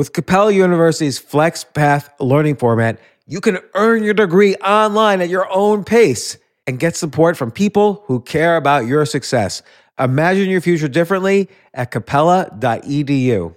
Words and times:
With 0.00 0.14
Capella 0.14 0.50
University's 0.50 1.20
FlexPath 1.20 2.08
learning 2.20 2.56
format, 2.56 2.98
you 3.26 3.38
can 3.42 3.58
earn 3.74 4.02
your 4.02 4.14
degree 4.14 4.54
online 4.54 5.20
at 5.20 5.28
your 5.28 5.46
own 5.52 5.84
pace 5.84 6.38
and 6.66 6.78
get 6.78 6.96
support 6.96 7.36
from 7.36 7.50
people 7.50 8.02
who 8.06 8.22
care 8.22 8.56
about 8.56 8.86
your 8.86 9.04
success. 9.04 9.60
Imagine 9.98 10.48
your 10.48 10.62
future 10.62 10.88
differently 10.88 11.50
at 11.74 11.90
capella.edu. 11.90 13.54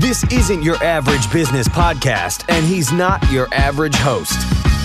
This 0.00 0.24
isn't 0.32 0.64
your 0.64 0.82
average 0.82 1.32
business 1.32 1.68
podcast, 1.68 2.44
and 2.48 2.66
he's 2.66 2.90
not 2.90 3.22
your 3.30 3.46
average 3.54 3.94
host. 3.94 4.36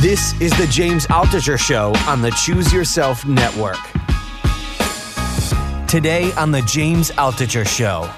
This 0.02 0.34
is 0.40 0.58
the 0.58 0.66
James 0.68 1.06
Altucher 1.08 1.60
Show 1.60 1.94
on 2.08 2.22
the 2.22 2.32
Choose 2.32 2.72
Yourself 2.72 3.26
Network. 3.26 3.76
Today 5.90 6.32
on 6.38 6.52
the 6.52 6.62
James 6.62 7.12
Altucher 7.12 7.68
Show. 7.68 8.10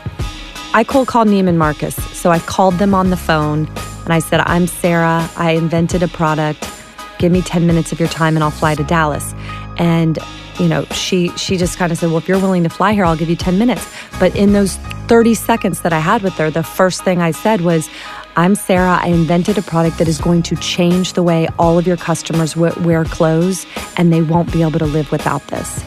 I 0.76 0.84
cold 0.84 1.08
called 1.08 1.28
Neiman 1.28 1.58
Marcus. 1.58 1.96
So 2.16 2.30
I 2.30 2.38
called 2.38 2.76
them 2.76 2.94
on 2.94 3.10
the 3.10 3.18
phone 3.18 3.66
and 4.04 4.14
I 4.14 4.20
said, 4.20 4.41
I'm 4.41 4.68
Sara. 4.68 5.28
I 5.36 5.54
invented 5.54 6.04
a 6.04 6.08
product. 6.08 6.70
Give 7.18 7.32
me 7.32 7.41
10 7.41 7.66
minutes 7.66 7.91
of 7.91 8.00
your 8.00 8.10
time 8.10 8.38
and 8.38 8.44
I'll 8.44 8.52
fly 8.52 8.76
to 8.76 8.84
Dallas. 8.84 9.34
And 9.77 10.20
you 10.60 10.68
know, 10.68 10.86
she 10.91 11.30
she 11.30 11.58
just 11.58 11.80
kind 11.80 11.91
of 11.91 11.98
said, 11.98 12.10
"Well, 12.10 12.20
if 12.20 12.27
you're 12.27 12.38
willing 12.38 12.62
to 12.63 12.70
fly 12.70 12.94
here, 12.94 13.04
I'll 13.04 13.16
give 13.16 13.30
you 13.30 13.36
10 13.36 13.58
minutes." 13.58 13.91
But 14.20 14.36
in 14.36 14.54
those 14.54 14.76
30 15.08 15.34
seconds 15.34 15.82
that 15.82 15.91
I 15.91 16.00
had 16.00 16.22
with 16.22 16.34
her, 16.34 16.52
the 16.52 16.62
first 16.62 17.04
thing 17.04 17.20
I 17.20 17.32
said 17.32 17.62
was, 17.62 17.90
"I'm 18.35 18.55
Sara. 18.55 18.99
I 19.02 19.08
invented 19.08 19.58
a 19.58 19.62
product 19.62 19.98
that 19.99 20.08
is 20.08 20.20
going 20.20 20.44
to 20.44 20.55
change 20.55 21.13
the 21.13 21.23
way 21.23 21.48
all 21.58 21.77
of 21.77 21.85
your 21.85 21.98
customers 21.98 22.55
wear 22.55 23.05
clothes 23.05 23.66
and 23.98 24.12
they 24.12 24.21
won't 24.21 24.52
be 24.52 24.62
able 24.62 24.80
to 24.80 24.85
live 24.85 25.12
without 25.12 25.45
this." 25.48 25.84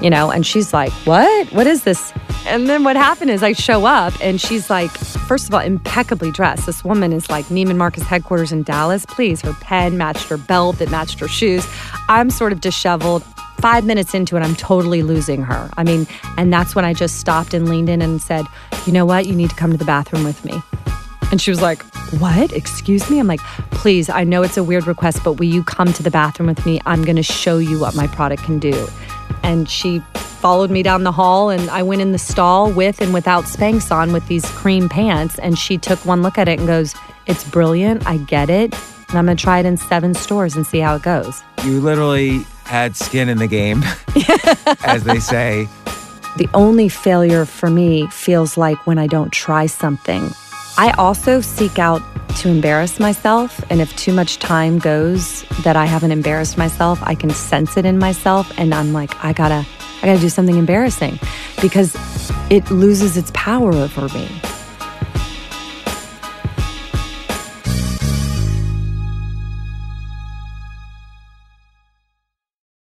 You 0.00 0.10
know, 0.10 0.30
and 0.30 0.46
she's 0.46 0.72
like, 0.72 0.92
"What? 1.06 1.52
What 1.52 1.66
is 1.66 1.84
this?" 1.84 2.12
And 2.46 2.68
then 2.68 2.84
what 2.84 2.96
happened 2.96 3.30
is 3.30 3.42
I 3.42 3.52
show 3.52 3.86
up 3.86 4.12
and 4.20 4.38
she's 4.38 4.68
like, 4.68 4.90
first 4.90 5.48
of 5.48 5.54
all, 5.54 5.60
impeccably 5.60 6.30
dressed. 6.30 6.66
This 6.66 6.84
woman 6.84 7.10
is 7.10 7.30
like 7.30 7.46
Neiman 7.46 7.76
Marcus 7.76 8.02
headquarters 8.02 8.52
in 8.52 8.64
Dallas. 8.64 9.06
Please, 9.06 9.40
her 9.40 9.54
pen 9.54 9.96
matched 9.96 10.28
her 10.28 10.36
belt, 10.36 10.78
it 10.82 10.90
matched 10.90 11.20
her 11.20 11.28
shoes. 11.28 11.66
I'm 12.06 12.28
sort 12.28 12.52
of 12.52 12.60
disheveled 12.60 13.24
five 13.60 13.86
minutes 13.86 14.12
into 14.12 14.36
it, 14.36 14.40
I'm 14.40 14.54
totally 14.56 15.02
losing 15.02 15.42
her. 15.42 15.70
I 15.78 15.84
mean, 15.84 16.06
and 16.36 16.52
that's 16.52 16.74
when 16.74 16.84
I 16.84 16.92
just 16.92 17.18
stopped 17.18 17.54
and 17.54 17.66
leaned 17.66 17.88
in 17.88 18.02
and 18.02 18.20
said, 18.20 18.44
you 18.84 18.92
know 18.92 19.06
what? 19.06 19.24
You 19.24 19.34
need 19.34 19.48
to 19.48 19.56
come 19.56 19.70
to 19.70 19.78
the 19.78 19.86
bathroom 19.86 20.22
with 20.22 20.44
me. 20.44 20.60
And 21.30 21.40
she 21.40 21.50
was 21.50 21.62
like, 21.62 21.82
What? 22.20 22.52
Excuse 22.52 23.10
me? 23.10 23.18
I'm 23.18 23.26
like, 23.26 23.40
Please, 23.70 24.08
I 24.08 24.24
know 24.24 24.42
it's 24.42 24.56
a 24.56 24.64
weird 24.64 24.86
request, 24.86 25.22
but 25.24 25.34
will 25.34 25.46
you 25.46 25.62
come 25.64 25.92
to 25.92 26.02
the 26.02 26.10
bathroom 26.10 26.48
with 26.48 26.64
me? 26.64 26.80
I'm 26.86 27.04
going 27.04 27.16
to 27.16 27.22
show 27.22 27.58
you 27.58 27.78
what 27.78 27.94
my 27.94 28.06
product 28.06 28.42
can 28.44 28.58
do. 28.58 28.86
And 29.42 29.68
she 29.68 30.00
followed 30.14 30.70
me 30.70 30.82
down 30.82 31.04
the 31.04 31.12
hall, 31.12 31.50
and 31.50 31.70
I 31.70 31.82
went 31.82 32.02
in 32.02 32.12
the 32.12 32.18
stall 32.18 32.70
with 32.70 33.00
and 33.00 33.14
without 33.14 33.44
Spanx 33.44 33.90
on 33.90 34.12
with 34.12 34.26
these 34.28 34.44
cream 34.52 34.88
pants. 34.88 35.38
And 35.38 35.58
she 35.58 35.78
took 35.78 36.04
one 36.04 36.22
look 36.22 36.38
at 36.38 36.48
it 36.48 36.58
and 36.58 36.68
goes, 36.68 36.94
It's 37.26 37.44
brilliant. 37.48 38.06
I 38.06 38.18
get 38.18 38.50
it. 38.50 38.74
And 39.08 39.18
I'm 39.18 39.26
going 39.26 39.36
to 39.36 39.42
try 39.42 39.60
it 39.60 39.66
in 39.66 39.76
seven 39.76 40.14
stores 40.14 40.56
and 40.56 40.66
see 40.66 40.80
how 40.80 40.96
it 40.96 41.02
goes. 41.02 41.42
You 41.64 41.80
literally 41.80 42.44
had 42.64 42.96
skin 42.96 43.28
in 43.28 43.38
the 43.38 43.46
game, 43.46 43.82
as 44.84 45.04
they 45.04 45.20
say. 45.20 45.68
The 46.36 46.48
only 46.52 46.88
failure 46.88 47.44
for 47.44 47.70
me 47.70 48.08
feels 48.08 48.56
like 48.56 48.86
when 48.86 48.98
I 48.98 49.06
don't 49.06 49.32
try 49.32 49.66
something. 49.66 50.30
I 50.76 50.90
also 50.98 51.40
seek 51.40 51.78
out 51.78 52.02
to 52.38 52.48
embarrass 52.48 52.98
myself. 52.98 53.64
And 53.70 53.80
if 53.80 53.94
too 53.96 54.12
much 54.12 54.38
time 54.38 54.80
goes 54.80 55.42
that 55.62 55.76
I 55.76 55.84
haven't 55.84 56.10
embarrassed 56.10 56.58
myself, 56.58 57.00
I 57.04 57.14
can 57.14 57.30
sense 57.30 57.76
it 57.76 57.86
in 57.86 57.98
myself. 57.98 58.52
And 58.58 58.74
I'm 58.74 58.92
like, 58.92 59.14
I 59.24 59.32
gotta, 59.32 59.64
I 60.02 60.06
gotta 60.06 60.20
do 60.20 60.28
something 60.28 60.56
embarrassing 60.56 61.20
because 61.62 61.94
it 62.50 62.68
loses 62.72 63.16
its 63.16 63.30
power 63.34 63.72
over 63.72 64.08
me. 64.08 64.28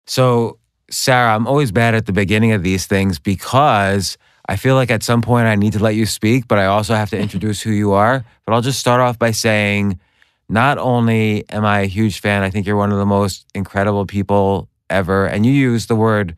So, 0.06 0.58
Sara, 0.88 1.34
I'm 1.34 1.48
always 1.48 1.72
bad 1.72 1.96
at 1.96 2.06
the 2.06 2.12
beginning 2.12 2.52
of 2.52 2.62
these 2.62 2.86
things 2.86 3.18
because 3.18 4.18
I 4.48 4.56
feel 4.56 4.74
like 4.74 4.90
at 4.90 5.02
some 5.02 5.22
point 5.22 5.46
I 5.46 5.54
need 5.54 5.74
to 5.74 5.78
let 5.78 5.94
you 5.94 6.06
speak, 6.06 6.48
but 6.48 6.58
I 6.58 6.66
also 6.66 6.94
have 6.94 7.10
to 7.10 7.18
introduce 7.26 7.60
who 7.60 7.70
you 7.70 7.92
are. 7.92 8.24
But 8.44 8.54
I'll 8.54 8.62
just 8.62 8.80
start 8.80 9.00
off 9.00 9.18
by 9.18 9.30
saying 9.30 10.00
not 10.48 10.78
only 10.78 11.48
am 11.48 11.64
I 11.64 11.80
a 11.80 11.86
huge 11.86 12.20
fan, 12.20 12.42
I 12.42 12.50
think 12.50 12.66
you're 12.66 12.76
one 12.76 12.92
of 12.92 12.98
the 12.98 13.06
most 13.06 13.46
incredible 13.54 14.06
people 14.06 14.68
ever. 14.90 15.26
And 15.26 15.46
you 15.46 15.52
use 15.52 15.86
the 15.86 15.96
word 15.96 16.36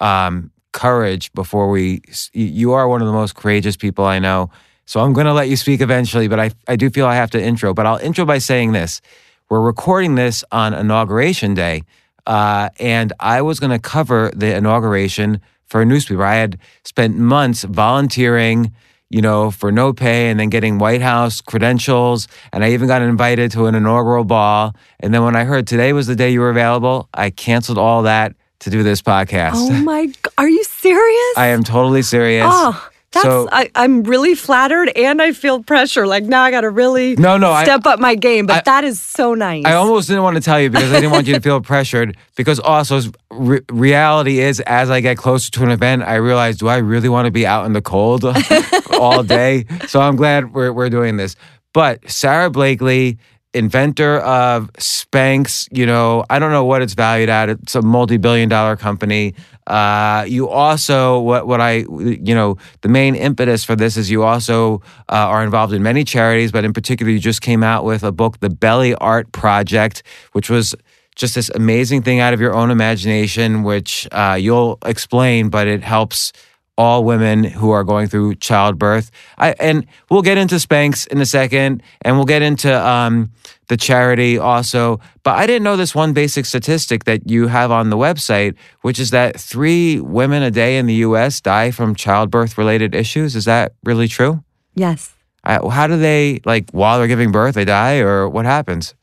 um, 0.00 0.50
courage 0.72 1.32
before 1.32 1.70
we, 1.70 2.02
you 2.32 2.72
are 2.72 2.88
one 2.88 3.00
of 3.00 3.06
the 3.06 3.12
most 3.12 3.34
courageous 3.34 3.76
people 3.76 4.04
I 4.04 4.18
know. 4.18 4.50
So 4.86 5.00
I'm 5.00 5.14
going 5.14 5.26
to 5.26 5.32
let 5.32 5.48
you 5.48 5.56
speak 5.56 5.80
eventually, 5.80 6.28
but 6.28 6.38
I, 6.38 6.50
I 6.68 6.76
do 6.76 6.90
feel 6.90 7.06
I 7.06 7.14
have 7.14 7.30
to 7.30 7.42
intro. 7.42 7.72
But 7.72 7.86
I'll 7.86 7.96
intro 7.96 8.26
by 8.26 8.38
saying 8.38 8.72
this. 8.72 9.00
We're 9.48 9.60
recording 9.60 10.14
this 10.14 10.44
on 10.52 10.74
Inauguration 10.74 11.54
Day. 11.54 11.84
Uh, 12.26 12.70
and 12.78 13.12
I 13.20 13.42
was 13.42 13.60
going 13.60 13.70
to 13.70 13.78
cover 13.78 14.30
the 14.34 14.54
inauguration 14.54 15.40
for 15.66 15.82
a 15.82 15.84
newspaper. 15.84 16.24
I 16.24 16.36
had 16.36 16.58
spent 16.84 17.16
months 17.16 17.64
volunteering, 17.64 18.72
you 19.10 19.22
know, 19.22 19.50
for 19.50 19.70
no 19.70 19.92
pay 19.92 20.30
and 20.30 20.38
then 20.40 20.48
getting 20.48 20.78
White 20.78 21.02
House 21.02 21.40
credentials. 21.40 22.28
And 22.52 22.64
I 22.64 22.72
even 22.72 22.88
got 22.88 23.02
invited 23.02 23.50
to 23.52 23.66
an 23.66 23.74
inaugural 23.74 24.24
ball. 24.24 24.74
And 25.00 25.12
then 25.12 25.24
when 25.24 25.36
I 25.36 25.44
heard 25.44 25.66
today 25.66 25.92
was 25.92 26.06
the 26.06 26.16
day 26.16 26.30
you 26.30 26.40
were 26.40 26.50
available, 26.50 27.08
I 27.14 27.30
canceled 27.30 27.78
all 27.78 28.02
that 28.02 28.34
to 28.60 28.70
do 28.70 28.82
this 28.82 29.02
podcast. 29.02 29.52
Oh 29.54 29.70
my, 29.82 30.12
are 30.38 30.48
you 30.48 30.64
serious? 30.64 31.36
I 31.36 31.48
am 31.48 31.64
totally 31.64 32.02
serious. 32.02 32.46
Oh. 32.48 32.88
That's, 33.14 33.24
so 33.24 33.48
I, 33.50 33.70
am 33.76 34.02
really 34.02 34.34
flattered 34.34 34.90
and 34.96 35.22
I 35.22 35.32
feel 35.32 35.62
pressure. 35.62 36.06
Like 36.06 36.24
now 36.24 36.42
I 36.42 36.50
got 36.50 36.62
to 36.62 36.70
really 36.70 37.14
no, 37.14 37.36
no, 37.36 37.56
step 37.62 37.86
I, 37.86 37.92
up 37.92 38.00
my 38.00 38.16
game. 38.16 38.46
But 38.46 38.56
I, 38.56 38.62
that 38.62 38.84
is 38.84 39.00
so 39.00 39.34
nice. 39.34 39.64
I 39.64 39.74
almost 39.74 40.08
didn't 40.08 40.24
want 40.24 40.34
to 40.34 40.42
tell 40.42 40.60
you 40.60 40.68
because 40.68 40.92
I 40.92 40.96
didn't 40.96 41.12
want 41.12 41.28
you 41.28 41.34
to 41.34 41.40
feel 41.40 41.60
pressured. 41.62 42.16
Because 42.36 42.58
also, 42.58 43.00
re- 43.30 43.60
reality 43.70 44.40
is, 44.40 44.58
as 44.60 44.90
I 44.90 45.00
get 45.00 45.16
closer 45.16 45.50
to 45.52 45.62
an 45.62 45.70
event, 45.70 46.02
I 46.02 46.16
realize, 46.16 46.56
do 46.56 46.66
I 46.66 46.78
really 46.78 47.08
want 47.08 47.26
to 47.26 47.30
be 47.30 47.46
out 47.46 47.66
in 47.66 47.72
the 47.72 47.82
cold 47.82 48.24
all 48.90 49.22
day? 49.22 49.64
So 49.86 50.00
I'm 50.00 50.16
glad 50.16 50.52
we're, 50.52 50.72
we're 50.72 50.90
doing 50.90 51.16
this. 51.16 51.36
But 51.72 52.10
Sara 52.10 52.50
Blakely 52.50 53.18
inventor 53.54 54.18
of 54.18 54.72
Spanx. 54.74 55.68
You 55.70 55.86
know, 55.86 56.24
I 56.28 56.38
don't 56.38 56.50
know 56.50 56.64
what 56.64 56.82
it's 56.82 56.94
valued 56.94 57.28
at. 57.28 57.48
It's 57.48 57.74
a 57.74 57.82
multi-billion 57.82 58.48
dollar 58.48 58.76
company. 58.76 59.34
Uh, 59.66 60.26
you 60.28 60.48
also 60.48 61.20
what 61.20 61.46
what 61.46 61.60
I 61.60 61.86
you 61.88 62.34
know 62.34 62.58
the 62.82 62.88
main 62.88 63.14
impetus 63.14 63.64
for 63.64 63.74
this 63.74 63.96
is 63.96 64.10
you 64.10 64.22
also 64.22 64.82
uh, 65.08 65.14
are 65.32 65.42
involved 65.42 65.72
in 65.72 65.82
many 65.82 66.04
charities, 66.04 66.52
but 66.52 66.64
in 66.64 66.72
particular 66.72 67.10
you 67.10 67.18
just 67.18 67.40
came 67.40 67.62
out 67.62 67.84
with 67.84 68.02
a 68.02 68.12
book, 68.12 68.40
The 68.40 68.50
Belly 68.50 68.94
Art 68.96 69.32
Project, 69.32 70.02
which 70.32 70.50
was 70.50 70.74
just 71.14 71.34
this 71.34 71.48
amazing 71.54 72.02
thing 72.02 72.20
out 72.20 72.34
of 72.34 72.40
your 72.40 72.54
own 72.54 72.70
imagination, 72.70 73.62
which 73.62 74.08
uh, 74.12 74.36
you'll 74.38 74.78
explain, 74.84 75.48
but 75.48 75.68
it 75.68 75.82
helps 75.82 76.32
all 76.76 77.04
women 77.04 77.44
who 77.44 77.70
are 77.70 77.84
going 77.84 78.08
through 78.08 78.34
childbirth. 78.36 79.10
I, 79.38 79.54
and 79.60 79.86
we'll 80.10 80.22
get 80.22 80.38
into 80.38 80.56
Spanx 80.56 81.06
in 81.06 81.20
a 81.20 81.26
second, 81.26 81.82
and 82.02 82.16
we'll 82.16 82.24
get 82.24 82.42
into 82.42 82.74
um, 82.86 83.30
the 83.68 83.76
charity 83.76 84.38
also. 84.38 85.00
But 85.22 85.38
I 85.38 85.46
didn't 85.46 85.62
know 85.62 85.76
this 85.76 85.94
one 85.94 86.12
basic 86.12 86.46
statistic 86.46 87.04
that 87.04 87.30
you 87.30 87.46
have 87.46 87.70
on 87.70 87.90
the 87.90 87.96
website, 87.96 88.56
which 88.82 88.98
is 88.98 89.10
that 89.10 89.38
three 89.38 90.00
women 90.00 90.42
a 90.42 90.50
day 90.50 90.76
in 90.78 90.86
the 90.86 90.94
U.S. 90.94 91.40
die 91.40 91.70
from 91.70 91.94
childbirth 91.94 92.58
related 92.58 92.94
issues. 92.94 93.36
Is 93.36 93.44
that 93.44 93.74
really 93.84 94.08
true? 94.08 94.42
Yes. 94.74 95.12
I, 95.44 95.60
how 95.68 95.86
do 95.86 95.96
they 95.96 96.40
like 96.44 96.70
while 96.72 96.98
they're 96.98 97.06
giving 97.06 97.30
birth 97.30 97.54
they 97.54 97.64
die, 97.64 97.98
or 97.98 98.28
what 98.28 98.46
happens? 98.46 98.94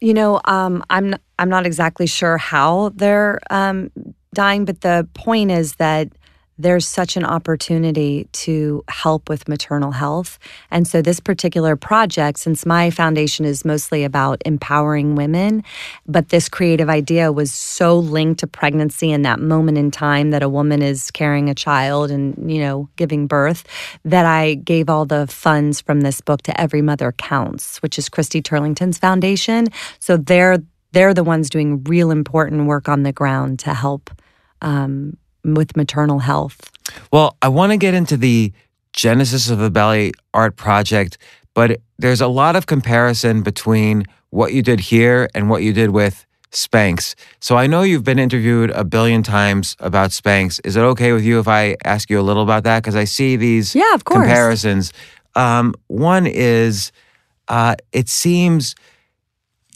You 0.00 0.12
know, 0.12 0.40
um, 0.44 0.84
I'm 0.90 1.14
I'm 1.38 1.48
not 1.48 1.64
exactly 1.64 2.06
sure 2.06 2.36
how 2.36 2.90
they're 2.96 3.38
um, 3.50 3.90
dying, 4.34 4.64
but 4.64 4.80
the 4.80 5.08
point 5.14 5.50
is 5.50 5.76
that 5.76 6.08
there's 6.58 6.86
such 6.86 7.16
an 7.16 7.24
opportunity 7.24 8.28
to 8.32 8.84
help 8.88 9.28
with 9.28 9.48
maternal 9.48 9.90
health. 9.90 10.38
And 10.70 10.86
so, 10.86 11.02
this 11.02 11.20
particular 11.20 11.76
project, 11.76 12.38
since 12.38 12.66
my 12.66 12.90
foundation 12.90 13.44
is 13.44 13.64
mostly 13.64 14.04
about 14.04 14.42
empowering 14.44 15.14
women, 15.14 15.64
but 16.06 16.28
this 16.28 16.48
creative 16.48 16.88
idea 16.88 17.32
was 17.32 17.52
so 17.52 17.98
linked 17.98 18.40
to 18.40 18.46
pregnancy 18.46 19.10
and 19.10 19.24
that 19.24 19.40
moment 19.40 19.78
in 19.78 19.90
time 19.90 20.30
that 20.30 20.42
a 20.42 20.48
woman 20.48 20.82
is 20.82 21.10
carrying 21.10 21.48
a 21.48 21.54
child 21.54 22.10
and, 22.10 22.50
you 22.50 22.60
know, 22.60 22.88
giving 22.96 23.26
birth, 23.26 23.64
that 24.04 24.26
I 24.26 24.54
gave 24.54 24.88
all 24.90 25.06
the 25.06 25.26
funds 25.26 25.80
from 25.80 26.02
this 26.02 26.20
book 26.20 26.42
to 26.42 26.60
Every 26.60 26.82
Mother 26.82 27.12
Counts, 27.12 27.78
which 27.78 27.98
is 27.98 28.08
Christy 28.08 28.42
Turlington's 28.42 28.98
foundation. 28.98 29.68
So, 29.98 30.16
they're 30.16 30.58
they're 30.92 31.14
the 31.14 31.24
ones 31.24 31.48
doing 31.48 31.82
real 31.84 32.10
important 32.10 32.66
work 32.66 32.86
on 32.86 33.02
the 33.02 33.12
ground 33.12 33.58
to 33.60 33.72
help 33.72 34.10
um, 34.60 35.16
with 35.44 35.76
maternal 35.76 36.20
health? 36.20 36.70
Well, 37.12 37.36
I 37.42 37.48
want 37.48 37.72
to 37.72 37.76
get 37.76 37.94
into 37.94 38.16
the 38.16 38.52
genesis 38.92 39.50
of 39.50 39.58
the 39.58 39.70
Belly 39.70 40.12
Art 40.34 40.56
Project, 40.56 41.18
but 41.54 41.80
there's 41.98 42.20
a 42.20 42.28
lot 42.28 42.56
of 42.56 42.66
comparison 42.66 43.42
between 43.42 44.04
what 44.30 44.52
you 44.52 44.62
did 44.62 44.80
here 44.80 45.28
and 45.34 45.48
what 45.50 45.62
you 45.62 45.72
did 45.72 45.90
with 45.90 46.26
Spanx. 46.50 47.14
So 47.40 47.56
I 47.56 47.66
know 47.66 47.82
you've 47.82 48.04
been 48.04 48.18
interviewed 48.18 48.70
a 48.70 48.84
billion 48.84 49.22
times 49.22 49.74
about 49.80 50.10
Spanx. 50.10 50.60
Is 50.64 50.76
it 50.76 50.80
okay 50.80 51.12
with 51.12 51.24
you 51.24 51.38
if 51.38 51.48
I 51.48 51.76
ask 51.84 52.10
you 52.10 52.20
a 52.20 52.22
little 52.22 52.42
about 52.42 52.64
that? 52.64 52.82
Because 52.82 52.96
I 52.96 53.04
see 53.04 53.36
these 53.36 53.74
Yeah, 53.74 53.94
of 53.94 54.04
course. 54.04 54.18
comparisons. 54.20 54.92
Um, 55.34 55.74
one 55.86 56.26
is, 56.26 56.92
uh, 57.48 57.76
it 57.92 58.08
seems, 58.10 58.74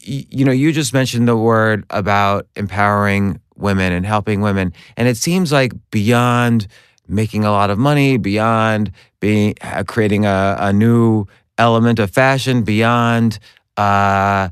y- 0.07 0.27
you 0.29 0.45
know, 0.45 0.53
you 0.53 0.71
just 0.73 0.93
mentioned 0.93 1.27
the 1.29 1.37
word 1.37 1.85
about 1.89 2.47
empowering 2.57 3.41
women 3.57 3.93
and 3.93 4.07
helping 4.07 4.41
women, 4.41 4.73
and 4.97 5.09
it 5.09 5.17
seems 5.17 5.53
like 5.53 5.73
beyond 5.91 6.67
making 7.09 7.45
a 7.45 7.51
lot 7.51 7.71
of 7.71 7.79
money, 7.79 8.17
beyond 8.17 8.91
being 9.21 9.55
uh, 9.61 9.85
creating 9.87 10.27
a, 10.27 10.57
a 10.59 10.73
new 10.73 11.27
element 11.59 11.99
of 11.99 12.11
fashion, 12.11 12.63
beyond 12.63 13.39
uh, 13.77 14.49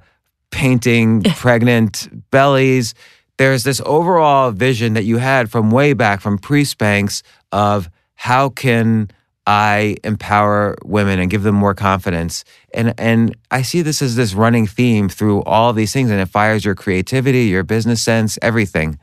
painting 0.51 1.23
pregnant 1.37 2.09
bellies. 2.31 2.95
There's 3.37 3.65
this 3.65 3.81
overall 3.85 4.53
vision 4.53 4.95
that 4.95 5.05
you 5.05 5.19
had 5.19 5.51
from 5.51 5.71
way 5.71 5.93
back, 5.93 6.21
from 6.21 6.39
pre 6.39 6.63
Spanx, 6.63 7.23
of 7.51 7.91
how 8.15 8.49
can 8.49 9.11
I 9.47 9.97
empower 10.05 10.77
women 10.85 11.19
and 11.19 11.31
give 11.31 11.43
them 11.43 11.55
more 11.55 11.75
confidence. 11.75 12.45
And 12.73 12.95
and 12.99 13.37
I 13.51 13.63
see 13.63 13.83
this 13.83 14.01
as 14.01 14.17
this 14.17 14.35
running 14.35 14.67
theme 14.67 15.09
through 15.09 15.43
all 15.43 15.73
these 15.73 15.93
things, 15.93 16.11
and 16.11 16.21
it 16.21 16.29
fires 16.29 16.65
your 16.65 16.75
creativity, 16.75 17.45
your 17.45 17.63
business 17.63 18.03
sense, 18.03 18.39
everything. 18.41 18.99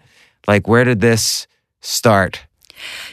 Like, 0.47 0.67
where 0.67 0.83
did 0.83 1.01
this 1.01 1.47
start? 1.81 2.41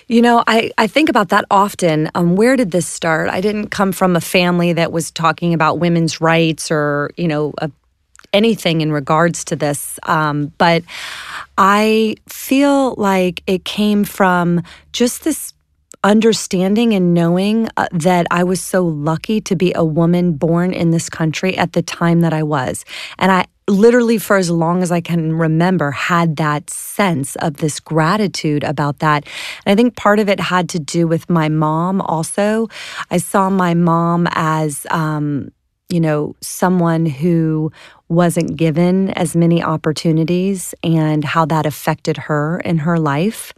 You 0.06 0.22
know, 0.22 0.42
I, 0.46 0.70
I 0.78 0.86
think 0.86 1.10
about 1.10 1.28
that 1.28 1.44
often. 1.50 2.10
Um, 2.14 2.36
where 2.36 2.56
did 2.56 2.70
this 2.70 2.86
start? 2.86 3.28
I 3.28 3.42
didn't 3.42 3.68
come 3.68 3.92
from 3.92 4.16
a 4.16 4.20
family 4.20 4.72
that 4.72 4.92
was 4.92 5.10
talking 5.10 5.52
about 5.52 5.78
women's 5.78 6.22
rights 6.22 6.70
or, 6.70 7.10
you 7.18 7.28
know, 7.28 7.52
a, 7.58 7.70
anything 8.32 8.80
in 8.80 8.92
regards 8.92 9.44
to 9.44 9.56
this. 9.56 9.98
Um, 10.04 10.52
but 10.56 10.84
I 11.58 12.16
feel 12.28 12.94
like 12.94 13.42
it 13.46 13.64
came 13.64 14.04
from 14.04 14.62
just 14.92 15.24
this 15.24 15.52
understanding 16.04 16.94
and 16.94 17.12
knowing 17.12 17.68
uh, 17.76 17.88
that 17.92 18.26
I 18.30 18.44
was 18.44 18.60
so 18.60 18.86
lucky 18.86 19.40
to 19.42 19.56
be 19.56 19.72
a 19.74 19.84
woman 19.84 20.32
born 20.32 20.72
in 20.72 20.90
this 20.90 21.10
country 21.10 21.56
at 21.56 21.72
the 21.72 21.82
time 21.82 22.20
that 22.20 22.32
I 22.32 22.42
was. 22.42 22.84
And 23.18 23.32
I 23.32 23.46
literally, 23.68 24.18
for 24.18 24.36
as 24.36 24.50
long 24.50 24.82
as 24.82 24.90
I 24.90 25.00
can 25.00 25.34
remember, 25.34 25.90
had 25.90 26.36
that 26.36 26.70
sense 26.70 27.36
of 27.36 27.58
this 27.58 27.80
gratitude 27.80 28.64
about 28.64 29.00
that. 29.00 29.26
And 29.66 29.72
I 29.72 29.76
think 29.76 29.96
part 29.96 30.20
of 30.20 30.28
it 30.28 30.40
had 30.40 30.68
to 30.70 30.78
do 30.78 31.06
with 31.06 31.28
my 31.28 31.48
mom 31.48 32.00
also. 32.00 32.68
I 33.10 33.18
saw 33.18 33.50
my 33.50 33.74
mom 33.74 34.26
as, 34.32 34.86
um, 34.90 35.50
you 35.88 36.00
know, 36.00 36.34
someone 36.40 37.06
who 37.06 37.72
wasn't 38.08 38.56
given 38.56 39.10
as 39.10 39.36
many 39.36 39.62
opportunities 39.62 40.74
and 40.82 41.24
how 41.24 41.44
that 41.44 41.66
affected 41.66 42.16
her 42.16 42.60
in 42.60 42.78
her 42.78 42.98
life 42.98 43.52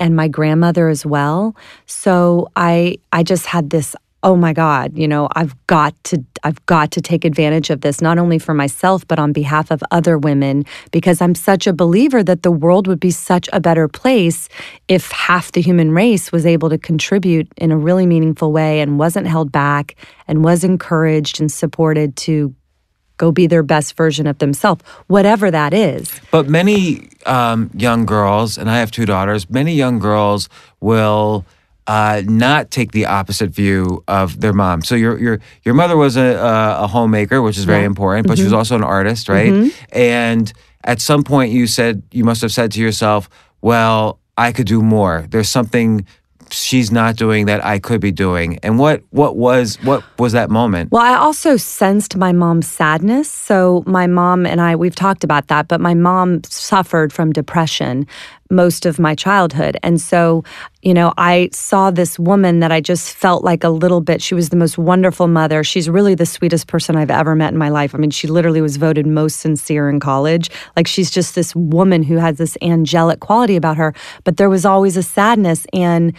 and 0.00 0.16
my 0.16 0.26
grandmother 0.26 0.88
as 0.88 1.06
well. 1.06 1.54
So 1.86 2.48
I 2.56 2.96
I 3.12 3.22
just 3.22 3.46
had 3.46 3.70
this 3.70 3.94
oh 4.22 4.36
my 4.36 4.52
god, 4.52 4.96
you 4.98 5.08
know, 5.08 5.28
I've 5.34 5.54
got 5.66 5.94
to 6.04 6.22
I've 6.42 6.64
got 6.66 6.90
to 6.92 7.00
take 7.00 7.24
advantage 7.24 7.70
of 7.70 7.80
this 7.80 8.00
not 8.00 8.18
only 8.18 8.38
for 8.38 8.54
myself 8.54 9.06
but 9.06 9.18
on 9.18 9.32
behalf 9.32 9.70
of 9.70 9.82
other 9.90 10.18
women 10.18 10.64
because 10.90 11.20
I'm 11.20 11.34
such 11.34 11.66
a 11.66 11.72
believer 11.72 12.22
that 12.22 12.42
the 12.42 12.50
world 12.50 12.86
would 12.86 13.00
be 13.00 13.10
such 13.10 13.48
a 13.52 13.60
better 13.60 13.88
place 13.88 14.48
if 14.88 15.10
half 15.10 15.52
the 15.52 15.60
human 15.62 15.92
race 15.92 16.32
was 16.32 16.44
able 16.44 16.68
to 16.70 16.78
contribute 16.78 17.48
in 17.56 17.70
a 17.70 17.78
really 17.78 18.06
meaningful 18.06 18.52
way 18.52 18.80
and 18.80 18.98
wasn't 18.98 19.26
held 19.26 19.52
back 19.52 19.94
and 20.28 20.44
was 20.44 20.64
encouraged 20.64 21.40
and 21.40 21.50
supported 21.50 22.16
to 22.16 22.54
go 23.20 23.30
be 23.30 23.46
their 23.46 23.62
best 23.62 23.96
version 23.96 24.26
of 24.26 24.38
themselves, 24.38 24.82
whatever 25.06 25.50
that 25.50 25.72
is. 25.74 26.20
But 26.32 26.48
many 26.48 27.10
um, 27.26 27.70
young 27.74 28.06
girls, 28.06 28.56
and 28.56 28.70
I 28.70 28.78
have 28.78 28.90
two 28.90 29.04
daughters, 29.04 29.48
many 29.50 29.74
young 29.74 29.98
girls 29.98 30.48
will 30.80 31.44
uh, 31.86 32.22
not 32.24 32.70
take 32.70 32.92
the 32.92 33.06
opposite 33.06 33.50
view 33.50 34.02
of 34.08 34.40
their 34.40 34.52
mom. 34.52 34.82
So 34.82 34.94
your 34.94 35.18
your 35.18 35.40
your 35.64 35.74
mother 35.74 35.96
was 35.96 36.16
a, 36.16 36.34
a, 36.36 36.84
a 36.84 36.86
homemaker, 36.86 37.42
which 37.42 37.58
is 37.58 37.64
very 37.64 37.84
important, 37.84 38.26
but 38.26 38.38
she 38.38 38.44
was 38.44 38.52
also 38.52 38.74
an 38.76 38.84
artist, 38.84 39.28
right? 39.28 39.52
And 39.92 40.52
at 40.84 41.00
some 41.00 41.22
point, 41.22 41.52
you 41.52 41.66
said 41.66 42.02
you 42.12 42.24
must 42.24 42.40
have 42.42 42.52
said 42.52 42.72
to 42.72 42.80
yourself, 42.80 43.28
"Well, 43.60 44.18
I 44.38 44.52
could 44.52 44.66
do 44.66 44.82
more. 44.82 45.26
There's 45.28 45.50
something." 45.50 46.06
She's 46.52 46.90
not 46.90 47.16
doing 47.16 47.46
that 47.46 47.64
I 47.64 47.78
could 47.78 48.00
be 48.00 48.12
doing, 48.12 48.58
and 48.62 48.78
what 48.78 49.02
what 49.10 49.36
was 49.36 49.76
what 49.82 50.02
was 50.18 50.32
that 50.32 50.50
moment? 50.50 50.90
Well, 50.92 51.02
I 51.02 51.16
also 51.16 51.56
sensed 51.56 52.16
my 52.16 52.32
mom's 52.32 52.66
sadness. 52.66 53.30
So, 53.30 53.82
my 53.86 54.06
mom 54.06 54.46
and 54.46 54.60
I, 54.60 54.76
we've 54.76 54.94
talked 54.94 55.24
about 55.24 55.48
that, 55.48 55.68
but 55.68 55.80
my 55.80 55.94
mom 55.94 56.42
suffered 56.44 57.12
from 57.12 57.32
depression 57.32 58.06
most 58.50 58.84
of 58.84 58.98
my 58.98 59.14
childhood. 59.14 59.76
And 59.82 60.00
so, 60.00 60.44
you 60.82 60.92
know, 60.92 61.12
I 61.16 61.50
saw 61.52 61.90
this 61.90 62.18
woman 62.18 62.60
that 62.60 62.72
I 62.72 62.80
just 62.80 63.14
felt 63.14 63.44
like 63.44 63.64
a 63.64 63.68
little 63.68 64.00
bit. 64.00 64.20
She 64.20 64.34
was 64.34 64.48
the 64.48 64.56
most 64.56 64.76
wonderful 64.76 65.28
mother. 65.28 65.62
She's 65.62 65.88
really 65.88 66.14
the 66.14 66.26
sweetest 66.26 66.66
person 66.66 66.96
I've 66.96 67.10
ever 67.10 67.34
met 67.34 67.52
in 67.52 67.58
my 67.58 67.68
life. 67.68 67.94
I 67.94 67.98
mean, 67.98 68.10
she 68.10 68.26
literally 68.26 68.60
was 68.60 68.76
voted 68.76 69.06
most 69.06 69.40
sincere 69.40 69.88
in 69.88 70.00
college. 70.00 70.50
Like, 70.76 70.86
she's 70.86 71.10
just 71.10 71.34
this 71.34 71.54
woman 71.54 72.02
who 72.02 72.16
has 72.16 72.38
this 72.38 72.56
angelic 72.60 73.20
quality 73.20 73.56
about 73.56 73.76
her, 73.76 73.94
but 74.24 74.36
there 74.36 74.50
was 74.50 74.64
always 74.64 74.96
a 74.96 75.02
sadness. 75.02 75.66
And, 75.72 76.14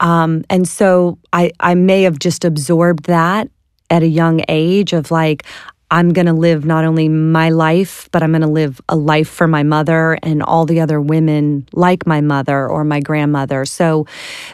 um, 0.00 0.44
and 0.48 0.66
so 0.66 1.18
I, 1.32 1.52
I 1.60 1.74
may 1.74 2.02
have 2.02 2.18
just 2.18 2.44
absorbed 2.44 3.04
that 3.04 3.48
at 3.90 4.02
a 4.02 4.08
young 4.08 4.42
age 4.48 4.92
of 4.92 5.10
like, 5.10 5.44
I'm 5.94 6.12
going 6.12 6.26
to 6.26 6.32
live 6.32 6.64
not 6.66 6.84
only 6.84 7.08
my 7.08 7.50
life, 7.50 8.08
but 8.10 8.20
I'm 8.20 8.32
going 8.32 8.42
to 8.42 8.48
live 8.48 8.80
a 8.88 8.96
life 8.96 9.28
for 9.28 9.46
my 9.46 9.62
mother 9.62 10.18
and 10.24 10.42
all 10.42 10.66
the 10.66 10.80
other 10.80 11.00
women 11.00 11.68
like 11.72 12.04
my 12.04 12.20
mother 12.20 12.68
or 12.68 12.82
my 12.82 12.98
grandmother. 12.98 13.64
So 13.64 14.04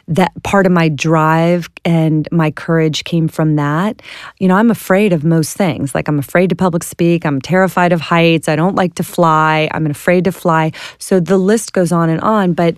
that 0.06 0.32
part 0.42 0.66
of 0.66 0.72
my 0.72 0.90
drive 0.90 1.70
and 1.82 2.28
my 2.30 2.50
courage 2.50 3.04
came 3.04 3.26
from 3.26 3.56
that. 3.56 4.02
You 4.36 4.48
know, 4.48 4.56
I'm 4.56 4.70
afraid 4.70 5.14
of 5.14 5.24
most 5.24 5.56
things. 5.56 5.94
Like 5.94 6.08
I'm 6.08 6.18
afraid 6.18 6.50
to 6.50 6.56
public 6.56 6.84
speak, 6.84 7.24
I'm 7.24 7.40
terrified 7.40 7.94
of 7.94 8.02
heights, 8.02 8.46
I 8.46 8.54
don't 8.54 8.74
like 8.74 8.96
to 8.96 9.02
fly, 9.02 9.70
I'm 9.72 9.86
afraid 9.86 10.24
to 10.24 10.32
fly. 10.32 10.72
So 10.98 11.20
the 11.20 11.38
list 11.38 11.72
goes 11.72 11.90
on 11.90 12.10
and 12.10 12.20
on, 12.20 12.52
but 12.52 12.76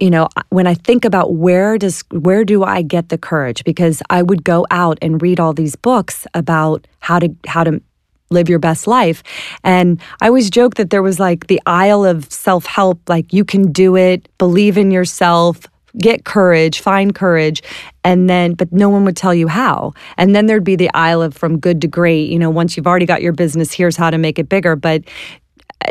you 0.00 0.10
know 0.10 0.28
when 0.50 0.66
i 0.66 0.74
think 0.74 1.04
about 1.04 1.34
where 1.34 1.78
does 1.78 2.02
where 2.10 2.44
do 2.44 2.64
i 2.64 2.82
get 2.82 3.08
the 3.08 3.18
courage? 3.18 3.64
Because 3.64 4.02
i 4.10 4.22
would 4.22 4.44
go 4.44 4.66
out 4.70 4.98
and 5.00 5.22
read 5.22 5.40
all 5.40 5.52
these 5.52 5.76
books 5.76 6.26
about 6.34 6.86
how 7.00 7.18
to 7.18 7.34
how 7.46 7.64
to 7.64 7.80
live 8.30 8.48
your 8.48 8.58
best 8.58 8.86
life. 8.86 9.22
And 9.62 10.00
i 10.20 10.26
always 10.26 10.50
joke 10.50 10.74
that 10.74 10.90
there 10.90 11.02
was 11.02 11.20
like 11.20 11.46
the 11.46 11.60
aisle 11.66 12.04
of 12.04 12.30
self-help 12.32 13.00
like 13.08 13.32
you 13.32 13.44
can 13.44 13.70
do 13.70 13.96
it 13.96 14.28
believe 14.38 14.76
in 14.76 14.90
yourself 14.90 15.60
get 15.98 16.24
courage 16.24 16.80
find 16.80 17.14
courage 17.14 17.62
and 18.02 18.28
then 18.28 18.54
but 18.54 18.72
no 18.72 18.88
one 18.90 19.04
would 19.04 19.16
tell 19.16 19.34
you 19.34 19.46
how. 19.48 19.92
And 20.16 20.34
then 20.34 20.46
there'd 20.46 20.64
be 20.64 20.76
the 20.76 20.90
aisle 20.92 21.22
of 21.22 21.34
from 21.34 21.58
good 21.58 21.80
to 21.82 21.88
great 21.88 22.28
you 22.30 22.38
know 22.38 22.50
once 22.50 22.76
you've 22.76 22.86
already 22.86 23.06
got 23.06 23.22
your 23.22 23.32
business 23.32 23.72
here's 23.72 23.96
how 23.96 24.10
to 24.10 24.18
make 24.18 24.38
it 24.38 24.48
bigger. 24.48 24.74
But 24.74 25.04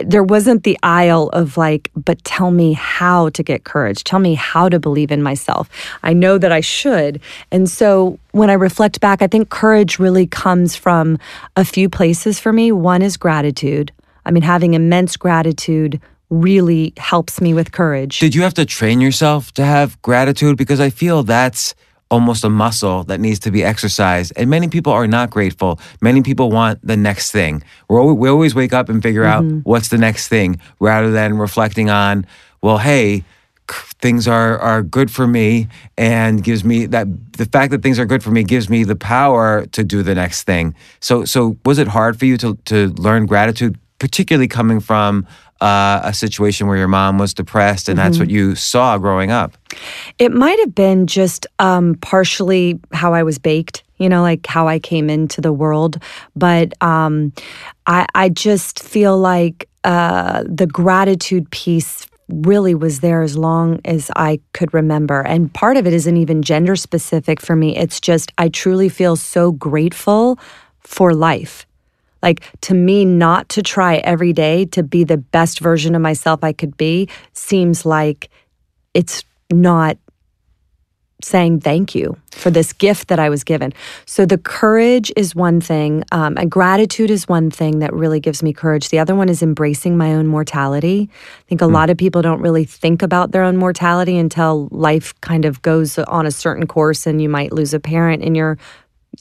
there 0.04 0.24
wasn't 0.24 0.64
the 0.64 0.78
aisle 0.84 1.30
of 1.30 1.58
like, 1.58 1.92
but 1.96 2.24
tell 2.24 2.52
me 2.52 2.74
how 2.74 3.30
to 3.30 3.44
get 3.44 3.64
courage. 3.64 4.04
Tell 4.04 4.20
me 4.20 4.34
how 4.34 4.70
to 4.70 4.80
believe 4.80 5.12
in 5.12 5.22
myself. 5.22 5.70
I 6.04 6.14
know 6.14 6.38
that 6.38 6.52
I 6.52 6.62
should. 6.62 7.22
And 7.52 7.70
so 7.70 8.20
when 8.32 8.50
I 8.50 8.54
reflect 8.54 9.00
back, 9.00 9.22
I 9.22 9.28
think 9.28 9.50
courage 9.50 10.00
really 10.00 10.28
comes 10.28 10.76
from 10.76 11.20
a 11.56 11.66
few 11.66 11.90
places 11.90 12.40
for 12.40 12.52
me. 12.52 12.72
One 12.72 13.02
is 13.02 13.18
gratitude. 13.18 13.92
I 14.26 14.32
mean, 14.32 14.44
having 14.44 14.74
immense 14.74 15.18
gratitude 15.18 16.02
really 16.30 16.94
helps 16.98 17.40
me 17.40 17.54
with 17.54 17.72
courage. 17.72 18.20
Did 18.20 18.34
you 18.34 18.42
have 18.42 18.54
to 18.56 18.66
train 18.66 19.02
yourself 19.02 19.52
to 19.54 19.66
have 19.66 20.02
gratitude? 20.02 20.58
Because 20.58 20.80
I 20.80 20.90
feel 20.90 21.24
that's 21.24 21.76
almost 22.14 22.44
a 22.44 22.50
muscle 22.50 23.04
that 23.06 23.20
needs 23.20 23.40
to 23.40 23.52
be 23.52 23.64
exercised. 23.64 24.32
And 24.38 24.48
many 24.50 24.68
people 24.68 24.94
are 24.94 25.08
not 25.08 25.32
grateful. 25.32 25.80
Many 26.00 26.22
people 26.22 26.48
want 26.60 26.78
the 26.86 26.96
next 26.96 27.32
thing. 27.32 27.64
We're, 27.88 28.02
al- 28.02 28.20
we 28.24 28.30
always 28.30 28.54
wake 28.54 28.74
up 28.80 28.88
and 28.90 29.02
figure 29.02 29.26
out 29.34 29.44
mm-hmm. 29.44 29.70
what's 29.72 29.90
the 29.90 29.98
next 29.98 30.28
thing 30.28 30.60
rather 30.80 31.12
than 31.12 31.38
reflecting 31.40 31.90
on, 31.90 32.26
well, 32.62 32.78
hey, 32.78 33.24
things 34.04 34.28
are, 34.28 34.60
are 34.60 34.84
good 34.84 35.10
for 35.10 35.26
me 35.26 35.68
and 35.98 36.44
gives 36.44 36.64
me 36.64 36.86
that 36.86 37.08
the 37.34 37.46
fact 37.46 37.72
that 37.72 37.82
things 37.82 37.98
are 37.98 38.06
good 38.06 38.22
for 38.22 38.32
me 38.32 38.44
gives 38.44 38.70
me 38.70 38.84
the 38.84 38.96
power 38.96 39.66
to 39.68 39.84
do 39.84 40.04
the 40.04 40.14
next 40.14 40.44
thing. 40.44 40.76
So 41.00 41.26
so 41.26 41.58
was 41.66 41.80
it 41.80 41.88
hard 41.88 42.20
for 42.20 42.26
you 42.26 42.38
to 42.38 42.56
to 42.66 42.90
learn 43.08 43.26
gratitude, 43.26 43.80
particularly 44.00 44.50
coming 44.50 44.82
from 44.82 45.26
uh, 45.64 46.02
a 46.04 46.14
situation 46.14 46.68
where 46.68 46.76
your 46.76 46.90
mom 46.90 47.18
was 47.18 47.34
depressed 47.34 47.88
and 47.88 47.98
that's 47.98 48.20
what 48.20 48.30
you 48.30 48.54
saw 48.54 48.98
growing 48.98 49.32
up? 49.32 49.58
It 50.20 50.34
might 50.34 50.60
have 50.60 50.76
been 50.76 51.08
just 51.08 51.48
um, 51.60 51.96
partially 52.02 52.82
how 52.92 53.14
I 53.14 53.24
was 53.24 53.40
baked, 53.40 53.82
you 53.98 54.10
know, 54.10 54.22
like 54.22 54.46
how 54.46 54.68
I 54.68 54.78
came 54.78 55.10
into 55.10 55.40
the 55.40 55.54
world. 55.54 56.04
But 56.36 56.74
um, 56.84 57.32
I, 57.88 58.06
I 58.14 58.28
just 58.28 58.84
feel 58.84 59.18
like 59.18 59.70
uh, 59.86 60.44
the 60.46 60.68
gratitude 60.68 61.50
piece 61.52 62.08
really 62.28 62.76
was 62.76 63.00
there 63.00 63.22
as 63.22 63.38
long 63.38 63.80
as 63.86 64.12
I 64.18 64.42
could 64.54 64.74
remember. 64.74 65.22
And 65.22 65.54
part 65.54 65.78
of 65.78 65.88
it 65.88 65.94
isn't 65.94 66.18
even 66.18 66.42
gender 66.42 66.76
specific 66.76 67.42
for 67.42 67.56
me. 67.56 67.78
It's 67.78 68.02
just 68.02 68.34
I 68.38 68.50
truly 68.50 68.90
feel 68.90 69.16
so 69.16 69.54
grateful 69.54 70.38
for 70.82 71.14
life. 71.14 71.66
Like 72.24 72.44
to 72.62 72.74
me, 72.74 73.06
not 73.06 73.50
to 73.50 73.62
try 73.62 73.98
every 73.98 74.34
day 74.34 74.66
to 74.68 74.82
be 74.82 75.04
the 75.04 75.18
best 75.18 75.60
version 75.60 75.94
of 75.94 76.02
myself 76.02 76.44
I 76.44 76.54
could 76.54 76.78
be 76.78 77.10
seems 77.34 77.86
like 77.86 78.30
it's 78.94 79.24
not 79.52 79.98
saying 81.22 81.62
thank 81.62 81.96
you 81.96 82.18
for 82.32 82.50
this 82.52 82.74
gift 82.74 83.08
that 83.08 83.20
I 83.20 83.30
was 83.30 83.44
given. 83.44 83.74
So 84.06 84.26
the 84.26 84.38
courage 84.38 85.12
is 85.16 85.36
one 85.36 85.62
thing, 85.62 86.04
um, 86.12 86.38
and 86.38 86.52
gratitude 86.52 87.10
is 87.10 87.28
one 87.28 87.50
thing 87.50 87.80
that 87.80 87.94
really 87.94 88.20
gives 88.20 88.44
me 88.44 88.52
courage. 88.54 88.90
The 88.90 89.00
other 89.00 89.16
one 89.16 89.30
is 89.30 89.42
embracing 89.42 89.98
my 89.98 90.14
own 90.14 90.28
mortality. 90.28 91.10
I 91.12 91.44
think 91.48 91.62
a 91.62 91.68
lot 91.68 91.90
of 91.90 91.98
people 91.98 92.22
don't 92.22 92.42
really 92.42 92.66
think 92.66 93.02
about 93.02 93.32
their 93.32 93.44
own 93.44 93.58
mortality 93.58 94.18
until 94.18 94.68
life 94.72 95.14
kind 95.22 95.46
of 95.46 95.62
goes 95.62 95.98
on 95.98 96.26
a 96.26 96.32
certain 96.32 96.68
course, 96.68 97.08
and 97.08 97.22
you 97.22 97.30
might 97.30 97.54
lose 97.54 97.74
a 97.74 97.80
parent 97.80 98.24
in 98.24 98.36
your 98.36 98.58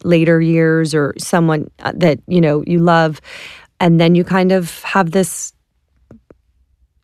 later 0.05 0.41
years 0.41 0.95
or 0.95 1.15
someone 1.19 1.71
uh, 1.81 1.93
that 1.95 2.21
you 2.27 2.41
know 2.41 2.63
you 2.67 2.79
love, 2.79 3.21
and 3.81 4.01
then 4.01 4.15
you 4.15 4.25
kind 4.25 4.53
of 4.53 4.83
have 4.83 5.11
this 5.11 5.53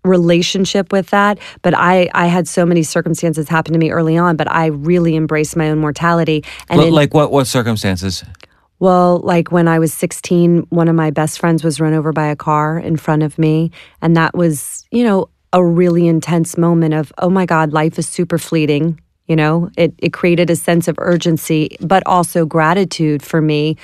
relationship 0.04 0.92
with 0.92 1.10
that. 1.10 1.38
But 1.62 1.74
i 1.74 2.08
i 2.14 2.26
had 2.26 2.48
so 2.48 2.64
many 2.64 2.82
circumstances 2.82 3.48
happen 3.48 3.72
to 3.72 3.78
me 3.78 3.90
early 3.90 4.16
on 4.16 4.36
but 4.36 4.50
i 4.50 4.66
really 4.66 5.16
embraced 5.16 5.56
my 5.56 5.70
own 5.70 5.78
mortality. 5.78 6.44
And 6.68 6.80
L- 6.80 6.86
in- 6.88 6.94
like 6.94 7.14
what 7.14 7.30
what 7.30 7.46
circumstances? 7.46 8.24
well 8.80 9.18
like 9.18 9.50
when 9.50 9.66
i 9.66 9.78
was 9.78 9.92
16 9.92 10.66
one 10.70 10.88
of 10.88 10.94
my 10.94 11.10
best 11.10 11.40
friends 11.40 11.64
was 11.64 11.80
run 11.80 11.94
over 11.94 12.12
by 12.12 12.26
a 12.28 12.36
car 12.36 12.78
in 12.78 12.96
front 12.96 13.22
of 13.22 13.38
me. 13.38 13.70
And 14.00 14.16
that 14.16 14.34
was 14.34 14.86
you 14.90 15.04
know 15.04 15.28
a 15.52 15.64
really 15.64 16.06
intense 16.06 16.56
moment 16.56 16.94
of 16.94 17.12
oh 17.18 17.30
my 17.30 17.44
god 17.46 17.72
life 17.72 17.98
is 17.98 18.08
super 18.08 18.38
fleeting 18.38 19.00
you 19.28 19.36
know? 19.36 19.70
It 19.76 19.94
it 19.98 20.12
created 20.12 20.50
a 20.50 20.56
sense 20.56 20.88
of 20.88 20.96
urgency 20.98 21.76
but 21.80 22.02
also 22.06 22.44
gratitude 22.44 23.22
for 23.22 23.40
me. 23.40 23.76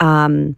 Um, 0.00 0.56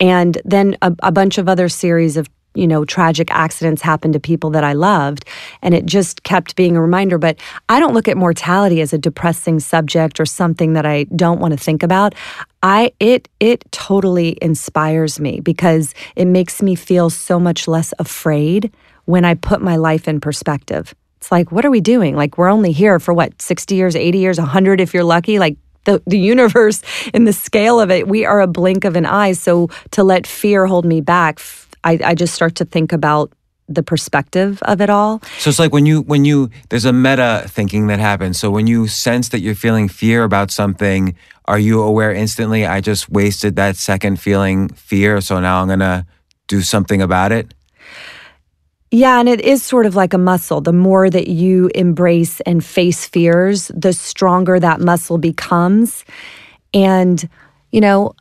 and 0.00 0.40
then 0.44 0.76
a, 0.82 0.94
a 1.02 1.12
bunch 1.12 1.38
of 1.38 1.48
other 1.48 1.68
series 1.68 2.16
of 2.16 2.28
you 2.54 2.66
know 2.66 2.84
tragic 2.84 3.30
accidents 3.30 3.82
happened 3.82 4.14
to 4.14 4.20
people 4.20 4.50
that 4.50 4.64
i 4.64 4.72
loved 4.72 5.24
and 5.62 5.74
it 5.74 5.84
just 5.84 6.22
kept 6.22 6.56
being 6.56 6.76
a 6.76 6.82
reminder. 6.82 7.18
But 7.18 7.38
i 7.68 7.78
don't 7.78 7.94
look 7.94 8.08
at 8.08 8.16
mortality 8.16 8.80
as 8.80 8.92
a 8.92 8.98
depressing 8.98 9.60
subject 9.60 10.18
or 10.18 10.26
something 10.26 10.72
that 10.72 10.86
i 10.86 11.04
don't 11.04 11.40
want 11.40 11.52
to 11.52 11.58
think 11.58 11.82
about. 11.82 12.14
I 12.62 12.92
it 12.98 13.28
it 13.38 13.70
totally 13.70 14.36
inspires 14.42 15.20
me 15.20 15.40
because 15.40 15.94
it 16.16 16.24
makes 16.24 16.60
me 16.62 16.74
feel 16.74 17.10
so 17.10 17.38
much 17.38 17.68
less 17.68 17.92
afraid 17.98 18.72
when 19.04 19.24
i 19.24 19.34
put 19.34 19.60
my 19.60 19.76
life 19.76 20.08
in 20.08 20.20
perspective 20.20 20.94
it's 21.18 21.30
like 21.32 21.52
what 21.52 21.64
are 21.64 21.70
we 21.70 21.80
doing 21.80 22.16
like 22.16 22.38
we're 22.38 22.50
only 22.50 22.72
here 22.72 22.98
for 22.98 23.12
what 23.12 23.40
60 23.40 23.74
years 23.74 23.94
80 23.94 24.18
years 24.18 24.38
100 24.38 24.80
if 24.80 24.94
you're 24.94 25.04
lucky 25.04 25.38
like 25.38 25.56
the, 25.84 26.02
the 26.06 26.18
universe 26.18 26.82
in 27.14 27.24
the 27.24 27.32
scale 27.32 27.80
of 27.80 27.90
it 27.90 28.08
we 28.08 28.24
are 28.24 28.40
a 28.40 28.46
blink 28.46 28.84
of 28.84 28.96
an 28.96 29.06
eye 29.06 29.32
so 29.32 29.68
to 29.90 30.02
let 30.02 30.26
fear 30.26 30.66
hold 30.66 30.84
me 30.84 31.00
back 31.00 31.40
I 31.84 32.14
just 32.14 32.34
start 32.34 32.56
to 32.56 32.64
think 32.64 32.92
about 32.92 33.32
the 33.68 33.82
perspective 33.82 34.62
of 34.62 34.80
it 34.80 34.90
all 34.90 35.20
So 35.38 35.50
it's 35.50 35.58
like 35.58 35.72
when 35.72 35.86
you 35.86 36.00
when 36.02 36.24
you 36.24 36.50
there's 36.70 36.86
a 36.86 36.92
meta 36.92 37.44
thinking 37.46 37.86
that 37.88 37.98
happens. 37.98 38.38
So 38.38 38.50
when 38.50 38.66
you 38.66 38.88
sense 38.88 39.28
that 39.28 39.40
you're 39.40 39.54
feeling 39.54 39.88
fear 39.88 40.24
about 40.24 40.50
something, 40.50 41.14
are 41.44 41.58
you 41.58 41.82
aware 41.82 42.12
instantly? 42.12 42.64
I 42.66 42.80
just 42.80 43.10
wasted 43.10 43.56
that 43.56 43.76
second 43.76 44.20
feeling 44.20 44.68
fear, 44.70 45.20
so 45.20 45.38
now 45.40 45.60
I'm 45.60 45.68
gonna 45.68 46.06
do 46.46 46.62
something 46.62 47.02
about 47.02 47.32
it. 47.32 47.52
Yeah, 48.90 49.20
and 49.20 49.28
it 49.28 49.42
is 49.42 49.62
sort 49.62 49.84
of 49.84 49.94
like 49.94 50.14
a 50.14 50.18
muscle. 50.18 50.60
The 50.60 50.72
more 50.72 51.10
that 51.10 51.28
you 51.28 51.70
embrace 51.74 52.40
and 52.40 52.64
face 52.64 53.04
fears, 53.04 53.70
the 53.74 53.92
stronger 53.92 54.58
that 54.58 54.80
muscle 54.80 55.18
becomes. 55.18 56.04
And, 56.72 57.28
you 57.70 57.82
know, 57.82 58.14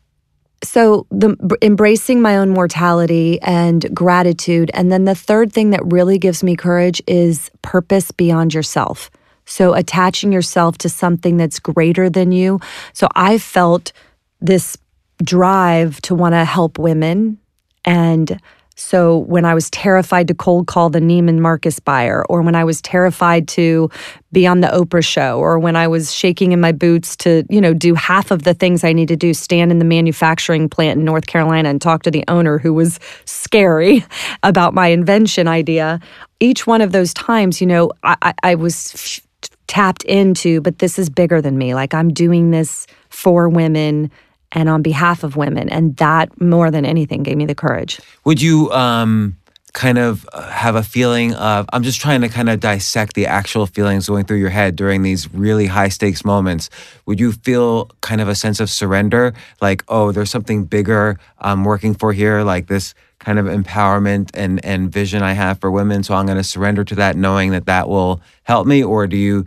so 0.64 1.06
the 1.10 1.38
embracing 1.62 2.22
my 2.22 2.38
own 2.38 2.50
mortality 2.50 3.40
and 3.42 3.94
gratitude 3.96 4.72
and 4.74 4.92
then 4.92 5.06
the 5.06 5.14
third 5.14 5.54
thing 5.54 5.70
that 5.70 5.86
really 5.86 6.18
gives 6.18 6.44
me 6.44 6.56
courage 6.56 7.02
is 7.06 7.52
purpose 7.62 8.12
beyond 8.12 8.54
yourself. 8.54 9.12
So 9.46 9.74
attaching 9.74 10.34
yourself 10.34 10.78
to 10.80 10.90
something 10.90 11.38
that's 11.38 11.60
greater 11.60 12.10
than 12.10 12.32
you. 12.32 12.60
So 12.94 13.08
I 13.16 13.38
felt 13.38 13.94
this 14.42 14.78
drive 15.24 16.02
to 16.02 16.16
want 16.16 16.34
to 16.34 16.44
help 16.44 16.78
women 16.78 17.38
and 17.86 18.42
so 18.78 19.18
when 19.18 19.44
I 19.44 19.56
was 19.56 19.72
terrified 19.72 20.28
to 20.28 20.36
cold 20.36 20.68
call 20.68 20.92
the 20.92 21.00
Neiman 21.00 21.40
Marcus 21.40 21.80
buyer, 21.80 22.24
or 22.30 22.44
when 22.44 22.54
I 22.54 22.64
was 22.64 22.80
terrified 22.80 23.48
to 23.50 23.90
be 24.32 24.46
on 24.46 24.62
the 24.62 24.68
Oprah 24.68 25.04
show, 25.04 25.40
or 25.40 25.58
when 25.58 25.76
I 25.76 25.88
was 25.88 26.14
shaking 26.14 26.52
in 26.52 26.62
my 26.62 26.72
boots 26.72 27.16
to, 27.18 27.44
you 27.50 27.60
know, 27.60 27.74
do 27.74 27.96
half 27.96 28.30
of 28.30 28.44
the 28.44 28.54
things 28.54 28.84
I 28.84 28.94
need 28.94 29.08
to 29.08 29.16
do, 29.16 29.34
stand 29.34 29.72
in 29.72 29.80
the 29.80 29.86
manufacturing 29.86 30.70
plant 30.70 31.00
in 31.00 31.06
North 31.06 31.26
Carolina 31.26 31.70
and 31.70 31.82
talk 31.82 32.04
to 32.04 32.12
the 32.12 32.24
owner 32.28 32.60
who 32.60 32.72
was 32.72 33.00
scary 33.26 34.06
about 34.44 34.76
my 34.76 34.88
invention 34.88 35.48
idea. 35.48 36.00
Each 36.40 36.68
one 36.68 36.82
of 36.82 36.92
those 36.92 37.16
times, 37.16 37.60
you 37.60 37.66
know, 37.66 37.92
I, 38.04 38.34
I, 38.44 38.54
was 38.54 38.94
f- 38.94 39.50
tapped 39.66 40.04
into, 40.04 40.62
but 40.62 40.78
this 40.78 41.00
is 41.00 41.10
bigger 41.10 41.42
than 41.42 41.58
me. 41.58 41.74
Like 41.74 41.96
I'm 41.96 42.14
doing 42.14 42.52
this 42.52 42.86
for 43.10 43.50
women 43.50 44.12
and 44.52 44.70
on 44.70 44.82
behalf 44.82 45.24
of 45.24 45.36
women. 45.36 45.70
And 45.70 45.96
that 45.98 46.40
more 46.40 46.72
than 46.72 46.86
anything 46.86 47.24
gave 47.24 47.38
me 47.38 47.46
the 47.46 47.56
courage. 47.56 48.00
Would 48.26 48.42
you 48.42 48.72
um, 48.72 49.38
kind 49.74 50.00
of 50.00 50.28
uh, 50.34 50.50
have 50.50 50.76
a 50.76 50.82
feeling 50.82 51.36
of, 51.36 51.68
I'm 51.72 51.84
just 51.84 52.02
trying 52.02 52.22
to 52.22 52.30
kind 52.30 52.50
of 52.50 52.60
dissect 52.60 53.14
the 53.14 53.28
actual 53.28 53.68
feelings 53.68 54.08
going 54.08 54.26
through 54.26 54.38
your 54.38 54.50
head 54.50 54.76
during 54.76 55.04
these 55.04 55.32
really 55.34 55.68
high 55.68 55.90
stakes 55.90 56.26
moments. 56.26 56.70
Would 57.06 57.20
you 57.20 57.32
feel 57.32 57.92
kind 58.02 58.20
of 58.20 58.28
a 58.28 58.34
sense 58.34 58.60
of 58.60 58.70
surrender? 58.70 59.34
Like, 59.62 59.84
oh, 59.88 60.12
there's 60.12 60.32
something 60.32 60.66
bigger 60.66 61.20
I'm 61.38 61.64
working 61.64 61.94
for 61.94 62.12
here, 62.12 62.42
like 62.42 62.68
this 62.68 62.96
kind 63.20 63.38
of 63.38 63.46
empowerment 63.46 64.32
and, 64.34 64.64
and 64.66 64.92
vision 64.92 65.22
I 65.22 65.34
have 65.34 65.60
for 65.60 65.70
women. 65.70 66.02
So 66.02 66.16
I'm 66.16 66.26
going 66.26 66.40
to 66.40 66.44
surrender 66.44 66.84
to 66.86 66.96
that, 66.96 67.16
knowing 67.16 67.52
that 67.52 67.66
that 67.68 67.88
will 67.88 68.22
help 68.44 68.66
me. 68.66 68.84
Or 68.84 69.06
do 69.06 69.18
you, 69.18 69.46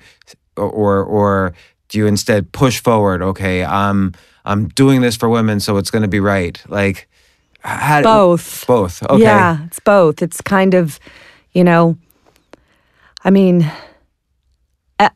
or, 0.56 1.02
or, 1.02 1.54
do 1.88 1.98
you 1.98 2.06
instead 2.06 2.52
push 2.52 2.80
forward? 2.80 3.20
Okay, 3.20 3.64
I'm 3.64 4.14
I'm 4.44 4.68
doing 4.68 5.00
this 5.00 5.16
for 5.16 5.28
women, 5.28 5.60
so 5.60 5.76
it's 5.76 5.90
going 5.90 6.02
to 6.02 6.08
be 6.08 6.20
right. 6.20 6.62
Like 6.68 7.08
how, 7.60 8.02
both, 8.02 8.66
both. 8.66 9.02
Okay, 9.02 9.22
yeah, 9.22 9.64
it's 9.66 9.80
both. 9.80 10.22
It's 10.22 10.40
kind 10.40 10.74
of, 10.74 10.98
you 11.52 11.64
know, 11.64 11.98
I 13.22 13.30
mean, 13.30 13.70
uh, 14.98 15.10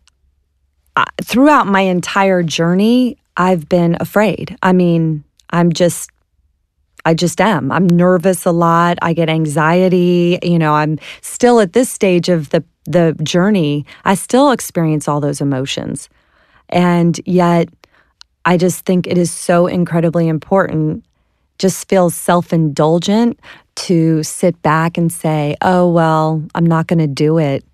uh, 0.96 1.04
throughout 1.22 1.66
my 1.66 1.80
entire 1.80 2.42
journey, 2.42 3.16
I've 3.36 3.68
been 3.68 3.96
afraid. 4.00 4.56
I 4.62 4.72
mean, 4.72 5.24
I'm 5.50 5.72
just 5.72 6.10
I 7.04 7.14
just 7.14 7.40
am. 7.40 7.70
I'm 7.70 7.86
nervous 7.86 8.46
a 8.46 8.50
lot. 8.50 8.98
I 9.02 9.12
get 9.12 9.28
anxiety. 9.28 10.38
You 10.42 10.58
know, 10.58 10.74
I'm 10.74 10.98
still 11.20 11.60
at 11.60 11.72
this 11.72 11.90
stage 11.90 12.28
of 12.28 12.50
the 12.50 12.64
the 12.86 13.16
journey. 13.22 13.86
I 14.04 14.14
still 14.14 14.50
experience 14.50 15.08
all 15.08 15.20
those 15.20 15.40
emotions. 15.40 16.08
And 16.68 17.20
yet 17.26 17.68
I 18.44 18.56
just 18.56 18.84
think 18.84 19.06
it 19.06 19.18
is 19.18 19.30
so 19.30 19.66
incredibly 19.66 20.28
important 20.28 21.04
just 21.58 21.88
feels 21.88 22.14
self-indulgent 22.14 23.38
to 23.76 24.22
sit 24.22 24.60
back 24.62 24.98
and 24.98 25.12
say, 25.12 25.56
"Oh, 25.62 25.90
well, 25.90 26.42
I'm 26.54 26.66
not 26.66 26.86
going 26.86 26.98
to 26.98 27.06
do 27.06 27.38
it." 27.38 27.64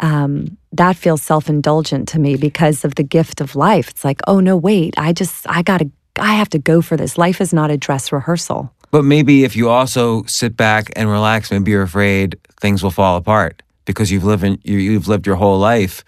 Um, 0.00 0.56
that 0.72 0.96
feels 0.96 1.22
self-indulgent 1.22 2.08
to 2.08 2.18
me 2.18 2.36
because 2.36 2.84
of 2.84 2.94
the 2.94 3.02
gift 3.02 3.40
of 3.40 3.56
life. 3.56 3.88
It's 3.90 4.04
like, 4.04 4.20
"Oh 4.26 4.40
no, 4.40 4.56
wait. 4.56 4.94
I 4.96 5.12
just 5.12 5.48
I 5.48 5.62
got 5.62 5.78
to 5.78 5.90
I 6.18 6.34
have 6.34 6.48
to 6.50 6.58
go 6.58 6.80
for 6.80 6.96
this. 6.96 7.18
Life 7.18 7.40
is 7.40 7.52
not 7.52 7.70
a 7.70 7.76
dress 7.76 8.12
rehearsal. 8.12 8.72
But 8.90 9.04
maybe 9.04 9.44
if 9.44 9.56
you 9.56 9.68
also 9.70 10.22
sit 10.24 10.56
back 10.56 10.92
and 10.94 11.10
relax, 11.10 11.50
maybe 11.50 11.72
you're 11.72 11.82
afraid 11.82 12.38
things 12.60 12.82
will 12.82 12.92
fall 12.92 13.16
apart 13.16 13.62
because 13.84 14.12
you've 14.12 14.24
lived 14.24 14.44
in, 14.44 14.58
you, 14.62 14.78
you've 14.78 15.08
lived 15.08 15.26
your 15.26 15.36
whole 15.36 15.58
life 15.58 16.04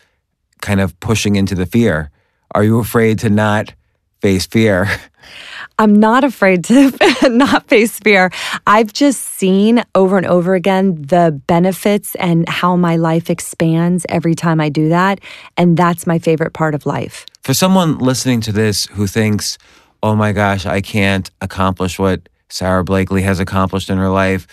kind 0.61 0.81
of 0.81 0.99
pushing 1.01 1.37
into 1.37 1.55
the 1.55 1.67
fear. 1.67 2.11
Are 2.57 2.65
you 2.65 2.79
afraid 2.79 3.19
to 3.19 3.29
not 3.29 3.75
face 4.23 4.47
fear? 4.47 4.89
I'm 5.79 6.01
not 6.01 6.25
afraid 6.25 6.65
to 6.65 6.91
not 7.29 7.69
face 7.69 8.01
fear. 8.01 8.31
I've 8.67 8.95
just 8.95 9.21
seen 9.21 9.85
over 9.95 10.17
and 10.17 10.25
over 10.25 10.55
again 10.55 10.95
the 10.95 11.39
benefits 11.47 12.15
and 12.15 12.49
how 12.49 12.75
my 12.75 12.97
life 12.97 13.29
expands 13.29 14.07
every 14.09 14.35
time 14.35 14.59
I 14.59 14.71
do 14.71 14.89
that. 14.89 15.21
And 15.59 15.77
that's 15.77 16.07
my 16.07 16.19
favorite 16.19 16.55
part 16.55 16.75
of 16.75 16.87
life. 16.87 17.27
For 17.43 17.53
someone 17.53 17.99
listening 17.99 18.41
to 18.41 18.53
this 18.53 18.87
who 18.87 19.07
thinks, 19.07 19.59
oh 20.03 20.17
my 20.17 20.33
gosh, 20.33 20.65
I 20.65 20.81
can't 20.81 21.31
accomplish 21.43 21.99
what 21.99 22.27
Sara 22.49 22.85
Blakely 22.85 23.21
has 23.21 23.39
accomplished 23.39 23.91
in 23.91 23.99
her 23.99 24.09
life, 24.09 24.47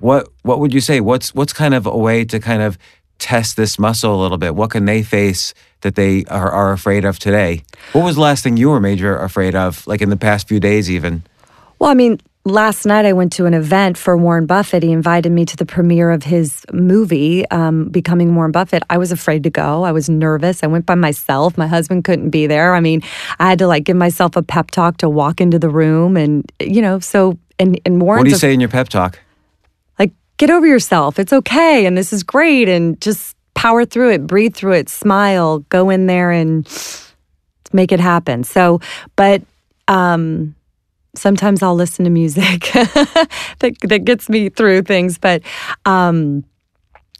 what 0.00 0.26
what 0.42 0.58
would 0.58 0.74
you 0.74 0.80
say? 0.80 0.98
What's 0.98 1.32
what's 1.36 1.52
kind 1.52 1.72
of 1.72 1.86
a 1.86 1.96
way 1.96 2.24
to 2.24 2.40
kind 2.40 2.62
of 2.62 2.78
test 3.18 3.56
this 3.56 3.78
muscle 3.78 4.14
a 4.14 4.20
little 4.20 4.38
bit? 4.38 4.54
What 4.54 4.70
can 4.70 4.84
they 4.84 5.02
face 5.02 5.54
that 5.80 5.94
they 5.94 6.24
are, 6.26 6.50
are 6.50 6.72
afraid 6.72 7.04
of 7.04 7.18
today? 7.18 7.62
What 7.92 8.04
was 8.04 8.16
the 8.16 8.22
last 8.22 8.42
thing 8.42 8.56
you 8.56 8.70
were 8.70 8.80
major 8.80 9.16
afraid 9.16 9.54
of, 9.54 9.86
like 9.86 10.02
in 10.02 10.10
the 10.10 10.16
past 10.16 10.48
few 10.48 10.60
days, 10.60 10.90
even? 10.90 11.22
Well, 11.78 11.90
I 11.90 11.94
mean, 11.94 12.20
last 12.44 12.86
night 12.86 13.04
I 13.06 13.12
went 13.12 13.32
to 13.34 13.46
an 13.46 13.54
event 13.54 13.98
for 13.98 14.16
Warren 14.16 14.46
Buffett. 14.46 14.82
He 14.82 14.92
invited 14.92 15.32
me 15.32 15.44
to 15.44 15.56
the 15.56 15.66
premiere 15.66 16.10
of 16.10 16.22
his 16.22 16.64
movie, 16.72 17.48
um, 17.50 17.88
Becoming 17.88 18.34
Warren 18.34 18.52
Buffett. 18.52 18.82
I 18.90 18.98
was 18.98 19.12
afraid 19.12 19.42
to 19.44 19.50
go. 19.50 19.84
I 19.84 19.92
was 19.92 20.08
nervous. 20.08 20.62
I 20.62 20.66
went 20.66 20.86
by 20.86 20.94
myself. 20.94 21.58
My 21.58 21.66
husband 21.66 22.04
couldn't 22.04 22.30
be 22.30 22.46
there. 22.46 22.74
I 22.74 22.80
mean, 22.80 23.02
I 23.38 23.48
had 23.48 23.58
to 23.58 23.66
like 23.66 23.84
give 23.84 23.96
myself 23.96 24.36
a 24.36 24.42
pep 24.42 24.70
talk 24.70 24.98
to 24.98 25.08
walk 25.08 25.40
into 25.40 25.58
the 25.58 25.68
room. 25.68 26.16
And, 26.16 26.50
you 26.60 26.82
know, 26.82 27.00
so 27.00 27.38
and 27.58 27.80
and 27.84 28.00
warns 28.00 28.18
What 28.18 28.24
do 28.24 28.30
you 28.30 28.36
say 28.36 28.52
in 28.52 28.60
your 28.60 28.68
pep 28.68 28.88
talk? 28.88 29.18
Get 30.46 30.54
over 30.54 30.66
yourself. 30.66 31.18
It's 31.18 31.32
okay, 31.32 31.86
and 31.86 31.96
this 31.96 32.12
is 32.12 32.22
great, 32.22 32.68
and 32.68 33.00
just 33.00 33.34
power 33.54 33.86
through 33.86 34.10
it, 34.10 34.26
breathe 34.26 34.54
through 34.54 34.74
it, 34.74 34.90
smile, 34.90 35.60
go 35.70 35.88
in 35.88 36.06
there 36.06 36.30
and 36.30 36.66
make 37.72 37.92
it 37.92 38.00
happen. 38.00 38.44
So, 38.44 38.80
but 39.16 39.42
um, 39.88 40.54
sometimes 41.14 41.62
I'll 41.62 41.74
listen 41.74 42.04
to 42.04 42.10
music 42.10 42.60
that 42.72 43.76
that 43.80 44.04
gets 44.04 44.28
me 44.28 44.50
through 44.50 44.82
things, 44.82 45.18
but. 45.18 45.42
Um, 45.86 46.44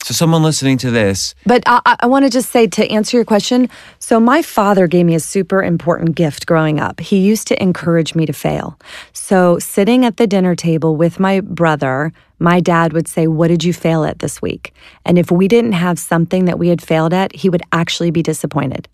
So 0.04 0.12
someone 0.12 0.42
listening 0.42 0.76
to 0.84 0.90
this, 0.90 1.34
But 1.46 1.62
I, 1.64 1.96
I- 2.00 2.06
want 2.08 2.26
to 2.26 2.30
just 2.30 2.50
say 2.50 2.66
to 2.66 2.86
answer 2.90 3.16
your 3.16 3.24
question. 3.24 3.70
So 4.00 4.20
my 4.20 4.42
father 4.42 4.86
gave 4.86 5.06
me 5.06 5.14
a 5.14 5.18
super 5.34 5.62
important 5.62 6.14
gift 6.14 6.44
growing 6.44 6.78
up. 6.78 7.00
He 7.00 7.20
used 7.20 7.48
to 7.48 7.62
encourage 7.62 8.14
me 8.14 8.26
to 8.26 8.34
fail. 8.34 8.78
So 9.14 9.58
sitting 9.58 10.04
at 10.04 10.18
the 10.18 10.26
dinner 10.26 10.54
table 10.54 10.94
with 10.94 11.18
my 11.18 11.40
brother, 11.40 12.12
my 12.38 12.60
dad 12.60 12.92
would 12.92 13.08
say, 13.08 13.26
"What 13.28 13.48
did 13.48 13.64
you 13.64 13.72
fail 13.72 14.04
at 14.04 14.18
this 14.18 14.42
week?" 14.42 14.74
And 15.06 15.16
if 15.18 15.30
we 15.30 15.48
didn't 15.48 15.72
have 15.72 15.98
something 15.98 16.44
that 16.44 16.58
we 16.58 16.68
had 16.68 16.82
failed 16.82 17.14
at, 17.14 17.34
he 17.34 17.48
would 17.48 17.62
actually 17.72 18.10
be 18.10 18.22
disappointed. 18.22 18.88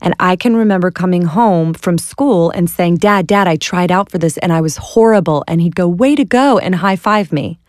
And 0.00 0.12
I 0.18 0.34
can 0.34 0.56
remember 0.56 0.90
coming 0.90 1.22
home 1.26 1.72
from 1.72 1.98
school 1.98 2.50
and 2.50 2.68
saying, 2.68 2.96
Dad, 2.96 3.28
Dad, 3.28 3.46
I 3.46 3.54
tried 3.54 3.92
out 3.92 4.10
for 4.10 4.18
this 4.18 4.36
and 4.38 4.52
I 4.52 4.60
was 4.60 4.76
horrible. 4.76 5.44
And 5.46 5.60
he'd 5.60 5.76
go, 5.76 5.86
Way 5.86 6.16
to 6.16 6.24
go, 6.24 6.58
and 6.58 6.74
high 6.74 6.96
five 6.96 7.30
me. 7.30 7.60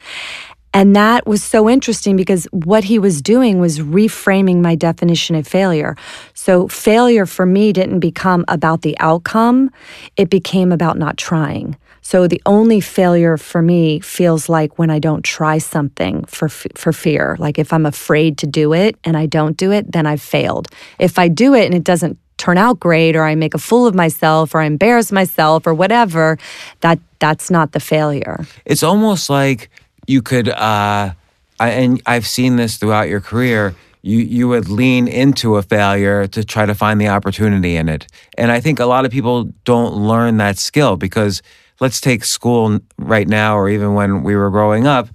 And 0.73 0.95
that 0.95 1.25
was 1.25 1.43
so 1.43 1.67
interesting 1.67 2.15
because 2.15 2.45
what 2.51 2.83
he 2.83 2.99
was 2.99 3.21
doing 3.21 3.59
was 3.59 3.79
reframing 3.79 4.61
my 4.61 4.75
definition 4.75 5.35
of 5.35 5.47
failure. 5.47 5.95
So, 6.33 6.67
failure 6.67 7.25
for 7.25 7.45
me 7.45 7.73
didn't 7.73 7.99
become 7.99 8.45
about 8.47 8.83
the 8.83 8.97
outcome, 8.99 9.71
it 10.15 10.29
became 10.29 10.71
about 10.71 10.97
not 10.97 11.17
trying. 11.17 11.75
So, 12.01 12.27
the 12.27 12.41
only 12.45 12.81
failure 12.81 13.37
for 13.37 13.61
me 13.61 13.99
feels 13.99 14.47
like 14.47 14.77
when 14.77 14.89
I 14.89 14.99
don't 14.99 15.23
try 15.23 15.57
something 15.57 16.25
for, 16.25 16.49
for 16.49 16.93
fear. 16.93 17.35
Like 17.39 17.57
if 17.57 17.73
I'm 17.73 17.85
afraid 17.85 18.37
to 18.39 18.47
do 18.47 18.73
it 18.73 18.95
and 19.03 19.17
I 19.17 19.25
don't 19.25 19.57
do 19.57 19.71
it, 19.71 19.91
then 19.91 20.05
I've 20.05 20.21
failed. 20.21 20.67
If 20.99 21.17
I 21.17 21.29
do 21.29 21.55
it 21.55 21.65
and 21.65 21.73
it 21.73 21.83
doesn't 21.83 22.17
turn 22.37 22.57
out 22.57 22.79
great 22.79 23.15
or 23.15 23.25
I 23.25 23.35
make 23.35 23.53
a 23.53 23.59
fool 23.59 23.85
of 23.85 23.93
myself 23.93 24.55
or 24.55 24.61
I 24.61 24.65
embarrass 24.65 25.11
myself 25.11 25.67
or 25.67 25.73
whatever, 25.73 26.37
that 26.81 26.99
that's 27.19 27.51
not 27.51 27.73
the 27.73 27.79
failure. 27.79 28.45
it's 28.65 28.81
almost 28.81 29.29
like 29.29 29.69
you 30.09 30.23
could, 30.23 30.49
uh, 30.49 31.13
I, 31.59 31.69
and 31.69 32.01
I've 32.07 32.25
seen 32.25 32.55
this 32.55 32.77
throughout 32.77 33.09
your 33.09 33.21
career. 33.21 33.75
You 34.01 34.17
you 34.19 34.47
would 34.47 34.67
lean 34.69 35.07
into 35.07 35.57
a 35.57 35.61
failure 35.61 36.25
to 36.27 36.43
try 36.43 36.65
to 36.65 36.73
find 36.73 36.99
the 36.99 37.09
opportunity 37.09 37.75
in 37.75 37.89
it, 37.89 38.07
and 38.37 38.49
I 38.49 38.59
think 38.61 38.79
a 38.79 38.85
lot 38.85 39.05
of 39.05 39.11
people 39.11 39.43
don't 39.65 39.93
learn 39.93 40.37
that 40.37 40.57
skill 40.57 40.95
because 40.95 41.41
let's 41.79 42.01
take 42.01 42.23
school 42.23 42.79
right 42.97 43.27
now, 43.27 43.57
or 43.57 43.69
even 43.69 43.93
when 43.93 44.23
we 44.23 44.35
were 44.35 44.49
growing 44.49 44.87
up, 44.87 45.09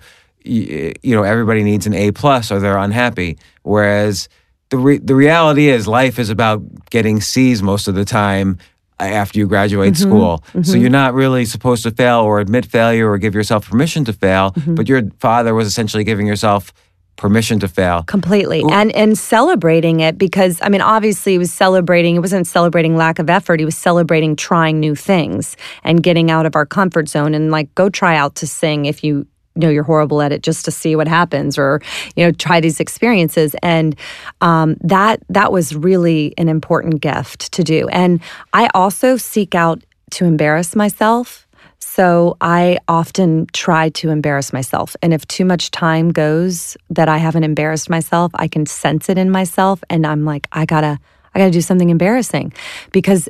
you, 0.44 0.92
you 1.02 1.16
know 1.16 1.22
everybody 1.24 1.64
needs 1.64 1.86
an 1.86 1.94
A 1.94 2.12
plus 2.12 2.52
or 2.52 2.60
they're 2.60 2.76
unhappy, 2.76 3.38
whereas 3.62 4.28
the 4.68 4.76
re- 4.76 4.98
the 4.98 5.14
reality 5.14 5.68
is 5.68 5.88
life 5.88 6.18
is 6.18 6.30
about 6.30 6.62
getting 6.90 7.20
C's 7.20 7.62
most 7.62 7.88
of 7.88 7.94
the 7.94 8.04
time 8.04 8.58
after 9.00 9.38
you 9.38 9.46
graduate 9.46 9.94
mm-hmm. 9.94 10.08
school. 10.08 10.44
So 10.52 10.58
mm-hmm. 10.58 10.80
you're 10.80 10.90
not 10.90 11.14
really 11.14 11.44
supposed 11.44 11.82
to 11.82 11.90
fail 11.90 12.20
or 12.20 12.40
admit 12.40 12.66
failure 12.66 13.10
or 13.10 13.18
give 13.18 13.34
yourself 13.34 13.68
permission 13.68 14.04
to 14.04 14.12
fail, 14.12 14.52
mm-hmm. 14.52 14.74
but 14.74 14.88
your 14.88 15.02
father 15.18 15.54
was 15.54 15.66
essentially 15.66 16.04
giving 16.04 16.26
yourself 16.26 16.72
permission 17.16 17.60
to 17.60 17.68
fail. 17.68 18.02
completely 18.02 18.64
and 18.72 18.90
and 18.96 19.16
celebrating 19.16 20.00
it 20.00 20.18
because 20.18 20.58
i 20.62 20.68
mean 20.68 20.80
obviously 20.80 21.32
he 21.32 21.38
was 21.38 21.52
celebrating 21.52 22.16
it 22.16 22.18
wasn't 22.18 22.44
celebrating 22.44 22.96
lack 22.96 23.20
of 23.20 23.30
effort 23.30 23.60
he 23.60 23.64
was 23.64 23.76
celebrating 23.76 24.34
trying 24.34 24.80
new 24.80 24.96
things 24.96 25.56
and 25.84 26.02
getting 26.02 26.28
out 26.28 26.44
of 26.44 26.56
our 26.56 26.66
comfort 26.66 27.08
zone 27.08 27.32
and 27.32 27.52
like 27.52 27.72
go 27.76 27.88
try 27.88 28.16
out 28.16 28.34
to 28.34 28.48
sing 28.48 28.86
if 28.86 29.04
you 29.04 29.24
know 29.56 29.68
you're 29.68 29.84
horrible 29.84 30.20
at 30.20 30.32
it 30.32 30.42
just 30.42 30.64
to 30.64 30.70
see 30.70 30.96
what 30.96 31.08
happens 31.08 31.58
or 31.58 31.80
you 32.16 32.25
know 32.25 32.32
try 32.32 32.61
these 32.61 32.80
experiences 32.80 33.54
and 33.62 33.96
um, 34.40 34.76
that 34.80 35.23
that 35.28 35.52
was 35.52 35.75
really 35.75 36.34
an 36.38 36.49
important 36.49 37.00
gift 37.00 37.52
to 37.52 37.62
do 37.62 37.88
and 37.88 38.21
i 38.52 38.69
also 38.75 39.17
seek 39.17 39.54
out 39.54 39.82
to 40.10 40.25
embarrass 40.25 40.75
myself 40.76 41.45
so 41.78 42.36
I 42.40 42.78
often 42.88 43.47
try 43.52 43.90
to 43.90 44.10
embarrass 44.10 44.52
myself. 44.52 44.97
And 45.00 45.14
if 45.14 45.25
too 45.28 45.45
much 45.45 45.71
time 45.71 46.10
goes 46.10 46.76
that 46.90 47.08
I 47.08 47.19
haven't 47.19 47.45
embarrassed 47.45 47.88
myself, 47.88 48.32
I 48.34 48.49
can 48.49 48.67
sense 48.67 49.08
it 49.08 49.17
in 49.17 49.30
myself 49.30 49.84
and 49.88 50.04
I'm 50.04 50.25
like, 50.25 50.49
I 50.50 50.64
gotta, 50.64 50.99
I 51.34 51.38
gotta 51.38 51.52
do 51.52 51.60
something 51.60 51.90
embarrassing 51.90 52.52
because 52.90 53.28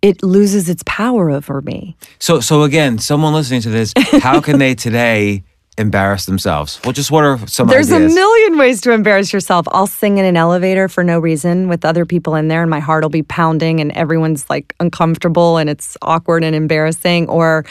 it 0.00 0.22
loses 0.22 0.68
its 0.68 0.82
power 0.86 1.30
over 1.30 1.62
me. 1.62 1.96
So 2.18 2.38
so 2.38 2.62
again, 2.62 2.98
someone 2.98 3.32
listening 3.32 3.62
to 3.62 3.70
this, 3.70 3.94
how 4.20 4.40
can 4.40 4.58
they 4.58 4.74
today 4.74 5.42
embarrass 5.78 6.26
themselves? 6.26 6.80
Well, 6.84 6.92
just 6.92 7.10
what 7.10 7.24
are 7.24 7.38
some 7.46 7.68
There's 7.68 7.92
ideas? 7.92 8.12
a 8.12 8.14
million 8.14 8.58
ways 8.58 8.80
to 8.82 8.92
embarrass 8.92 9.32
yourself. 9.32 9.66
I'll 9.72 9.86
sing 9.86 10.18
in 10.18 10.24
an 10.24 10.36
elevator 10.36 10.88
for 10.88 11.04
no 11.04 11.18
reason 11.18 11.68
with 11.68 11.84
other 11.84 12.04
people 12.04 12.34
in 12.34 12.48
there, 12.48 12.62
and 12.62 12.70
my 12.70 12.80
heart 12.80 13.02
will 13.02 13.10
be 13.10 13.22
pounding, 13.22 13.80
and 13.80 13.92
everyone's 13.92 14.48
like 14.48 14.74
uncomfortable 14.80 15.56
and 15.58 15.68
it's 15.68 15.96
awkward 16.02 16.44
and 16.44 16.54
embarrassing. 16.54 17.28
Or 17.28 17.64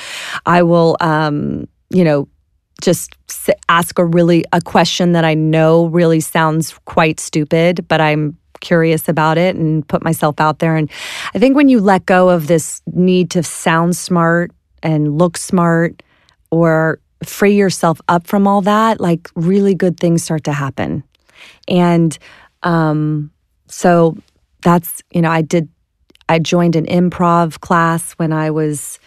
I 0.46 0.64
will, 0.64 0.98
um, 1.00 1.68
you 1.90 2.04
know, 2.04 2.28
just 2.82 3.16
ask 3.70 3.98
a 4.00 4.06
really 4.06 4.44
a 4.52 4.62
question 4.62 5.14
that 5.14 5.24
I 5.24 5.34
know 5.34 5.86
really 5.88 6.20
sounds 6.20 6.74
quite 6.86 7.20
stupid, 7.20 7.88
but 7.88 8.02
I'm 8.02 8.38
curious 8.60 9.10
about 9.10 9.38
it 9.38 9.56
and 9.56 9.88
put 9.88 10.04
myself 10.04 10.40
out 10.40 10.60
there. 10.60 10.76
And 10.76 10.90
I 11.36 11.40
think 11.40 11.56
when 11.56 11.70
you 11.70 11.80
let 11.80 12.06
go 12.06 12.30
of 12.30 12.48
this 12.48 12.82
need 12.88 13.30
to 13.32 13.44
sound 13.44 13.96
smart 13.96 14.52
and 14.82 15.18
look 15.18 15.38
smart 15.38 16.02
or 16.52 17.00
free 17.24 17.56
yourself 17.56 18.00
up 18.08 18.28
from 18.28 18.48
all 18.48 18.62
that, 18.62 19.00
like 19.00 19.30
really 19.36 19.76
good 19.76 20.00
things 20.00 20.24
start 20.24 20.44
to 20.46 20.54
happen. 20.54 21.04
And 21.68 22.18
um, 22.64 23.32
so 23.68 24.18
that's, 24.62 25.02
you 25.12 25.22
know, 25.22 25.30
I 25.32 25.42
did, 25.42 25.68
I 26.30 26.40
joined 26.40 26.76
an 26.76 26.86
improv 26.86 27.60
class 27.60 28.14
when 28.14 28.32
I 28.32 28.52
was 28.52 29.00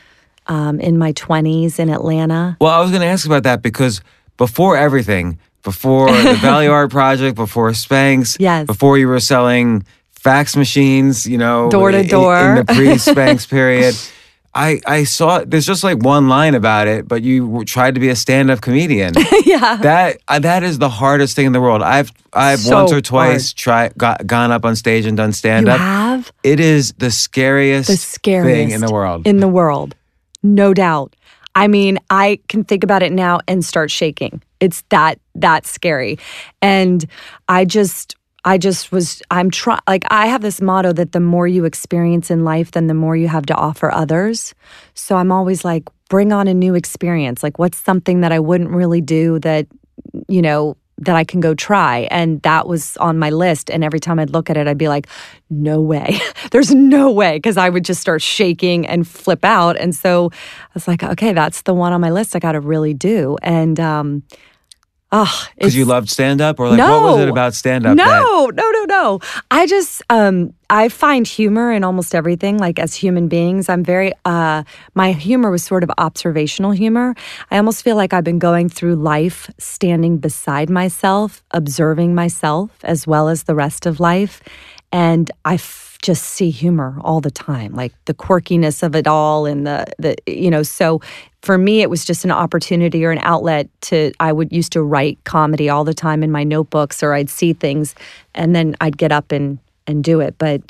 um, 0.48 0.78
in 0.80 0.98
my 0.98 1.12
20s 1.14 1.78
in 1.78 1.88
Atlanta. 1.90 2.56
Well, 2.60 2.72
I 2.72 2.80
was 2.80 2.90
going 2.90 3.00
to 3.02 3.06
ask 3.08 3.26
about 3.26 3.42
that 3.44 3.62
because 3.62 4.00
before 4.36 4.76
everything, 4.76 5.38
before 5.62 6.10
the 6.12 6.38
Belly 6.42 6.68
Art 6.68 6.90
Project, 6.90 7.34
before 7.36 7.70
Spanx, 7.70 8.36
Yes. 8.38 8.66
before 8.66 8.98
you 8.98 9.08
were 9.08 9.20
selling 9.20 9.84
fax 10.12 10.54
machines, 10.56 11.26
you 11.26 11.38
know, 11.38 11.70
Door 11.70 11.92
to 11.92 12.02
door. 12.04 12.38
in 12.38 12.54
the 12.56 12.64
pre-Spanx 12.64 13.48
period. 13.50 13.94
I, 14.56 14.80
I 14.86 15.04
saw 15.04 15.44
there's 15.44 15.66
just 15.66 15.84
like 15.84 15.98
one 15.98 16.28
line 16.28 16.54
about 16.54 16.88
it, 16.88 17.06
but 17.06 17.22
you 17.22 17.62
tried 17.64 17.94
to 17.94 18.00
be 18.00 18.08
a 18.08 18.16
stand-up 18.16 18.62
comedian. 18.62 19.12
yeah. 19.44 19.76
that 19.76 20.18
uh, 20.28 20.38
that 20.38 20.62
is 20.62 20.78
the 20.78 20.88
hardest 20.88 21.36
thing 21.36 21.44
in 21.44 21.52
the 21.52 21.60
world. 21.60 21.82
I've 21.82 22.10
I've 22.32 22.60
So 22.60 22.74
once 22.74 22.92
or 22.92 23.02
twice 23.02 23.52
tried 23.52 23.94
got 23.98 24.26
gone 24.26 24.50
up 24.50 24.64
on 24.64 24.74
stage 24.74 25.04
and 25.04 25.16
done 25.16 25.34
stand-up. 25.34 25.78
You 25.78 25.84
have 25.84 26.32
It 26.42 26.58
is 26.58 26.94
the 26.94 27.10
scariest, 27.10 27.90
the 27.90 27.98
scariest 27.98 28.56
thing 28.56 28.70
in 28.70 28.80
the 28.80 28.90
world. 28.90 29.26
In 29.26 29.40
the 29.40 29.48
world. 29.48 29.94
No 30.42 30.72
doubt. 30.72 31.14
I 31.54 31.68
mean, 31.68 31.98
I 32.08 32.38
can 32.48 32.64
think 32.64 32.82
about 32.82 33.02
it 33.02 33.12
now 33.12 33.40
and 33.46 33.64
start 33.64 33.90
shaking. 33.90 34.42
It's 34.60 34.82
that 34.88 35.20
that 35.34 35.66
scary. 35.66 36.18
And 36.62 37.04
I 37.48 37.66
just 37.66 38.16
I 38.46 38.58
just 38.58 38.92
was 38.92 39.22
I'm 39.30 39.50
trying 39.50 39.80
like 39.88 40.04
I 40.08 40.28
have 40.28 40.40
this 40.40 40.60
motto 40.62 40.92
that 40.92 41.12
the 41.12 41.20
more 41.20 41.46
you 41.48 41.64
experience 41.64 42.30
in 42.30 42.44
life 42.44 42.70
then 42.70 42.86
the 42.86 42.94
more 42.94 43.16
you 43.16 43.28
have 43.28 43.44
to 43.46 43.54
offer 43.54 43.92
others. 43.92 44.54
So 44.94 45.16
I'm 45.16 45.32
always 45.32 45.64
like 45.64 45.84
bring 46.08 46.32
on 46.32 46.46
a 46.46 46.54
new 46.54 46.74
experience. 46.74 47.42
Like 47.42 47.58
what's 47.58 47.76
something 47.76 48.20
that 48.20 48.32
I 48.32 48.38
wouldn't 48.38 48.70
really 48.70 49.00
do 49.00 49.40
that 49.40 49.66
you 50.28 50.40
know 50.40 50.76
that 50.98 51.14
I 51.14 51.24
can 51.24 51.40
go 51.40 51.54
try. 51.54 52.08
And 52.10 52.40
that 52.42 52.66
was 52.66 52.96
on 52.96 53.18
my 53.18 53.30
list. 53.30 53.70
And 53.70 53.84
every 53.84 54.00
time 54.00 54.18
I'd 54.18 54.30
look 54.30 54.48
at 54.48 54.56
it, 54.56 54.66
I'd 54.66 54.78
be 54.78 54.88
like, 54.88 55.08
no 55.50 55.80
way. 55.80 56.18
There's 56.52 56.74
no 56.74 57.10
way. 57.10 57.38
Cause 57.40 57.58
I 57.58 57.68
would 57.68 57.84
just 57.84 58.00
start 58.00 58.22
shaking 58.22 58.86
and 58.86 59.06
flip 59.06 59.44
out. 59.44 59.76
And 59.76 59.94
so 59.94 60.30
I 60.32 60.70
was 60.72 60.88
like, 60.88 61.02
okay, 61.02 61.32
that's 61.34 61.62
the 61.62 61.74
one 61.74 61.92
on 61.92 62.00
my 62.00 62.10
list 62.10 62.34
I 62.34 62.38
got 62.38 62.52
to 62.52 62.60
really 62.60 62.94
do. 62.94 63.36
And, 63.42 63.78
um, 63.78 64.22
oh, 65.12 65.46
Because 65.56 65.76
you 65.76 65.84
loved 65.84 66.08
stand-up, 66.10 66.58
or 66.60 66.68
like 66.68 66.78
what 66.78 67.02
was 67.02 67.20
it 67.20 67.28
about 67.28 67.54
stand-up? 67.54 67.96
that- 67.96 68.22
no, 68.22 68.46
no, 68.46 68.70
no, 68.70 68.84
no. 68.84 69.20
I 69.50 69.66
just 69.66 70.02
um 70.10 70.52
I 70.68 70.88
find 70.88 71.26
humor 71.28 71.70
in 71.72 71.84
almost 71.84 72.14
everything. 72.14 72.58
Like 72.58 72.78
as 72.78 72.94
human 72.94 73.28
beings, 73.28 73.68
I'm 73.68 73.84
very 73.84 74.12
uh 74.24 74.64
my 74.94 75.12
humor 75.12 75.50
was 75.50 75.62
sort 75.64 75.82
of 75.84 75.90
observational 75.98 76.72
humor. 76.72 77.14
I 77.50 77.56
almost 77.56 77.84
feel 77.84 77.96
like 77.96 78.12
I've 78.12 78.24
been 78.24 78.38
going 78.40 78.68
through 78.68 78.96
life 78.96 79.50
standing 79.58 80.18
beside 80.18 80.68
myself, 80.70 81.42
observing 81.52 82.14
myself 82.14 82.70
as 82.82 83.06
well 83.06 83.28
as 83.28 83.44
the 83.44 83.54
rest 83.54 83.86
of 83.86 84.00
life, 84.00 84.42
and 84.92 85.30
I 85.44 85.54
f- 85.54 85.98
just 86.02 86.24
see 86.24 86.50
humor 86.50 86.98
all 87.02 87.20
the 87.20 87.30
time, 87.30 87.72
like 87.74 87.92
the 88.04 88.14
quirkiness 88.14 88.82
of 88.82 88.94
it 88.94 89.06
all 89.06 89.46
and 89.46 89.66
the 89.66 89.86
the 89.98 90.16
you 90.26 90.50
know, 90.50 90.62
so 90.62 91.00
for 91.46 91.56
me 91.56 91.80
it 91.80 91.88
was 91.88 92.04
just 92.04 92.24
an 92.24 92.32
opportunity 92.32 93.04
or 93.04 93.12
an 93.12 93.20
outlet 93.22 93.68
to 93.80 94.10
I 94.18 94.32
would 94.32 94.52
used 94.52 94.72
to 94.72 94.82
write 94.82 95.16
comedy 95.22 95.68
all 95.68 95.84
the 95.84 95.94
time 95.94 96.24
in 96.24 96.32
my 96.32 96.42
notebooks 96.42 97.04
or 97.04 97.14
I'd 97.14 97.30
see 97.30 97.52
things 97.52 97.94
and 98.34 98.54
then 98.54 98.74
I'd 98.80 98.98
get 98.98 99.12
up 99.12 99.30
and 99.30 99.60
and 99.86 100.02
do 100.02 100.18
it. 100.18 100.34
But 100.38 100.60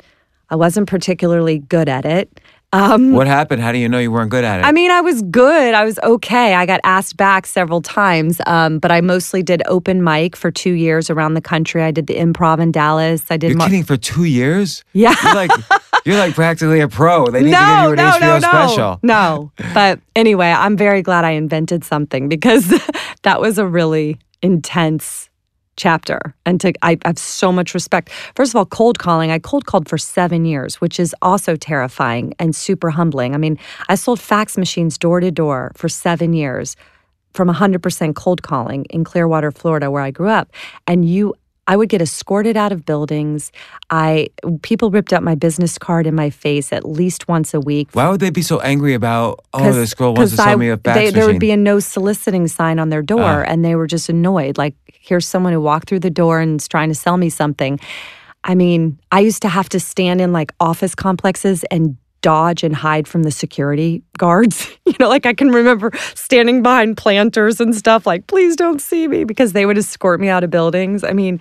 I 0.51 0.55
wasn't 0.55 0.87
particularly 0.87 1.57
good 1.57 1.89
at 1.89 2.05
it 2.05 2.39
Um, 2.73 3.13
What 3.13 3.27
happened? 3.27 3.61
How 3.61 3.71
do 3.71 3.77
you 3.77 3.87
know 3.87 3.97
you 3.97 4.11
weren't 4.11 4.29
good 4.29 4.43
at 4.43 4.59
it? 4.59 4.63
I 4.63 4.73
mean, 4.73 4.91
I 4.91 4.99
was 4.99 5.21
good. 5.21 5.73
I 5.73 5.85
was 5.85 5.97
okay. 6.03 6.53
I 6.53 6.65
got 6.65 6.81
asked 6.83 7.15
back 7.15 7.45
several 7.45 7.81
times, 7.81 8.41
um, 8.45 8.79
but 8.79 8.91
I 8.91 8.99
mostly 8.99 9.41
did 9.41 9.63
open 9.67 10.03
mic 10.03 10.35
for 10.35 10.51
two 10.51 10.73
years 10.73 11.09
around 11.09 11.35
the 11.35 11.41
country. 11.41 11.81
I 11.81 11.91
did 11.91 12.07
the 12.07 12.15
improv 12.15 12.59
in 12.59 12.73
Dallas. 12.73 13.23
I 13.29 13.37
did. 13.37 13.49
You're 13.51 13.57
mar- 13.57 13.67
kidding 13.69 13.83
for 13.83 13.95
two 13.95 14.25
years? 14.25 14.83
Yeah. 14.91 15.15
You're 15.23 15.35
like 15.35 15.51
you're 16.05 16.17
like 16.17 16.35
practically 16.35 16.81
a 16.81 16.89
pro. 16.89 17.27
They 17.27 17.43
need 17.43 17.51
no, 17.51 17.59
to 17.59 17.65
give 17.65 17.83
you 17.85 17.91
an 17.91 17.95
no, 17.95 18.11
HBO 18.11 18.21
no, 18.21 18.33
no, 18.33 18.39
special. 18.39 18.99
no. 19.01 19.51
But 19.73 20.01
anyway, 20.15 20.49
I'm 20.49 20.75
very 20.75 21.01
glad 21.01 21.23
I 21.23 21.31
invented 21.31 21.85
something 21.85 22.27
because 22.27 22.67
that 23.23 23.39
was 23.39 23.57
a 23.57 23.65
really 23.65 24.17
intense 24.41 25.26
chapter. 25.77 26.35
And 26.45 26.59
to, 26.61 26.73
I, 26.81 26.97
have 27.05 27.17
so 27.17 27.51
much 27.51 27.73
respect. 27.73 28.09
First 28.35 28.51
of 28.51 28.57
all, 28.57 28.65
cold 28.65 28.99
calling. 28.99 29.31
I 29.31 29.39
cold 29.39 29.65
called 29.65 29.87
for 29.87 29.97
seven 29.97 30.45
years, 30.45 30.81
which 30.81 30.99
is 30.99 31.15
also 31.21 31.55
terrifying 31.55 32.33
and 32.39 32.55
super 32.55 32.89
humbling. 32.89 33.33
I 33.33 33.37
mean, 33.37 33.57
I 33.87 33.95
sold 33.95 34.19
fax 34.19 34.57
machines 34.57 34.97
door 34.97 35.19
to 35.21 35.31
door 35.31 35.71
for 35.75 35.87
seven 35.87 36.33
years 36.33 36.75
from 37.33 37.47
100% 37.49 38.15
cold 38.15 38.41
calling 38.41 38.85
in 38.85 39.03
Clearwater, 39.03 39.51
Florida, 39.51 39.91
where 39.91 40.01
I 40.01 40.11
grew 40.11 40.29
up. 40.29 40.51
And 40.87 41.07
you, 41.07 41.35
I 41.69 41.75
would 41.75 41.89
get 41.89 42.01
escorted 42.01 42.55
out 42.55 42.71
of 42.71 42.85
buildings. 42.85 43.51
I 43.89 44.29
people 44.61 44.89
ripped 44.89 45.11
up 45.13 45.21
my 45.21 45.35
business 45.35 45.77
card 45.77 46.07
in 46.07 46.15
my 46.15 46.29
face 46.29 46.71
at 46.71 46.87
least 46.87 47.27
once 47.27 47.53
a 47.53 47.59
week. 47.59 47.89
Why 47.91 48.09
would 48.09 48.19
they 48.21 48.29
be 48.29 48.41
so 48.41 48.59
angry 48.61 48.93
about? 48.93 49.43
Oh, 49.53 49.71
this 49.73 49.93
girl 49.93 50.13
wants 50.13 50.31
to 50.31 50.37
sell 50.37 50.47
I- 50.49 50.55
me 50.55 50.69
a 50.69 50.77
fax 50.77 50.97
they. 50.97 51.11
There 51.11 51.25
would 51.27 51.39
be 51.39 51.51
a 51.51 51.57
no 51.57 51.79
soliciting 51.79 52.47
sign 52.47 52.79
on 52.79 52.89
their 52.89 53.01
door, 53.01 53.43
Ah. 53.45 53.51
and 53.51 53.63
they 53.65 53.75
were 53.75 53.87
just 53.87 54.07
annoyed. 54.09 54.57
Like, 54.57 54.75
here's 54.99 55.25
someone 55.25 55.51
who 55.53 55.61
walked 55.61 55.89
through 55.89 55.99
the 55.99 56.09
door 56.09 56.39
and 56.39 56.59
is 56.61 56.67
trying 56.67 56.89
to 56.89 56.95
sell 56.95 57.17
me 57.17 57.29
something. 57.29 57.79
I 58.43 58.55
mean, 58.55 58.97
I 59.11 59.19
used 59.19 59.41
to 59.41 59.49
have 59.49 59.67
to 59.69 59.79
stand 59.79 60.21
in 60.21 60.31
like 60.31 60.53
office 60.61 60.95
complexes 60.95 61.65
and 61.69 61.97
dodge 62.27 62.61
and 62.61 62.75
hide 62.75 63.07
from 63.07 63.23
the 63.23 63.31
security 63.31 64.03
guards. 64.17 64.69
you 64.85 64.93
know, 64.99 65.07
like 65.07 65.25
I 65.25 65.33
can 65.33 65.49
remember 65.49 65.91
standing 66.13 66.61
behind 66.61 66.97
planters 66.97 67.61
and 67.61 67.73
stuff, 67.73 68.05
like, 68.05 68.27
please 68.27 68.57
don't 68.57 68.81
see 68.81 69.07
me, 69.07 69.23
because 69.23 69.53
they 69.53 69.65
would 69.65 69.77
escort 69.77 70.19
me 70.19 70.27
out 70.27 70.43
of 70.43 70.49
buildings. 70.49 71.05
I 71.05 71.13
mean, 71.13 71.39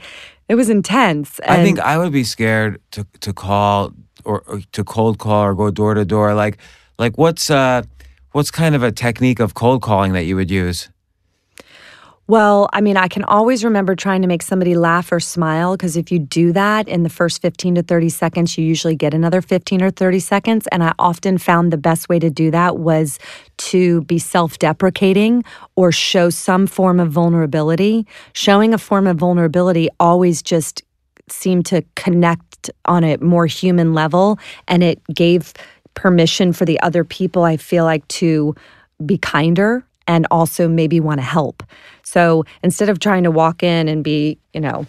it 0.49 0.55
was 0.55 0.71
intense. 0.71 1.41
I 1.49 1.65
think 1.65 1.81
I 1.81 1.99
would 1.99 2.13
be 2.13 2.23
scared 2.23 2.81
to 2.93 3.05
to 3.19 3.33
call 3.33 3.95
or, 4.25 4.45
or 4.47 4.61
to 4.71 4.85
cold 4.85 5.19
call 5.19 5.43
or 5.43 5.55
go 5.57 5.73
door 5.73 5.95
to 5.95 6.05
door. 6.05 6.35
Like 6.35 6.59
like 7.01 7.19
what's 7.19 7.51
uh 7.51 7.83
what's 8.31 8.53
kind 8.53 8.77
of 8.77 8.85
a 8.85 8.93
technique 8.93 9.41
of 9.41 9.55
cold 9.55 9.83
calling 9.83 10.13
that 10.13 10.25
you 10.25 10.37
would 10.37 10.53
use? 10.53 10.89
Well, 12.29 12.69
I 12.73 12.81
mean, 12.81 12.97
I 12.97 13.07
can 13.07 13.23
always 13.23 13.63
remember 13.63 13.95
trying 13.95 14.23
to 14.23 14.29
make 14.29 14.43
somebody 14.43 14.75
laugh 14.75 15.13
or 15.13 15.21
smile 15.21 15.77
because 15.77 15.97
if 15.97 16.11
you 16.11 16.19
do 16.19 16.53
that 16.55 16.89
in 16.89 17.05
the 17.05 17.09
first 17.09 17.41
15 17.41 17.77
to 17.77 17.83
30 17.85 18.09
seconds, 18.09 18.59
you 18.59 18.65
usually 18.65 18.97
get 18.97 19.15
another 19.15 19.41
15 19.41 19.81
or 19.81 19.93
30 19.93 20.19
seconds. 20.19 20.67
And 20.73 20.83
I 20.83 20.93
often 20.99 21.39
found 21.39 21.73
the 21.73 21.77
best 21.77 22.09
way 22.09 22.19
to 22.19 22.29
do 22.29 22.51
that 22.51 22.79
was 22.79 23.21
to 23.59 24.01
be 24.03 24.19
self 24.19 24.59
deprecating 24.59 25.45
or 25.77 25.93
show 25.93 26.29
some 26.29 26.67
form 26.67 26.99
of 26.99 27.13
vulnerability. 27.13 28.05
Showing 28.33 28.75
a 28.75 28.79
form 28.79 29.07
of 29.07 29.19
vulnerability 29.19 29.89
always 30.01 30.43
just 30.43 30.83
seemed 31.29 31.67
to 31.67 31.85
connect 31.95 32.71
on 32.87 33.05
a 33.05 33.19
more 33.19 33.47
human 33.47 33.95
level 33.95 34.41
and 34.67 34.83
it 34.83 35.01
gave 35.15 35.53
permission 35.95 36.53
for 36.53 36.65
the 36.65 36.81
other 36.81 37.05
people, 37.05 37.45
I 37.45 37.57
feel 37.57 37.85
like, 37.85 38.07
to 38.09 38.57
be 39.05 39.17
kinder 39.17 39.85
and 40.09 40.27
also 40.31 40.69
maybe 40.69 41.01
want 41.01 41.19
to 41.19 41.25
help. 41.25 41.63
So 42.17 42.47
instead 42.63 42.89
of 42.89 42.99
trying 42.99 43.25
to 43.25 43.31
walk 43.31 43.63
in 43.63 43.89
and 43.89 44.03
be, 44.03 44.39
you 44.55 44.61
know, 44.61 44.87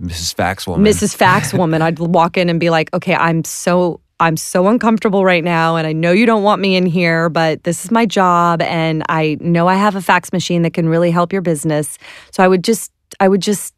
Mrs. 0.00 0.32
Fax 0.32 0.64
woman. 0.64 0.86
Mrs. 0.86 1.16
Fax 1.16 1.52
woman, 1.60 1.82
I'd 1.82 1.98
walk 1.98 2.36
in 2.36 2.48
and 2.48 2.60
be 2.60 2.70
like, 2.70 2.88
okay, 2.94 3.16
I'm 3.16 3.42
so 3.42 3.98
I'm 4.20 4.36
so 4.36 4.68
uncomfortable 4.68 5.24
right 5.24 5.42
now 5.42 5.74
and 5.74 5.88
I 5.88 5.92
know 5.92 6.12
you 6.12 6.24
don't 6.24 6.44
want 6.44 6.62
me 6.62 6.76
in 6.76 6.86
here, 6.86 7.28
but 7.28 7.64
this 7.64 7.84
is 7.84 7.90
my 7.90 8.06
job 8.06 8.62
and 8.62 9.02
I 9.08 9.38
know 9.40 9.66
I 9.66 9.74
have 9.74 9.96
a 9.96 10.00
fax 10.00 10.32
machine 10.32 10.62
that 10.62 10.72
can 10.72 10.88
really 10.88 11.10
help 11.10 11.32
your 11.32 11.42
business. 11.42 11.98
So 12.30 12.44
I 12.44 12.46
would 12.46 12.62
just 12.62 12.92
I 13.18 13.26
would 13.26 13.42
just 13.42 13.74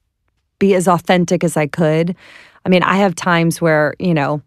be 0.59 0.75
as 0.75 0.87
authentic 0.87 1.43
as 1.43 1.57
I 1.57 1.67
could. 1.67 2.15
I 2.67 2.69
mean, 2.69 2.83
I 2.83 2.97
have 2.97 3.15
times 3.15 3.63
where, 3.63 3.95
you 3.99 4.13
know, 4.13 4.43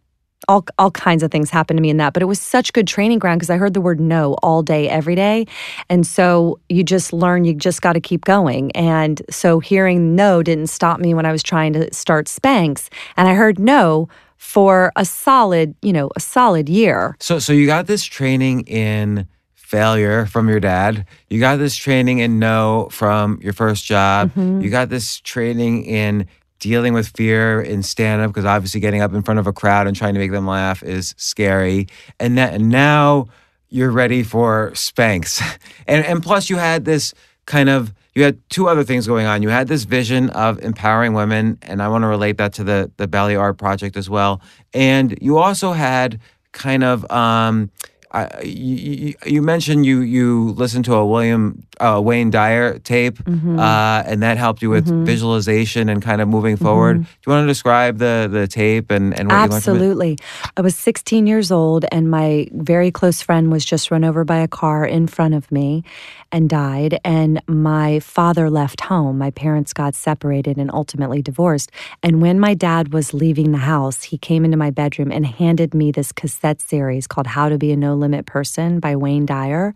all 0.47 0.65
all 0.77 0.91
kinds 0.91 1.23
of 1.23 1.31
things 1.31 1.49
happen 1.49 1.75
to 1.75 1.81
me 1.81 1.89
in 1.89 1.97
that, 1.97 2.13
but 2.13 2.21
it 2.21 2.27
was 2.27 2.39
such 2.39 2.73
good 2.73 2.87
training 2.87 3.19
ground 3.19 3.39
because 3.39 3.49
I 3.49 3.57
heard 3.57 3.73
the 3.73 3.81
word 3.81 3.99
no 3.99 4.35
all 4.43 4.61
day 4.61 4.87
every 4.89 5.15
day. 5.15 5.45
And 5.89 6.05
so 6.05 6.59
you 6.69 6.83
just 6.83 7.11
learn 7.13 7.45
you 7.45 7.53
just 7.53 7.81
got 7.81 7.93
to 7.93 7.99
keep 7.99 8.25
going. 8.25 8.71
And 8.71 9.21
so 9.29 9.59
hearing 9.59 10.15
no 10.15 10.43
didn't 10.43 10.67
stop 10.67 10.99
me 10.99 11.13
when 11.13 11.25
I 11.25 11.31
was 11.31 11.43
trying 11.43 11.73
to 11.73 11.93
start 11.93 12.27
Spanx, 12.27 12.89
and 13.15 13.27
I 13.27 13.33
heard 13.33 13.59
no 13.59 14.09
for 14.37 14.91
a 14.95 15.03
solid, 15.03 15.75
you 15.81 15.91
know, 15.91 16.11
a 16.15 16.19
solid 16.19 16.69
year. 16.69 17.15
So 17.19 17.39
so 17.39 17.53
you 17.53 17.65
got 17.65 17.87
this 17.87 18.03
training 18.03 18.61
in 18.61 19.27
failure 19.67 20.25
from 20.27 20.47
your 20.47 20.61
dad. 20.61 21.05
You 21.29 21.41
got 21.41 21.57
this 21.57 21.75
training 21.75 22.19
in 22.19 22.39
no 22.39 22.87
from 22.89 23.39
your 23.41 23.51
first 23.51 23.83
job. 23.83 24.29
Mm-hmm. 24.29 24.61
You 24.61 24.69
got 24.69 24.87
this 24.87 25.19
training 25.19 25.83
in 25.83 26.27
dealing 26.59 26.93
with 26.93 27.07
fear 27.09 27.61
in 27.61 27.83
stand 27.83 28.21
up 28.21 28.29
because 28.29 28.45
obviously 28.45 28.79
getting 28.79 29.01
up 29.01 29.13
in 29.13 29.21
front 29.21 29.39
of 29.39 29.47
a 29.47 29.53
crowd 29.53 29.87
and 29.87 29.95
trying 29.95 30.13
to 30.13 30.19
make 30.19 30.31
them 30.31 30.47
laugh 30.47 30.83
is 30.83 31.13
scary. 31.17 31.87
And 32.19 32.37
that 32.37 32.59
now 32.61 33.27
you're 33.69 33.91
ready 33.91 34.23
for 34.23 34.71
Spanx. 34.71 35.41
And 35.89 36.05
and 36.05 36.21
plus 36.21 36.49
you 36.49 36.57
had 36.57 36.83
this 36.83 37.13
kind 37.45 37.69
of 37.69 37.93
you 38.13 38.23
had 38.23 38.37
two 38.49 38.67
other 38.67 38.83
things 38.83 39.07
going 39.07 39.25
on. 39.25 39.41
You 39.41 39.49
had 39.49 39.67
this 39.67 39.83
vision 39.83 40.31
of 40.31 40.59
empowering 40.59 41.13
women, 41.13 41.57
and 41.61 41.81
I 41.81 41.87
want 41.87 42.01
to 42.01 42.07
relate 42.07 42.37
that 42.39 42.51
to 42.53 42.63
the 42.63 42.91
the 42.97 43.07
Belly 43.07 43.35
Art 43.35 43.57
Project 43.57 43.95
as 43.95 44.09
well. 44.09 44.41
And 44.73 45.17
you 45.21 45.37
also 45.37 45.71
had 45.71 46.19
kind 46.51 46.83
of 46.83 47.09
um, 47.09 47.71
I, 48.11 48.41
you, 48.43 49.13
you- 49.25 49.41
mentioned 49.41 49.85
you 49.85 49.99
you 50.01 50.51
listened 50.57 50.85
to 50.85 50.93
a 50.95 51.05
William 51.05 51.63
uh, 51.79 52.01
Wayne 52.03 52.29
Dyer 52.31 52.79
tape, 52.79 53.17
Mm-hmm. 53.23 53.59
uh, 53.59 54.03
and 54.05 54.23
that 54.23 54.37
helped 54.37 54.61
you 54.61 54.69
with 54.69 54.87
visualization 55.05 55.89
and 55.89 56.01
kind 56.01 56.21
of 56.21 56.27
moving 56.27 56.55
forward. 56.57 57.03
Do 57.03 57.07
you 57.25 57.31
want 57.33 57.43
to 57.43 57.47
describe 57.47 57.97
the 57.97 58.27
the 58.31 58.47
tape 58.47 58.91
and 58.91 59.13
and 59.19 59.27
what 59.29 59.35
you 59.35 59.41
from 59.47 59.51
it? 59.51 59.55
Absolutely. 59.55 60.17
I 60.55 60.61
was 60.61 60.75
16 60.75 61.27
years 61.27 61.51
old, 61.51 61.85
and 61.91 62.09
my 62.09 62.47
very 62.53 62.91
close 62.91 63.21
friend 63.21 63.51
was 63.51 63.65
just 63.65 63.91
run 63.91 64.03
over 64.05 64.23
by 64.23 64.37
a 64.37 64.47
car 64.47 64.85
in 64.85 65.07
front 65.07 65.33
of 65.33 65.51
me 65.51 65.83
and 66.31 66.49
died. 66.49 66.99
And 67.03 67.41
my 67.47 67.99
father 67.99 68.49
left 68.49 68.81
home. 68.81 69.17
My 69.17 69.31
parents 69.31 69.73
got 69.73 69.95
separated 69.95 70.57
and 70.57 70.69
ultimately 70.73 71.21
divorced. 71.21 71.71
And 72.03 72.21
when 72.21 72.39
my 72.39 72.53
dad 72.53 72.93
was 72.93 73.13
leaving 73.13 73.51
the 73.51 73.59
house, 73.75 74.03
he 74.03 74.17
came 74.17 74.43
into 74.45 74.57
my 74.57 74.71
bedroom 74.71 75.11
and 75.11 75.25
handed 75.25 75.73
me 75.73 75.91
this 75.91 76.11
cassette 76.11 76.61
series 76.61 77.07
called 77.07 77.27
How 77.27 77.49
to 77.49 77.57
Be 77.57 77.71
a 77.71 77.77
No 77.77 77.95
Limit 77.97 78.25
Person 78.25 78.79
by 78.79 78.95
Wayne 78.95 79.25
Dyer. 79.25 79.73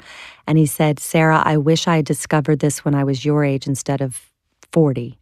And 0.47 0.57
he 0.57 0.65
said, 0.65 0.99
Sara, 0.99 1.41
I 1.43 1.57
wish 1.57 1.87
I 1.87 1.97
had 1.97 2.05
discovered 2.05 2.59
this 2.59 2.85
when 2.85 2.95
I 2.95 3.03
was 3.03 3.25
your 3.25 3.43
age 3.43 3.67
instead 3.67 4.01
of 4.01 4.31
40, 4.71 5.17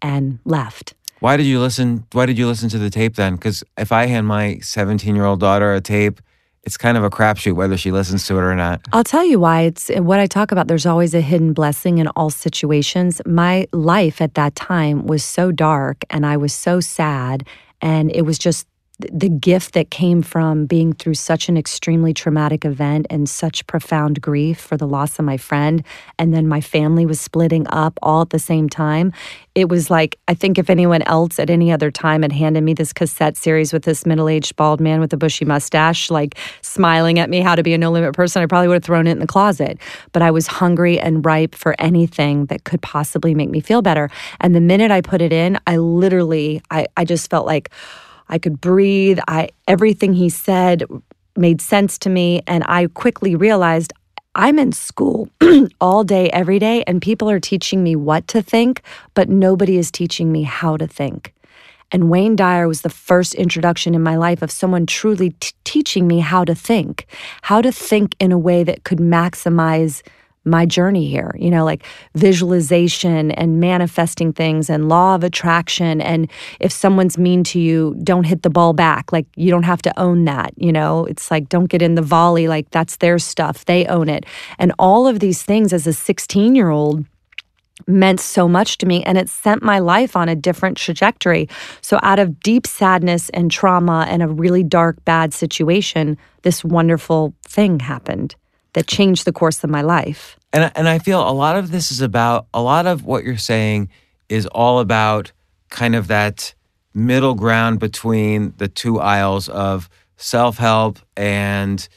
and 0.00 0.38
left. 0.44 0.94
Why 1.20 1.36
did 1.36 1.46
you 1.46 1.60
listen? 1.60 2.06
Why 2.12 2.26
did 2.26 2.38
you 2.38 2.46
listen 2.46 2.68
to 2.70 2.78
the 2.78 2.90
tape 2.90 3.16
then? 3.16 3.36
Because 3.36 3.62
if 3.78 3.92
I 3.92 4.06
hand 4.06 4.26
my 4.26 4.58
17 4.58 5.14
year 5.14 5.24
old 5.24 5.40
daughter 5.40 5.72
a 5.72 5.80
tape, 5.80 6.20
it's 6.64 6.76
kind 6.76 6.96
of 6.96 7.04
a 7.04 7.10
crapshoot 7.10 7.54
whether 7.54 7.76
she 7.76 7.90
listens 7.90 8.26
to 8.26 8.38
it 8.38 8.42
or 8.42 8.54
not. 8.54 8.80
I'll 8.92 9.04
tell 9.04 9.24
you 9.24 9.38
why. 9.38 9.62
It's 9.62 9.88
what 9.88 10.20
I 10.20 10.26
talk 10.26 10.52
about. 10.52 10.68
There's 10.68 10.86
always 10.86 11.14
a 11.14 11.20
hidden 11.20 11.52
blessing 11.52 11.98
in 11.98 12.08
all 12.08 12.30
situations. 12.30 13.20
My 13.26 13.66
life 13.72 14.20
at 14.20 14.34
that 14.34 14.54
time 14.54 15.06
was 15.06 15.24
so 15.24 15.50
dark 15.50 16.04
and 16.10 16.24
I 16.24 16.36
was 16.36 16.52
so 16.52 16.80
sad. 16.80 17.46
And 17.80 18.12
it 18.14 18.22
was 18.22 18.38
just 18.38 18.66
the 18.98 19.28
gift 19.28 19.74
that 19.74 19.90
came 19.90 20.22
from 20.22 20.66
being 20.66 20.92
through 20.92 21.14
such 21.14 21.48
an 21.48 21.56
extremely 21.56 22.14
traumatic 22.14 22.64
event 22.64 23.06
and 23.10 23.28
such 23.28 23.66
profound 23.66 24.20
grief 24.20 24.60
for 24.60 24.76
the 24.76 24.86
loss 24.86 25.18
of 25.18 25.24
my 25.24 25.36
friend. 25.36 25.82
And 26.18 26.32
then 26.32 26.46
my 26.46 26.60
family 26.60 27.06
was 27.06 27.20
splitting 27.20 27.66
up 27.68 27.98
all 28.02 28.22
at 28.22 28.30
the 28.30 28.38
same 28.38 28.68
time. 28.68 29.12
It 29.54 29.68
was 29.68 29.90
like, 29.90 30.18
I 30.28 30.34
think 30.34 30.58
if 30.58 30.70
anyone 30.70 31.02
else 31.02 31.38
at 31.38 31.50
any 31.50 31.72
other 31.72 31.90
time 31.90 32.22
had 32.22 32.32
handed 32.32 32.62
me 32.62 32.74
this 32.74 32.92
cassette 32.92 33.36
series 33.36 33.72
with 33.72 33.82
this 33.84 34.06
middle 34.06 34.28
aged 34.28 34.56
bald 34.56 34.80
man 34.80 35.00
with 35.00 35.12
a 35.12 35.16
bushy 35.16 35.44
mustache, 35.44 36.10
like 36.10 36.36
smiling 36.60 37.18
at 37.18 37.28
me 37.28 37.40
how 37.40 37.54
to 37.54 37.62
be 37.62 37.74
a 37.74 37.78
no 37.78 37.90
limit 37.90 38.14
person, 38.14 38.42
I 38.42 38.46
probably 38.46 38.68
would 38.68 38.74
have 38.74 38.84
thrown 38.84 39.06
it 39.06 39.12
in 39.12 39.18
the 39.18 39.26
closet. 39.26 39.78
But 40.12 40.22
I 40.22 40.30
was 40.30 40.46
hungry 40.46 41.00
and 41.00 41.24
ripe 41.24 41.54
for 41.54 41.74
anything 41.78 42.46
that 42.46 42.64
could 42.64 42.82
possibly 42.82 43.34
make 43.34 43.50
me 43.50 43.60
feel 43.60 43.82
better. 43.82 44.10
And 44.40 44.54
the 44.54 44.60
minute 44.60 44.90
I 44.90 45.00
put 45.00 45.20
it 45.20 45.32
in, 45.32 45.58
I 45.66 45.78
literally, 45.78 46.62
I, 46.70 46.86
I 46.96 47.04
just 47.04 47.28
felt 47.30 47.46
like, 47.46 47.70
I 48.32 48.38
could 48.38 48.60
breathe. 48.60 49.18
I 49.28 49.50
everything 49.68 50.14
he 50.14 50.30
said 50.30 50.84
made 51.36 51.60
sense 51.60 51.98
to 51.98 52.10
me 52.10 52.40
and 52.46 52.64
I 52.66 52.86
quickly 52.86 53.36
realized 53.36 53.92
I'm 54.34 54.58
in 54.58 54.72
school 54.72 55.28
all 55.82 56.02
day 56.02 56.30
every 56.30 56.58
day 56.58 56.82
and 56.86 57.02
people 57.02 57.28
are 57.28 57.38
teaching 57.38 57.82
me 57.82 57.94
what 57.94 58.26
to 58.28 58.40
think, 58.40 58.80
but 59.12 59.28
nobody 59.28 59.76
is 59.76 59.90
teaching 59.90 60.32
me 60.32 60.44
how 60.44 60.78
to 60.78 60.86
think. 60.86 61.34
And 61.90 62.08
Wayne 62.08 62.34
Dyer 62.34 62.66
was 62.66 62.80
the 62.80 62.88
first 62.88 63.34
introduction 63.34 63.94
in 63.94 64.02
my 64.02 64.16
life 64.16 64.40
of 64.40 64.50
someone 64.50 64.86
truly 64.86 65.30
t- 65.40 65.52
teaching 65.64 66.06
me 66.08 66.20
how 66.20 66.42
to 66.42 66.54
think, 66.54 67.06
how 67.42 67.60
to 67.60 67.70
think 67.70 68.16
in 68.18 68.32
a 68.32 68.38
way 68.38 68.64
that 68.64 68.84
could 68.84 68.98
maximize 68.98 70.02
my 70.44 70.66
journey 70.66 71.08
here, 71.08 71.34
you 71.38 71.50
know, 71.50 71.64
like 71.64 71.84
visualization 72.14 73.30
and 73.32 73.60
manifesting 73.60 74.32
things 74.32 74.68
and 74.68 74.88
law 74.88 75.14
of 75.14 75.22
attraction. 75.22 76.00
And 76.00 76.30
if 76.60 76.72
someone's 76.72 77.16
mean 77.16 77.44
to 77.44 77.60
you, 77.60 77.96
don't 78.02 78.24
hit 78.24 78.42
the 78.42 78.50
ball 78.50 78.72
back. 78.72 79.12
Like, 79.12 79.26
you 79.36 79.50
don't 79.50 79.62
have 79.62 79.82
to 79.82 80.00
own 80.00 80.24
that, 80.24 80.52
you 80.56 80.72
know? 80.72 81.06
It's 81.06 81.30
like, 81.30 81.48
don't 81.48 81.66
get 81.66 81.82
in 81.82 81.94
the 81.94 82.02
volley. 82.02 82.48
Like, 82.48 82.70
that's 82.70 82.96
their 82.96 83.18
stuff. 83.18 83.64
They 83.66 83.86
own 83.86 84.08
it. 84.08 84.26
And 84.58 84.72
all 84.78 85.06
of 85.06 85.20
these 85.20 85.42
things 85.42 85.72
as 85.72 85.86
a 85.86 85.92
16 85.92 86.54
year 86.54 86.70
old 86.70 87.04
meant 87.86 88.20
so 88.20 88.46
much 88.46 88.78
to 88.78 88.86
me 88.86 89.02
and 89.02 89.18
it 89.18 89.28
sent 89.28 89.62
my 89.62 89.78
life 89.78 90.14
on 90.14 90.28
a 90.28 90.36
different 90.36 90.76
trajectory. 90.76 91.48
So, 91.80 91.98
out 92.02 92.18
of 92.18 92.40
deep 92.40 92.66
sadness 92.66 93.28
and 93.30 93.50
trauma 93.50 94.06
and 94.08 94.22
a 94.22 94.28
really 94.28 94.62
dark, 94.62 95.04
bad 95.04 95.32
situation, 95.34 96.16
this 96.42 96.64
wonderful 96.64 97.34
thing 97.44 97.80
happened 97.80 98.34
that 98.74 98.86
changed 98.86 99.24
the 99.24 99.32
course 99.32 99.62
of 99.64 99.70
my 99.70 99.82
life. 99.82 100.36
And 100.52 100.70
and 100.74 100.88
I 100.88 100.98
feel 100.98 101.26
a 101.28 101.32
lot 101.32 101.56
of 101.56 101.70
this 101.70 101.90
is 101.90 102.00
about 102.00 102.46
a 102.52 102.62
lot 102.62 102.86
of 102.86 103.04
what 103.04 103.24
you're 103.24 103.36
saying 103.36 103.88
is 104.28 104.46
all 104.46 104.80
about 104.80 105.32
kind 105.70 105.94
of 105.94 106.08
that 106.08 106.54
middle 106.94 107.34
ground 107.34 107.80
between 107.80 108.52
the 108.58 108.68
two 108.68 109.00
aisles 109.00 109.48
of 109.48 109.88
self-help 110.16 110.98
and 111.16 111.88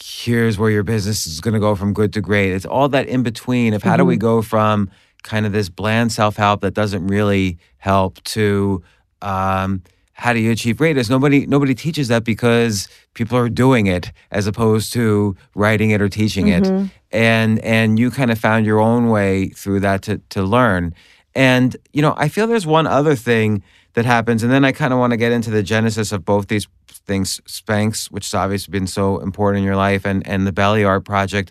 here's 0.00 0.58
where 0.58 0.70
your 0.70 0.82
business 0.82 1.26
is 1.26 1.40
going 1.40 1.54
to 1.54 1.60
go 1.60 1.74
from 1.74 1.92
good 1.92 2.12
to 2.12 2.20
great. 2.20 2.52
It's 2.52 2.64
all 2.64 2.88
that 2.90 3.08
in 3.08 3.22
between 3.22 3.74
of 3.74 3.82
how 3.82 3.92
mm-hmm. 3.92 3.98
do 3.98 4.04
we 4.04 4.14
mm-hmm. 4.14 4.20
go 4.20 4.42
from 4.42 4.90
kind 5.22 5.46
of 5.46 5.52
this 5.52 5.68
bland 5.68 6.12
self-help 6.12 6.60
that 6.60 6.74
doesn't 6.74 7.06
really 7.06 7.58
help 7.78 8.22
to 8.24 8.82
um, 9.22 9.82
how 10.14 10.32
do 10.32 10.38
you 10.38 10.52
achieve 10.52 10.78
greatness? 10.78 11.10
Nobody 11.10 11.44
nobody 11.46 11.74
teaches 11.74 12.08
that 12.08 12.24
because 12.24 12.88
people 13.14 13.36
are 13.36 13.48
doing 13.48 13.86
it 13.86 14.12
as 14.30 14.46
opposed 14.46 14.92
to 14.94 15.36
writing 15.54 15.90
it 15.90 16.00
or 16.00 16.08
teaching 16.08 16.46
mm-hmm. 16.46 16.84
it. 16.84 16.90
And 17.10 17.58
and 17.60 17.98
you 17.98 18.10
kind 18.10 18.30
of 18.30 18.38
found 18.38 18.64
your 18.64 18.80
own 18.80 19.10
way 19.10 19.48
through 19.48 19.80
that 19.80 20.02
to 20.02 20.18
to 20.30 20.42
learn. 20.42 20.94
And 21.34 21.76
you 21.92 22.00
know, 22.00 22.14
I 22.16 22.28
feel 22.28 22.46
there's 22.46 22.66
one 22.66 22.86
other 22.86 23.16
thing 23.16 23.62
that 23.94 24.04
happens, 24.04 24.42
and 24.42 24.52
then 24.52 24.64
I 24.64 24.72
kind 24.72 24.92
of 24.92 25.00
want 25.00 25.10
to 25.10 25.16
get 25.16 25.32
into 25.32 25.50
the 25.50 25.62
genesis 25.62 26.12
of 26.12 26.24
both 26.24 26.46
these 26.46 26.68
things, 27.06 27.40
Spanx, 27.46 28.10
which 28.10 28.26
has 28.26 28.34
obviously 28.34 28.70
been 28.70 28.86
so 28.86 29.18
important 29.18 29.58
in 29.58 29.64
your 29.64 29.76
life, 29.76 30.06
and 30.06 30.26
and 30.28 30.46
the 30.46 30.52
Belly 30.52 30.84
Art 30.84 31.04
Project. 31.04 31.50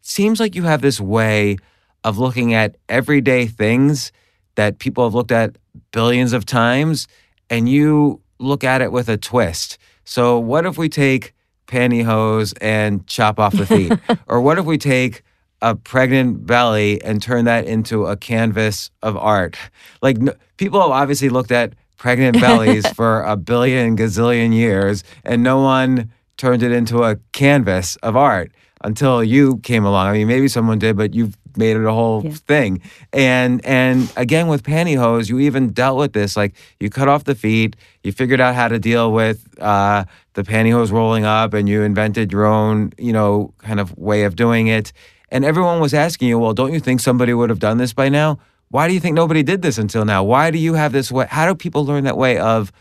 It 0.00 0.06
seems 0.06 0.38
like 0.38 0.54
you 0.54 0.62
have 0.62 0.82
this 0.82 1.00
way 1.00 1.56
of 2.04 2.18
looking 2.18 2.54
at 2.54 2.76
everyday 2.88 3.46
things 3.46 4.12
that 4.54 4.78
people 4.78 5.02
have 5.02 5.14
looked 5.14 5.32
at 5.32 5.56
billions 5.90 6.32
of 6.32 6.46
times 6.46 7.08
and 7.50 7.68
you 7.68 8.20
look 8.38 8.64
at 8.64 8.82
it 8.82 8.92
with 8.92 9.08
a 9.08 9.16
twist. 9.16 9.78
So, 10.04 10.38
what 10.38 10.66
if 10.66 10.76
we 10.76 10.88
take 10.88 11.34
pantyhose 11.66 12.54
and 12.60 13.06
chop 13.06 13.38
off 13.38 13.54
the 13.54 13.66
feet? 13.66 13.92
or 14.26 14.40
what 14.40 14.58
if 14.58 14.64
we 14.64 14.78
take 14.78 15.22
a 15.62 15.74
pregnant 15.74 16.46
belly 16.46 17.02
and 17.02 17.22
turn 17.22 17.46
that 17.46 17.66
into 17.66 18.06
a 18.06 18.16
canvas 18.16 18.90
of 19.02 19.16
art? 19.16 19.56
Like, 20.02 20.18
people 20.56 20.80
have 20.80 20.90
obviously 20.90 21.30
looked 21.30 21.52
at 21.52 21.74
pregnant 21.96 22.40
bellies 22.40 22.86
for 22.94 23.22
a 23.22 23.36
billion 23.36 23.96
gazillion 23.96 24.52
years, 24.52 25.04
and 25.24 25.42
no 25.42 25.60
one 25.60 26.12
turned 26.36 26.62
it 26.62 26.72
into 26.72 27.02
a 27.02 27.16
canvas 27.32 27.96
of 27.96 28.16
art 28.16 28.52
until 28.82 29.24
you 29.24 29.58
came 29.58 29.84
along. 29.84 30.08
I 30.08 30.12
mean, 30.12 30.28
maybe 30.28 30.48
someone 30.48 30.78
did, 30.78 30.96
but 30.96 31.14
you've 31.14 31.36
made 31.56 31.76
it 31.76 31.84
a 31.84 31.92
whole 31.92 32.22
yeah. 32.24 32.32
thing. 32.32 32.82
And 33.12 33.64
and 33.64 34.12
again 34.16 34.48
with 34.48 34.62
pantyhose, 34.62 35.28
you 35.28 35.38
even 35.40 35.72
dealt 35.72 35.98
with 35.98 36.12
this. 36.12 36.36
Like 36.36 36.54
you 36.80 36.90
cut 36.90 37.08
off 37.08 37.24
the 37.24 37.34
feet, 37.34 37.76
you 38.02 38.12
figured 38.12 38.40
out 38.40 38.54
how 38.54 38.68
to 38.68 38.78
deal 38.78 39.12
with 39.12 39.46
uh, 39.60 40.04
the 40.34 40.42
pantyhose 40.42 40.90
rolling 40.90 41.24
up, 41.24 41.54
and 41.54 41.68
you 41.68 41.82
invented 41.82 42.32
your 42.32 42.44
own, 42.44 42.92
you 42.98 43.12
know, 43.12 43.52
kind 43.58 43.80
of 43.80 43.96
way 43.96 44.24
of 44.24 44.36
doing 44.36 44.66
it. 44.66 44.92
And 45.30 45.44
everyone 45.44 45.80
was 45.80 45.94
asking 45.94 46.28
you, 46.28 46.38
well, 46.38 46.52
don't 46.52 46.72
you 46.72 46.80
think 46.80 47.00
somebody 47.00 47.34
would 47.34 47.50
have 47.50 47.58
done 47.58 47.78
this 47.78 47.92
by 47.92 48.08
now? 48.08 48.38
Why 48.68 48.88
do 48.88 48.94
you 48.94 49.00
think 49.00 49.14
nobody 49.14 49.42
did 49.42 49.62
this 49.62 49.78
until 49.78 50.04
now? 50.04 50.22
Why 50.24 50.50
do 50.50 50.58
you 50.58 50.74
have 50.74 50.92
this 50.92 51.10
way? 51.12 51.26
How 51.28 51.46
do 51.46 51.54
people 51.54 51.84
learn 51.84 52.04
that 52.04 52.16
way 52.16 52.38
of 52.38 52.72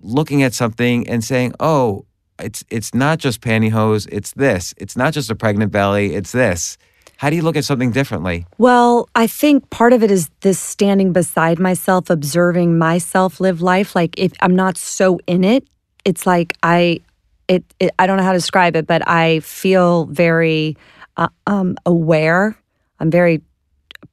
looking 0.00 0.42
at 0.42 0.54
something 0.54 1.08
and 1.08 1.22
saying, 1.22 1.54
oh, 1.60 2.04
it's 2.38 2.64
it's 2.70 2.94
not 2.94 3.18
just 3.18 3.40
pantyhose, 3.40 4.08
it's 4.10 4.32
this. 4.32 4.74
It's 4.76 4.96
not 4.96 5.12
just 5.12 5.30
a 5.30 5.34
pregnant 5.34 5.72
belly, 5.72 6.14
it's 6.14 6.32
this. 6.32 6.78
How 7.20 7.28
do 7.28 7.36
you 7.36 7.42
look 7.42 7.56
at 7.56 7.66
something 7.66 7.90
differently? 7.90 8.46
Well, 8.56 9.06
I 9.14 9.26
think 9.26 9.68
part 9.68 9.92
of 9.92 10.02
it 10.02 10.10
is 10.10 10.30
this 10.40 10.58
standing 10.58 11.12
beside 11.12 11.58
myself, 11.58 12.08
observing 12.08 12.78
myself 12.78 13.40
live 13.40 13.60
life. 13.60 13.94
Like 13.94 14.18
if 14.18 14.32
I'm 14.40 14.56
not 14.56 14.78
so 14.78 15.20
in 15.26 15.44
it, 15.44 15.68
it's 16.06 16.24
like 16.24 16.54
I, 16.62 17.02
it, 17.46 17.62
it 17.78 17.90
I 17.98 18.06
don't 18.06 18.16
know 18.16 18.22
how 18.22 18.32
to 18.32 18.38
describe 18.38 18.74
it, 18.74 18.86
but 18.86 19.06
I 19.06 19.40
feel 19.40 20.06
very 20.06 20.78
uh, 21.18 21.28
um, 21.46 21.76
aware. 21.84 22.56
I'm 23.00 23.10
very 23.10 23.42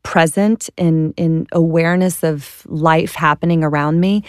present 0.03 0.69
in 0.75 1.13
in 1.15 1.47
awareness 1.53 2.23
of 2.23 2.63
life 2.65 3.15
happening 3.15 3.63
around 3.63 4.01
me 4.01 4.23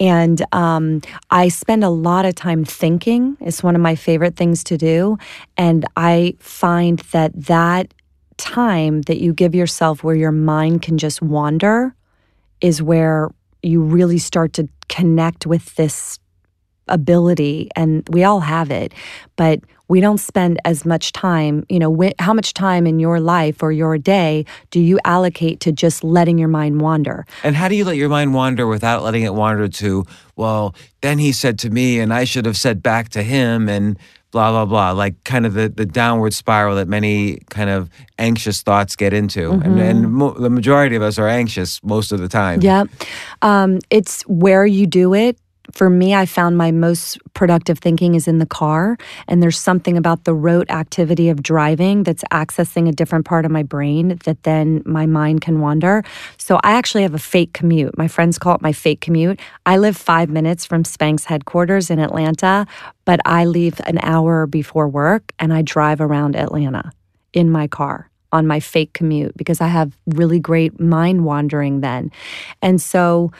and 0.00 0.42
um, 0.52 1.00
i 1.30 1.48
spend 1.48 1.84
a 1.84 1.88
lot 1.90 2.24
of 2.24 2.34
time 2.34 2.64
thinking 2.64 3.36
it's 3.40 3.62
one 3.62 3.74
of 3.74 3.80
my 3.80 3.94
favorite 3.94 4.36
things 4.36 4.64
to 4.64 4.76
do 4.76 5.18
and 5.56 5.84
i 5.96 6.34
find 6.38 6.98
that 7.12 7.30
that 7.34 7.92
time 8.38 9.02
that 9.02 9.20
you 9.20 9.32
give 9.32 9.54
yourself 9.54 10.02
where 10.02 10.14
your 10.14 10.32
mind 10.32 10.82
can 10.82 10.98
just 10.98 11.22
wander 11.22 11.94
is 12.60 12.82
where 12.82 13.30
you 13.62 13.82
really 13.82 14.18
start 14.18 14.52
to 14.54 14.68
connect 14.88 15.46
with 15.46 15.74
this 15.76 16.18
ability 16.88 17.70
and 17.76 18.06
we 18.10 18.24
all 18.24 18.40
have 18.40 18.70
it 18.70 18.92
but 19.36 19.60
we 19.88 20.00
don't 20.00 20.18
spend 20.18 20.58
as 20.64 20.84
much 20.84 21.12
time 21.12 21.64
you 21.68 21.78
know 21.78 21.94
wh- 21.94 22.10
how 22.18 22.34
much 22.34 22.54
time 22.54 22.86
in 22.86 22.98
your 22.98 23.20
life 23.20 23.62
or 23.62 23.70
your 23.70 23.96
day 23.96 24.44
do 24.70 24.80
you 24.80 24.98
allocate 25.04 25.60
to 25.60 25.70
just 25.70 26.02
letting 26.02 26.38
your 26.38 26.48
mind 26.48 26.80
wander? 26.80 27.26
And 27.44 27.54
how 27.54 27.68
do 27.68 27.76
you 27.76 27.84
let 27.84 27.96
your 27.96 28.08
mind 28.08 28.34
wander 28.34 28.66
without 28.66 29.02
letting 29.02 29.22
it 29.22 29.34
wander 29.34 29.68
to 29.68 30.04
well 30.34 30.74
then 31.02 31.18
he 31.18 31.30
said 31.30 31.58
to 31.60 31.70
me 31.70 32.00
and 32.00 32.12
i 32.12 32.24
should 32.24 32.46
have 32.46 32.56
said 32.56 32.82
back 32.82 33.10
to 33.10 33.22
him 33.22 33.68
and 33.68 33.98
blah 34.32 34.50
blah 34.50 34.64
blah 34.64 34.90
like 34.90 35.22
kind 35.24 35.46
of 35.46 35.54
the, 35.54 35.68
the 35.68 35.86
downward 35.86 36.34
spiral 36.34 36.74
that 36.74 36.88
many 36.88 37.38
kind 37.50 37.70
of 37.70 37.88
anxious 38.18 38.62
thoughts 38.62 38.96
get 38.96 39.12
into. 39.12 39.50
Mm-hmm. 39.50 39.62
and, 39.62 39.80
and 39.80 40.12
mo- 40.12 40.34
the 40.34 40.50
majority 40.50 40.96
of 40.96 41.02
us 41.02 41.18
are 41.18 41.28
anxious 41.28 41.80
most 41.84 42.10
of 42.10 42.18
the 42.18 42.28
time. 42.28 42.60
Yeah 42.60 42.84
um, 43.42 43.78
it's 43.90 44.22
where 44.22 44.66
you 44.66 44.86
do 44.86 45.14
it 45.14 45.38
for 45.72 45.90
me, 45.90 46.14
I 46.14 46.26
found 46.26 46.56
my 46.56 46.70
most 46.70 47.18
productive 47.34 47.78
thinking 47.78 48.14
is 48.14 48.28
in 48.28 48.38
the 48.38 48.46
car. 48.46 48.96
And 49.26 49.42
there's 49.42 49.58
something 49.58 49.96
about 49.96 50.24
the 50.24 50.34
rote 50.34 50.70
activity 50.70 51.28
of 51.28 51.42
driving 51.42 52.02
that's 52.02 52.24
accessing 52.32 52.88
a 52.88 52.92
different 52.92 53.24
part 53.24 53.44
of 53.44 53.50
my 53.50 53.62
brain 53.62 54.18
that 54.24 54.42
then 54.42 54.82
my 54.84 55.06
mind 55.06 55.40
can 55.40 55.60
wander. 55.60 56.04
So 56.36 56.60
I 56.62 56.72
actually 56.72 57.02
have 57.02 57.14
a 57.14 57.18
fake 57.18 57.52
commute. 57.52 57.96
My 57.96 58.08
friends 58.08 58.38
call 58.38 58.54
it 58.54 58.62
my 58.62 58.72
fake 58.72 59.00
commute. 59.00 59.40
I 59.66 59.78
live 59.78 59.96
five 59.96 60.28
minutes 60.28 60.66
from 60.66 60.82
Spanx 60.84 61.24
headquarters 61.24 61.90
in 61.90 61.98
Atlanta, 61.98 62.66
but 63.04 63.20
I 63.24 63.44
leave 63.44 63.80
an 63.86 63.98
hour 64.02 64.46
before 64.46 64.88
work 64.88 65.32
and 65.38 65.52
I 65.52 65.62
drive 65.62 66.00
around 66.00 66.36
Atlanta 66.36 66.92
in 67.32 67.50
my 67.50 67.66
car 67.66 68.10
on 68.32 68.46
my 68.46 68.60
fake 68.60 68.94
commute 68.94 69.36
because 69.36 69.60
I 69.60 69.68
have 69.68 69.96
really 70.06 70.40
great 70.40 70.80
mind 70.80 71.24
wandering 71.24 71.80
then. 71.80 72.10
And 72.62 72.80
so, 72.80 73.30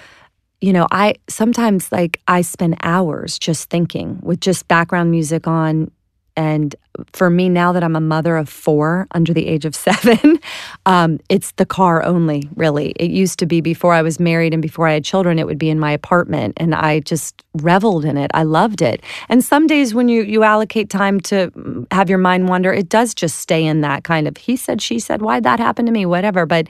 you 0.62 0.72
know, 0.72 0.86
I 0.92 1.16
sometimes 1.28 1.90
like 1.90 2.20
I 2.28 2.40
spend 2.42 2.76
hours 2.82 3.38
just 3.38 3.68
thinking 3.68 4.20
with 4.22 4.40
just 4.40 4.68
background 4.68 5.10
music 5.10 5.46
on. 5.46 5.90
And 6.34 6.74
for 7.12 7.28
me, 7.28 7.48
now 7.48 7.72
that 7.72 7.82
I'm 7.84 7.96
a 7.96 8.00
mother 8.00 8.36
of 8.36 8.48
four 8.48 9.06
under 9.10 9.34
the 9.34 9.48
age 9.48 9.64
of 9.64 9.74
seven, 9.86 10.38
um, 10.86 11.18
it's 11.28 11.50
the 11.52 11.66
car 11.66 12.02
only, 12.04 12.48
really. 12.54 12.90
It 12.92 13.10
used 13.10 13.40
to 13.40 13.46
be 13.46 13.60
before 13.60 13.92
I 13.92 14.02
was 14.02 14.20
married 14.20 14.54
and 14.54 14.62
before 14.62 14.86
I 14.86 14.92
had 14.94 15.04
children, 15.04 15.38
it 15.38 15.46
would 15.46 15.58
be 15.58 15.68
in 15.68 15.80
my 15.80 15.90
apartment. 15.90 16.54
And 16.58 16.74
I 16.76 17.00
just 17.00 17.42
reveled 17.54 18.04
in 18.04 18.16
it. 18.16 18.30
I 18.32 18.44
loved 18.44 18.82
it. 18.82 19.02
And 19.28 19.44
some 19.44 19.66
days 19.66 19.94
when 19.94 20.08
you, 20.08 20.22
you 20.22 20.44
allocate 20.44 20.88
time 20.88 21.20
to 21.22 21.50
mm, 21.50 21.92
have 21.92 22.08
your 22.08 22.18
mind 22.18 22.48
wander, 22.48 22.72
it 22.72 22.88
does 22.88 23.14
just 23.14 23.40
stay 23.40 23.66
in 23.66 23.80
that 23.80 24.04
kind 24.04 24.28
of 24.28 24.36
he 24.36 24.56
said, 24.56 24.80
she 24.80 25.00
said, 25.00 25.22
why'd 25.22 25.42
that 25.42 25.58
happen 25.58 25.86
to 25.86 25.92
me, 25.92 26.06
whatever. 26.06 26.46
But 26.46 26.68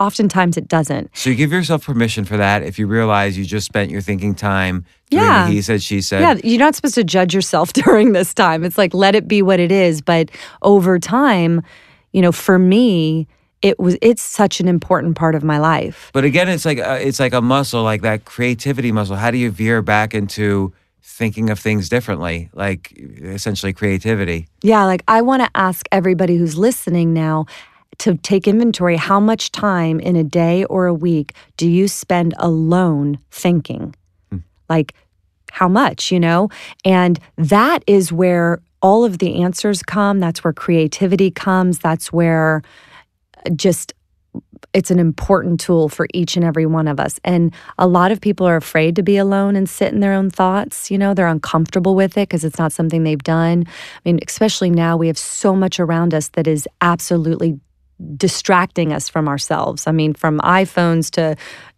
oftentimes 0.00 0.56
it 0.56 0.68
doesn't. 0.68 1.10
So 1.16 1.30
you 1.30 1.36
give 1.36 1.52
yourself 1.52 1.86
permission 1.86 2.24
for 2.24 2.36
that 2.36 2.62
if 2.62 2.78
you 2.78 2.86
realize 2.86 3.38
you 3.38 3.44
just 3.44 3.66
spent 3.66 3.90
your 3.90 4.00
thinking 4.00 4.34
time 4.34 4.84
yeah. 5.14 5.48
he 5.48 5.62
said, 5.62 5.82
she 5.82 6.00
said. 6.00 6.20
Yeah, 6.20 6.34
you're 6.42 6.58
not 6.58 6.74
supposed 6.74 6.94
to 6.96 7.04
judge 7.04 7.34
yourself 7.34 7.72
during 7.72 8.12
this 8.12 8.34
time. 8.34 8.64
It's 8.64 8.78
like 8.78 8.94
let 8.94 9.14
it 9.14 9.28
be 9.28 9.42
what 9.42 9.60
it 9.60 9.72
is. 9.72 10.00
But 10.00 10.30
over 10.62 10.98
time, 10.98 11.62
you 12.12 12.22
know, 12.22 12.32
for 12.32 12.58
me, 12.58 13.26
it 13.62 13.78
was 13.78 13.96
it's 14.02 14.22
such 14.22 14.60
an 14.60 14.68
important 14.68 15.16
part 15.16 15.34
of 15.34 15.42
my 15.42 15.58
life. 15.58 16.10
But 16.12 16.24
again, 16.24 16.48
it's 16.48 16.64
like 16.64 16.78
a, 16.78 17.06
it's 17.06 17.18
like 17.18 17.32
a 17.32 17.40
muscle, 17.40 17.82
like 17.82 18.02
that 18.02 18.24
creativity 18.24 18.92
muscle. 18.92 19.16
How 19.16 19.30
do 19.30 19.38
you 19.38 19.50
veer 19.50 19.82
back 19.82 20.14
into 20.14 20.72
thinking 21.02 21.48
of 21.48 21.58
things 21.58 21.88
differently, 21.88 22.50
like 22.52 22.92
essentially 22.98 23.72
creativity? 23.72 24.48
Yeah, 24.62 24.84
like 24.84 25.02
I 25.08 25.22
want 25.22 25.42
to 25.42 25.50
ask 25.54 25.86
everybody 25.92 26.36
who's 26.36 26.58
listening 26.58 27.14
now 27.14 27.46
to 27.98 28.16
take 28.16 28.48
inventory 28.48 28.96
how 28.96 29.20
much 29.20 29.52
time 29.52 30.00
in 30.00 30.16
a 30.16 30.24
day 30.24 30.64
or 30.64 30.86
a 30.86 30.94
week 30.94 31.34
do 31.56 31.68
you 31.68 31.88
spend 31.88 32.34
alone 32.38 33.18
thinking? 33.30 33.94
Hmm. 34.30 34.38
Like, 34.68 34.94
how 35.50 35.68
much, 35.68 36.10
you 36.10 36.18
know? 36.18 36.48
And 36.84 37.18
that 37.36 37.84
is 37.86 38.12
where 38.12 38.60
all 38.82 39.04
of 39.04 39.18
the 39.18 39.42
answers 39.42 39.82
come. 39.82 40.18
That's 40.18 40.42
where 40.42 40.52
creativity 40.52 41.30
comes. 41.30 41.78
That's 41.78 42.12
where 42.12 42.62
just 43.54 43.94
it's 44.72 44.90
an 44.90 44.98
important 44.98 45.60
tool 45.60 45.88
for 45.88 46.08
each 46.12 46.36
and 46.36 46.44
every 46.44 46.66
one 46.66 46.88
of 46.88 46.98
us. 46.98 47.20
And 47.22 47.54
a 47.78 47.86
lot 47.86 48.10
of 48.10 48.20
people 48.20 48.46
are 48.46 48.56
afraid 48.56 48.96
to 48.96 49.02
be 49.02 49.16
alone 49.16 49.54
and 49.54 49.68
sit 49.68 49.92
in 49.92 50.00
their 50.00 50.12
own 50.12 50.30
thoughts. 50.30 50.90
You 50.90 50.98
know, 50.98 51.14
they're 51.14 51.28
uncomfortable 51.28 51.94
with 51.94 52.18
it 52.18 52.28
because 52.28 52.44
it's 52.44 52.58
not 52.58 52.72
something 52.72 53.04
they've 53.04 53.22
done. 53.22 53.64
I 53.68 54.00
mean, 54.04 54.18
especially 54.26 54.70
now 54.70 54.96
we 54.96 55.06
have 55.06 55.18
so 55.18 55.54
much 55.54 55.78
around 55.78 56.12
us 56.12 56.28
that 56.30 56.48
is 56.48 56.66
absolutely 56.80 57.60
distracting 58.16 58.92
us 58.92 59.08
from 59.08 59.28
ourselves. 59.28 59.86
I 59.86 59.92
mean, 59.92 60.14
from 60.14 60.38
iPhones 60.40 61.10
to 61.12 61.36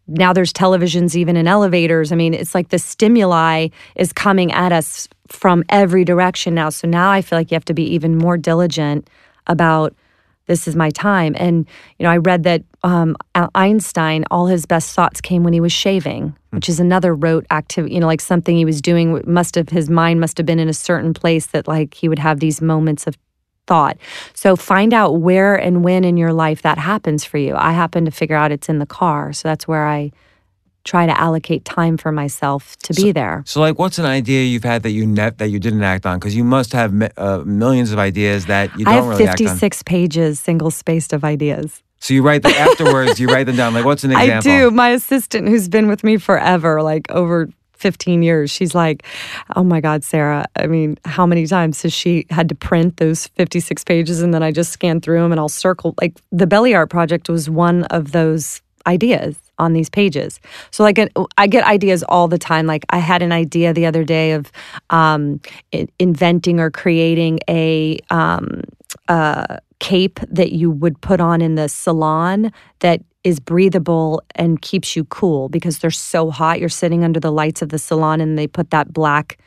now 0.09 0.33
there's 0.33 0.53
televisions 0.53 1.17
even 1.17 1.37
in 1.37 1.49
elevators. 1.49 2.13
I 2.13 2.17
mean, 2.17 2.33
it's 2.33 2.55
like 2.55 2.69
the 2.69 2.79
stimuli 2.79 3.69
is 3.97 4.13
coming 4.13 4.53
at 4.53 4.73
us 4.73 5.09
from 5.29 5.65
every 5.69 6.05
direction 6.05 6.55
now. 6.55 6.69
So 6.69 6.87
now 6.87 7.11
I 7.11 7.23
feel 7.23 7.39
like 7.39 7.51
you 7.51 7.57
have 7.57 7.65
to 7.67 7.75
be 7.75 7.85
even 7.95 8.17
more 8.17 8.37
diligent 8.37 9.09
about 9.47 9.95
this 10.47 10.69
is 10.69 10.77
my 10.77 10.91
time. 10.91 11.35
And, 11.39 11.67
you 11.99 12.05
know, 12.05 12.11
I 12.11 12.19
read 12.19 12.45
that 12.45 12.63
um, 12.85 13.17
Einstein, 13.55 14.25
all 14.31 14.47
his 14.47 14.65
best 14.65 14.95
thoughts 14.95 15.21
came 15.21 15.43
when 15.43 15.53
he 15.53 15.61
was 15.61 15.73
shaving, 15.73 16.37
which 16.51 16.69
is 16.69 16.79
another 16.79 17.15
rote 17.15 17.47
activity, 17.51 17.95
you 17.95 18.01
know, 18.01 18.07
like 18.07 18.21
something 18.21 18.57
he 18.57 18.65
was 18.65 18.81
doing 18.81 19.21
must 19.27 19.57
have, 19.57 19.69
his 19.71 19.91
mind 19.91 20.21
must 20.21 20.37
have 20.37 20.47
been 20.47 20.61
in 20.61 20.69
a 20.69 20.75
certain 20.75 21.13
place 21.13 21.47
that 21.49 21.67
like 21.67 21.95
he 21.95 22.09
would 22.09 22.21
have 22.21 22.39
these 22.39 22.63
moments 22.63 23.09
of 23.09 23.17
thought. 23.67 23.99
So 24.35 24.57
find 24.57 24.93
out 24.93 25.21
where 25.21 25.55
and 25.57 25.85
when 25.85 26.05
in 26.05 26.17
your 26.17 26.33
life 26.33 26.63
that 26.63 26.79
happens 26.79 27.25
for 27.25 27.39
you. 27.39 27.55
I 27.57 27.73
happen 27.73 28.05
to 28.05 28.11
figure 28.11 28.37
out 28.37 28.53
it's 28.53 28.69
in 28.69 28.79
the 28.79 28.87
car. 28.87 29.33
So 29.33 29.49
that's 29.49 29.67
where 29.67 29.87
I 29.87 30.13
try 30.87 31.05
to 31.05 31.21
allocate 31.21 31.65
time 31.65 31.97
for 31.97 32.13
myself 32.13 32.77
to 32.79 32.95
so, 32.95 33.03
be 33.03 33.13
there. 33.13 33.43
So, 33.45 33.61
like, 33.61 33.79
what's 33.79 33.99
an 33.99 34.07
idea 34.07 34.45
you've 34.45 34.65
had 34.65 34.85
that 34.85 34.93
you 34.93 35.07
ne- 35.07 35.31
that 35.31 35.49
you 35.49 35.59
didn't 35.59 35.83
act 35.83 36.07
on? 36.07 36.19
Because 36.19 36.35
you 36.35 36.45
must 36.45 36.73
have 36.73 36.95
uh, 37.17 37.39
millions 37.45 37.93
of 37.93 37.99
ideas 37.99 38.47
that 38.47 38.71
you 38.79 38.85
don't 38.85 38.95
I 38.95 38.97
have 38.97 39.07
really 39.07 39.27
56 39.27 39.83
pages, 39.83 40.41
single 40.41 40.71
spaced 40.71 41.13
of 41.13 41.25
ideas. 41.25 41.83
So 41.99 42.15
you 42.15 42.23
write 42.23 42.43
them 42.43 42.53
afterwards. 42.53 43.19
you 43.19 43.27
write 43.27 43.45
them 43.45 43.57
down. 43.57 43.75
Like, 43.75 43.85
what's 43.85 44.05
an 44.05 44.13
example? 44.13 44.51
I 44.53 44.59
do. 44.59 44.71
My 44.71 44.91
assistant, 44.91 45.49
who's 45.49 45.69
been 45.69 45.89
with 45.89 46.05
me 46.05 46.19
forever, 46.19 46.83
like 46.83 47.11
over 47.11 47.49
15 47.77 48.23
years. 48.23 48.51
She's 48.51 48.75
like, 48.75 49.05
oh 49.55 49.65
my 49.65 49.81
God, 49.81 50.05
Sara. 50.05 50.47
I 50.57 50.67
mean, 50.67 50.99
how 51.05 51.27
many 51.27 51.47
times 51.47 51.83
has 51.83 51.93
she 51.93 52.27
had 52.31 52.49
to 52.49 52.55
print 52.55 52.97
those 52.97 53.27
56 53.29 53.85
pages 53.85 54.23
and 54.23 54.33
then 54.33 54.43
I 54.43 54.53
just 54.53 54.73
scan 54.73 55.01
through 55.01 55.21
them 55.21 55.33
and 55.33 55.41
I'll 55.41 55.49
circle? 55.49 55.95
Like, 56.01 56.19
the 56.33 56.47
Belly 56.47 56.75
Art 56.75 56.91
Project 56.91 57.29
was 57.29 57.49
one 57.49 57.85
of 57.85 58.13
those 58.13 58.63
ideas 58.87 59.37
on 59.59 59.73
these 59.73 59.89
pages. 59.89 60.41
So 60.71 60.83
like 60.83 60.99
I 61.39 61.47
get 61.47 61.65
ideas 61.65 62.05
all 62.09 62.29
the 62.29 62.39
time. 62.39 62.67
Like 62.67 62.85
I 62.91 62.99
had 62.99 63.23
an 63.23 63.33
idea 63.33 63.73
the 63.73 63.87
other 63.87 64.05
day 64.05 64.33
of 64.33 64.53
um, 64.91 65.41
inventing 65.99 66.61
or 66.61 66.71
creating 66.71 67.41
a 67.49 67.99
um, 68.11 68.63
uh, 69.09 69.59
cape 69.79 70.21
that 70.29 70.53
you 70.53 70.71
would 70.71 71.01
put 71.01 71.21
on 71.21 71.41
in 71.41 71.55
the 71.55 71.69
salon 71.69 72.53
that 72.81 73.03
is 73.27 73.41
breathable 73.41 74.23
and 74.37 74.63
keeps 74.63 74.95
you 74.95 75.03
cool 75.07 75.49
because 75.49 75.81
they're 75.81 75.91
so 75.91 76.31
hot. 76.31 76.61
You're 76.61 76.69
sitting 76.69 77.03
under 77.03 77.19
the 77.19 77.33
lights 77.33 77.61
of 77.61 77.71
the 77.71 77.79
salon 77.79 78.21
and 78.21 78.39
they 78.39 78.47
put 78.47 78.71
that 78.71 78.93
black 78.93 79.39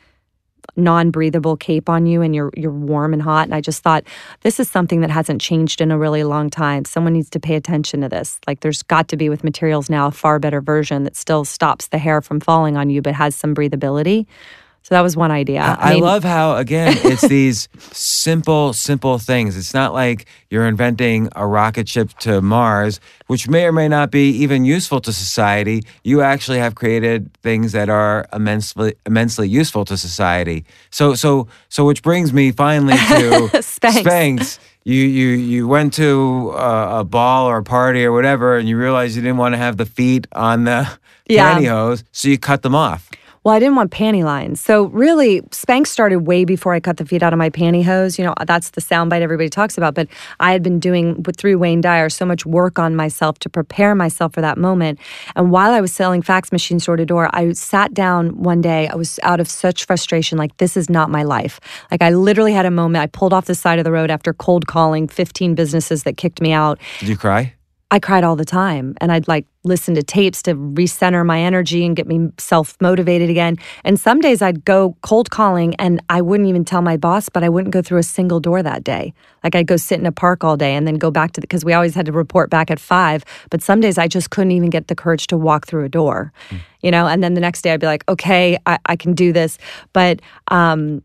non-breathable 0.76 1.56
cape 1.56 1.88
on 1.88 2.06
you 2.06 2.22
and 2.22 2.36
you're 2.36 2.52
you're 2.58 2.74
warm 2.74 3.14
and 3.14 3.22
hot 3.22 3.46
and 3.46 3.56
I 3.56 3.62
just 3.62 3.82
thought 3.82 4.04
this 4.42 4.60
is 4.60 4.70
something 4.70 5.00
that 5.00 5.10
hasn't 5.10 5.42
changed 5.42 5.80
in 5.80 5.92
a 5.92 5.98
really 5.98 6.26
long 6.26 6.50
time. 6.50 6.84
Someone 6.84 7.14
needs 7.14 7.30
to 7.30 7.40
pay 7.40 7.56
attention 7.56 8.02
to 8.02 8.10
this. 8.10 8.38
Like 8.46 8.60
there's 8.60 8.84
got 8.84 9.08
to 9.08 9.18
be 9.18 9.30
with 9.30 9.46
materials 9.46 9.90
now 9.90 10.08
a 10.08 10.12
far 10.12 10.40
better 10.40 10.60
version 10.60 11.06
that 11.06 11.16
still 11.16 11.46
stops 11.46 11.88
the 11.88 11.98
hair 11.98 12.22
from 12.22 12.42
falling 12.42 12.76
on 12.76 12.90
you 12.90 13.02
but 13.02 13.16
has 13.16 13.34
some 13.34 13.56
breathability. 13.56 14.28
So 14.84 14.96
that 14.96 15.02
was 15.02 15.16
one 15.16 15.30
idea. 15.30 15.62
I, 15.62 15.92
I, 15.92 15.94
mean, 15.94 16.04
love 16.04 16.24
how 16.24 16.56
again 16.56 16.98
it's 17.04 17.28
these 17.28 17.70
simple, 17.80 18.74
simple 18.74 19.20
things. 19.20 19.56
It's 19.56 19.74
not 19.74 19.94
like 19.94 20.26
you're 20.50 20.68
inventing 20.68 21.30
a 21.36 21.46
rocket 21.46 21.88
ship 21.88 22.10
to 22.20 22.42
Mars, 22.42 23.00
which 23.28 23.48
may 23.48 23.66
or 23.66 23.72
may 23.72 23.88
not 23.88 24.10
be 24.10 24.32
even 24.32 24.66
useful 24.66 25.00
to 25.02 25.14
society. 25.14 25.84
You 26.04 26.22
actually 26.22 26.58
have 26.58 26.74
created 26.74 27.32
things 27.44 27.72
that 27.74 27.90
are 27.90 28.26
immensely, 28.34 28.96
immensely 29.06 29.48
useful 29.48 29.86
to 29.86 29.96
society. 29.96 30.66
So, 30.90 31.14
so, 31.14 31.48
so, 31.70 31.86
which 31.86 32.02
brings 32.02 32.34
me 32.34 32.52
finally 32.52 32.94
to 32.94 32.98
Spanx. 33.62 34.04
Spanx. 34.04 34.60
You, 34.86 35.04
you, 35.04 35.28
you 35.28 35.68
went 35.68 35.94
to 35.96 36.52
a, 36.56 37.02
a, 37.02 37.04
ball 37.04 37.48
or 37.48 37.58
a 37.58 37.64
party 37.64 38.04
or 38.06 38.12
whatever, 38.12 38.58
and 38.58 38.68
you 38.68 38.78
realized 38.78 39.16
you 39.16 39.22
didn't 39.22 39.38
want 39.38 39.54
to 39.54 39.58
have 39.58 39.78
the 39.78 39.86
feet 39.86 40.26
on 40.32 40.64
the 40.64 40.90
yeah. 41.28 41.60
pantyhose, 41.60 42.04
so 42.12 42.30
you 42.30 42.40
cut 42.40 42.64
them 42.64 42.74
off. 42.74 43.10
Well, 43.44 43.56
I 43.56 43.60
didn't 43.60 43.76
want 43.76 43.92
panty 43.92 44.24
lines. 44.24 44.60
So 44.60 44.86
really, 44.86 45.42
Spanx 45.44 45.88
started 45.88 46.22
way 46.22 46.44
before 46.44 46.74
I 46.74 46.80
cut 46.80 46.98
the 46.98 47.06
feet 47.06 47.24
out 47.24 47.32
of 47.32 47.40
my 47.40 47.50
pantyhose. 47.50 48.18
You 48.18 48.26
know, 48.26 48.34
that's 48.46 48.72
the 48.72 48.82
soundbite 48.82 49.22
everybody 49.22 49.50
talks 49.50 49.78
about. 49.78 49.96
But 49.96 50.08
I 50.40 50.52
had 50.52 50.62
been 50.62 50.80
doing 50.80 51.24
with 51.24 51.38
through 51.38 51.58
Wayne 51.58 51.82
Dyer 51.82 52.10
so 52.10 52.26
much 52.26 52.46
work 52.46 52.78
on 52.78 52.96
myself 52.96 53.40
to 53.40 53.50
prepare 53.50 53.96
myself 53.96 54.34
for 54.34 54.42
that 54.42 54.58
moment. 54.58 55.00
And 55.36 55.52
while 55.52 55.72
I 55.72 55.82
was 55.82 55.94
selling 55.94 56.22
fax 56.22 56.52
machines 56.52 56.86
door 56.86 56.98
to 56.98 57.06
door, 57.06 57.30
I 57.34 57.54
sat 57.54 57.94
down 57.94 58.42
one 58.42 58.62
day. 58.62 58.88
I 58.88 58.96
was 58.96 59.20
out 59.24 59.40
of 59.40 59.50
such 59.50 59.86
frustration, 59.86 60.38
like 60.38 60.56
this 60.58 60.76
is 60.76 60.90
not 60.90 61.10
my 61.10 61.24
life. 61.24 61.60
Like 61.92 62.02
I 62.02 62.10
literally 62.10 62.54
had 62.54 62.66
a 62.66 62.72
moment. 62.72 63.02
I 63.02 63.08
pulled 63.08 63.34
off 63.34 63.46
the 63.46 63.56
side 63.56 63.80
of 63.80 63.86
the 63.86 63.92
road 63.92 64.12
after 64.12 64.34
cold 64.34 64.68
calling 64.68 65.08
15 65.08 65.56
businesses 65.56 66.04
that 66.04 66.18
kicked 66.18 66.42
me 66.42 66.52
out. 66.52 66.80
Did 67.00 67.10
you 67.10 67.18
cry? 67.18 67.54
I 67.92 68.00
cried 68.00 68.24
all 68.24 68.36
the 68.36 68.46
time 68.46 68.96
and 69.02 69.12
I'd 69.12 69.28
like 69.28 69.48
listen 69.64 69.96
to 69.96 70.04
tapes 70.04 70.44
to 70.44 70.54
recenter 70.54 71.26
my 71.26 71.40
energy 71.40 71.84
and 71.86 71.96
get 71.96 72.06
me 72.06 72.30
self 72.38 72.78
motivated 72.80 73.30
again. 73.32 73.58
And 73.84 74.00
some 74.00 74.22
days 74.22 74.44
I'd 74.44 74.64
go 74.64 74.96
cold 75.02 75.32
calling 75.32 75.74
and 75.76 76.00
I 76.08 76.22
wouldn't 76.22 76.48
even 76.48 76.64
tell 76.64 76.84
my 76.84 76.98
boss, 76.98 77.30
but 77.30 77.44
I 77.44 77.50
wouldn't 77.50 77.74
go 77.74 77.82
through 77.82 77.98
a 77.98 78.04
single 78.04 78.40
door 78.40 78.62
that 78.62 78.84
day. 78.84 79.14
Like 79.44 79.56
I'd 79.56 79.66
go 79.66 79.76
sit 79.76 80.00
in 80.00 80.06
a 80.06 80.12
park 80.12 80.44
all 80.44 80.56
day 80.56 80.76
and 80.76 80.86
then 80.86 80.96
go 80.96 81.10
back 81.10 81.32
to 81.34 81.42
the, 81.42 81.48
because 81.48 81.66
we 81.66 81.74
always 81.74 81.96
had 81.96 82.06
to 82.06 82.12
report 82.12 82.52
back 82.52 82.70
at 82.70 82.80
five. 82.80 83.24
But 83.50 83.64
some 83.64 83.80
days 83.80 83.98
I 83.98 84.08
just 84.08 84.30
couldn't 84.30 84.52
even 84.52 84.70
get 84.70 84.88
the 84.88 84.96
courage 84.96 85.26
to 85.28 85.38
walk 85.38 85.66
through 85.66 85.86
a 85.86 85.90
door, 85.90 86.32
mm. 86.50 86.60
you 86.82 86.92
know? 86.92 87.08
And 87.08 87.24
then 87.24 87.34
the 87.34 87.42
next 87.42 87.64
day 87.64 87.74
I'd 87.74 87.80
be 87.80 87.88
like, 87.88 88.08
okay, 88.08 88.58
I, 88.68 88.78
I 88.86 88.96
can 88.96 89.14
do 89.14 89.34
this. 89.34 89.58
But, 89.94 90.22
um, 90.50 91.02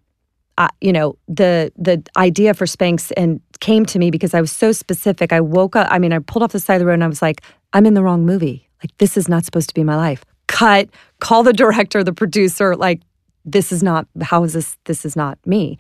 uh, 0.57 0.69
you 0.81 0.93
know 0.93 1.17
the 1.27 1.73
the 1.77 2.03
idea 2.17 2.55
for 2.55 2.65
Spanx 2.65 3.11
and 3.17 3.41
came 3.61 3.87
to 3.87 3.99
me 3.99 4.11
because 4.11 4.35
I 4.35 4.41
was 4.41 4.53
so 4.53 4.73
specific. 4.73 5.33
I 5.33 5.41
woke 5.41 5.77
up. 5.77 5.89
I 5.91 5.99
mean, 5.99 6.13
I 6.13 6.19
pulled 6.19 6.43
off 6.43 6.53
the 6.53 6.61
side 6.61 6.75
of 6.75 6.81
the 6.81 6.87
road 6.87 6.95
and 6.95 7.05
I 7.05 7.09
was 7.09 7.23
like, 7.23 7.43
I'm 7.73 7.87
in 7.87 7.95
the 7.95 8.03
wrong 8.03 8.25
movie. 8.25 8.69
Like 8.83 8.97
this 8.99 9.17
is 9.17 9.29
not 9.29 9.45
supposed 9.45 9.69
to 9.69 9.75
be 9.75 9.85
my 9.85 9.97
life. 9.97 10.25
Cut. 10.47 10.89
Call 11.21 11.43
the 11.43 11.53
director, 11.53 12.05
the 12.05 12.13
producer. 12.13 12.77
Like 12.77 13.01
this 13.45 13.73
is 13.73 13.83
not 13.83 14.07
how 14.23 14.43
is 14.45 14.55
this 14.55 14.77
this 14.85 15.05
is 15.05 15.17
not 15.17 15.39
me. 15.47 15.79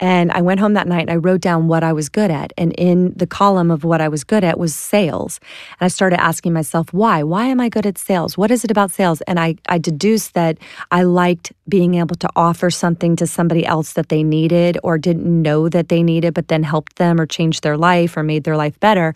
And 0.00 0.32
i 0.32 0.40
went 0.40 0.60
home 0.60 0.74
that 0.74 0.88
night 0.88 1.02
and 1.02 1.10
i 1.10 1.16
wrote 1.16 1.40
down 1.40 1.68
what 1.68 1.84
i 1.84 1.92
was 1.92 2.08
good 2.08 2.30
at. 2.30 2.52
And 2.58 2.72
in 2.72 3.12
the 3.14 3.26
column 3.26 3.70
of 3.70 3.84
what 3.84 4.00
i 4.00 4.08
was 4.08 4.24
good 4.24 4.44
at 4.44 4.58
was 4.58 4.74
sales. 4.74 5.38
And 5.78 5.86
i 5.86 5.88
started 5.88 6.20
asking 6.20 6.52
myself 6.52 6.92
why? 6.92 7.22
Why 7.22 7.46
am 7.46 7.60
i 7.60 7.68
good 7.68 7.86
at 7.86 7.98
sales? 7.98 8.36
What 8.36 8.50
is 8.50 8.64
it 8.64 8.70
about 8.70 8.90
sales? 8.90 9.20
And 9.22 9.38
i 9.38 9.56
i 9.68 9.78
deduced 9.78 10.34
that 10.34 10.58
i 10.90 11.02
liked 11.02 11.52
being 11.68 11.94
able 11.94 12.16
to 12.16 12.28
offer 12.36 12.70
something 12.70 13.16
to 13.16 13.26
somebody 13.26 13.64
else 13.64 13.92
that 13.92 14.08
they 14.08 14.22
needed 14.22 14.78
or 14.82 14.98
didn't 14.98 15.26
know 15.42 15.68
that 15.68 15.88
they 15.88 16.02
needed 16.02 16.34
but 16.34 16.48
then 16.48 16.62
helped 16.62 16.96
them 16.96 17.20
or 17.20 17.26
changed 17.26 17.62
their 17.62 17.76
life 17.76 18.16
or 18.16 18.22
made 18.22 18.44
their 18.44 18.56
life 18.56 18.78
better. 18.80 19.14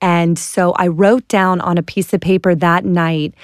And 0.00 0.38
so 0.38 0.72
i 0.72 0.88
wrote 0.88 1.28
down 1.28 1.60
on 1.60 1.78
a 1.78 1.82
piece 1.82 2.12
of 2.12 2.20
paper 2.20 2.54
that 2.54 2.84
night 2.84 3.34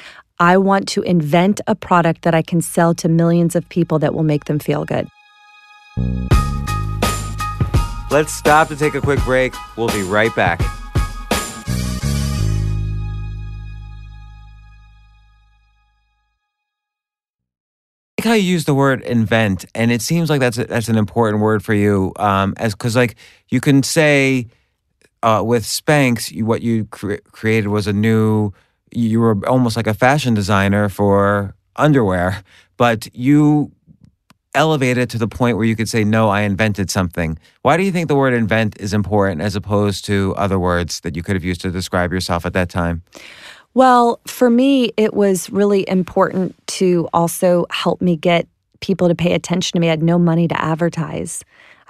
I 0.43 0.57
want 0.57 0.89
to 0.89 1.03
invent 1.03 1.61
a 1.69 1.77
product 1.77 2.23
that 2.23 2.35
I 2.35 2.43
can 2.43 2.61
sell 2.61 2.95
to 2.95 3.09
millions 3.09 3.55
of 3.55 3.69
people 3.69 4.01
that 4.01 4.13
will 4.13 4.25
make 4.25 4.47
them 4.47 4.59
feel 4.59 4.85
good. 4.85 5.07
Let's 8.11 8.35
stop 8.35 8.67
to 8.67 8.75
take 8.75 8.97
a 8.97 9.01
quick 9.01 9.21
break. 9.21 9.55
We'll 9.77 9.87
be 9.87 10.03
right 10.03 10.35
back. 10.35 10.61
like 18.19 18.29
how 18.29 18.35
you 18.35 18.43
use 18.43 18.65
the 18.65 18.75
word 18.75 19.03
invent, 19.03 19.65
and 19.77 19.93
it 19.93 20.03
seems 20.03 20.29
like 20.29 20.41
that's 20.41 20.59
a, 20.59 20.65
that's 20.65 20.89
an 20.89 20.97
important 20.97 21.41
word 21.41 21.65
for 21.65 21.75
you, 21.75 22.13
um, 22.17 22.55
as 22.57 22.73
because 22.73 22.97
like 22.97 23.15
you 23.49 23.61
can 23.61 23.85
say 23.85 24.49
uh, 25.23 25.41
with 25.45 25.63
Spanx, 25.63 26.33
you, 26.33 26.45
what 26.45 26.63
you 26.63 26.87
cre- 26.87 27.23
created 27.31 27.69
was 27.69 27.87
a 27.87 27.93
new 27.93 28.53
you 28.93 29.21
were 29.21 29.47
almost 29.49 29.77
like 29.77 29.87
a 29.87 29.95
fashion 29.95 30.35
designer 30.35 30.89
for 30.89 31.55
underwear, 31.77 32.43
but 32.77 33.09
you 33.15 33.73
elevated 34.55 35.09
to 35.11 35.19
the 35.19 35.29
point 35.29 35.57
where 35.57 35.67
you 35.67 35.77
could 35.77 35.89
say, 35.89 36.05
No, 36.05 36.29
I 36.29 36.43
invented 36.43 36.91
something. 36.91 37.39
Why 37.63 37.77
do 37.77 37.83
you 37.83 37.93
think 37.93 38.09
the 38.09 38.17
word 38.17 38.35
invent 38.35 38.79
is 38.79 38.93
important 38.93 39.41
as 39.41 39.57
opposed 39.57 40.05
to 40.07 40.35
other 40.37 40.59
words 40.59 41.01
that 41.01 41.17
you 41.17 41.23
could 41.23 41.37
have 41.37 41.45
used 41.45 41.61
to 41.63 41.71
describe 41.71 42.13
yourself 42.13 42.45
at 42.45 42.53
that 42.53 42.69
time? 42.69 43.03
Well, 43.75 44.21
for 44.27 44.51
me, 44.51 44.93
it 44.99 45.15
was 45.15 45.49
really 45.49 45.89
important 45.89 46.55
to 46.69 47.09
also 47.15 47.67
help 47.71 48.03
me 48.03 48.17
get 48.17 48.47
people 48.81 49.09
to 49.09 49.15
pay 49.15 49.33
attention 49.33 49.77
to 49.77 49.81
me. 49.81 49.87
I 49.87 49.91
had 49.91 50.03
no 50.03 50.19
money 50.19 50.47
to 50.49 50.63
advertise. 50.63 51.43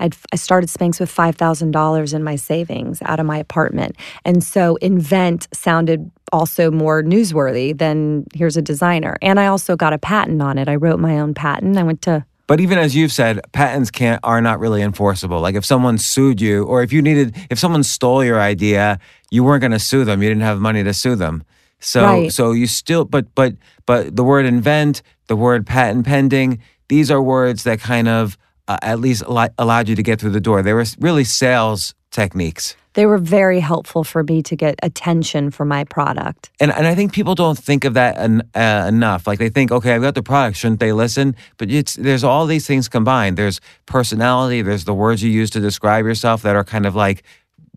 I'd, 0.03 0.17
I 0.33 0.37
started 0.37 0.69
Spanx 0.69 1.01
with 1.01 1.15
$5,000 1.15 2.15
in 2.15 2.23
my 2.25 2.37
savings 2.37 3.01
out 3.03 3.21
of 3.21 3.27
my 3.27 3.39
apartment. 3.39 3.97
And 4.25 4.43
so 4.43 4.77
invent 4.77 5.49
sounded 5.55 6.11
also 6.33 6.71
more 6.71 7.03
newsworthy 7.03 7.77
than 7.77 8.27
here's 8.35 8.57
a 8.57 8.63
designer. 8.63 9.17
And 9.23 9.39
I 9.39 9.47
also 9.47 9.77
got 9.77 9.93
a 9.93 9.99
patent 9.99 10.43
on 10.43 10.59
it. 10.59 10.69
I 10.69 10.77
wrote 10.77 10.99
my 10.99 11.19
own 11.19 11.35
patent. 11.35 11.77
I 11.79 11.83
went 11.83 12.03
to 12.03 12.25
But 12.47 12.61
even 12.61 12.79
as 12.79 12.97
you've 12.97 13.13
said, 13.13 13.41
patents 13.53 13.91
can't 13.91 14.21
are 14.25 14.41
not 14.43 14.59
really 14.59 14.83
enforceable. 14.83 15.41
Like 15.41 15.55
if 15.55 15.65
someone 15.65 15.99
sued 15.99 16.41
you, 16.41 16.65
or 16.65 16.83
if 16.83 16.93
you 16.93 17.01
needed, 17.01 17.37
if 17.51 17.59
someone 17.59 17.83
stole 17.85 18.25
your 18.25 18.41
idea, 18.41 18.99
you 19.31 19.45
weren't 19.45 19.61
going 19.61 19.73
to 19.73 19.79
sue 19.79 20.05
them. 20.05 20.23
You 20.23 20.29
didn't 20.29 20.43
have 20.43 20.59
money 20.61 20.83
to 20.85 20.93
sue 20.95 21.15
them. 21.17 21.45
So 21.81 22.03
Right. 22.03 22.33
so 22.33 22.53
you 22.53 22.67
still, 22.67 23.05
but 23.05 23.35
but 23.35 23.55
but 23.87 24.15
the 24.17 24.25
word 24.25 24.47
invent, 24.47 25.03
the 25.29 25.37
word 25.37 25.67
patent 25.67 26.07
pending, 26.07 26.61
these 26.89 27.11
are 27.11 27.23
words 27.23 27.63
that 27.65 27.81
kind 27.81 28.09
of 28.09 28.37
uh, 28.69 28.79
at 28.83 29.01
least 29.01 29.23
allo- 29.23 29.49
allowed 29.59 29.89
you 29.89 29.97
to 29.97 30.03
get 30.03 30.21
through 30.21 30.31
the 30.31 30.41
door. 30.41 30.63
They 30.63 30.73
were 30.73 30.85
really 30.99 31.25
sales 31.25 31.95
techniques. 32.11 32.77
They 32.95 33.07
were 33.07 33.19
very 33.19 33.61
helpful 33.61 34.05
for 34.05 34.23
me 34.23 34.43
to 34.43 34.55
get 34.55 34.79
attention 34.83 35.51
for 35.51 35.65
my 35.65 35.85
product. 35.85 36.51
And 36.61 36.71
and 36.71 36.87
I 36.87 36.95
think 36.95 37.13
people 37.13 37.35
don't 37.35 37.59
think 37.59 37.85
of 37.85 37.95
that 37.95 38.19
en- 38.19 38.43
uh, 38.55 38.85
enough. 38.87 39.27
Like 39.27 39.39
they 39.39 39.49
think, 39.49 39.73
okay, 39.73 39.95
I've 39.95 40.03
got 40.03 40.15
the 40.15 40.23
product, 40.23 40.59
shouldn't 40.59 40.81
they 40.81 40.93
listen? 40.93 41.35
But 41.57 41.71
it's 41.71 41.95
there's 41.95 42.23
all 42.23 42.47
these 42.47 42.67
things 42.67 42.89
combined. 42.89 43.39
There's 43.39 43.61
personality. 43.87 44.61
There's 44.63 44.85
the 44.85 44.95
words 44.95 45.23
you 45.23 45.31
use 45.31 45.51
to 45.51 45.61
describe 45.61 46.05
yourself 46.05 46.43
that 46.43 46.55
are 46.55 46.65
kind 46.65 46.85
of 46.85 46.95
like 46.95 47.23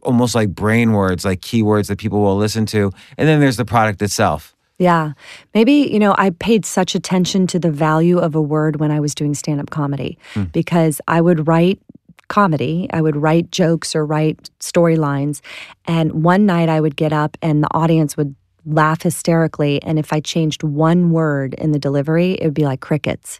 almost 0.02 0.36
like 0.36 0.50
brain 0.50 0.92
words, 0.92 1.26
like 1.26 1.42
keywords 1.42 1.88
that 1.88 1.98
people 1.98 2.22
will 2.22 2.38
listen 2.38 2.66
to. 2.68 2.92
And 3.18 3.28
then 3.28 3.40
there's 3.40 3.58
the 3.58 3.66
product 3.66 4.02
itself. 4.02 4.55
Yeah. 4.78 5.14
Maybe, 5.54 5.74
you 5.74 6.00
know, 6.00 6.16
I 6.18 6.32
paid 6.32 6.66
such 6.66 6.96
attention 6.96 7.48
to 7.48 7.60
the 7.60 7.72
value 7.72 8.20
of 8.20 8.36
a 8.36 8.42
word 8.42 8.80
when 8.80 8.92
I 8.92 9.00
was 9.00 9.16
doing 9.16 9.34
stand 9.34 9.62
up 9.62 9.70
comedy 9.70 10.18
hmm. 10.34 10.44
because 10.46 11.00
I 11.08 11.22
would 11.22 11.48
write 11.48 11.80
comedy, 12.28 12.88
I 12.92 13.02
would 13.02 13.16
write 13.16 13.52
jokes 13.52 13.96
or 13.96 14.06
write 14.06 14.50
storylines. 14.60 15.42
And 15.86 16.24
one 16.24 16.46
night 16.46 16.70
I 16.70 16.82
would 16.82 16.96
get 16.96 17.14
up 17.14 17.38
and 17.42 17.64
the 17.64 17.74
audience 17.74 18.18
would 18.18 18.36
laugh 18.66 19.04
hysterically. 19.04 19.82
And 19.84 20.00
if 20.00 20.12
I 20.12 20.20
changed 20.20 20.64
one 20.64 21.12
word 21.12 21.54
in 21.54 21.72
the 21.72 21.80
delivery, 21.80 22.34
it 22.34 22.46
would 22.46 22.54
be 22.54 22.66
like 22.66 22.82
crickets. 22.82 23.40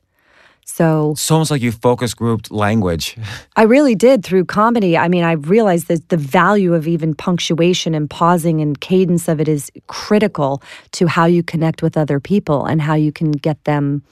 So 0.68 1.12
It's 1.12 1.30
almost 1.32 1.52
like 1.52 1.62
you 1.62 1.72
focus 1.72 2.14
grouped 2.14 2.52
language. 2.52 3.18
I 3.56 3.64
really 3.64 3.96
did 3.96 4.24
through 4.24 4.46
comedy. 4.46 4.98
I 4.98 5.08
mean, 5.08 5.24
I 5.24 5.34
realized 5.34 5.88
that 5.88 6.10
the 6.10 6.18
value 6.18 6.74
of 6.74 6.88
even 6.88 7.14
punctuation 7.14 7.94
and 7.94 8.10
pausing 8.10 8.62
and 8.62 8.80
cadence 8.82 9.28
of 9.28 9.40
it 9.40 9.48
is 9.48 9.72
critical 9.88 10.62
to 10.94 11.08
how 11.08 11.26
you 11.26 11.44
connect 11.44 11.82
with 11.82 11.96
other 11.96 12.20
people 12.20 12.66
and 12.66 12.82
how 12.82 12.96
you 12.96 13.12
can 13.12 13.32
get 13.32 13.64
them 13.66 14.04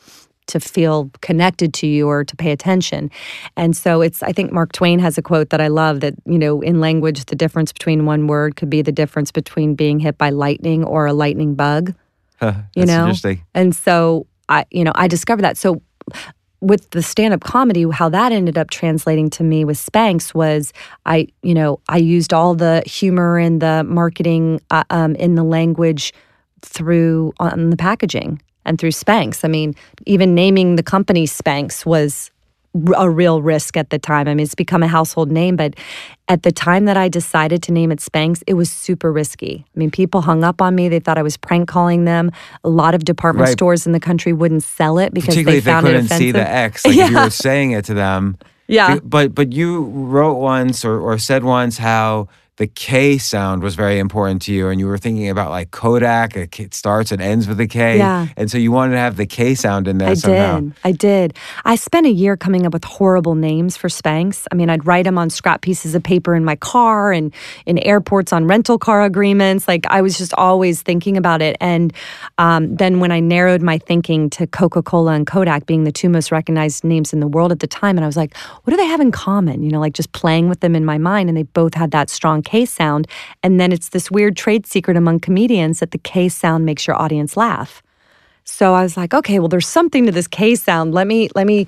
to 0.45 0.59
feel 0.59 1.09
connected 1.21 1.73
to 1.73 1.87
you 1.87 2.07
or 2.07 2.23
to 2.23 2.35
pay 2.35 2.51
attention. 2.51 3.09
And 3.57 3.75
so 3.75 4.01
it's 4.01 4.21
I 4.21 4.31
think 4.31 4.51
Mark 4.51 4.73
Twain 4.73 4.99
has 4.99 5.17
a 5.17 5.21
quote 5.21 5.49
that 5.49 5.61
I 5.61 5.69
love 5.69 6.01
that, 6.01 6.13
you 6.25 6.37
know, 6.37 6.61
in 6.61 6.79
language 6.79 7.25
the 7.25 7.35
difference 7.35 7.71
between 7.73 8.05
one 8.05 8.27
word 8.27 8.55
could 8.55 8.69
be 8.69 8.81
the 8.81 8.91
difference 8.91 9.31
between 9.31 9.75
being 9.75 9.99
hit 9.99 10.17
by 10.17 10.29
lightning 10.29 10.83
or 10.83 11.07
a 11.07 11.13
lightning 11.13 11.55
bug 11.55 11.93
That's 12.39 12.57
you 12.75 12.85
know 12.85 13.01
interesting. 13.01 13.41
and 13.53 13.73
so 13.73 14.27
i 14.49 14.65
you 14.69 14.83
know 14.83 14.91
i 14.95 15.07
discovered 15.07 15.43
that 15.43 15.57
so 15.57 15.81
with 16.63 16.89
the 16.91 17.03
stand-up 17.03 17.41
comedy 17.41 17.83
how 17.91 18.07
that 18.07 18.31
ended 18.31 18.57
up 18.57 18.69
translating 18.69 19.29
to 19.29 19.43
me 19.43 19.65
with 19.65 19.77
spanx 19.77 20.33
was 20.33 20.71
i 21.05 21.27
you 21.41 21.53
know 21.53 21.79
i 21.89 21.97
used 21.97 22.33
all 22.33 22.55
the 22.55 22.81
humor 22.85 23.37
and 23.37 23.61
the 23.61 23.83
marketing 23.83 24.61
uh, 24.71 24.83
um, 24.89 25.13
in 25.15 25.35
the 25.35 25.43
language 25.43 26.13
through 26.63 27.33
on 27.39 27.69
the 27.69 27.77
packaging 27.77 28.41
and 28.65 28.79
through 28.79 28.91
spanx. 28.91 29.43
I 29.43 29.47
mean 29.47 29.75
even 30.05 30.33
naming 30.33 30.75
the 30.75 30.83
company 30.83 31.25
spanx 31.27 31.85
was 31.85 32.31
a 32.95 33.09
real 33.09 33.41
risk 33.41 33.77
at 33.77 33.89
the 33.91 33.99
time. 33.99 34.27
I 34.27 34.33
mean, 34.33 34.43
it's 34.43 34.55
become 34.55 34.81
a 34.81 34.87
household 34.87 35.31
name, 35.31 35.55
but 35.55 35.75
at 36.27 36.41
the 36.43 36.51
time 36.51 36.85
that 36.85 36.97
I 36.97 37.07
decided 37.07 37.61
to 37.63 37.71
name 37.71 37.91
it 37.91 37.99
Spanx, 37.99 38.41
it 38.47 38.55
was 38.55 38.71
super 38.71 39.11
risky. 39.11 39.63
I 39.75 39.79
mean, 39.79 39.91
people 39.91 40.21
hung 40.21 40.43
up 40.43 40.61
on 40.61 40.73
me. 40.73 40.89
They 40.89 40.99
thought 40.99 41.17
I 41.17 41.21
was 41.21 41.37
prank 41.37 41.67
calling 41.69 42.05
them. 42.05 42.31
A 42.63 42.69
lot 42.69 42.95
of 42.95 43.05
department 43.05 43.45
Right. 43.47 43.53
stores 43.53 43.85
in 43.85 43.91
the 43.91 43.99
country 43.99 44.33
wouldn't 44.33 44.63
sell 44.63 44.97
it 44.97 45.13
because 45.13 45.27
Particularly 45.35 45.55
they 45.55 45.57
if 45.59 45.63
they 45.65 45.71
found 45.71 45.85
it 45.87 45.89
couldn't 45.91 46.05
offensive. 46.05 46.17
see 46.25 46.31
the 46.31 46.49
X, 46.49 46.85
like 46.87 46.97
if 46.97 47.09
you 47.11 47.15
were 47.17 47.29
saying 47.29 47.71
it 47.71 47.85
to 47.85 47.93
them. 47.93 48.37
Yeah. 48.67 48.97
But 49.03 49.35
but 49.35 49.51
you 49.53 49.83
wrote 49.83 50.35
once 50.39 50.83
or, 50.85 50.99
or 50.99 51.17
said 51.19 51.43
once 51.43 51.77
how 51.77 52.29
the 52.57 52.67
K 52.67 53.17
sound 53.17 53.63
was 53.63 53.73
very 53.73 53.97
important 53.97 54.43
to 54.43 54.53
you, 54.53 54.69
and 54.69 54.79
you 54.79 54.85
were 54.85 54.99
thinking 54.99 55.27
about 55.29 55.49
like 55.49 55.71
Kodak. 55.71 56.37
It 56.37 56.73
starts 56.75 57.11
and 57.11 57.19
ends 57.19 57.47
with 57.47 57.59
a 57.59 57.65
K. 57.65 57.97
Yeah. 57.97 58.27
And 58.37 58.51
so 58.51 58.59
you 58.59 58.71
wanted 58.71 58.91
to 58.91 58.99
have 58.99 59.17
the 59.17 59.25
K 59.25 59.55
sound 59.55 59.87
in 59.87 59.97
there 59.97 60.09
I 60.09 60.13
somehow. 60.13 60.59
did. 60.59 60.73
I 60.83 60.91
did. 60.91 61.37
I 61.65 61.75
spent 61.75 62.05
a 62.05 62.11
year 62.11 62.37
coming 62.37 62.67
up 62.67 62.73
with 62.73 62.83
horrible 62.83 63.33
names 63.33 63.75
for 63.75 63.87
Spanx. 63.87 64.45
I 64.51 64.55
mean, 64.55 64.69
I'd 64.69 64.85
write 64.85 65.05
them 65.05 65.17
on 65.17 65.31
scrap 65.31 65.61
pieces 65.61 65.95
of 65.95 66.03
paper 66.03 66.35
in 66.35 66.45
my 66.45 66.55
car 66.55 67.11
and 67.11 67.33
in 67.65 67.79
airports 67.79 68.31
on 68.31 68.45
rental 68.45 68.77
car 68.77 69.03
agreements. 69.03 69.67
Like 69.67 69.87
I 69.89 70.03
was 70.03 70.15
just 70.15 70.33
always 70.35 70.83
thinking 70.83 71.17
about 71.17 71.41
it. 71.41 71.57
And 71.59 71.91
um, 72.37 72.75
then 72.75 72.99
when 72.99 73.11
I 73.11 73.19
narrowed 73.19 73.63
my 73.63 73.79
thinking 73.79 74.29
to 74.31 74.45
Coca 74.45 74.83
Cola 74.83 75.13
and 75.13 75.25
Kodak 75.25 75.65
being 75.65 75.85
the 75.85 75.91
two 75.91 76.07
most 76.07 76.31
recognized 76.31 76.83
names 76.83 77.13
in 77.13 77.19
the 77.19 77.27
world 77.27 77.51
at 77.51 77.61
the 77.61 77.67
time, 77.67 77.97
and 77.97 78.05
I 78.05 78.07
was 78.07 78.17
like, 78.17 78.37
what 78.37 78.71
do 78.71 78.77
they 78.77 78.85
have 78.85 79.01
in 79.01 79.11
common? 79.11 79.63
You 79.63 79.71
know, 79.71 79.79
like 79.79 79.93
just 79.93 80.11
playing 80.11 80.49
with 80.49 80.59
them 80.59 80.75
in 80.75 80.85
my 80.85 80.99
mind. 80.99 81.29
And 81.29 81.37
they 81.37 81.43
both 81.43 81.73
had 81.73 81.89
that 81.91 82.11
strong 82.11 82.42
K 82.43 82.65
sound. 82.65 83.07
And 83.41 83.59
then 83.59 83.71
it's 83.71 83.89
this 83.89 84.11
weird 84.11 84.37
trade 84.37 84.65
secret 84.67 84.97
among 84.97 85.19
comedians 85.21 85.79
that 85.79 85.91
the 85.91 85.97
K 85.97 86.29
sound 86.29 86.65
makes 86.65 86.85
your 86.85 86.99
audience 87.01 87.35
laugh. 87.35 87.81
So 88.45 88.73
I 88.73 88.83
was 88.83 88.97
like, 88.97 89.13
okay, 89.13 89.39
well, 89.39 89.47
there's 89.47 89.67
something 89.67 90.05
to 90.05 90.11
this 90.11 90.27
K 90.27 90.55
sound. 90.55 90.93
Let 90.93 91.07
me 91.07 91.29
let 91.35 91.47
me 91.47 91.67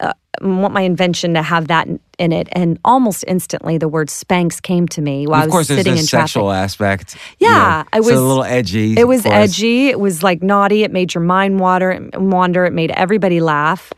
uh, 0.00 0.14
want 0.40 0.72
my 0.72 0.80
invention 0.80 1.34
to 1.34 1.42
have 1.42 1.68
that 1.68 1.86
in, 2.18 2.32
it. 2.32 2.48
And 2.52 2.78
almost 2.84 3.24
instantly, 3.28 3.76
the 3.76 3.88
word 3.88 4.08
Spanx 4.08 4.60
came 4.62 4.88
to 4.88 5.02
me 5.02 5.26
while 5.26 5.46
of 5.46 5.52
I 5.52 5.56
was 5.56 5.66
sitting 5.66 5.96
in 5.96 6.06
traffic. 6.06 6.30
sexual 6.30 6.50
aspect. 6.52 7.16
Yeah, 7.38 7.84
I 7.92 7.98
I 7.98 8.00
was 8.00 8.10
a 8.10 8.20
little 8.20 8.44
edgy. 8.44 8.98
It 8.98 9.06
was 9.06 9.22
course. 9.22 9.34
edgy. 9.34 9.88
It 9.88 10.00
was 10.00 10.22
like 10.22 10.42
naughty. 10.42 10.84
It 10.84 10.90
made 10.90 11.14
your 11.14 11.22
mind 11.22 11.60
water, 11.60 12.08
wander. 12.14 12.64
It 12.64 12.72
made 12.72 12.90
everybody 12.92 13.40
laugh. 13.40 13.92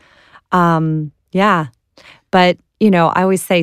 Um, 0.51 1.11
yeah, 1.31 1.67
but 2.31 2.57
you 2.79 2.91
know, 2.91 3.07
I 3.07 3.23
always 3.23 3.41
say 3.41 3.61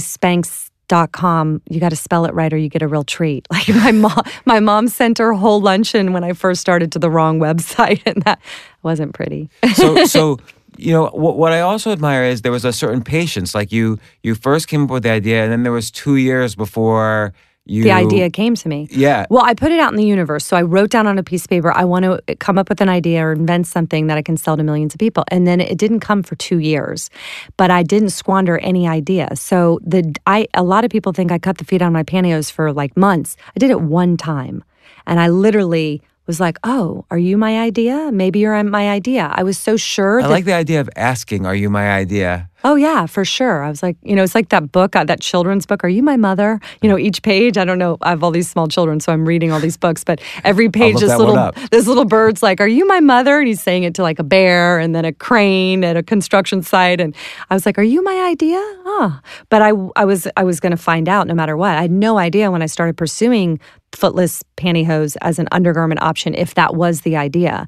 Spanx.com. 0.91 1.62
You 1.68 1.80
got 1.80 1.91
to 1.91 1.97
spell 1.97 2.24
it 2.24 2.34
right, 2.34 2.53
or 2.53 2.57
you 2.57 2.68
get 2.68 2.82
a 2.82 2.88
real 2.88 3.05
treat. 3.05 3.47
Like 3.61 3.68
my 3.68 3.93
mom, 3.93 4.22
my 4.47 4.61
mom 4.61 4.88
sent 4.88 5.18
her 5.18 5.34
whole 5.34 5.61
luncheon 5.61 6.14
when 6.14 6.24
I 6.24 6.32
first 6.32 6.62
started 6.62 6.93
to 6.93 6.99
the 6.99 7.11
wrong 7.11 7.38
website, 7.38 8.01
and 8.07 8.22
that 8.22 8.41
wasn't 8.82 9.12
pretty. 9.12 9.51
so 9.74 10.05
so 10.07 10.38
you 10.78 10.93
know 10.93 11.09
what, 11.09 11.36
what 11.36 11.53
I 11.53 11.61
also 11.61 11.93
admire 11.93 12.24
is 12.24 12.41
there 12.41 12.53
was 12.53 12.64
a 12.64 12.72
certain 12.72 13.03
patience. 13.03 13.55
Like 13.55 13.70
you 13.70 13.99
you 14.22 14.34
first 14.34 14.68
came 14.68 14.84
up 14.84 14.91
with 14.91 15.03
the 15.03 15.11
idea, 15.11 15.43
and 15.43 15.53
then 15.53 15.62
there 15.62 15.72
was 15.72 15.91
two 15.91 16.16
years 16.16 16.55
before 16.55 17.34
you 17.70 17.84
the 17.84 17.92
idea 17.92 18.28
came 18.30 18.54
to 18.56 18.68
me. 18.68 18.88
Yeah. 18.90 19.26
Well, 19.30 19.44
I 19.44 19.54
put 19.54 19.70
it 19.70 19.78
out 19.78 19.92
in 19.92 19.96
the 19.96 20.04
universe. 20.04 20.44
So 20.44 20.56
I 20.56 20.62
wrote 20.62 20.90
down 20.90 21.06
on 21.06 21.18
a 21.18 21.22
piece 21.22 21.44
of 21.44 21.50
paper, 21.50 21.72
I 21.72 21.84
want 21.84 22.04
to 22.04 22.36
come 22.36 22.58
up 22.58 22.68
with 22.68 22.80
an 22.80 22.88
idea 22.88 23.24
or 23.24 23.32
invent 23.32 23.66
something 23.66 24.08
that 24.08 24.18
I 24.18 24.22
can 24.22 24.36
sell 24.36 24.56
to 24.56 24.62
millions 24.64 24.94
of 24.94 24.98
people. 24.98 25.24
And 25.28 25.46
then 25.46 25.60
it 25.60 25.78
didn't 25.78 26.00
come 26.00 26.22
for 26.22 26.34
two 26.34 26.58
years, 26.58 27.10
but 27.56 27.70
I 27.70 27.82
didn't 27.82 28.10
squander 28.10 28.58
any 28.58 28.88
idea. 28.88 29.36
So 29.36 29.78
the 29.84 30.14
I 30.26 30.48
a 30.54 30.64
lot 30.64 30.84
of 30.84 30.90
people 30.90 31.12
think 31.12 31.30
I 31.30 31.38
cut 31.38 31.58
the 31.58 31.64
feet 31.64 31.82
on 31.82 31.92
my 31.92 32.02
pantyhose 32.02 32.50
for 32.50 32.72
like 32.72 32.96
months. 32.96 33.36
I 33.54 33.58
did 33.58 33.70
it 33.70 33.80
one 33.80 34.16
time, 34.16 34.64
and 35.06 35.20
I 35.20 35.28
literally 35.28 36.02
was 36.30 36.40
like, 36.46 36.58
"Oh, 36.62 37.04
are 37.10 37.18
you 37.18 37.36
my 37.36 37.58
idea? 37.68 38.10
Maybe 38.12 38.38
you're 38.38 38.62
my 38.64 38.86
idea." 38.88 39.24
I 39.34 39.42
was 39.42 39.58
so 39.58 39.76
sure 39.76 40.20
I 40.20 40.26
like 40.26 40.44
the 40.44 40.58
idea 40.64 40.80
of 40.80 40.88
asking, 40.96 41.46
"Are 41.46 41.58
you 41.62 41.70
my 41.70 41.86
idea?" 42.02 42.50
Oh 42.62 42.74
yeah, 42.74 43.06
for 43.06 43.24
sure. 43.24 43.64
I 43.64 43.70
was 43.70 43.82
like, 43.82 43.96
you 44.02 44.14
know, 44.14 44.22
it's 44.22 44.34
like 44.34 44.50
that 44.50 44.70
book, 44.70 44.94
uh, 44.94 45.04
that 45.04 45.20
children's 45.20 45.64
book. 45.64 45.82
Are 45.82 45.88
you 45.88 46.02
my 46.02 46.16
mother? 46.16 46.60
You 46.82 46.90
know, 46.90 46.98
each 46.98 47.22
page. 47.22 47.56
I 47.56 47.64
don't 47.64 47.78
know. 47.78 47.96
I 48.02 48.10
have 48.10 48.22
all 48.22 48.30
these 48.30 48.50
small 48.50 48.68
children, 48.68 49.00
so 49.00 49.12
I'm 49.12 49.24
reading 49.26 49.50
all 49.50 49.60
these 49.60 49.78
books. 49.78 50.04
But 50.04 50.20
every 50.44 50.68
page, 50.68 51.00
this 51.00 51.16
little 51.16 51.52
this 51.70 51.86
little 51.86 52.04
bird's 52.04 52.42
like, 52.42 52.60
"Are 52.60 52.68
you 52.68 52.86
my 52.86 53.00
mother?" 53.00 53.38
And 53.38 53.48
he's 53.48 53.62
saying 53.62 53.84
it 53.84 53.94
to 53.94 54.02
like 54.02 54.18
a 54.18 54.24
bear, 54.24 54.78
and 54.78 54.94
then 54.94 55.04
a 55.06 55.12
crane 55.12 55.84
at 55.84 55.96
a 55.96 56.02
construction 56.02 56.62
site. 56.62 57.00
And 57.00 57.14
I 57.48 57.54
was 57.54 57.64
like, 57.64 57.78
"Are 57.78 57.90
you 57.94 58.02
my 58.02 58.28
idea?" 58.28 58.60
Oh, 58.84 59.18
but 59.48 59.62
I 59.62 59.72
I 59.96 60.04
was 60.04 60.28
I 60.36 60.44
was 60.44 60.60
going 60.60 60.72
to 60.72 60.82
find 60.90 61.08
out 61.08 61.26
no 61.26 61.34
matter 61.34 61.56
what. 61.56 61.78
I 61.78 61.82
had 61.82 61.90
no 61.90 62.18
idea 62.18 62.50
when 62.50 62.62
I 62.62 62.66
started 62.66 62.96
pursuing 62.96 63.58
footless 63.93 64.43
pantyhose 64.57 65.16
as 65.20 65.38
an 65.38 65.49
undergarment 65.53 66.03
option 66.03 66.34
if 66.34 66.55
that 66.55 66.74
was 66.74 67.03
the 67.03 67.16
idea. 67.16 67.66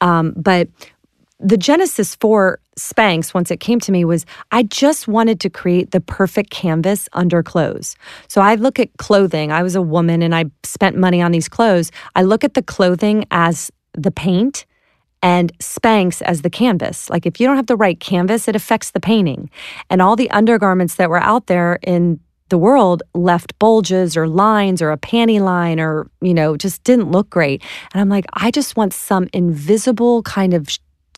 Um, 0.00 0.32
but 0.36 0.68
the 1.40 1.56
genesis 1.56 2.16
for 2.16 2.58
Spanx, 2.76 3.32
once 3.32 3.50
it 3.50 3.60
came 3.60 3.78
to 3.80 3.92
me, 3.92 4.04
was 4.04 4.26
I 4.50 4.64
just 4.64 5.06
wanted 5.06 5.40
to 5.40 5.50
create 5.50 5.92
the 5.92 6.00
perfect 6.00 6.50
canvas 6.50 7.08
under 7.12 7.42
clothes. 7.42 7.96
So 8.28 8.40
I 8.40 8.56
look 8.56 8.78
at 8.78 8.96
clothing. 8.98 9.52
I 9.52 9.62
was 9.62 9.76
a 9.76 9.82
woman 9.82 10.22
and 10.22 10.34
I 10.34 10.46
spent 10.64 10.96
money 10.96 11.22
on 11.22 11.32
these 11.32 11.48
clothes. 11.48 11.92
I 12.16 12.22
look 12.22 12.44
at 12.44 12.54
the 12.54 12.62
clothing 12.62 13.24
as 13.30 13.70
the 13.94 14.10
paint 14.10 14.66
and 15.22 15.56
Spanx 15.58 16.22
as 16.22 16.42
the 16.42 16.50
canvas. 16.50 17.10
Like 17.10 17.26
if 17.26 17.40
you 17.40 17.46
don't 17.46 17.56
have 17.56 17.66
the 17.66 17.76
right 17.76 17.98
canvas, 17.98 18.48
it 18.48 18.56
affects 18.56 18.90
the 18.90 19.00
painting. 19.00 19.50
And 19.90 20.00
all 20.00 20.16
the 20.16 20.30
undergarments 20.30 20.96
that 20.96 21.10
were 21.10 21.22
out 21.22 21.46
there 21.46 21.78
in 21.82 22.20
the 22.48 22.58
world 22.58 23.02
left 23.14 23.58
bulges 23.58 24.16
or 24.16 24.26
lines 24.28 24.80
or 24.82 24.90
a 24.90 24.98
panty 24.98 25.40
line 25.40 25.80
or, 25.80 26.10
you 26.20 26.34
know, 26.34 26.56
just 26.56 26.82
didn't 26.84 27.10
look 27.10 27.30
great. 27.30 27.62
And 27.92 28.00
I'm 28.00 28.08
like, 28.08 28.26
I 28.34 28.50
just 28.50 28.76
want 28.76 28.92
some 28.92 29.28
invisible 29.32 30.22
kind 30.22 30.54
of 30.54 30.68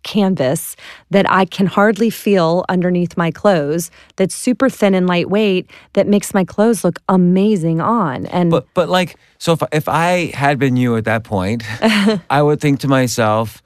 canvas 0.02 0.76
that 1.10 1.30
I 1.30 1.44
can 1.44 1.66
hardly 1.66 2.10
feel 2.10 2.64
underneath 2.68 3.16
my 3.16 3.30
clothes 3.30 3.90
that's 4.16 4.34
super 4.34 4.70
thin 4.70 4.94
and 4.94 5.06
lightweight 5.06 5.70
that 5.92 6.06
makes 6.06 6.32
my 6.32 6.44
clothes 6.44 6.84
look 6.84 6.98
amazing 7.08 7.80
on. 7.80 8.26
And 8.26 8.50
But 8.50 8.66
but 8.74 8.88
like 8.88 9.16
so 9.38 9.52
if 9.52 9.62
if 9.72 9.88
I 9.88 10.32
had 10.34 10.58
been 10.58 10.76
you 10.76 10.96
at 10.96 11.04
that 11.04 11.24
point, 11.24 11.64
I 12.30 12.42
would 12.42 12.60
think 12.60 12.80
to 12.80 12.88
myself, 12.88 13.62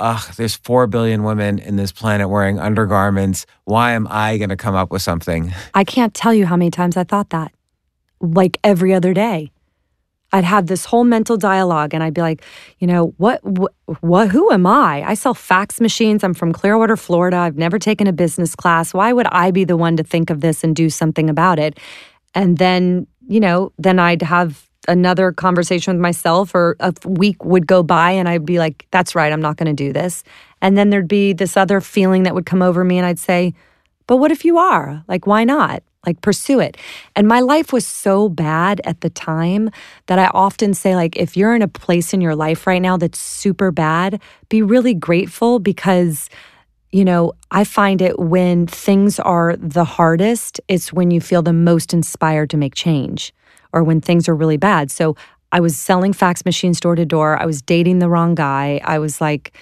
ugh, 0.00 0.34
there's 0.36 0.56
four 0.56 0.86
billion 0.86 1.22
women 1.22 1.58
in 1.58 1.76
this 1.76 1.92
planet 1.92 2.28
wearing 2.28 2.58
undergarments. 2.58 3.46
Why 3.64 3.92
am 3.92 4.08
I 4.10 4.38
going 4.38 4.48
to 4.48 4.56
come 4.56 4.74
up 4.74 4.90
with 4.90 5.02
something? 5.02 5.52
I 5.74 5.84
can't 5.84 6.14
tell 6.14 6.34
you 6.34 6.46
how 6.46 6.56
many 6.56 6.70
times 6.70 6.96
I 6.96 7.04
thought 7.04 7.30
that, 7.30 7.52
like 8.20 8.58
every 8.64 8.92
other 8.92 9.14
day. 9.14 9.52
I'd 10.32 10.44
have 10.44 10.68
this 10.68 10.84
whole 10.84 11.02
mental 11.02 11.36
dialogue 11.36 11.92
and 11.92 12.04
I'd 12.04 12.14
be 12.14 12.20
like, 12.20 12.44
you 12.78 12.86
know, 12.86 13.14
what, 13.16 13.42
what, 13.42 13.72
what, 14.00 14.28
who 14.28 14.52
am 14.52 14.64
I? 14.64 15.02
I 15.04 15.14
sell 15.14 15.34
fax 15.34 15.80
machines. 15.80 16.22
I'm 16.22 16.34
from 16.34 16.52
Clearwater, 16.52 16.96
Florida. 16.96 17.36
I've 17.36 17.58
never 17.58 17.80
taken 17.80 18.06
a 18.06 18.12
business 18.12 18.54
class. 18.54 18.94
Why 18.94 19.12
would 19.12 19.26
I 19.26 19.50
be 19.50 19.64
the 19.64 19.76
one 19.76 19.96
to 19.96 20.04
think 20.04 20.30
of 20.30 20.40
this 20.40 20.62
and 20.62 20.74
do 20.76 20.88
something 20.88 21.28
about 21.28 21.58
it? 21.58 21.78
And 22.32 22.58
then, 22.58 23.08
you 23.26 23.40
know, 23.40 23.72
then 23.76 23.98
I'd 23.98 24.22
have 24.22 24.69
another 24.88 25.32
conversation 25.32 25.94
with 25.94 26.00
myself 26.00 26.54
or 26.54 26.76
a 26.80 26.92
week 27.04 27.44
would 27.44 27.66
go 27.66 27.82
by 27.82 28.10
and 28.10 28.28
I'd 28.28 28.46
be 28.46 28.58
like, 28.58 28.86
that's 28.90 29.14
right, 29.14 29.32
I'm 29.32 29.42
not 29.42 29.56
going 29.56 29.74
to 29.74 29.84
do 29.84 29.92
this. 29.92 30.24
And 30.62 30.76
then 30.76 30.90
there'd 30.90 31.08
be 31.08 31.32
this 31.32 31.56
other 31.56 31.80
feeling 31.80 32.22
that 32.24 32.34
would 32.34 32.46
come 32.46 32.62
over 32.62 32.84
me 32.84 32.98
and 32.98 33.06
I'd 33.06 33.18
say, 33.18 33.54
but 34.06 34.16
what 34.16 34.32
if 34.32 34.44
you 34.44 34.58
are? 34.58 35.04
Like, 35.06 35.26
why 35.26 35.44
not? 35.44 35.82
like 36.06 36.20
pursue 36.22 36.60
it 36.60 36.76
and 37.14 37.28
my 37.28 37.40
life 37.40 37.72
was 37.72 37.86
so 37.86 38.28
bad 38.28 38.80
at 38.84 39.00
the 39.00 39.10
time 39.10 39.70
that 40.06 40.18
i 40.18 40.26
often 40.28 40.72
say 40.72 40.96
like 40.96 41.16
if 41.16 41.36
you're 41.36 41.54
in 41.54 41.62
a 41.62 41.68
place 41.68 42.14
in 42.14 42.20
your 42.20 42.34
life 42.34 42.66
right 42.66 42.82
now 42.82 42.96
that's 42.96 43.18
super 43.18 43.70
bad 43.70 44.20
be 44.48 44.62
really 44.62 44.94
grateful 44.94 45.58
because 45.58 46.30
you 46.90 47.04
know 47.04 47.32
i 47.50 47.64
find 47.64 48.00
it 48.00 48.18
when 48.18 48.66
things 48.66 49.20
are 49.20 49.56
the 49.56 49.84
hardest 49.84 50.60
it's 50.68 50.92
when 50.92 51.10
you 51.10 51.20
feel 51.20 51.42
the 51.42 51.52
most 51.52 51.92
inspired 51.92 52.48
to 52.48 52.56
make 52.56 52.74
change 52.74 53.32
or 53.72 53.82
when 53.82 54.00
things 54.00 54.28
are 54.28 54.34
really 54.34 54.56
bad. 54.56 54.90
So 54.90 55.16
i 55.52 55.58
was 55.58 55.76
selling 55.76 56.12
fax 56.12 56.44
machines 56.44 56.80
door 56.80 56.94
to 56.94 57.04
door. 57.04 57.40
I 57.40 57.46
was 57.46 57.62
dating 57.62 57.98
the 57.98 58.08
wrong 58.08 58.34
guy. 58.34 58.80
I 58.84 58.98
was 58.98 59.20
like 59.20 59.52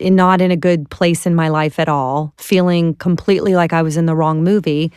not 0.00 0.40
in 0.40 0.50
a 0.50 0.56
good 0.56 0.90
place 0.90 1.26
in 1.26 1.34
my 1.34 1.48
life 1.48 1.78
at 1.78 1.88
all 1.88 2.34
feeling 2.38 2.94
completely 2.96 3.54
like 3.54 3.72
i 3.72 3.82
was 3.82 3.96
in 3.96 4.06
the 4.06 4.16
wrong 4.16 4.42
movie. 4.42 4.92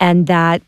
And 0.00 0.26
that 0.26 0.62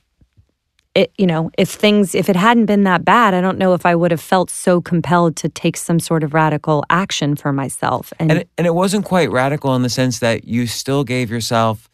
it 0.95 1.13
you 1.19 1.27
know 1.27 1.51
if 1.59 1.71
things 1.71 2.15
if 2.15 2.29
it 2.29 2.37
hadn't 2.37 2.67
been 2.67 2.85
that 2.85 3.05
bad 3.05 3.35
i 3.35 3.41
don't 3.41 3.59
know 3.59 3.75
if 3.75 3.85
i 3.85 3.95
would 3.95 4.11
have 4.11 4.21
felt 4.21 4.49
so 4.49 4.81
compelled 4.81 5.37
to 5.37 5.49
take 5.49 5.77
some 5.77 6.01
sort 6.01 6.25
of 6.25 6.33
radical 6.35 6.85
action 6.91 7.37
for 7.37 7.53
myself. 7.53 8.13
And 8.19 8.31
and 8.31 8.41
it, 8.41 8.49
and 8.59 8.67
it 8.67 8.75
wasn't 8.75 9.05
quite 9.05 9.31
radical 9.31 9.75
in 9.75 9.83
the 9.83 9.91
sense 9.91 10.19
that 10.21 10.45
you 10.45 10.67
still 10.67 11.05
gave 11.05 11.31
yourself 11.31 11.89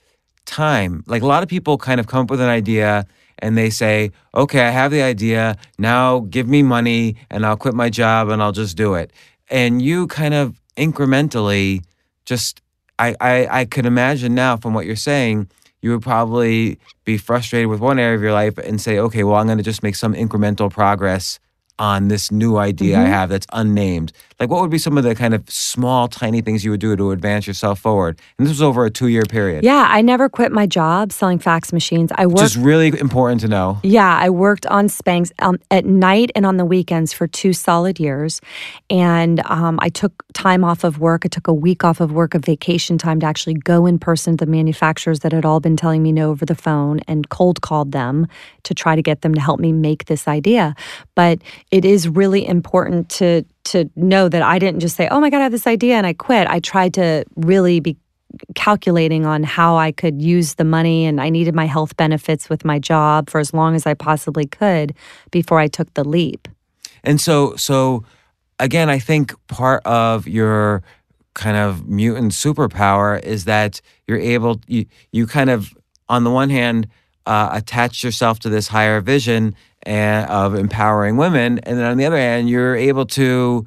time. 0.45 1.03
Like 1.07 1.23
a 1.23 1.27
lot 1.27 1.43
of 1.43 1.49
people 1.49 1.79
kind 1.79 2.01
of 2.01 2.07
come 2.07 2.23
up 2.23 2.31
with 2.31 2.41
an 2.41 2.49
idea 2.49 3.07
and 3.45 3.57
they 3.59 3.71
say 3.71 4.11
okay 4.35 4.63
i 4.69 4.71
have 4.71 4.91
the 4.91 5.03
idea. 5.03 5.57
Now 5.79 6.21
give 6.37 6.49
me 6.49 6.63
money 6.63 7.17
and 7.31 7.45
i'll 7.47 7.61
quit 7.65 7.75
my 7.75 7.91
job 7.91 8.29
and 8.31 8.43
i'll 8.43 8.59
just 8.63 8.77
do 8.77 8.95
it. 8.95 9.13
And 9.51 9.83
you 9.83 10.07
kind 10.07 10.35
of 10.35 10.61
incrementally 10.77 11.85
just 12.25 12.63
i 12.99 13.15
i, 13.21 13.61
I 13.61 13.65
could 13.67 13.87
imagine 13.87 14.35
now 14.35 14.57
from 14.57 14.73
what 14.75 14.87
you're 14.87 15.05
saying 15.13 15.49
you 15.85 15.91
would 15.91 16.03
probably 16.03 16.79
be 17.05 17.19
frustrated 17.19 17.69
with 17.69 17.79
one 17.79 17.99
area 17.99 18.17
of 18.17 18.23
your 18.23 18.33
life 18.33 18.57
and 18.57 18.81
say, 18.81 18.99
okay, 18.99 19.23
well, 19.23 19.37
I'm 19.37 19.45
going 19.45 19.59
to 19.59 19.65
just 19.73 19.83
make 19.83 19.97
some 19.97 20.15
incremental 20.15 20.71
progress 20.71 21.39
on 21.79 22.09
this 22.09 22.31
new 22.31 22.57
idea 22.57 22.97
mm-hmm. 22.97 23.07
I 23.07 23.09
have 23.09 23.29
that's 23.29 23.47
unnamed? 23.53 24.13
Like, 24.41 24.51
what 24.51 24.61
would 24.61 24.71
be 24.71 24.79
some 24.79 24.99
of 24.99 25.05
the 25.05 25.15
kind 25.15 25.33
of 25.33 25.49
small, 25.49 26.09
tiny 26.09 26.41
things 26.41 26.65
you 26.65 26.71
would 26.73 26.81
do 26.81 26.95
to 26.97 27.11
advance 27.13 27.47
yourself 27.47 27.79
forward? 27.79 28.21
And 28.39 28.47
this 28.47 28.53
was 28.53 28.63
over 28.63 28.85
a 28.85 28.91
two 28.91 29.07
year 29.09 29.23
period. 29.23 29.65
Yeah, 29.65 29.87
I 29.89 30.03
never 30.03 30.29
quit 30.29 30.53
my 30.53 30.67
job 30.67 31.13
selling 31.13 31.39
fax 31.39 31.73
machines. 31.73 32.11
I 32.17 32.27
worked. 32.27 32.43
Is 32.43 32.57
really 32.57 32.89
important 32.99 33.41
to 33.43 33.49
know. 33.49 33.79
Yeah, 33.83 34.19
I 34.21 34.31
worked 34.31 34.67
on 34.67 34.89
Spanx 34.89 35.33
um, 35.39 35.59
at 35.71 35.85
night 35.85 36.31
and 36.35 36.45
on 36.45 36.57
the 36.57 36.65
weekends 36.65 37.13
for 37.13 37.27
two 37.27 37.53
solid 37.53 38.01
years. 38.01 38.41
And 38.91 39.41
um, 39.47 39.79
I 39.81 39.89
took 39.89 40.25
time 40.33 40.65
off 40.65 40.85
of 40.85 40.99
work. 40.99 41.23
I 41.25 41.29
took 41.29 41.47
a 41.47 41.55
week 41.55 41.85
off 41.85 42.01
of 42.01 42.13
work 42.13 42.35
of 42.35 42.45
vacation 42.45 42.99
time 42.99 43.21
to 43.21 43.27
actually 43.27 43.55
go 43.55 43.87
in 43.87 43.99
person 43.99 44.37
to 44.37 44.45
the 44.45 44.51
manufacturers 44.51 45.21
that 45.21 45.33
had 45.33 45.45
all 45.45 45.61
been 45.61 45.77
telling 45.77 46.03
me 46.03 46.13
no 46.13 46.31
over 46.31 46.45
the 46.45 46.55
phone 46.55 47.01
and 47.07 47.29
cold 47.29 47.61
called 47.61 47.93
them 47.93 48.27
to 48.65 48.75
try 48.75 48.97
to 48.97 49.03
get 49.03 49.23
them 49.23 49.35
to 49.35 49.41
help 49.41 49.61
me 49.61 49.73
make 49.73 50.07
this 50.07 50.27
idea. 50.27 50.75
But 51.15 51.39
it 51.75 51.85
is 51.85 52.09
really 52.09 52.47
important 52.47 53.09
to 53.09 53.45
to 53.65 53.91
know 53.97 54.29
that 54.29 54.43
I 54.43 54.61
didn't 54.61 54.79
just 54.79 54.95
say, 54.95 55.09
"Oh 55.09 55.19
my 55.19 55.29
god, 55.29 55.39
I 55.39 55.43
have 55.43 55.51
this 55.51 55.67
idea," 55.67 55.97
and 55.97 56.07
I 56.07 56.13
quit. 56.13 56.47
I 56.47 56.61
tried 56.61 56.95
to 56.95 57.25
really 57.35 57.81
be 57.81 57.97
calculating 58.55 59.27
on 59.27 59.43
how 59.43 59.77
I 59.77 59.91
could 59.91 60.23
use 60.23 60.55
the 60.55 60.65
money 60.65 61.05
and 61.05 61.21
I 61.21 61.31
needed 61.31 61.53
my 61.55 61.67
health 61.67 61.97
benefits 61.97 62.49
with 62.49 62.65
my 62.65 62.79
job 62.79 63.29
for 63.29 63.41
as 63.41 63.53
long 63.53 63.75
as 63.75 63.87
I 63.87 63.95
possibly 63.95 64.47
could 64.47 64.95
before 65.33 65.59
I 65.59 65.67
took 65.67 65.93
the 65.95 66.05
leap. 66.05 66.47
And 67.03 67.21
so 67.21 67.57
so 67.57 68.05
again, 68.61 68.89
I 68.89 69.01
think 69.01 69.35
part 69.49 69.85
of 69.85 70.29
your 70.29 70.85
kind 71.35 71.57
of 71.57 71.89
mutant 71.89 72.33
superpower 72.33 73.21
is 73.21 73.47
that 73.47 73.81
you're 74.07 74.21
able 74.21 74.61
you 74.69 74.87
you 75.11 75.27
kind 75.27 75.51
of 75.51 75.75
on 76.09 76.23
the 76.23 76.31
one 76.31 76.51
hand 76.51 76.87
uh, 77.27 77.49
attach 77.53 78.05
yourself 78.05 78.39
to 78.41 78.49
this 78.49 78.69
higher 78.69 79.01
vision 79.01 79.57
and, 79.85 80.29
of 80.31 80.55
empowering 80.55 81.17
women. 81.17 81.59
And 81.61 81.79
then 81.79 81.85
on 81.85 81.97
the 81.97 82.05
other 82.05 82.17
hand, 82.17 82.49
you're 82.49 82.77
able 82.77 83.07
to 83.07 83.67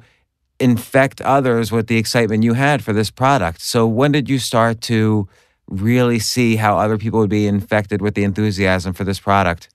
infect 0.60 1.20
others 1.20 1.70
with 1.70 1.86
the 1.86 1.96
excitement 1.96 2.42
you 2.42 2.54
had 2.54 2.82
for 2.82 2.92
this 2.92 3.10
product. 3.10 3.60
So 3.60 3.86
when 3.86 4.12
did 4.12 4.28
you 4.28 4.38
start 4.38 4.80
to 4.82 5.28
really 5.68 6.18
see 6.18 6.56
how 6.56 6.78
other 6.78 6.98
people 6.98 7.20
would 7.20 7.30
be 7.30 7.46
infected 7.46 8.02
with 8.02 8.14
the 8.14 8.24
enthusiasm 8.24 8.92
for 8.92 9.04
this 9.04 9.20
product? 9.20 9.68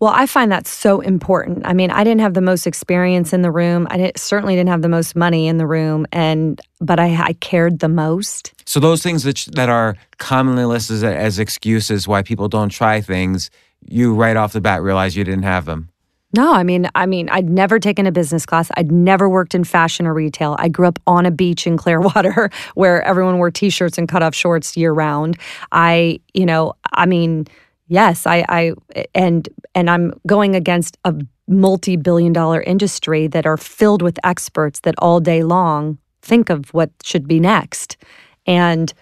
Well, 0.00 0.12
I 0.14 0.24
find 0.24 0.50
that 0.50 0.66
so 0.66 1.00
important. 1.00 1.66
I 1.66 1.74
mean, 1.74 1.90
I 1.90 2.04
didn't 2.04 2.22
have 2.22 2.32
the 2.32 2.40
most 2.40 2.66
experience 2.66 3.34
in 3.34 3.42
the 3.42 3.50
room. 3.50 3.86
I 3.90 3.98
didn't, 3.98 4.18
certainly 4.18 4.56
didn't 4.56 4.70
have 4.70 4.80
the 4.80 4.88
most 4.88 5.14
money 5.14 5.46
in 5.46 5.58
the 5.58 5.66
room, 5.66 6.06
and 6.10 6.58
but 6.80 6.98
I, 6.98 7.14
I 7.22 7.32
cared 7.34 7.80
the 7.80 7.88
most. 7.88 8.54
So 8.64 8.80
those 8.80 9.02
things 9.02 9.24
that 9.24 9.46
that 9.52 9.68
are 9.68 9.96
commonly 10.16 10.64
listed 10.64 11.04
as 11.04 11.38
excuses 11.38 12.08
why 12.08 12.22
people 12.22 12.48
don't 12.48 12.70
try 12.70 13.02
things, 13.02 13.50
you 13.88 14.14
right 14.14 14.36
off 14.36 14.52
the 14.52 14.60
bat 14.60 14.82
realize 14.82 15.16
you 15.16 15.24
didn't 15.24 15.44
have 15.44 15.64
them. 15.64 15.90
No, 16.32 16.52
I 16.52 16.62
mean, 16.62 16.88
I 16.94 17.06
mean, 17.06 17.28
I'd 17.30 17.48
never 17.48 17.80
taken 17.80 18.06
a 18.06 18.12
business 18.12 18.46
class. 18.46 18.70
I'd 18.76 18.92
never 18.92 19.28
worked 19.28 19.54
in 19.54 19.64
fashion 19.64 20.06
or 20.06 20.14
retail. 20.14 20.54
I 20.60 20.68
grew 20.68 20.86
up 20.86 21.00
on 21.06 21.26
a 21.26 21.30
beach 21.30 21.66
in 21.66 21.76
Clearwater 21.76 22.50
where 22.74 23.02
everyone 23.02 23.38
wore 23.38 23.50
t-shirts 23.50 23.98
and 23.98 24.08
cut-off 24.08 24.34
shorts 24.34 24.76
year 24.76 24.92
round. 24.92 25.38
I, 25.72 26.20
you 26.32 26.46
know, 26.46 26.74
I 26.92 27.06
mean, 27.06 27.48
yes, 27.88 28.26
I, 28.26 28.44
I, 28.48 28.74
and 29.14 29.48
and 29.74 29.90
I'm 29.90 30.12
going 30.26 30.54
against 30.54 30.98
a 31.04 31.14
multi-billion 31.48 32.32
dollar 32.32 32.62
industry 32.62 33.26
that 33.26 33.44
are 33.44 33.56
filled 33.56 34.02
with 34.02 34.18
experts 34.22 34.80
that 34.80 34.94
all 34.98 35.18
day 35.18 35.42
long 35.42 35.98
think 36.22 36.48
of 36.48 36.72
what 36.72 36.90
should 37.02 37.26
be 37.26 37.40
next, 37.40 37.96
and 38.46 38.92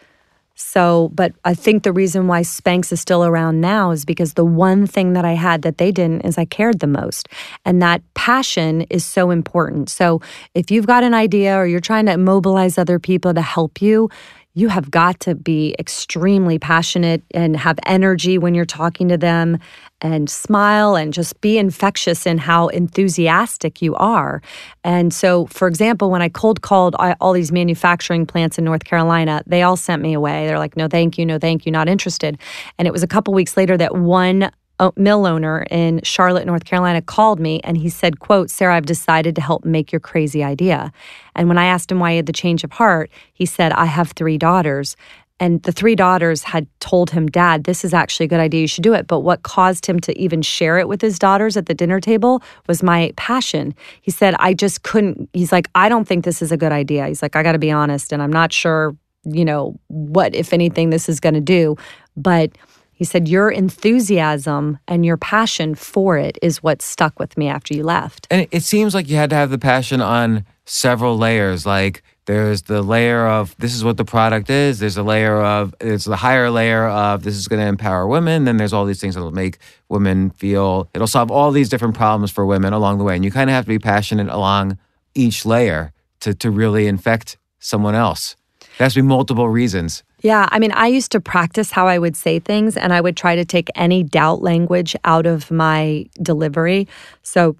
so, 0.60 1.10
but 1.14 1.32
I 1.44 1.54
think 1.54 1.84
the 1.84 1.92
reason 1.92 2.26
why 2.26 2.40
Spanx 2.40 2.90
is 2.90 3.00
still 3.00 3.24
around 3.24 3.60
now 3.60 3.92
is 3.92 4.04
because 4.04 4.34
the 4.34 4.44
one 4.44 4.88
thing 4.88 5.12
that 5.12 5.24
I 5.24 5.34
had 5.34 5.62
that 5.62 5.78
they 5.78 5.92
didn't 5.92 6.22
is 6.22 6.36
I 6.36 6.46
cared 6.46 6.80
the 6.80 6.88
most. 6.88 7.28
And 7.64 7.80
that 7.80 8.02
passion 8.14 8.80
is 8.90 9.06
so 9.06 9.30
important. 9.30 9.88
So, 9.88 10.20
if 10.54 10.72
you've 10.72 10.86
got 10.86 11.04
an 11.04 11.14
idea 11.14 11.56
or 11.56 11.64
you're 11.64 11.78
trying 11.78 12.06
to 12.06 12.16
mobilize 12.16 12.76
other 12.76 12.98
people 12.98 13.32
to 13.34 13.40
help 13.40 13.80
you, 13.80 14.10
you 14.58 14.68
have 14.68 14.90
got 14.90 15.20
to 15.20 15.34
be 15.36 15.74
extremely 15.78 16.58
passionate 16.58 17.22
and 17.32 17.56
have 17.56 17.78
energy 17.86 18.38
when 18.38 18.54
you're 18.54 18.64
talking 18.64 19.08
to 19.08 19.16
them 19.16 19.58
and 20.00 20.28
smile 20.28 20.96
and 20.96 21.12
just 21.12 21.40
be 21.40 21.58
infectious 21.58 22.26
in 22.26 22.38
how 22.38 22.68
enthusiastic 22.68 23.80
you 23.82 23.94
are. 23.96 24.42
And 24.84 25.12
so, 25.12 25.46
for 25.46 25.68
example, 25.68 26.10
when 26.10 26.22
I 26.22 26.28
cold 26.28 26.62
called 26.62 26.96
all 27.20 27.32
these 27.32 27.52
manufacturing 27.52 28.26
plants 28.26 28.58
in 28.58 28.64
North 28.64 28.84
Carolina, 28.84 29.42
they 29.46 29.62
all 29.62 29.76
sent 29.76 30.02
me 30.02 30.12
away. 30.12 30.46
They're 30.46 30.58
like, 30.58 30.76
no, 30.76 30.88
thank 30.88 31.18
you, 31.18 31.26
no, 31.26 31.38
thank 31.38 31.64
you, 31.64 31.72
not 31.72 31.88
interested. 31.88 32.38
And 32.78 32.88
it 32.88 32.92
was 32.92 33.02
a 33.02 33.08
couple 33.08 33.34
weeks 33.34 33.56
later 33.56 33.76
that 33.76 33.96
one 33.96 34.50
mill 34.96 35.26
owner 35.26 35.66
in 35.70 36.00
Charlotte, 36.02 36.46
North 36.46 36.64
Carolina 36.64 37.02
called 37.02 37.40
me 37.40 37.60
and 37.64 37.76
he 37.76 37.88
said, 37.88 38.20
quote, 38.20 38.50
Sara, 38.50 38.76
I've 38.76 38.86
decided 38.86 39.34
to 39.36 39.40
help 39.40 39.64
make 39.64 39.92
your 39.92 40.00
crazy 40.00 40.42
idea. 40.42 40.92
And 41.34 41.48
when 41.48 41.58
I 41.58 41.66
asked 41.66 41.90
him 41.90 42.00
why 42.00 42.12
he 42.12 42.16
had 42.16 42.26
the 42.26 42.32
change 42.32 42.64
of 42.64 42.72
heart, 42.72 43.10
he 43.32 43.46
said, 43.46 43.72
I 43.72 43.86
have 43.86 44.12
three 44.12 44.38
daughters. 44.38 44.96
And 45.40 45.62
the 45.62 45.72
three 45.72 45.94
daughters 45.94 46.42
had 46.42 46.66
told 46.80 47.10
him, 47.10 47.26
Dad, 47.26 47.64
this 47.64 47.84
is 47.84 47.94
actually 47.94 48.24
a 48.24 48.28
good 48.28 48.40
idea. 48.40 48.62
You 48.62 48.66
should 48.66 48.82
do 48.82 48.92
it. 48.94 49.06
But 49.06 49.20
what 49.20 49.44
caused 49.44 49.86
him 49.86 50.00
to 50.00 50.18
even 50.18 50.42
share 50.42 50.78
it 50.78 50.88
with 50.88 51.00
his 51.00 51.18
daughters 51.18 51.56
at 51.56 51.66
the 51.66 51.74
dinner 51.74 52.00
table 52.00 52.42
was 52.66 52.82
my 52.82 53.12
passion. 53.16 53.74
He 54.00 54.10
said, 54.10 54.34
I 54.38 54.52
just 54.52 54.82
couldn't. 54.82 55.28
He's 55.32 55.52
like, 55.52 55.68
I 55.76 55.88
don't 55.88 56.06
think 56.06 56.24
this 56.24 56.42
is 56.42 56.50
a 56.50 56.56
good 56.56 56.72
idea. 56.72 57.06
He's 57.06 57.22
like, 57.22 57.36
I 57.36 57.42
got 57.44 57.52
to 57.52 57.58
be 57.58 57.70
honest. 57.70 58.12
And 58.12 58.20
I'm 58.20 58.32
not 58.32 58.52
sure, 58.52 58.96
you 59.24 59.44
know, 59.44 59.78
what, 59.86 60.34
if 60.34 60.52
anything, 60.52 60.90
this 60.90 61.08
is 61.08 61.20
going 61.20 61.34
to 61.34 61.40
do. 61.40 61.76
But 62.16 62.50
he 62.98 63.04
said, 63.04 63.28
Your 63.28 63.48
enthusiasm 63.48 64.78
and 64.88 65.06
your 65.06 65.16
passion 65.16 65.76
for 65.76 66.18
it 66.18 66.36
is 66.42 66.64
what 66.64 66.82
stuck 66.82 67.16
with 67.20 67.38
me 67.38 67.48
after 67.48 67.72
you 67.72 67.84
left. 67.84 68.26
And 68.28 68.48
it 68.50 68.64
seems 68.64 68.92
like 68.92 69.08
you 69.08 69.14
had 69.14 69.30
to 69.30 69.36
have 69.36 69.50
the 69.50 69.58
passion 69.58 70.00
on 70.00 70.44
several 70.64 71.16
layers. 71.16 71.64
Like 71.64 72.02
there's 72.26 72.62
the 72.62 72.82
layer 72.82 73.28
of 73.28 73.54
this 73.58 73.72
is 73.72 73.84
what 73.84 73.98
the 73.98 74.04
product 74.04 74.50
is, 74.50 74.80
there's 74.80 74.96
a 74.96 75.04
layer 75.04 75.40
of, 75.40 75.76
it's 75.80 76.06
the 76.06 76.16
higher 76.16 76.50
layer 76.50 76.88
of 76.88 77.22
this 77.22 77.36
is 77.36 77.46
going 77.46 77.62
to 77.62 77.68
empower 77.68 78.08
women. 78.08 78.44
Then 78.44 78.56
there's 78.56 78.72
all 78.72 78.84
these 78.84 79.00
things 79.00 79.14
that'll 79.14 79.30
make 79.30 79.58
women 79.88 80.30
feel, 80.30 80.90
it'll 80.92 81.06
solve 81.06 81.30
all 81.30 81.52
these 81.52 81.68
different 81.68 81.94
problems 81.94 82.32
for 82.32 82.44
women 82.44 82.72
along 82.72 82.98
the 82.98 83.04
way. 83.04 83.14
And 83.14 83.24
you 83.24 83.30
kind 83.30 83.48
of 83.48 83.54
have 83.54 83.64
to 83.66 83.68
be 83.68 83.78
passionate 83.78 84.28
along 84.28 84.76
each 85.14 85.46
layer 85.46 85.92
to, 86.20 86.34
to 86.34 86.50
really 86.50 86.88
infect 86.88 87.38
someone 87.60 87.94
else. 87.94 88.34
There 88.60 88.84
has 88.84 88.94
to 88.94 89.02
be 89.02 89.06
multiple 89.06 89.48
reasons. 89.48 90.02
Yeah, 90.20 90.48
I 90.50 90.58
mean, 90.58 90.72
I 90.72 90.88
used 90.88 91.12
to 91.12 91.20
practice 91.20 91.70
how 91.70 91.86
I 91.86 91.98
would 91.98 92.16
say 92.16 92.40
things 92.40 92.76
and 92.76 92.92
I 92.92 93.00
would 93.00 93.16
try 93.16 93.36
to 93.36 93.44
take 93.44 93.68
any 93.76 94.02
doubt 94.02 94.42
language 94.42 94.96
out 95.04 95.26
of 95.26 95.50
my 95.50 96.06
delivery. 96.20 96.88
So 97.22 97.56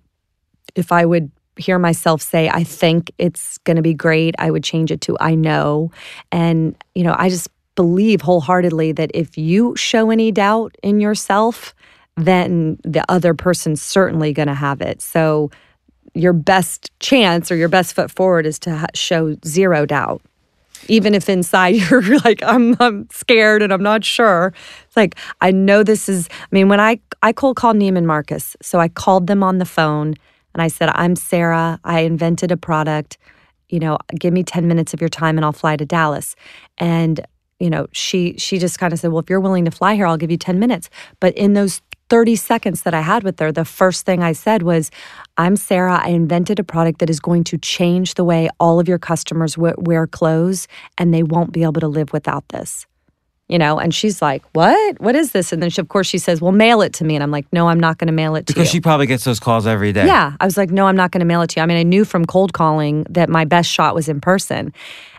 if 0.75 0.91
I 0.91 1.05
would 1.05 1.31
hear 1.57 1.79
myself 1.79 2.21
say, 2.21 2.49
I 2.49 2.65
think 2.65 3.13
it's 3.19 3.59
going 3.59 3.77
to 3.77 3.83
be 3.83 3.95
great, 3.95 4.35
I 4.39 4.51
would 4.51 4.65
change 4.65 4.91
it 4.91 5.01
to 5.03 5.17
I 5.21 5.35
know. 5.35 5.93
And, 6.33 6.75
you 6.95 7.05
know, 7.05 7.15
I 7.17 7.29
just 7.29 7.49
believe 7.75 8.23
wholeheartedly 8.23 8.93
that 8.93 9.13
if 9.15 9.39
you 9.39 9.77
show 9.77 10.11
any 10.11 10.33
doubt 10.33 10.75
in 10.83 10.99
yourself, 10.99 11.75
then 12.17 12.79
the 12.83 13.05
other 13.09 13.35
person's 13.35 13.81
certainly 13.81 14.33
going 14.33 14.49
to 14.49 14.55
have 14.55 14.81
it. 14.81 15.01
So 15.01 15.51
your 16.15 16.33
best 16.33 16.91
chance 16.99 17.53
or 17.53 17.57
your 17.57 17.69
best 17.69 17.95
foot 17.95 18.11
forward 18.11 18.47
is 18.47 18.59
to 18.61 18.89
show 18.95 19.37
zero 19.47 19.87
doubt 19.87 20.23
even 20.89 21.15
if 21.15 21.29
inside 21.29 21.69
you're 21.91 22.19
like 22.21 22.43
I'm, 22.43 22.77
I'm 22.81 23.09
scared 23.11 23.63
and 23.63 23.73
i'm 23.73 23.83
not 23.83 24.05
sure. 24.05 24.53
It's 24.87 24.97
like 24.97 25.17
i 25.41 25.51
know 25.51 25.83
this 25.83 26.09
is 26.09 26.29
i 26.33 26.47
mean 26.51 26.69
when 26.69 26.81
i 26.81 26.99
i 27.23 27.33
cold 27.33 27.57
called 27.57 27.77
neiman 27.77 28.05
marcus 28.05 28.57
so 28.63 28.81
i 28.81 28.89
called 28.89 29.27
them 29.27 29.43
on 29.43 29.59
the 29.59 29.65
phone 29.65 30.15
and 30.55 30.63
i 30.63 30.69
said 30.69 30.91
i'm 30.95 31.15
sara. 31.17 31.79
I 31.85 32.01
invented 32.01 32.51
a 32.51 32.57
product. 32.57 33.19
You 33.69 33.81
know 33.81 33.99
give 34.19 34.33
me 34.33 34.43
10 34.43 34.67
minutes 34.67 34.95
of 34.95 35.01
your 35.01 35.11
time 35.11 35.37
and 35.39 35.45
i'll 35.45 35.53
fly 35.53 35.77
to 35.77 35.85
dallas. 35.85 36.35
And 36.79 37.21
you 37.61 37.71
know 37.71 37.87
she 37.93 38.35
she 38.39 38.59
just 38.59 38.79
kind 38.79 38.93
of 38.93 38.99
said 38.99 39.11
well 39.11 39.21
if 39.21 39.29
you're 39.29 39.41
willing 39.41 39.65
to 39.65 39.71
fly 39.71 39.95
here 39.95 40.07
i'll 40.07 40.17
give 40.17 40.31
you 40.31 40.39
10 40.39 40.59
minutes. 40.59 40.89
But 41.21 41.35
in 41.37 41.53
those 41.53 41.83
30 42.11 42.37
seconds 42.37 42.83
that 42.83 42.95
I 42.95 43.01
had 43.01 43.23
with 43.23 43.39
her, 43.41 43.53
the 43.53 43.65
first 43.65 44.07
thing 44.07 44.23
I 44.23 44.33
said 44.33 44.63
was, 44.63 44.91
I'm 45.37 45.57
Sara. 45.57 46.01
I 46.03 46.09
invented 46.09 46.59
a 46.59 46.65
product 46.65 47.01
that 47.01 47.11
is 47.11 47.21
going 47.21 47.45
to 47.45 47.59
change 47.59 48.15
the 48.15 48.25
way 48.25 48.49
all 48.59 48.81
of 48.81 48.89
your 48.89 48.99
customers 48.99 49.55
w- 49.55 49.75
wear 49.79 50.07
clothes, 50.07 50.69
and 50.97 51.13
they 51.13 51.23
won't 51.23 51.53
be 51.53 51.63
able 51.63 51.81
to 51.81 51.89
live 51.89 52.13
without 52.13 52.49
this. 52.49 52.87
You 53.49 53.59
know, 53.59 53.79
and 53.79 53.95
she's 53.95 54.21
like, 54.21 54.43
What? 54.53 55.01
What 55.01 55.15
is 55.15 55.33
this? 55.33 55.55
And 55.55 55.63
then, 55.63 55.71
she, 55.71 55.81
of 55.81 55.89
course, 55.89 56.07
she 56.07 56.19
says, 56.19 56.43
Well, 56.43 56.53
mail 56.53 56.83
it 56.83 56.93
to 56.95 57.05
me. 57.05 57.15
And 57.17 57.23
I'm 57.23 57.31
like, 57.31 57.47
No, 57.51 57.69
I'm 57.69 57.81
not 57.81 57.97
going 57.97 58.09
to 58.09 58.13
mail 58.13 58.37
it 58.37 58.41
to 58.41 58.53
Because 58.53 58.57
you. 58.57 58.63
Because 58.63 58.73
she 58.73 58.81
probably 58.83 59.07
gets 59.07 59.25
those 59.25 59.41
calls 59.41 59.67
every 59.67 59.91
day. 59.91 60.07
Yeah. 60.07 60.37
I 60.39 60.45
was 60.45 60.59
like, 60.59 60.71
no, 60.71 60.87
I'm 60.87 60.97
not 60.97 61.13
going 61.13 61.21
to 61.21 61.25
mail 61.25 61.41
it 61.41 61.49
to 61.51 61.61
you. 61.61 61.63
I 61.63 61.67
mean, 61.67 61.79
I 61.79 61.83
knew 61.83 62.05
from 62.05 62.27
cold 62.27 62.53
calling 62.53 63.07
that 63.09 63.31
my 63.31 63.47
best 63.47 63.71
shot 63.71 63.95
was 63.95 64.07
in 64.07 64.21
person. 64.21 64.75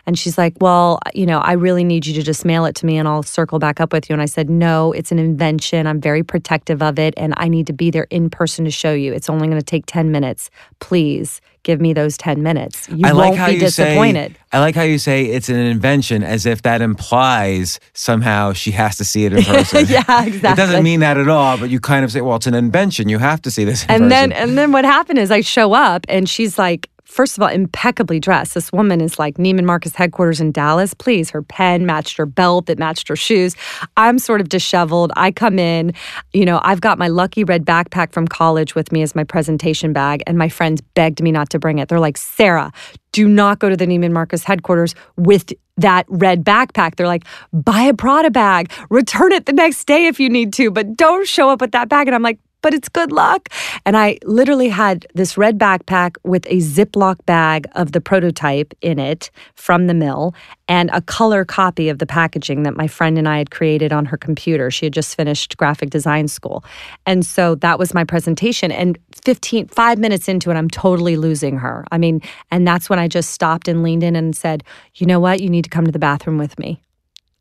And 0.06 0.18
she's 0.18 0.36
like, 0.38 0.54
well, 0.60 0.98
you 1.14 1.26
know, 1.26 1.38
I 1.38 1.52
really 1.52 1.84
need 1.84 2.06
you 2.06 2.14
to 2.14 2.22
just 2.22 2.44
mail 2.44 2.64
it 2.64 2.74
to 2.76 2.86
me 2.86 2.96
and 2.96 3.06
I'll 3.06 3.22
circle 3.22 3.58
back 3.58 3.80
up 3.80 3.92
with 3.92 4.08
you. 4.08 4.12
And 4.14 4.22
I 4.22 4.26
said, 4.26 4.48
no, 4.50 4.92
it's 4.92 5.12
an 5.12 5.18
invention. 5.18 5.86
I'm 5.86 6.00
very 6.00 6.22
protective 6.22 6.82
of 6.82 6.98
it 6.98 7.14
and 7.16 7.34
I 7.36 7.48
need 7.48 7.66
to 7.68 7.72
be 7.72 7.90
there 7.90 8.06
in 8.10 8.30
person 8.30 8.64
to 8.64 8.70
show 8.70 8.92
you. 8.92 9.12
It's 9.12 9.28
only 9.28 9.46
going 9.46 9.58
to 9.58 9.64
take 9.64 9.86
10 9.86 10.10
minutes. 10.10 10.50
Please 10.78 11.40
give 11.62 11.80
me 11.80 11.92
those 11.92 12.16
10 12.16 12.42
minutes. 12.42 12.88
You 12.88 13.06
I 13.06 13.12
won't 13.12 13.30
like 13.30 13.38
how 13.38 13.46
be 13.48 13.54
you 13.54 13.60
disappointed. 13.60 14.32
say. 14.32 14.38
I 14.52 14.60
like 14.60 14.74
how 14.74 14.82
you 14.82 14.98
say 14.98 15.26
it's 15.26 15.48
an 15.48 15.56
invention, 15.56 16.22
as 16.22 16.46
if 16.46 16.62
that 16.62 16.80
implies 16.82 17.78
somehow 17.92 18.52
she 18.52 18.70
has 18.72 18.96
to 18.96 19.04
see 19.04 19.24
it 19.26 19.32
in 19.32 19.44
person. 19.44 19.86
yeah, 19.88 20.24
exactly. 20.24 20.50
It 20.50 20.56
doesn't 20.56 20.82
mean 20.82 21.00
that 21.00 21.18
at 21.18 21.28
all, 21.28 21.58
but 21.58 21.70
you 21.70 21.78
kind 21.78 22.04
of 22.04 22.10
say, 22.10 22.20
"Well, 22.20 22.36
it's 22.36 22.46
an 22.46 22.54
invention. 22.54 23.08
You 23.08 23.18
have 23.18 23.42
to 23.42 23.50
see 23.50 23.64
this." 23.64 23.84
In 23.84 23.90
and 23.90 23.98
person. 24.04 24.08
then 24.08 24.32
and 24.32 24.58
then 24.58 24.72
what 24.72 24.84
happened 24.84 25.18
is 25.18 25.30
I 25.30 25.42
show 25.42 25.72
up 25.72 26.04
and 26.08 26.28
she's 26.28 26.58
like 26.58 26.88
first 27.10 27.36
of 27.36 27.42
all 27.42 27.48
impeccably 27.48 28.20
dressed. 28.20 28.54
This 28.54 28.72
woman 28.72 29.00
is 29.00 29.18
like 29.18 29.36
Neiman 29.36 29.64
Marcus 29.64 29.94
headquarters 29.94 30.40
in 30.40 30.52
Dallas. 30.52 30.94
Please, 30.94 31.30
her 31.30 31.42
pen 31.42 31.84
matched 31.84 32.16
her 32.16 32.26
belt, 32.26 32.70
it 32.70 32.78
matched 32.78 33.08
her 33.08 33.16
shoes. 33.16 33.56
I'm 33.96 34.18
sort 34.18 34.40
of 34.40 34.48
disheveled. 34.48 35.12
I 35.16 35.32
come 35.32 35.58
in, 35.58 35.92
you 36.32 36.44
know, 36.44 36.60
I've 36.62 36.80
got 36.80 36.98
my 36.98 37.08
lucky 37.08 37.44
red 37.44 37.64
backpack 37.64 38.12
from 38.12 38.28
college 38.28 38.74
with 38.74 38.92
me 38.92 39.02
as 39.02 39.14
my 39.14 39.24
presentation 39.24 39.92
bag 39.92 40.22
and 40.26 40.38
my 40.38 40.48
friends 40.48 40.80
begged 40.94 41.22
me 41.22 41.32
not 41.32 41.50
to 41.50 41.58
bring 41.58 41.78
it. 41.78 41.88
They're 41.88 42.00
like, 42.00 42.16
"Sara, 42.16 42.72
do 43.12 43.28
not 43.28 43.58
go 43.58 43.68
to 43.68 43.76
the 43.76 43.86
Neiman 43.86 44.12
Marcus 44.12 44.44
headquarters 44.44 44.94
with 45.16 45.52
that 45.76 46.04
red 46.08 46.44
backpack. 46.44 46.96
They're 46.96 47.06
like, 47.06 47.24
buy 47.52 47.82
a 47.82 47.94
Prada 47.94 48.30
bag, 48.30 48.70
return 48.90 49.32
it 49.32 49.46
the 49.46 49.52
next 49.52 49.86
day 49.86 50.06
if 50.06 50.20
you 50.20 50.28
need 50.28 50.52
to, 50.54 50.70
but 50.70 50.96
don't 50.96 51.26
show 51.26 51.48
up 51.50 51.60
with 51.60 51.72
that 51.72 51.88
bag. 51.88 52.06
And 52.06 52.14
I'm 52.14 52.22
like, 52.22 52.38
but 52.62 52.74
it's 52.74 52.88
good 52.88 53.12
luck. 53.12 53.48
And 53.86 53.96
I 53.96 54.18
literally 54.24 54.68
had 54.68 55.06
this 55.14 55.36
red 55.36 55.58
backpack 55.58 56.16
with 56.24 56.46
a 56.46 56.58
Ziploc 56.58 57.24
bag 57.26 57.66
of 57.74 57.92
the 57.92 58.00
prototype 58.00 58.74
in 58.80 58.98
it 58.98 59.30
from 59.54 59.86
the 59.86 59.94
mill 59.94 60.34
and 60.68 60.90
a 60.92 61.00
color 61.00 61.44
copy 61.44 61.88
of 61.88 61.98
the 61.98 62.06
packaging 62.06 62.62
that 62.62 62.76
my 62.76 62.86
friend 62.86 63.18
and 63.18 63.28
I 63.28 63.38
had 63.38 63.50
created 63.50 63.92
on 63.92 64.06
her 64.06 64.16
computer. 64.16 64.70
She 64.70 64.86
had 64.86 64.92
just 64.92 65.16
finished 65.16 65.56
graphic 65.56 65.90
design 65.90 66.28
school. 66.28 66.64
And 67.06 67.26
so 67.26 67.54
that 67.56 67.78
was 67.78 67.92
my 67.92 68.04
presentation. 68.04 68.70
And 68.70 68.98
15, 69.24 69.68
five 69.68 69.98
minutes 69.98 70.28
into 70.28 70.50
it, 70.50 70.54
I'm 70.54 70.70
totally 70.70 71.16
losing 71.16 71.58
her. 71.58 71.84
I 71.90 71.98
mean, 71.98 72.20
and 72.50 72.66
that's 72.66 72.88
when 72.88 72.98
I 72.98 73.08
just 73.08 73.30
stopped 73.30 73.68
and 73.68 73.82
leaned 73.82 74.04
in 74.04 74.16
and 74.16 74.36
said, 74.36 74.62
you 74.94 75.06
know 75.06 75.20
what? 75.20 75.40
You 75.40 75.48
need 75.48 75.64
to 75.64 75.70
come 75.70 75.86
to 75.86 75.92
the 75.92 75.98
bathroom 75.98 76.38
with 76.38 76.58
me. 76.58 76.80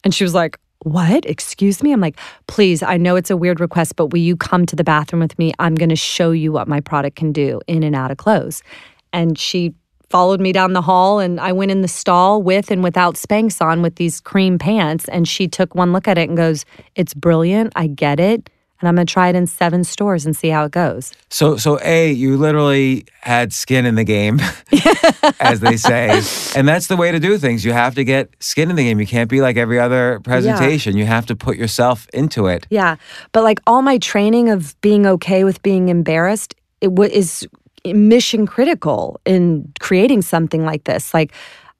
And 0.03 0.13
she 0.13 0.23
was 0.23 0.33
like, 0.33 0.57
what? 0.83 1.25
Excuse 1.25 1.83
me? 1.83 1.91
I'm 1.91 1.99
like, 1.99 2.17
please, 2.47 2.81
I 2.81 2.97
know 2.97 3.15
it's 3.15 3.29
a 3.29 3.37
weird 3.37 3.59
request, 3.59 3.95
but 3.95 4.07
will 4.07 4.19
you 4.19 4.37
come 4.37 4.65
to 4.65 4.75
the 4.75 4.83
bathroom 4.83 5.19
with 5.21 5.37
me? 5.37 5.53
I'm 5.59 5.75
going 5.75 5.89
to 5.89 5.95
show 5.95 6.31
you 6.31 6.51
what 6.51 6.67
my 6.67 6.79
product 6.79 7.17
can 7.17 7.31
do 7.31 7.59
in 7.67 7.83
and 7.83 7.95
out 7.95 8.11
of 8.11 8.17
clothes. 8.17 8.63
And 9.11 9.37
she 9.37 9.73
followed 10.09 10.39
me 10.39 10.51
down 10.51 10.73
the 10.73 10.81
hall 10.81 11.19
and 11.19 11.39
I 11.39 11.51
went 11.51 11.71
in 11.71 11.81
the 11.81 11.87
stall 11.87 12.41
with 12.41 12.71
and 12.71 12.83
without 12.83 13.15
Spanx 13.15 13.63
on 13.63 13.81
with 13.81 13.95
these 13.95 14.19
cream 14.19 14.57
pants. 14.57 15.07
And 15.09 15.27
she 15.27 15.47
took 15.47 15.75
one 15.75 15.91
look 15.91 16.07
at 16.07 16.17
it 16.17 16.27
and 16.29 16.37
goes, 16.37 16.65
It's 16.95 17.13
brilliant. 17.13 17.73
I 17.75 17.87
get 17.87 18.19
it. 18.19 18.49
And 18.79 18.87
I'm 18.87 18.95
going 18.95 19.05
to 19.05 19.11
try 19.11 19.29
it 19.29 19.35
in 19.35 19.45
seven 19.45 19.83
stores 19.83 20.25
and 20.25 20.35
see 20.35 20.49
how 20.49 20.65
it 20.65 20.71
goes. 20.71 21.11
So, 21.29 21.57
so 21.57 21.79
a 21.81 22.11
you 22.11 22.37
literally 22.37 23.05
had 23.21 23.51
skin 23.51 23.85
in 23.85 23.95
the 23.95 24.03
game, 24.03 24.39
as 25.39 25.59
they 25.59 25.75
say, 25.75 26.21
and 26.55 26.67
that's 26.67 26.87
the 26.87 26.95
way 26.95 27.11
to 27.11 27.19
do 27.19 27.37
things. 27.37 27.65
You 27.65 27.73
have 27.73 27.95
to 27.95 28.03
get 28.03 28.29
skin 28.39 28.69
in 28.69 28.75
the 28.75 28.83
game. 28.83 28.99
You 28.99 29.07
can't 29.07 29.29
be 29.29 29.41
like 29.41 29.57
every 29.57 29.79
other 29.79 30.21
presentation. 30.21 30.95
You 30.95 31.05
have 31.05 31.25
to 31.25 31.35
put 31.35 31.57
yourself 31.57 32.07
into 32.13 32.47
it. 32.47 32.67
Yeah. 32.69 32.95
But 33.33 33.43
like 33.43 33.59
all 33.67 33.81
my 33.81 33.97
training 33.97 34.49
of 34.49 34.79
being 34.81 35.05
okay 35.05 35.43
with 35.43 35.61
being 35.61 35.89
embarrassed, 35.89 36.55
it 36.81 36.93
wa 36.93 37.05
is 37.05 37.47
mission 37.85 38.45
critical 38.45 39.19
in 39.25 39.71
creating 39.79 40.21
something 40.21 40.65
like 40.65 40.85
this. 40.85 41.13
Like, 41.13 41.33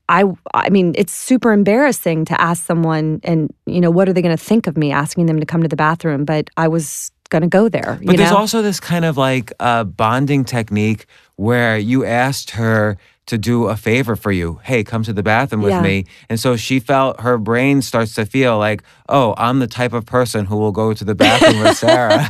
I, 0.10 0.24
I 0.54 0.70
mean, 0.70 0.94
it's 0.98 1.14
super 1.14 1.52
embarrassing 1.54 2.26
to 2.26 2.42
ask 2.42 2.66
someone, 2.66 3.22
and 3.24 3.54
you 3.66 3.80
know, 3.80 3.92
what 3.92 4.10
are 4.10 4.14
they 4.14 4.22
going 4.22 4.36
to 4.36 4.44
think 4.44 4.68
of 4.68 4.76
me 4.76 4.92
asking 4.92 5.28
them 5.28 5.40
to 5.40 5.46
come 5.46 5.62
to 5.62 5.70
the 5.70 5.76
bathroom? 5.78 6.26
But 6.26 6.50
I 6.58 6.68
was 6.68 7.12
going 7.30 7.44
to 7.44 7.48
go 7.48 7.70
there. 7.70 8.00
But 8.04 8.18
there's 8.18 8.32
know? 8.32 8.38
also 8.38 8.64
this 8.64 8.80
kind 8.80 9.06
of 9.06 9.16
like 9.16 9.54
uh, 9.60 9.84
bonding 9.84 10.44
technique 10.46 11.06
where 11.36 11.78
you 11.78 12.04
asked 12.04 12.50
her 12.52 12.98
to 13.28 13.38
do 13.38 13.68
a 13.68 13.76
favor 13.78 14.16
for 14.16 14.32
you. 14.32 14.60
Hey, 14.64 14.84
come 14.84 15.04
to 15.04 15.14
the 15.14 15.22
bathroom 15.22 15.62
with 15.62 15.74
Yeah. 15.74 15.84
me. 15.84 16.06
And 16.28 16.40
so 16.40 16.58
she 16.58 16.80
felt 16.80 17.22
her 17.22 17.38
brain 17.38 17.84
starts 17.84 18.16
to 18.16 18.26
feel 18.26 18.58
like, 18.58 18.82
oh, 19.10 19.36
I'm 19.38 19.60
the 19.60 19.68
type 19.68 19.94
of 19.94 20.08
person 20.08 20.46
who 20.46 20.58
will 20.58 20.72
go 20.72 20.94
to 20.96 21.06
the 21.06 21.14
bathroom 21.14 21.60
with 21.60 21.78
Sara. 21.84 22.28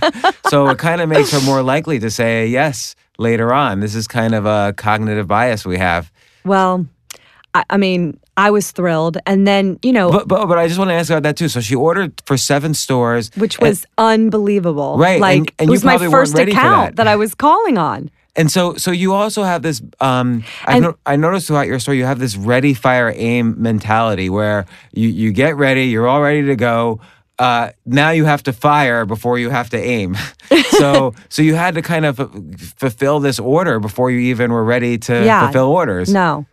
so 0.48 0.68
it 0.68 0.78
kind 0.78 1.00
of 1.00 1.08
makes 1.08 1.32
her 1.32 1.40
more 1.46 1.64
likely 1.64 2.00
to 2.00 2.12
say 2.12 2.46
yes 2.48 2.96
later 3.18 3.54
on. 3.54 3.80
This 3.80 3.96
is 3.96 4.06
kind 4.06 4.36
of 4.36 4.46
a 4.46 4.74
cognitive 4.76 5.28
bias 5.30 5.66
we 5.66 5.78
have. 5.78 6.12
well, 6.44 6.86
I, 7.56 7.64
I 7.72 7.78
mean, 7.78 8.20
I 8.38 8.52
was 8.52 8.72
thrilled, 8.72 9.18
and 9.26 9.48
then 9.48 9.80
you 9.82 9.92
know, 9.92 10.12
But, 10.12 10.28
but 10.28 10.46
but 10.48 10.58
I 10.58 10.68
just 10.68 10.78
want 10.80 10.90
to 10.90 10.94
ask 10.96 11.10
about 11.10 11.24
that 11.24 11.36
too. 11.38 11.50
So 11.50 11.62
she 11.62 11.76
ordered 11.76 12.22
for 12.26 12.38
seven 12.38 12.74
stores, 12.74 13.32
which 13.36 13.58
and- 13.60 13.68
was 13.70 13.86
unbelievable. 13.98 14.98
Right, 14.98 15.20
Like 15.20 15.38
and- 15.40 15.52
and 15.60 15.70
it 15.70 15.72
was 15.72 15.84
my 15.84 15.98
first 15.98 16.38
account 16.38 16.96
that. 16.98 17.08
I 17.08 17.16
was 17.16 17.34
calling 17.36 17.78
on. 17.78 18.10
And 18.36 18.50
so, 18.52 18.76
so 18.76 18.92
you 18.92 19.14
also 19.14 19.44
have 19.44 19.64
this. 19.64 19.82
Um, 20.00 20.44
I, 20.66 20.80
no, 20.80 20.96
I 21.06 21.16
noticed 21.18 21.48
throughout 21.48 21.68
your 21.68 21.80
story, 21.80 21.98
you 21.98 22.06
have 22.06 22.20
this 22.20 22.38
ready, 22.38 22.74
fire, 22.74 23.12
aim 23.16 23.56
mentality 23.62 24.30
where 24.30 24.66
you 24.94 25.10
you 25.10 25.32
get 25.34 25.58
ready, 25.58 25.86
you're 25.86 26.08
all 26.08 26.22
ready 26.22 26.44
to 26.46 26.56
go. 26.56 27.02
Uh, 27.40 27.72
now 27.86 28.12
you 28.12 28.26
have 28.26 28.44
to 28.44 28.54
fire 28.54 29.06
before 29.06 29.40
you 29.40 29.50
have 29.50 29.70
to 29.72 29.78
aim. 29.78 30.16
so, 30.78 31.14
so 31.30 31.42
you 31.42 31.56
had 31.56 31.74
to 31.76 31.82
kind 31.82 32.06
of 32.06 32.20
f- 32.20 32.30
fulfill 32.78 33.20
this 33.20 33.40
order 33.40 33.80
before 33.80 34.12
you 34.12 34.20
even 34.20 34.52
were 34.52 34.64
ready 34.64 34.98
to 34.98 35.26
Yeah. 35.26 35.46
fulfill 35.46 35.68
orders. 35.68 36.14
No. 36.14 36.46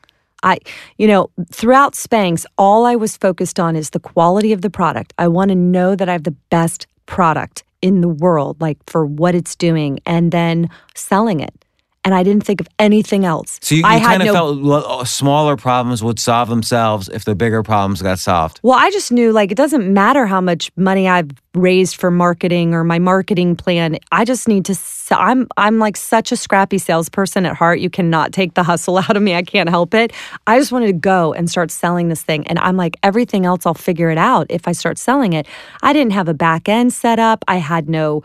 I, 0.43 0.59
you 0.99 1.07
know, 1.07 1.31
throughout 1.51 1.95
Spanx, 1.95 2.45
all 2.59 2.85
I 2.85 2.97
was 2.97 3.17
focused 3.17 3.59
on 3.59 3.77
is 3.77 3.91
the 3.91 4.01
quality 4.01 4.53
of 4.53 4.63
the 4.63 4.71
product. 4.71 5.13
I 5.19 5.29
want 5.29 5.49
to 5.51 5.55
know 5.55 5.97
that 5.97 6.09
I 6.09 6.13
have 6.13 6.25
the 6.25 6.37
best 6.51 6.87
product 7.07 7.65
in 7.83 8.01
the 8.01 8.09
world, 8.09 8.61
like 8.61 8.79
for 8.87 9.07
what 9.07 9.35
it's 9.35 9.55
doing, 9.55 10.01
and 10.07 10.33
then 10.33 10.69
selling 10.95 11.41
it. 11.41 11.66
And 12.07 12.15
I 12.15 12.23
didn't 12.23 12.45
think 12.45 12.61
of 12.61 12.69
anything 12.79 13.25
else. 13.25 13.59
So 13.63 13.75
you, 13.75 13.81
you 13.81 13.87
I 13.87 13.97
had 13.97 14.07
kind 14.07 14.23
of 14.23 14.27
no 14.27 14.33
felt 14.33 14.57
lo- 14.59 15.01
uh, 15.01 15.05
smaller 15.05 15.57
problems 15.57 16.05
would 16.05 16.21
solve 16.21 16.49
themselves 16.49 17.09
if 17.09 17.25
the 17.25 17.35
bigger 17.35 17.65
problems 17.65 18.01
got 18.01 18.21
solved. 18.21 18.61
Well, 18.63 18.79
I 18.79 18.93
just 18.93 19.11
knew 19.11 19.33
like 19.33 19.51
it 19.51 19.57
doesn't 19.57 19.93
matter 19.93 20.25
how 20.25 20.41
much 20.41 20.71
money 20.77 21.09
I've 21.09 21.33
raised 21.53 21.97
for 21.97 22.13
marketing 22.13 22.75
or 22.75 22.85
my 22.85 23.01
marketing 23.01 23.57
plan. 23.57 23.99
I 24.13 24.25
just 24.25 24.47
need 24.47 24.65
to. 24.67 24.79
I'm 25.11 25.49
I'm 25.57 25.81
like 25.81 25.97
such 25.97 26.31
a 26.31 26.37
scrappy 26.37 26.79
salesperson 26.79 27.45
at 27.45 27.57
heart. 27.57 27.81
You 27.81 27.91
cannot 27.91 28.33
take 28.33 28.55
the 28.55 28.63
hustle 28.63 28.99
out 29.09 29.17
of 29.17 29.23
me. 29.23 29.35
I 29.35 29.43
can't 29.43 29.69
help 29.69 29.93
it. 29.93 30.13
I 30.47 30.61
just 30.61 30.71
wanted 30.71 30.87
to 30.87 30.93
go 30.93 31.33
and 31.33 31.51
start 31.51 31.73
selling 31.73 32.07
this 32.09 32.23
thing, 32.23 32.47
and 32.47 32.61
I'm 32.61 32.77
like 32.77 32.97
everything 33.03 33.47
else. 33.47 33.67
I'll 33.67 33.75
figure 33.75 34.11
it 34.11 34.19
out 34.19 34.47
if 34.49 34.69
I 34.69 34.73
start 34.73 34.97
selling 34.97 35.33
it. 35.33 35.49
I 35.83 35.93
didn't 35.93 36.13
have 36.13 36.29
a 36.29 36.35
back 36.35 36.69
end 36.69 36.93
set 36.93 37.19
up. 37.19 37.45
I 37.49 37.57
had 37.57 37.89
no 37.89 38.23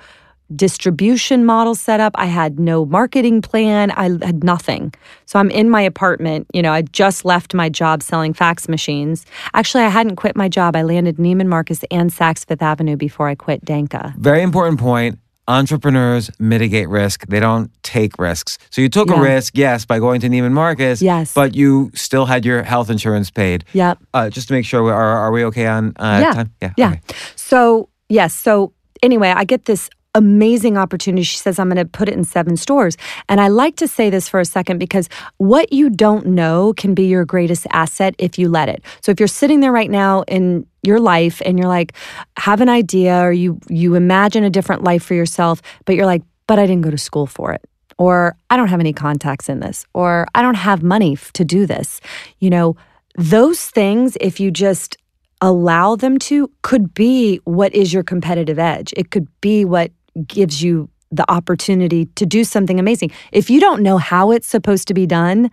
distribution 0.56 1.46
model 1.46 1.76
set 1.76 2.00
up. 2.00 2.14
I 2.16 2.26
had 2.26 2.60
no 2.60 2.86
marketing 2.86 3.42
plan. 3.42 3.92
I 3.92 4.04
had 4.26 4.44
nothing. 4.44 4.94
So 5.26 5.40
I'm 5.40 5.50
in 5.52 5.70
my 5.70 5.82
apartment. 5.82 6.48
You 6.54 6.62
know, 6.62 6.72
I 6.72 6.82
just 6.84 7.26
left 7.26 7.54
my 7.54 7.70
job 7.70 8.04
selling 8.04 8.34
fax 8.34 8.68
machines. 8.68 9.26
Actually, 9.54 9.84
I 9.84 9.90
hadn't 9.90 10.16
quit 10.16 10.36
my 10.36 10.50
job. 10.50 10.76
I 10.76 10.84
landed 10.84 11.18
Neiman 11.18 11.48
Marcus 11.48 11.84
and 11.92 12.12
Saks 12.12 12.46
Fifth 12.46 12.62
Avenue 12.62 12.96
before 12.98 13.28
I 13.28 13.36
quit 13.36 13.64
Danka. 13.66 14.16
Very 14.18 14.42
important 14.42 14.80
point. 14.80 15.20
Entrepreneurs 15.48 16.30
mitigate 16.40 16.88
risk. 16.88 17.26
They 17.28 17.40
don't 17.40 17.72
take 17.84 18.18
risks. 18.20 18.58
So 18.70 18.82
you 18.82 18.88
took 18.90 19.10
Yeah. 19.10 19.20
a 19.20 19.22
risk, 19.22 19.58
yes, 19.58 19.86
by 19.86 20.00
going 20.00 20.22
to 20.22 20.30
Neiman 20.30 20.52
Marcus. 20.52 21.02
Yes. 21.02 21.34
But 21.34 21.56
you 21.56 21.92
still 21.94 22.26
had 22.26 22.46
your 22.46 22.64
health 22.64 22.90
insurance 22.90 23.30
paid. 23.32 23.66
Yep. 23.74 23.98
Uh, 24.14 24.30
just 24.30 24.48
to 24.48 24.54
make 24.54 24.66
sure, 24.66 24.84
we- 24.84 24.92
are, 24.92 25.18
are 25.18 25.32
we 25.32 25.44
okay 25.46 25.66
on 25.68 25.94
uh, 25.98 26.20
yeah. 26.22 26.34
time? 26.34 26.54
Yeah. 26.62 26.74
Yeah. 26.78 26.88
okay. 26.90 27.02
So, 27.36 27.90
yes. 28.08 28.34
So, 28.34 28.72
anyway, 29.04 29.30
I 29.36 29.44
get 29.44 29.66
this 29.66 29.90
amazing 30.16 30.78
opportunity. 30.78 31.24
She 31.24 31.38
says, 31.38 31.60
I'm 31.60 31.70
going 31.70 31.78
to 31.78 31.86
put 31.86 32.10
it 32.10 32.14
in 32.14 32.24
seven 32.24 32.58
stores. 32.58 32.98
And 33.30 33.40
I 33.40 33.48
like 33.48 33.76
to 33.78 33.88
say 33.88 34.10
this 34.10 34.28
for 34.28 34.40
a 34.40 34.46
second 34.46 34.78
because 34.78 35.08
what 35.38 35.72
you 35.72 35.90
don't 35.90 36.28
know 36.28 36.74
can 36.74 36.94
be 36.94 37.06
your 37.06 37.26
greatest 37.26 37.66
asset 37.72 38.16
if 38.18 38.38
you 38.38 38.50
let 38.50 38.70
it. 38.70 38.84
So, 39.02 39.12
if 39.12 39.20
you're 39.20 39.28
sitting 39.28 39.60
there 39.60 39.72
right 39.72 39.90
now 39.90 40.24
in 40.24 40.66
your 40.84 41.00
life 41.00 41.42
and 41.46 41.58
you're 41.58 41.68
like, 41.68 41.94
have 42.38 42.62
an 42.62 42.70
idea 42.70 43.22
or 43.22 43.32
you, 43.32 43.60
you 43.70 43.96
imagine 43.96 44.44
a 44.44 44.50
different 44.50 44.84
life 44.84 45.04
for 45.04 45.14
yourself, 45.14 45.62
but 45.86 45.96
you're 45.96 46.06
like, 46.06 46.24
but 46.48 46.60
I 46.60 46.66
didn't 46.66 46.84
go 46.84 46.92
to 46.92 46.98
school 46.98 47.28
for 47.28 47.54
it. 47.54 47.62
Or 47.98 48.36
I 48.50 48.58
don't 48.58 48.68
have 48.70 48.80
any 48.80 48.94
contacts 48.94 49.48
in 49.48 49.60
this, 49.60 49.86
or 49.94 50.26
I 50.34 50.42
don't 50.42 50.56
have 50.56 50.82
money 50.82 51.18
to 51.34 51.46
do 51.46 51.68
this. 51.68 52.02
You 52.40 52.50
know, 52.50 52.76
those 53.16 53.70
things, 53.70 54.18
if 54.20 54.40
you 54.40 54.50
just 54.50 54.98
allow 55.42 55.96
them 55.96 56.20
to 56.20 56.50
could 56.62 56.94
be 56.94 57.38
what 57.46 57.74
is 57.74 57.92
your 57.92 58.04
competitive 58.04 58.60
edge. 58.60 58.94
It 58.96 59.10
could 59.10 59.28
be 59.42 59.66
what 59.66 59.92
gives 60.28 60.62
you 60.62 60.90
the 61.12 61.30
opportunity 61.30 62.06
to 62.16 62.26
do 62.26 62.44
something 62.44 62.80
amazing. 62.80 63.12
If 63.32 63.50
you 63.50 63.60
don't 63.60 63.82
know 63.82 63.98
how 63.98 64.32
it's 64.32 64.48
supposed 64.48 64.88
to 64.88 64.94
be 64.94 65.06
done, 65.06 65.52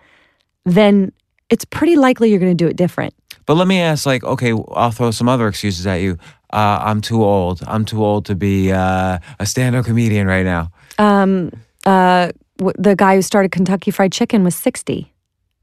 then 0.65 1.13
it's 1.51 1.65
pretty 1.65 1.97
likely 1.97 2.31
you're 2.31 2.39
going 2.39 2.57
to 2.57 2.65
do 2.65 2.69
it 2.69 2.77
different. 2.77 3.15
But 3.47 3.55
let 3.57 3.67
me 3.67 3.81
ask, 3.81 4.05
like, 4.07 4.23
okay, 4.25 4.53
I'll 4.73 4.91
throw 4.91 5.11
some 5.11 5.29
other 5.29 5.49
excuses 5.49 5.87
at 5.87 5.97
you. 5.97 6.19
Uh, 6.53 6.79
I'm 6.83 7.01
too 7.01 7.25
old. 7.25 7.61
I'm 7.67 7.85
too 7.85 8.05
old 8.05 8.27
to 8.27 8.35
be 8.35 8.71
uh, 8.73 9.19
a 9.41 9.47
stand-up 9.47 9.87
comedian 9.87 10.27
right 10.27 10.45
now. 10.45 10.71
Um, 10.99 11.51
uh, 11.87 12.31
w- 12.59 12.75
the 12.79 12.95
guy 12.95 13.17
who 13.17 13.23
started 13.23 13.51
Kentucky 13.51 13.91
Fried 13.91 14.13
Chicken 14.13 14.45
was 14.45 14.55
60 14.55 15.13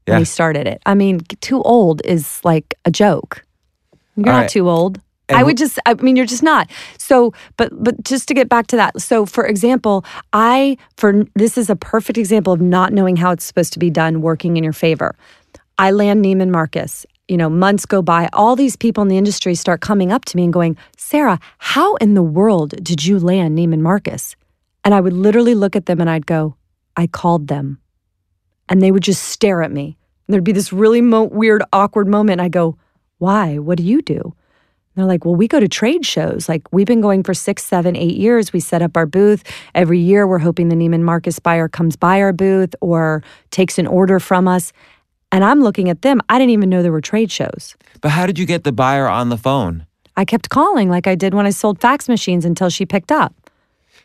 when 0.06 0.14
Yeah. 0.14 0.18
he 0.18 0.24
started 0.24 0.66
it. 0.66 0.82
I 0.84 0.94
mean, 0.94 1.20
too 1.40 1.62
old 1.62 2.02
is 2.04 2.40
like 2.44 2.74
a 2.84 2.90
joke. 2.90 3.44
You're 4.16 4.26
All 4.28 4.32
not 4.32 4.40
right. 4.42 4.50
too 4.50 4.68
old. 4.68 5.00
And 5.28 5.38
I 5.38 5.42
would 5.42 5.56
just 5.56 5.78
I 5.86 5.94
mean 5.94 6.16
you're 6.16 6.26
just 6.26 6.42
not. 6.42 6.70
So 6.98 7.32
but 7.56 7.70
but 7.82 8.02
just 8.04 8.28
to 8.28 8.34
get 8.34 8.48
back 8.48 8.66
to 8.68 8.76
that. 8.76 9.00
So 9.00 9.26
for 9.26 9.46
example, 9.46 10.04
I 10.32 10.76
for 10.96 11.24
this 11.34 11.58
is 11.58 11.68
a 11.68 11.76
perfect 11.76 12.18
example 12.18 12.52
of 12.52 12.60
not 12.60 12.92
knowing 12.92 13.16
how 13.16 13.32
it's 13.32 13.44
supposed 13.44 13.72
to 13.72 13.78
be 13.78 13.90
done 13.90 14.20
working 14.22 14.56
in 14.56 14.64
your 14.64 14.72
favor. 14.72 15.16
I 15.78 15.90
land 15.90 16.24
Neiman 16.24 16.50
Marcus. 16.50 17.04
You 17.28 17.36
know, 17.36 17.50
months 17.50 17.86
go 17.86 18.02
by. 18.02 18.28
All 18.32 18.54
these 18.54 18.76
people 18.76 19.02
in 19.02 19.08
the 19.08 19.18
industry 19.18 19.56
start 19.56 19.80
coming 19.80 20.12
up 20.12 20.24
to 20.26 20.36
me 20.36 20.44
and 20.44 20.52
going, 20.52 20.76
Sara, 20.96 21.40
how 21.58 21.96
in 21.96 22.14
the 22.14 22.22
world 22.22 22.74
did 22.84 23.04
you 23.04 23.18
land 23.18 23.58
Neiman 23.58 23.80
Marcus? 23.80 24.36
And 24.84 24.94
I 24.94 25.00
would 25.00 25.12
literally 25.12 25.56
look 25.56 25.74
at 25.74 25.86
them 25.86 26.00
and 26.00 26.08
I'd 26.08 26.26
go, 26.26 26.54
I 26.96 27.08
called 27.08 27.48
them. 27.48 27.80
And 28.68 28.80
they 28.80 28.92
would 28.92 29.02
just 29.02 29.24
stare 29.24 29.62
at 29.62 29.72
me. 29.72 29.98
And 30.26 30.32
there'd 30.32 30.44
be 30.44 30.52
this 30.52 30.72
really 30.72 31.00
mo- 31.00 31.24
weird, 31.24 31.64
awkward 31.72 32.06
moment. 32.06 32.40
I 32.40 32.48
go, 32.48 32.78
Why? 33.18 33.58
What 33.58 33.78
do 33.78 33.84
you 33.84 34.02
do? 34.02 34.34
They're 34.96 35.04
like, 35.04 35.24
Well, 35.24 35.36
we 35.36 35.46
go 35.46 35.60
to 35.60 35.68
trade 35.68 36.04
shows. 36.04 36.48
Like, 36.48 36.72
we've 36.72 36.86
been 36.86 37.02
going 37.02 37.22
for 37.22 37.34
six, 37.34 37.64
seven, 37.64 37.94
eight 37.94 38.16
years. 38.16 38.52
We 38.52 38.60
set 38.60 38.82
up 38.82 38.96
our 38.96 39.06
booth. 39.06 39.44
Every 39.74 40.00
year, 40.00 40.26
we're 40.26 40.38
hoping 40.38 40.70
the 40.70 40.74
Neiman 40.74 41.02
Marcus 41.02 41.38
buyer 41.38 41.68
comes 41.68 41.96
by 41.96 42.20
our 42.20 42.32
booth 42.32 42.74
or 42.80 43.22
takes 43.50 43.78
an 43.78 43.86
order 43.86 44.18
from 44.18 44.48
us. 44.48 44.72
And 45.30 45.44
I'm 45.44 45.60
looking 45.60 45.90
at 45.90 46.02
them. 46.02 46.22
I 46.28 46.38
didn't 46.38 46.50
even 46.50 46.70
know 46.70 46.82
there 46.82 46.92
were 46.92 47.00
trade 47.00 47.30
shows. 47.30 47.76
But 48.00 48.10
how 48.10 48.26
did 48.26 48.38
you 48.38 48.46
get 48.46 48.64
the 48.64 48.72
buyer 48.72 49.06
on 49.06 49.28
the 49.28 49.36
phone? 49.36 49.86
I 50.16 50.24
kept 50.24 50.48
calling 50.48 50.88
like 50.88 51.06
I 51.06 51.14
did 51.14 51.34
when 51.34 51.44
I 51.44 51.50
sold 51.50 51.78
fax 51.80 52.08
machines 52.08 52.46
until 52.46 52.70
she 52.70 52.86
picked 52.86 53.12
up. 53.12 53.34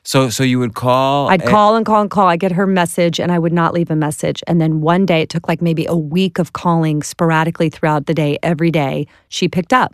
So, 0.04 0.30
so 0.30 0.44
you 0.44 0.60
would 0.60 0.74
call. 0.74 1.30
I'd 1.30 1.42
and- 1.42 1.50
call 1.50 1.76
and 1.76 1.86
call 1.86 2.02
and 2.02 2.10
call. 2.10 2.28
I 2.28 2.36
get 2.36 2.52
her 2.52 2.68
message 2.68 3.20
and 3.20 3.32
I 3.32 3.39
would 3.39 3.54
not 3.54 3.74
leave 3.74 3.92
a 3.92 3.96
message. 3.96 4.44
And 4.48 4.60
then 4.60 4.82
one 4.82 5.06
day, 5.06 5.22
it 5.22 5.30
took 5.30 5.48
like 5.48 5.62
maybe 5.62 5.86
a 5.86 5.96
week 5.96 6.38
of 6.39 6.52
calling 6.54 7.02
sporadically 7.04 7.70
throughout 7.70 8.08
the 8.08 8.14
day, 8.14 8.38
every 8.44 8.72
day. 8.72 9.08
She 9.30 9.48
picked 9.48 9.72
up. 9.72 9.94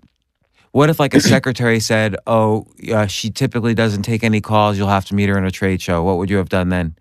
What 0.78 0.92
if, 0.92 1.00
like, 1.00 1.16
a 1.16 1.20
secretary 1.20 1.80
said, 1.80 2.16
"Oh, 2.28 2.68
uh, 2.94 3.08
she 3.08 3.32
typically 3.32 3.74
doesn't 3.74 4.04
take 4.04 4.24
any 4.24 4.42
calls. 4.42 4.78
You'll 4.78 4.90
have 4.90 5.06
to 5.06 5.16
meet 5.16 5.28
her 5.28 5.36
in 5.36 5.44
a 5.44 5.50
trade 5.50 5.82
show." 5.82 6.04
What 6.04 6.20
would 6.20 6.30
you 6.30 6.38
have 6.38 6.50
done 6.50 6.70
then? 6.70 6.96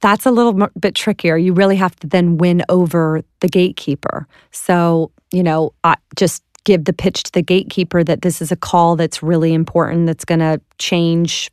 That's 0.00 0.26
a 0.26 0.30
little 0.30 0.52
bit 0.78 0.94
trickier. 0.94 1.36
You 1.36 1.54
really 1.54 1.74
have 1.74 1.96
to 1.96 2.06
then 2.06 2.38
win 2.38 2.62
over 2.68 3.22
the 3.40 3.48
gatekeeper. 3.48 4.28
So, 4.52 5.10
you 5.32 5.42
know, 5.42 5.72
I 5.82 5.96
just 6.14 6.44
give 6.62 6.84
the 6.84 6.92
pitch 6.92 7.24
to 7.24 7.32
the 7.32 7.42
gatekeeper 7.42 8.04
that 8.04 8.22
this 8.22 8.40
is 8.40 8.52
a 8.52 8.56
call 8.56 8.94
that's 8.94 9.24
really 9.24 9.52
important, 9.52 10.06
that's 10.06 10.24
going 10.24 10.38
to 10.38 10.60
change, 10.78 11.50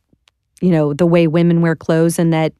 you 0.60 0.70
know, 0.70 0.94
the 0.94 1.06
way 1.06 1.26
women 1.26 1.60
wear 1.60 1.74
clothes 1.74 2.20
and 2.20 2.32
that 2.32 2.52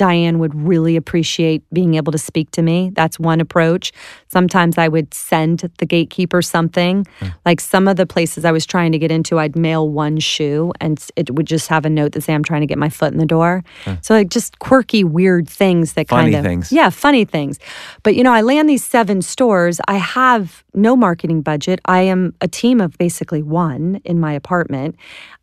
Diane 0.00 0.38
would 0.38 0.54
really 0.54 0.96
appreciate 0.96 1.62
being 1.74 1.94
able 1.96 2.10
to 2.10 2.16
speak 2.16 2.50
to 2.52 2.62
me. 2.62 2.90
That's 2.94 3.20
one 3.20 3.38
approach. 3.38 3.92
Sometimes 4.28 4.78
I 4.78 4.88
would 4.88 5.12
send 5.12 5.70
the 5.76 5.84
gatekeeper 5.84 6.40
something. 6.40 7.04
Hmm. 7.18 7.26
Like 7.44 7.60
some 7.60 7.86
of 7.86 7.96
the 7.98 8.06
places 8.06 8.46
I 8.46 8.50
was 8.50 8.64
trying 8.64 8.92
to 8.92 8.98
get 8.98 9.10
into, 9.10 9.38
I'd 9.38 9.56
mail 9.56 9.90
one 9.90 10.18
shoe 10.18 10.72
and 10.80 10.98
it 11.16 11.34
would 11.34 11.44
just 11.44 11.68
have 11.68 11.84
a 11.84 11.90
note 11.90 12.12
that 12.12 12.22
say 12.22 12.32
I'm 12.32 12.42
trying 12.42 12.62
to 12.62 12.66
get 12.66 12.78
my 12.78 12.88
foot 12.88 13.12
in 13.12 13.18
the 13.18 13.26
door. 13.26 13.62
Hmm. 13.84 13.96
So 14.00 14.14
like 14.14 14.30
just 14.30 14.58
quirky, 14.58 15.04
weird 15.04 15.46
things 15.46 15.92
that 15.92 16.08
Funny 16.08 16.32
kind 16.32 16.36
of 16.36 16.44
things. 16.48 16.72
yeah, 16.72 16.88
funny 16.88 17.26
things. 17.26 17.58
But 18.02 18.16
you 18.16 18.24
know, 18.24 18.32
I 18.32 18.40
land 18.40 18.70
these 18.70 18.82
seven 18.82 19.20
stores. 19.20 19.82
I 19.86 19.96
have 19.98 20.64
no 20.74 20.96
marketing 20.96 21.42
budget. 21.42 21.80
I 21.84 22.02
am 22.02 22.34
a 22.40 22.48
team 22.48 22.80
of 22.80 22.96
basically 22.98 23.42
one 23.42 24.00
in 24.04 24.20
my 24.20 24.32
apartment. 24.32 24.96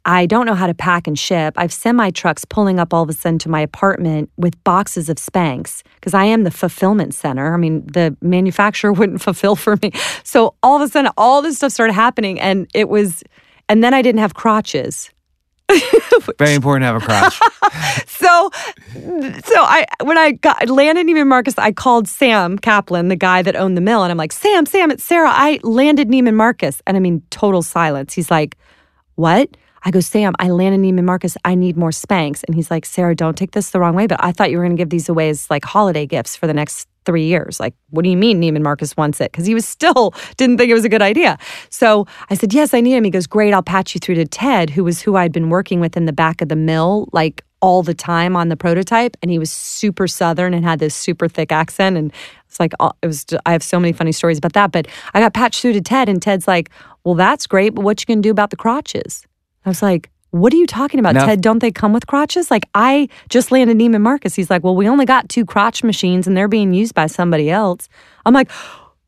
I 0.05 0.25
don't 0.25 0.45
know 0.45 0.55
how 0.55 0.67
to 0.67 0.73
pack 0.73 1.07
and 1.07 1.17
ship. 1.19 1.53
I 1.57 1.61
have 1.61 1.73
semi 1.73 2.11
trucks 2.11 2.45
pulling 2.45 2.79
up 2.79 2.93
all 2.93 3.03
of 3.03 3.09
a 3.09 3.13
sudden 3.13 3.39
to 3.39 3.49
my 3.49 3.61
apartment 3.61 4.29
with 4.37 4.61
boxes 4.63 5.09
of 5.09 5.17
Spanx 5.17 5.83
because 5.95 6.13
I 6.13 6.25
am 6.25 6.43
the 6.43 6.51
fulfillment 6.51 7.13
center. 7.13 7.53
I 7.53 7.57
mean, 7.57 7.85
the 7.87 8.15
manufacturer 8.21 8.93
wouldn't 8.97 9.21
fulfill 9.21 9.55
for 9.55 9.77
me. 9.81 9.91
So 10.23 10.55
all 10.63 10.81
of 10.81 10.81
a 10.81 10.91
sudden, 10.91 11.11
all 11.17 11.41
this 11.41 11.57
stuff 11.57 11.71
started 11.71 11.93
happening, 11.93 12.39
and 12.39 12.67
it 12.73 12.89
was, 12.89 13.23
and 13.67 13.83
then 13.83 13.93
I 13.93 14.01
didn't 14.01 14.19
have 14.19 14.33
crotches. 14.33 15.09
Very 16.37 16.53
important 16.53 16.83
to 16.83 16.87
have 16.87 16.95
a 16.95 17.05
crotch. 17.05 17.39
so 18.07 18.49
so 18.93 19.61
I 19.61 19.85
when 20.03 20.17
I 20.17 20.31
got 20.31 20.69
landed 20.69 21.07
Neiman 21.07 21.27
Marcus, 21.27 21.57
I 21.57 21.71
called 21.71 22.07
Sam 22.07 22.57
Kaplan, 22.57 23.09
the 23.09 23.15
guy 23.15 23.41
that 23.41 23.55
owned 23.55 23.75
the 23.75 23.81
mill, 23.81 24.03
and 24.03 24.11
I'm 24.11 24.17
like, 24.17 24.31
Sam, 24.31 24.65
Sam, 24.65 24.91
it's 24.91 25.03
Sara. 25.03 25.29
I 25.29 25.59
landed 25.63 26.07
Neiman 26.09 26.35
Marcus. 26.35 26.81
And 26.87 26.95
I 26.95 26.99
mean, 26.99 27.21
total 27.29 27.61
silence. 27.61 28.13
He's 28.13 28.31
like, 28.31 28.57
What? 29.15 29.49
I 29.83 29.91
go, 29.91 29.99
Sam, 29.99 30.33
I 30.39 30.49
landed 30.49 30.81
Neiman 30.81 31.05
Marcus. 31.05 31.37
I 31.45 31.55
need 31.55 31.77
more 31.77 31.91
Spanx. 31.91 32.43
And 32.45 32.55
he's 32.55 32.71
like, 32.71 32.85
Sara, 32.85 33.15
don't 33.15 33.37
take 33.37 33.51
this 33.51 33.69
the 33.69 33.79
wrong 33.79 33.95
way, 33.95 34.07
but 34.07 34.23
I 34.23 34.31
thought 34.31 34.51
you 34.51 34.57
were 34.57 34.63
gonna 34.63 34.75
give 34.75 34.89
these 34.89 35.09
away 35.09 35.29
as 35.29 35.49
like 35.49 35.65
holiday 35.65 36.05
gifts 36.05 36.35
for 36.35 36.47
the 36.47 36.53
next 36.53 36.87
three 37.07 37.25
years. 37.25 37.59
Like, 37.59 37.73
what 37.89 38.03
do 38.03 38.09
you 38.09 38.17
mean 38.17 38.41
Neiman 38.41 38.61
Marcus 38.61 38.95
wants 38.97 39.21
it? 39.21 39.31
Because 39.31 39.47
he 39.47 39.55
was 39.55 39.65
still 39.65 40.13
didn't 40.37 40.57
think 40.57 40.69
it 40.69 40.73
was 40.73 40.85
a 40.85 40.89
good 40.89 41.01
idea. 41.01 41.39
So 41.71 42.05
I 42.29 42.35
said, 42.35 42.53
Yes, 42.53 42.73
I 42.73 42.81
need 42.81 42.91
him. 42.91 43.05
He 43.05 43.09
goes, 43.09 43.25
Great, 43.25 43.53
I'll 43.53 43.63
patch 43.63 43.95
you 43.95 43.99
through 43.99 44.15
to 44.15 44.25
Ted, 44.25 44.69
who 44.69 44.83
was 44.83 45.01
who 45.01 45.15
I'd 45.15 45.31
been 45.31 45.49
working 45.49 45.79
with 45.79 45.97
in 45.97 46.05
the 46.05 46.13
back 46.13 46.41
of 46.41 46.49
the 46.49 46.55
mill, 46.55 47.07
like 47.13 47.43
all 47.61 47.81
the 47.81 47.93
time 47.93 48.35
on 48.35 48.49
the 48.49 48.57
prototype. 48.57 49.15
And 49.21 49.31
he 49.31 49.39
was 49.39 49.49
super 49.49 50.07
Southern 50.07 50.53
and 50.53 50.63
had 50.63 50.79
this 50.79 50.93
super 50.93 51.27
thick 51.27 51.51
accent. 51.51 51.97
And 51.97 52.13
it's 52.45 52.59
like, 52.59 52.73
oh, 52.79 52.91
it 53.01 53.07
was, 53.07 53.25
I 53.45 53.53
have 53.53 53.63
so 53.63 53.79
many 53.79 53.93
funny 53.93 54.11
stories 54.11 54.37
about 54.37 54.53
that. 54.53 54.71
But 54.71 54.87
I 55.13 55.21
got 55.21 55.33
patched 55.33 55.61
through 55.61 55.73
to 55.73 55.81
Ted, 55.81 56.09
and 56.09 56.21
Ted's 56.21 56.47
like, 56.47 56.69
Well, 57.05 57.15
that's 57.15 57.47
great, 57.47 57.73
but 57.73 57.83
what 57.83 58.01
you 58.01 58.05
gonna 58.05 58.21
do 58.21 58.31
about 58.31 58.49
the 58.49 58.57
crotches? 58.57 59.25
I 59.65 59.69
was 59.69 59.81
like, 59.81 60.09
what 60.41 60.53
are 60.53 60.57
you 60.57 60.67
talking 60.67 60.99
about, 60.99 61.15
Now- 61.15 61.25
Ted? 61.25 61.41
Don't 61.41 61.59
they 61.59 61.71
come 61.71 61.93
with 61.93 62.07
crotches? 62.07 62.49
Like, 62.51 62.67
I 62.73 63.09
just 63.29 63.51
landed 63.51 63.77
Neiman 63.77 64.01
Marcus. 64.01 64.35
He's 64.35 64.49
like, 64.49 64.63
well, 64.63 64.75
we 64.75 64.87
only 64.87 65.05
got 65.05 65.29
two 65.29 65.45
crotch 65.45 65.83
machines 65.83 66.27
and 66.27 66.35
they're 66.35 66.47
being 66.47 66.73
used 66.73 66.93
by 66.93 67.07
somebody 67.07 67.49
else. 67.49 67.87
I'm 68.25 68.33
like, 68.33 68.51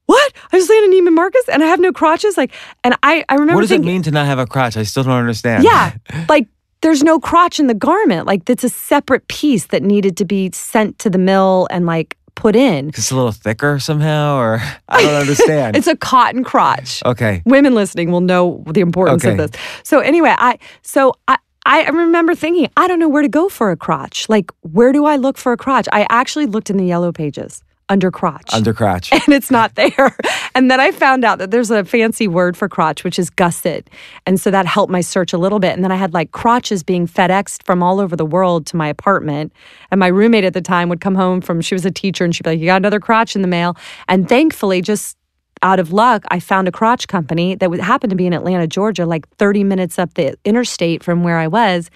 what? 0.06 0.34
I 0.52 0.58
just 0.58 0.70
landed 0.70 0.92
Neiman 0.98 1.14
Marcus 1.14 1.44
and 1.50 1.64
I 1.64 1.68
have 1.68 1.80
no 1.80 1.92
crotches? 1.94 2.36
Like, 2.38 2.54
and 2.84 2.96
I, 3.04 3.24
I 3.30 3.34
remember 3.36 3.56
what 3.56 3.62
does 3.62 3.72
it 3.72 3.82
mean 3.82 4.02
to 4.04 4.12
not 4.12 4.26
have 4.26 4.40
a 4.40 4.48
crotch? 4.48 4.76
I 4.76 4.84
still 4.84 5.04
don't 5.04 5.14
understand. 5.14 5.64
yeah, 5.64 5.94
like 6.28 6.48
there's 6.82 7.04
no 7.04 7.20
crotch 7.20 7.60
in 7.60 7.68
the 7.68 7.74
garment. 7.74 8.26
Like, 8.26 8.46
that's 8.46 8.64
a 8.64 8.70
separate 8.70 9.28
piece 9.28 9.68
that 9.68 9.84
needed 9.84 10.16
to 10.18 10.26
be 10.26 10.50
sent 10.54 10.98
to 11.00 11.10
the 11.10 11.18
mill 11.18 11.68
and 11.70 11.86
like 11.86 12.16
put 12.40 12.56
in. 12.56 12.90
It's 12.90 13.12
a 13.12 13.16
little 13.16 13.32
thicker 13.32 13.80
somehow, 13.80 14.38
or 14.38 14.62
I 14.90 15.02
don't 15.02 15.16
understand. 15.16 15.76
It's 15.76 15.88
a 15.88 15.96
cotton 15.96 16.44
crotch. 16.44 17.04
okay. 17.06 17.42
women 17.46 17.76
listening 17.76 18.12
will 18.12 18.22
know 18.22 18.64
the 18.68 18.82
importance 18.82 19.24
of 19.26 19.38
this. 19.38 19.52
So 19.84 20.00
anyway, 20.00 20.34
I 20.38 20.58
so 20.82 21.14
I 21.28 21.38
I 21.66 21.88
remember 21.90 22.36
thinking, 22.36 22.70
I 22.78 22.88
don't 22.88 23.00
know 23.00 23.10
where 23.10 23.22
to 23.22 23.28
go 23.28 23.50
for 23.50 23.70
a 23.70 23.78
crotch. 23.78 24.28
Like, 24.30 24.52
where 24.62 24.92
do 24.92 25.06
I 25.06 25.18
look 25.18 25.38
for 25.38 25.52
a 25.52 25.58
crotch? 25.58 25.88
I 25.92 26.08
actually 26.10 26.46
looked 26.46 26.70
in 26.70 26.78
the 26.78 26.86
yellow 26.86 27.12
pages. 27.12 27.64
Under 27.90 28.12
crotch. 28.12 28.54
Under 28.54 28.74
crotch. 28.74 29.12
and 29.12 29.30
it's 29.30 29.52
not 29.52 29.76
there. 29.76 30.16
And 30.56 30.70
then 30.70 30.80
I 30.80 30.92
found 30.92 31.26
out 31.26 31.40
that 31.40 31.52
there's 31.52 31.72
a 31.72 31.84
fancy 31.84 32.28
word 32.28 32.56
for 32.56 32.70
crotch, 32.70 33.04
which 33.04 33.20
is 33.20 33.30
gusset. 33.30 33.90
And 34.26 34.40
so 34.40 34.52
that 34.52 34.66
helped 34.66 34.92
my 34.92 35.02
search 35.02 35.34
a 35.34 35.38
little 35.38 35.60
bit. 35.60 35.74
And 35.74 35.84
then 35.84 35.92
I 35.92 35.96
had 35.96 36.14
like 36.14 36.32
crotches 36.32 36.84
being 36.84 37.08
FedExed 37.08 37.64
from 37.64 37.82
all 37.84 38.00
over 38.00 38.16
the 38.16 38.26
world 38.26 38.66
to 38.68 38.76
my 38.76 38.88
apartment. 38.88 39.52
And 39.92 40.00
my 40.00 40.08
roommate 40.08 40.44
at 40.44 40.54
the 40.54 40.62
time 40.62 40.90
would 40.90 41.02
come 41.02 41.16
home 41.16 41.42
from, 41.42 41.62
she 41.62 41.76
was 41.76 41.86
a 41.86 41.92
teacher, 41.92 42.24
and 42.24 42.36
she'd 42.36 42.44
be 42.44 42.52
like, 42.52 42.60
You 42.60 42.68
got 42.68 42.78
another 42.78 43.00
crotch 43.00 43.36
in 43.36 43.42
the 43.42 43.48
mail. 43.48 43.76
And 44.08 44.30
thankfully, 44.30 44.82
just 44.82 45.18
out 45.62 45.80
of 45.80 45.92
luck, 45.92 46.24
I 46.30 46.40
found 46.40 46.68
a 46.68 46.72
crotch 46.72 47.08
company 47.08 47.56
that 47.56 47.70
would 47.70 47.80
happened 47.80 48.12
to 48.12 48.16
be 48.16 48.26
in 48.26 48.34
Atlanta, 48.34 48.68
Georgia, 48.68 49.06
like 49.06 49.28
30 49.38 49.64
minutes 49.64 50.00
up 50.00 50.14
the 50.14 50.38
interstate 50.46 51.04
from 51.04 51.24
where 51.24 51.38
I 51.38 51.48
was. 51.48 51.90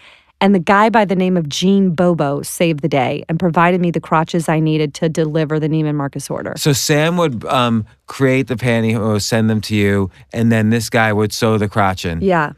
And 0.44 0.54
the 0.54 0.60
guy 0.60 0.90
by 0.90 1.06
the 1.06 1.16
name 1.16 1.38
of 1.38 1.48
Gene 1.48 1.92
Bobo 1.92 2.42
saved 2.42 2.82
the 2.82 2.90
day 2.90 3.24
and 3.30 3.40
provided 3.40 3.80
me 3.80 3.92
the 3.92 4.02
crotches 4.02 4.50
I 4.50 4.60
needed 4.60 4.94
to 4.96 5.08
deliver 5.08 5.58
the 5.58 5.70
Neiman 5.70 5.96
Marcus 5.96 6.30
order. 6.30 6.54
So 6.58 6.74
Sam 6.74 7.16
would 7.16 7.46
um, 7.46 7.86
create 8.08 8.48
the 8.48 8.56
pantyhose, 8.56 9.22
send 9.22 9.50
them 9.50 9.62
to 9.62 9.74
you, 9.74 10.12
and 10.34 10.52
then 10.52 10.70
this 10.70 10.90
guy 10.90 11.14
would 11.14 11.32
sew 11.32 11.58
the 11.58 11.70
crotch 11.70 12.04
in. 12.04 12.20
Yeah. 12.20 12.52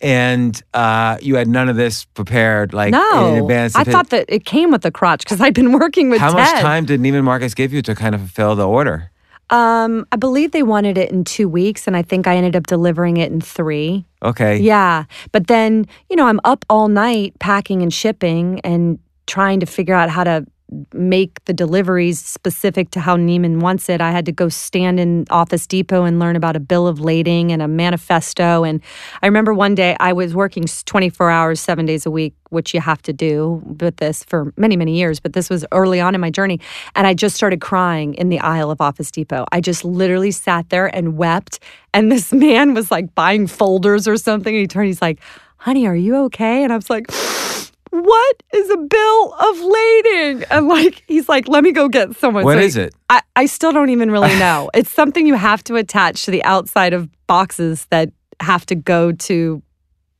And 0.00 0.62
uh, 0.72 1.18
you 1.20 1.34
had 1.34 1.48
none 1.48 1.68
of 1.68 1.74
this 1.74 2.04
prepared, 2.04 2.72
like 2.72 2.92
No. 2.92 3.34
in 3.34 3.42
advance. 3.42 3.74
I 3.74 3.82
thought 3.82 4.10
that 4.10 4.26
it 4.28 4.44
came 4.44 4.70
with 4.70 4.82
the 4.82 4.92
crotch 4.92 5.24
because 5.24 5.40
I'd 5.40 5.52
been 5.54 5.72
working 5.80 6.10
with 6.10 6.20
How 6.20 6.28
Ted. 6.32 6.36
much 6.36 6.60
time 6.62 6.84
did 6.84 7.00
Neiman 7.00 7.24
Marcus 7.24 7.54
give 7.54 7.72
you 7.72 7.82
to 7.82 7.96
kind 7.96 8.14
of 8.14 8.20
fulfill 8.20 8.54
the 8.54 8.68
order? 8.68 9.10
Um, 9.50 10.06
I 10.12 10.16
believe 10.16 10.52
they 10.52 10.62
wanted 10.62 10.96
it 10.96 11.10
in 11.10 11.24
two 11.24 11.48
weeks, 11.48 11.88
and 11.88 11.96
I 11.96 12.02
think 12.02 12.28
I 12.28 12.36
ended 12.36 12.54
up 12.54 12.68
delivering 12.68 13.16
it 13.16 13.32
in 13.32 13.40
three. 13.40 14.04
Okay. 14.22 14.58
Yeah. 14.58 15.04
But 15.32 15.48
then, 15.48 15.86
you 16.08 16.16
know, 16.16 16.26
I'm 16.26 16.40
up 16.44 16.64
all 16.70 16.88
night 16.88 17.38
packing 17.40 17.82
and 17.82 17.92
shipping 17.92 18.60
and 18.60 18.98
trying 19.26 19.60
to 19.60 19.66
figure 19.66 19.94
out 19.94 20.10
how 20.10 20.24
to 20.24 20.46
make 20.92 21.44
the 21.44 21.52
deliveries 21.52 22.18
specific 22.18 22.90
to 22.90 23.00
how 23.00 23.16
Neiman 23.16 23.60
wants 23.60 23.88
it. 23.88 24.00
I 24.00 24.10
had 24.10 24.24
to 24.26 24.32
go 24.32 24.48
stand 24.48 24.98
in 24.98 25.26
Office 25.30 25.66
Depot 25.66 26.04
and 26.04 26.18
learn 26.18 26.36
about 26.36 26.56
a 26.56 26.60
bill 26.60 26.86
of 26.86 27.00
lading 27.00 27.52
and 27.52 27.60
a 27.60 27.68
manifesto. 27.68 28.64
And 28.64 28.80
I 29.22 29.26
remember 29.26 29.52
one 29.54 29.74
day 29.74 29.96
I 30.00 30.12
was 30.12 30.34
working 30.34 30.64
24 30.64 31.30
hours, 31.30 31.60
seven 31.60 31.86
days 31.86 32.06
a 32.06 32.10
week, 32.10 32.34
which 32.50 32.74
you 32.74 32.80
have 32.80 33.02
to 33.02 33.12
do 33.12 33.62
with 33.80 33.96
this 33.96 34.24
for 34.24 34.52
many, 34.56 34.76
many 34.76 34.96
years. 34.96 35.20
But 35.20 35.32
this 35.32 35.50
was 35.50 35.64
early 35.72 36.00
on 36.00 36.14
in 36.14 36.20
my 36.20 36.30
journey. 36.30 36.60
And 36.94 37.06
I 37.06 37.14
just 37.14 37.36
started 37.36 37.60
crying 37.60 38.14
in 38.14 38.28
the 38.28 38.40
aisle 38.40 38.70
of 38.70 38.80
Office 38.80 39.10
Depot. 39.10 39.44
I 39.52 39.60
just 39.60 39.84
literally 39.84 40.30
sat 40.30 40.70
there 40.70 40.94
and 40.94 41.16
wept. 41.16 41.60
And 41.94 42.10
this 42.10 42.32
man 42.32 42.74
was 42.74 42.90
like 42.90 43.14
buying 43.14 43.46
folders 43.46 44.08
or 44.08 44.16
something. 44.16 44.54
And 44.54 44.60
he 44.60 44.66
turned, 44.66 44.86
he's 44.86 45.02
like, 45.02 45.20
honey, 45.58 45.86
are 45.86 45.96
you 45.96 46.16
okay? 46.16 46.64
And 46.64 46.72
I 46.72 46.76
was 46.76 46.90
like, 46.90 47.06
what 47.92 48.42
is 48.54 48.70
a 48.70 48.76
bill 48.78 49.34
of 49.34 49.60
lading? 49.60 50.44
And 50.50 50.66
like, 50.66 51.04
he's 51.06 51.28
like, 51.28 51.46
let 51.46 51.62
me 51.62 51.72
go 51.72 51.88
get 51.90 52.16
someone. 52.16 52.42
What 52.42 52.54
So 52.54 52.60
is 52.60 52.76
it? 52.78 52.94
I, 53.10 53.20
I 53.36 53.46
still 53.46 53.70
don't 53.70 53.90
even 53.90 54.10
really 54.10 54.34
know. 54.38 54.70
it's 54.74 54.90
something 54.90 55.26
you 55.26 55.34
have 55.34 55.62
to 55.64 55.76
attach 55.76 56.24
to 56.24 56.30
the 56.30 56.42
outside 56.44 56.94
of 56.94 57.10
boxes 57.26 57.86
that 57.90 58.10
have 58.40 58.64
to 58.66 58.74
go 58.74 59.12
to 59.12 59.62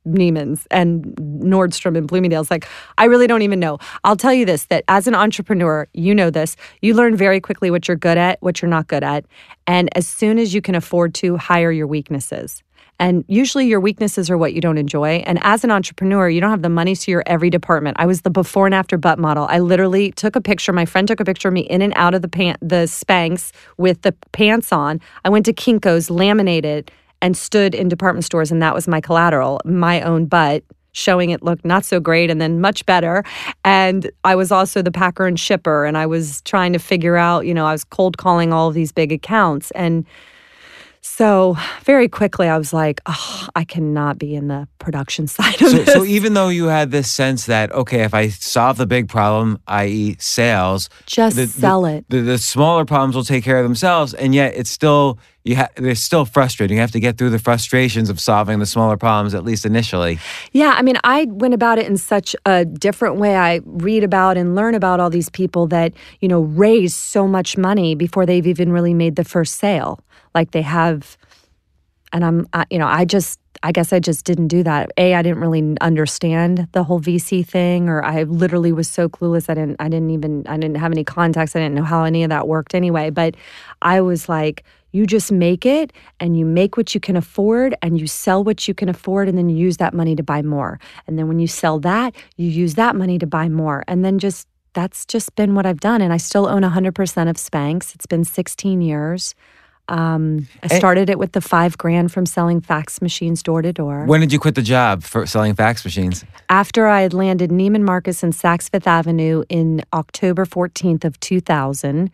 Neiman's 0.07 0.67
and 0.69 1.03
Nordstrom 1.15 1.97
and 1.97 2.07
Bloomingdale's. 2.07 2.51
Like, 2.51 2.67
I 2.99 3.05
really 3.05 3.25
don't 3.25 3.41
even 3.41 3.59
know. 3.59 3.79
I'll 4.03 4.17
tell 4.17 4.33
you 4.33 4.45
this 4.45 4.65
that 4.65 4.83
as 4.87 5.07
an 5.07 5.15
entrepreneur, 5.15 5.87
you 5.93 6.13
know 6.13 6.29
this, 6.29 6.55
you 6.81 6.93
learn 6.93 7.15
very 7.15 7.41
quickly 7.41 7.71
what 7.71 7.87
you're 7.87 7.97
good 7.97 8.19
at, 8.19 8.39
what 8.41 8.61
you're 8.61 8.69
not 8.69 8.87
good 8.87 9.03
at. 9.03 9.25
And 9.65 9.89
as 9.97 10.07
soon 10.07 10.37
as 10.37 10.53
you 10.53 10.61
can 10.61 10.75
afford 10.75 11.15
to, 11.15 11.37
hire 11.37 11.71
your 11.71 11.87
weaknesses. 11.87 12.61
And 12.99 13.25
usually 13.27 13.67
your 13.67 13.79
weaknesses 13.79 14.29
are 14.29 14.37
what 14.37 14.53
you 14.53 14.61
don't 14.61 14.77
enjoy. 14.77 15.23
And 15.25 15.39
as 15.41 15.63
an 15.63 15.71
entrepreneur, 15.71 16.29
you 16.29 16.39
don't 16.39 16.51
have 16.51 16.61
the 16.61 16.69
money 16.69 16.95
to 16.95 17.11
your 17.11 17.23
every 17.25 17.49
department. 17.49 17.97
I 17.99 18.05
was 18.05 18.21
the 18.21 18.29
before 18.29 18.65
and 18.65 18.75
after 18.75 18.97
butt 18.97 19.19
model. 19.19 19.47
I 19.49 19.59
literally 19.59 20.11
took 20.11 20.35
a 20.35 20.41
picture. 20.41 20.71
My 20.71 20.85
friend 20.85 21.07
took 21.07 21.19
a 21.19 21.25
picture 21.25 21.47
of 21.47 21.53
me 21.53 21.61
in 21.61 21.81
and 21.81 21.93
out 21.95 22.13
of 22.13 22.21
the 22.21 22.27
pant, 22.27 22.59
the 22.61 22.85
Spanx 22.85 23.51
with 23.77 24.01
the 24.03 24.13
pants 24.31 24.71
on. 24.71 25.01
I 25.25 25.29
went 25.29 25.45
to 25.47 25.53
Kinko's, 25.53 26.09
laminated, 26.09 26.91
and 27.21 27.35
stood 27.35 27.73
in 27.73 27.89
department 27.89 28.25
stores, 28.25 28.51
and 28.51 28.61
that 28.61 28.73
was 28.73 28.87
my 28.87 29.01
collateral, 29.01 29.59
my 29.65 30.01
own 30.01 30.25
butt. 30.25 30.63
Showing 30.95 31.31
it 31.31 31.41
looked 31.41 31.65
not 31.65 31.83
so 31.83 31.99
great 31.99 32.29
and 32.29 32.39
then 32.39 32.61
much 32.61 32.85
better. 32.85 33.23
And 33.65 34.11
I 34.23 34.35
was 34.35 34.51
also 34.51 34.83
the 34.83 34.91
packer 34.91 35.25
and 35.25 35.39
shipper, 35.39 35.85
and 35.85 35.97
I 35.97 36.05
was 36.05 36.43
trying 36.43 36.71
to 36.73 36.77
figure 36.77 37.17
out, 37.17 37.47
you 37.47 37.53
know, 37.55 37.65
I 37.65 37.71
was 37.71 37.83
cold 37.83 38.19
calling 38.19 38.53
all 38.53 38.67
of 38.67 38.75
these 38.75 38.91
big 38.91 39.11
accounts. 39.11 39.71
And 39.71 40.05
so 41.05 41.57
very 41.83 42.07
quickly, 42.07 42.47
I 42.47 42.57
was 42.57 42.71
like, 42.71 43.01
oh, 43.05 43.47
I 43.57 43.65
cannot 43.65 44.17
be 44.17 44.33
in 44.35 44.47
the 44.47 44.67
production 44.79 45.27
side 45.37 45.61
of 45.61 45.69
So, 45.69 45.77
this. 45.77 45.93
so 45.93 46.05
even 46.05 46.33
though 46.33 46.47
you 46.47 46.65
had 46.65 46.91
this 46.91 47.11
sense 47.11 47.45
that 47.47 47.71
okay, 47.73 48.03
if 48.03 48.13
I 48.13 48.29
solve 48.29 48.77
the 48.77 48.87
big 48.87 49.09
problem, 49.09 49.59
i.e., 49.67 50.15
sales, 50.19 50.89
Just 51.05 51.35
the, 51.35 51.47
sell 51.47 51.81
the, 51.81 51.95
it. 51.97 52.05
The, 52.09 52.21
the 52.21 52.37
smaller 52.37 52.85
problems 52.85 53.15
will 53.15 53.25
take 53.25 53.43
care 53.43 53.57
of 53.59 53.63
themselves, 53.63 54.13
and 54.13 54.33
yet 54.33 54.55
it's 54.55 54.69
still 54.69 55.19
you. 55.43 55.57
Ha- 55.57 55.67
they're 55.75 55.93
still 55.93 56.23
frustrating. 56.23 56.77
You 56.77 56.81
have 56.81 56.91
to 56.91 57.01
get 57.01 57.17
through 57.17 57.31
the 57.31 57.39
frustrations 57.39 58.09
of 58.09 58.17
solving 58.19 58.59
the 58.59 58.65
smaller 58.65 58.95
problems, 58.95 59.33
at 59.35 59.43
least 59.43 59.65
initially. 59.65 60.19
Yeah, 60.53 60.73
I 60.77 60.81
mean, 60.83 60.95
I 61.03 61.25
went 61.29 61.53
about 61.53 61.79
it 61.79 61.85
in 61.85 61.97
such 61.97 62.33
a 62.45 62.63
different 62.63 63.17
way. 63.17 63.35
I 63.35 63.59
read 63.65 64.05
about 64.05 64.37
and 64.37 64.55
learn 64.55 64.73
about 64.73 65.01
all 65.01 65.09
these 65.09 65.29
people 65.29 65.67
that, 65.67 65.91
you 66.21 66.29
know, 66.29 66.39
raise 66.41 66.95
so 66.95 67.27
much 67.27 67.57
money 67.57 67.93
before 67.93 68.25
they've 68.25 68.47
even 68.47 68.71
really 68.71 68.93
made 68.93 69.17
the 69.17 69.25
first 69.25 69.55
sale. 69.57 69.99
Like 70.33 70.51
they 70.51 70.61
have, 70.61 71.17
and 72.11 72.25
I'm, 72.25 72.47
I, 72.53 72.65
you 72.69 72.79
know, 72.79 72.87
I 72.87 73.05
just, 73.05 73.39
I 73.61 73.71
guess 73.71 73.93
I 73.93 73.99
just 73.99 74.25
didn't 74.25 74.49
do 74.49 74.61
that. 74.63 74.91
A, 74.97 75.13
I 75.15 75.21
didn't 75.21 75.39
really 75.39 75.77
understand 75.79 76.67
the 76.73 76.83
whole 76.83 76.99
VC 76.99 77.45
thing, 77.45 77.87
or 77.87 78.03
I 78.03 78.23
literally 78.23 78.73
was 78.73 78.89
so 78.89 79.07
clueless. 79.07 79.49
I 79.49 79.53
didn't, 79.53 79.77
I 79.79 79.87
didn't 79.87 80.09
even, 80.09 80.45
I 80.47 80.57
didn't 80.57 80.77
have 80.77 80.91
any 80.91 81.03
contacts. 81.03 81.55
I 81.55 81.59
didn't 81.59 81.75
know 81.75 81.83
how 81.83 82.03
any 82.03 82.23
of 82.23 82.29
that 82.29 82.47
worked 82.47 82.75
anyway. 82.75 83.09
But 83.09 83.35
I 83.81 84.01
was 84.01 84.27
like, 84.27 84.63
you 84.91 85.07
just 85.07 85.31
make 85.31 85.65
it 85.65 85.91
and 86.19 86.37
you 86.37 86.45
make 86.45 86.77
what 86.77 86.93
you 86.93 86.99
can 86.99 87.15
afford 87.15 87.75
and 87.81 87.99
you 87.99 88.05
sell 88.05 88.43
what 88.43 88.67
you 88.67 88.73
can 88.73 88.89
afford 88.89 89.27
and 89.27 89.37
then 89.37 89.49
you 89.49 89.57
use 89.57 89.77
that 89.77 89.93
money 89.93 90.15
to 90.15 90.23
buy 90.23 90.41
more. 90.41 90.79
And 91.07 91.17
then 91.17 91.27
when 91.27 91.39
you 91.39 91.47
sell 91.47 91.79
that, 91.79 92.13
you 92.37 92.49
use 92.49 92.75
that 92.75 92.95
money 92.95 93.17
to 93.17 93.25
buy 93.25 93.49
more. 93.49 93.83
And 93.87 94.05
then 94.05 94.19
just 94.19 94.47
that's 94.73 95.05
just 95.05 95.35
been 95.35 95.55
what 95.55 95.65
I've 95.65 95.79
done. 95.79 96.01
And 96.01 96.11
I 96.13 96.17
still 96.17 96.47
own 96.47 96.63
100% 96.63 97.29
of 97.29 97.35
Spanx. 97.37 97.95
It's 97.95 98.05
been 98.05 98.23
16 98.23 98.81
years. 98.81 99.35
Um, 99.89 100.47
I 100.61 100.67
started 100.77 101.09
it 101.09 101.19
with 101.19 101.33
the 101.33 101.41
five 101.41 101.77
grand 101.77 102.11
from 102.11 102.25
selling 102.25 102.61
fax 102.61 103.01
machines 103.01 103.43
door 103.43 103.61
to 103.61 103.73
door. 103.73 104.05
When 104.05 104.21
did 104.21 104.31
you 104.31 104.39
quit 104.39 104.55
the 104.55 104.61
job 104.61 105.03
for 105.03 105.25
selling 105.25 105.55
fax 105.55 105.83
machines? 105.83 106.23
After 106.49 106.87
I 106.87 107.01
had 107.01 107.13
landed 107.13 107.49
Neiman 107.49 107.81
Marcus 107.81 108.23
and 108.23 108.33
Saks 108.33 108.69
Fifth 108.69 108.87
Avenue 108.87 109.43
in 109.49 109.83
October 109.91 110.45
14th 110.45 111.03
of 111.03 111.19
2000, 111.19 112.11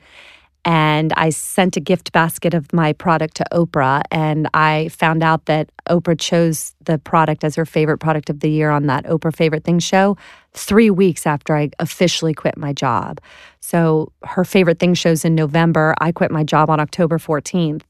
and 0.65 1.13
I 1.13 1.29
sent 1.29 1.77
a 1.77 1.79
gift 1.79 2.11
basket 2.11 2.53
of 2.53 2.71
my 2.73 2.93
product 2.93 3.35
to 3.37 3.45
Oprah, 3.51 4.01
and 4.11 4.47
I 4.53 4.89
found 4.89 5.23
out 5.23 5.45
that 5.45 5.69
Oprah 5.89 6.19
chose 6.19 6.75
the 6.83 6.97
product 6.97 7.43
as 7.43 7.55
her 7.55 7.65
favorite 7.65 7.99
product 7.99 8.29
of 8.29 8.41
the 8.41 8.49
year 8.49 8.69
on 8.69 8.87
that 8.87 9.05
Oprah 9.05 9.35
Favorite 9.35 9.63
Things 9.63 9.83
show 9.83 10.17
three 10.53 10.89
weeks 10.89 11.25
after 11.25 11.55
I 11.55 11.69
officially 11.79 12.33
quit 12.33 12.57
my 12.57 12.73
job. 12.73 13.21
So 13.59 14.11
her 14.23 14.43
favorite 14.43 14.79
thing 14.79 14.93
shows 14.93 15.23
in 15.23 15.35
November. 15.35 15.95
I 15.99 16.11
quit 16.11 16.31
my 16.31 16.43
job 16.43 16.69
on 16.69 16.79
October 16.79 17.17
14th, 17.17 17.83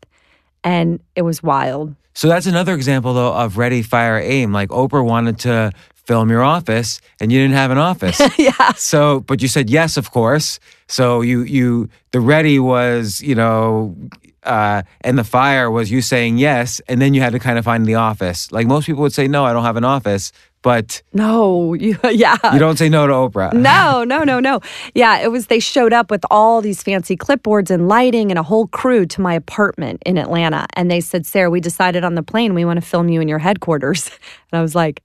and 0.63 0.99
it 1.15 1.23
was 1.23 1.41
wild. 1.41 1.95
So 2.13 2.27
that's 2.27 2.47
another 2.47 2.73
example, 2.75 3.13
though, 3.13 3.33
of 3.33 3.57
ready, 3.57 3.81
fire, 3.81 4.19
aim. 4.19 4.51
Like 4.51 4.69
Oprah 4.69 5.05
wanted 5.05 5.39
to 5.39 5.71
film 6.09 6.31
your 6.31 6.41
office, 6.41 6.99
and 7.19 7.31
you 7.31 7.37
didn't 7.39 7.53
have 7.63 7.69
an 7.69 7.77
office. 7.77 8.19
yeah. 8.39 8.73
So, 8.73 9.19
but 9.29 9.43
you 9.43 9.47
said 9.47 9.69
yes, 9.69 9.95
of 9.95 10.09
course. 10.09 10.59
So 10.87 11.21
you 11.21 11.41
you 11.41 11.89
the 12.11 12.19
ready 12.19 12.57
was 12.57 13.21
you 13.21 13.35
know, 13.35 13.95
uh, 14.43 14.81
and 15.01 15.17
the 15.19 15.23
fire 15.23 15.69
was 15.69 15.91
you 15.91 16.01
saying 16.01 16.39
yes, 16.39 16.81
and 16.87 16.99
then 16.99 17.13
you 17.13 17.21
had 17.21 17.33
to 17.33 17.39
kind 17.39 17.59
of 17.59 17.65
find 17.65 17.85
the 17.85 17.95
office. 17.95 18.51
Like 18.51 18.65
most 18.65 18.85
people 18.87 19.03
would 19.03 19.13
say, 19.13 19.27
no, 19.27 19.45
I 19.45 19.53
don't 19.53 19.63
have 19.63 19.77
an 19.77 19.83
office, 19.83 20.31
but 20.63 21.03
No, 21.13 21.73
you, 21.85 21.97
yeah. 22.11 22.37
you 22.53 22.59
don't 22.59 22.77
say 22.77 22.89
no 22.89 23.05
to 23.05 23.13
Oprah. 23.13 23.53
No, 23.53 24.03
no, 24.13 24.23
no, 24.23 24.39
no. 24.39 24.61
Yeah, 24.95 25.19
it 25.19 25.31
was 25.31 25.45
they 25.47 25.59
showed 25.59 25.93
up 25.93 26.09
with 26.09 26.23
all 26.31 26.61
these 26.61 26.81
fancy 26.81 27.15
clipboards 27.15 27.69
and 27.69 27.87
lighting 27.87 28.31
and 28.31 28.39
a 28.39 28.43
whole 28.43 28.67
crew 28.67 29.05
to 29.05 29.21
my 29.21 29.35
apartment 29.35 30.01
in 30.05 30.17
Atlanta. 30.17 30.65
And 30.73 30.89
they 30.89 31.01
said, 31.01 31.25
Sara, 31.25 31.49
we 31.49 31.61
decided 31.61 32.03
on 32.03 32.15
the 32.15 32.23
plane 32.23 32.55
we 32.55 32.65
want 32.65 32.77
to 32.81 32.85
film 32.85 33.09
you 33.09 33.21
in 33.21 33.27
your 33.27 33.39
headquarters. 33.39 34.09
And 34.51 34.59
I 34.59 34.61
was 34.61 34.73
like, 34.73 35.03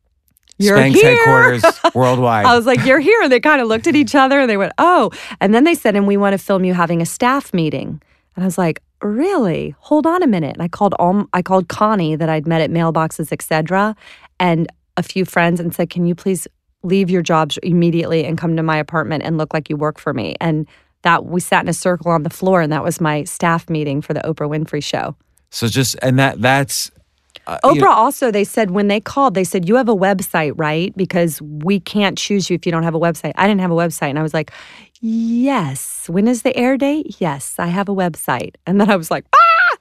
You're 0.58 0.78
Spanx 0.78 0.94
here. 0.94 1.16
headquarters 1.16 1.64
worldwide. 1.94 2.46
I 2.46 2.56
was 2.56 2.66
like, 2.66 2.84
You're 2.84 3.00
here. 3.00 3.20
And 3.22 3.32
they 3.32 3.40
kind 3.40 3.60
of 3.60 3.68
looked 3.68 3.86
at 3.86 3.96
each 3.96 4.14
other 4.14 4.40
and 4.40 4.48
they 4.48 4.56
went, 4.56 4.72
Oh. 4.78 5.10
And 5.40 5.54
then 5.54 5.64
they 5.64 5.74
said, 5.74 5.96
And 5.96 6.06
we 6.06 6.16
want 6.16 6.32
to 6.34 6.38
film 6.38 6.64
you 6.64 6.74
having 6.74 7.02
a 7.02 7.06
staff 7.06 7.52
meeting. 7.52 8.00
And 8.36 8.44
I 8.44 8.46
was 8.46 8.58
like, 8.58 8.80
Really? 9.02 9.74
Hold 9.80 10.06
on 10.06 10.22
a 10.22 10.26
minute. 10.26 10.52
And 10.54 10.62
I 10.62 10.68
called 10.68 10.94
all 10.98 11.26
I 11.32 11.42
called 11.42 11.68
Connie 11.68 12.16
that 12.16 12.28
I'd 12.28 12.46
met 12.46 12.60
at 12.60 12.70
mailboxes, 12.70 13.32
etc., 13.32 13.94
and 14.38 14.68
a 14.96 15.02
few 15.02 15.24
friends 15.24 15.58
and 15.60 15.74
said, 15.74 15.90
Can 15.90 16.06
you 16.06 16.14
please 16.14 16.46
leave 16.82 17.10
your 17.10 17.22
jobs 17.22 17.58
immediately 17.62 18.24
and 18.24 18.38
come 18.38 18.56
to 18.56 18.62
my 18.62 18.76
apartment 18.76 19.24
and 19.24 19.38
look 19.38 19.52
like 19.52 19.68
you 19.68 19.76
work 19.76 19.98
for 19.98 20.14
me? 20.14 20.36
And 20.40 20.66
that 21.02 21.26
we 21.26 21.40
sat 21.40 21.62
in 21.62 21.68
a 21.68 21.74
circle 21.74 22.10
on 22.10 22.22
the 22.22 22.30
floor 22.30 22.62
and 22.62 22.72
that 22.72 22.82
was 22.82 23.00
my 23.00 23.24
staff 23.24 23.68
meeting 23.68 24.00
for 24.00 24.14
the 24.14 24.20
Oprah 24.20 24.48
Winfrey 24.48 24.82
show. 24.82 25.14
so 25.50 25.66
just 25.68 25.96
and 26.00 26.18
that 26.18 26.40
that's 26.40 26.90
uh, 27.46 27.58
you 27.64 27.70
Oprah 27.72 27.80
know- 27.80 27.92
also, 27.92 28.30
they 28.30 28.44
said 28.44 28.70
when 28.70 28.88
they 28.88 29.00
called, 29.00 29.34
they 29.34 29.44
said, 29.44 29.68
You 29.68 29.76
have 29.76 29.88
a 29.88 29.96
website, 29.96 30.52
right? 30.56 30.96
Because 30.96 31.42
we 31.42 31.80
can't 31.80 32.16
choose 32.16 32.48
you 32.48 32.54
if 32.54 32.64
you 32.66 32.72
don't 32.72 32.84
have 32.84 32.94
a 32.94 33.00
website. 33.00 33.32
I 33.36 33.46
didn't 33.46 33.60
have 33.60 33.70
a 33.70 33.74
website. 33.74 34.10
And 34.10 34.18
I 34.18 34.22
was 34.22 34.34
like, 34.34 34.50
Yes. 35.00 36.08
When 36.08 36.26
is 36.26 36.42
the 36.42 36.56
air 36.56 36.78
date? 36.78 37.16
Yes, 37.18 37.56
I 37.58 37.66
have 37.66 37.88
a 37.88 37.94
website. 37.94 38.54
And 38.66 38.80
then 38.80 38.90
I 38.90 38.96
was 38.96 39.10
like, 39.10 39.26
ah! 39.34 39.76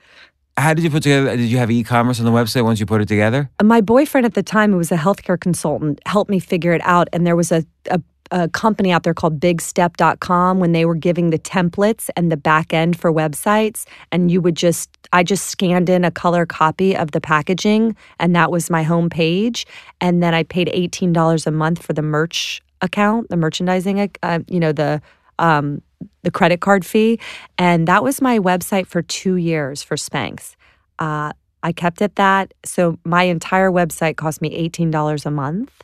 how 0.57 0.73
did 0.73 0.83
you 0.83 0.89
put 0.89 1.03
together? 1.03 1.35
Did 1.35 1.49
you 1.49 1.57
have 1.57 1.71
e-commerce 1.71 2.19
on 2.19 2.25
the 2.25 2.31
website 2.31 2.63
once 2.63 2.79
you 2.79 2.85
put 2.85 3.01
it 3.01 3.07
together? 3.07 3.49
My 3.61 3.81
boyfriend 3.81 4.25
at 4.25 4.33
the 4.33 4.43
time, 4.43 4.71
who 4.71 4.77
was 4.77 4.91
a 4.91 4.97
healthcare 4.97 5.39
consultant, 5.39 5.99
helped 6.05 6.29
me 6.29 6.39
figure 6.39 6.73
it 6.73 6.81
out. 6.83 7.07
And 7.13 7.25
there 7.25 7.35
was 7.35 7.51
a, 7.51 7.65
a, 7.89 8.01
a 8.33 8.49
company 8.49 8.91
out 8.91 9.03
there 9.03 9.13
called 9.13 9.39
bigstep.com 9.39 10.59
when 10.59 10.71
they 10.71 10.85
were 10.85 10.95
giving 10.95 11.29
the 11.29 11.37
templates 11.37 12.09
and 12.17 12.31
the 12.31 12.35
back 12.35 12.73
end 12.73 12.99
for 12.99 13.13
websites. 13.13 13.85
And 14.11 14.31
you 14.31 14.41
would 14.41 14.55
just, 14.55 14.89
I 15.13 15.21
just 15.21 15.45
scanned 15.45 15.87
in 15.87 16.03
a 16.03 16.09
color 16.09 16.47
copy 16.47 16.97
of 16.97 17.11
the 17.11 17.21
packaging, 17.21 17.95
and 18.19 18.35
that 18.35 18.51
was 18.51 18.71
my 18.71 18.81
home 18.81 19.09
page. 19.09 19.67
And 20.01 20.23
then 20.23 20.33
I 20.33 20.41
paid 20.41 20.67
$18 20.67 21.45
a 21.45 21.51
month 21.51 21.83
for 21.83 21.93
the 21.93 22.01
merch 22.01 22.59
account, 22.81 23.29
the 23.29 23.37
merchandising, 23.37 24.11
uh, 24.23 24.39
you 24.47 24.59
know, 24.59 24.71
the, 24.71 24.99
um, 25.37 25.83
the 26.23 26.31
credit 26.31 26.59
card 26.59 26.83
fee. 26.83 27.19
And 27.59 27.87
that 27.87 28.03
was 28.03 28.19
my 28.19 28.39
website 28.39 28.87
for 28.87 29.03
two 29.03 29.35
years 29.35 29.83
for 29.83 29.95
Spanx. 29.95 30.55
Uh, 30.97 31.33
I 31.61 31.71
kept 31.71 32.01
it 32.01 32.15
that. 32.15 32.53
So 32.65 32.97
my 33.05 33.23
entire 33.23 33.69
website 33.69 34.17
cost 34.17 34.41
me 34.41 34.49
$18 34.69 35.25
a 35.25 35.31
month 35.31 35.83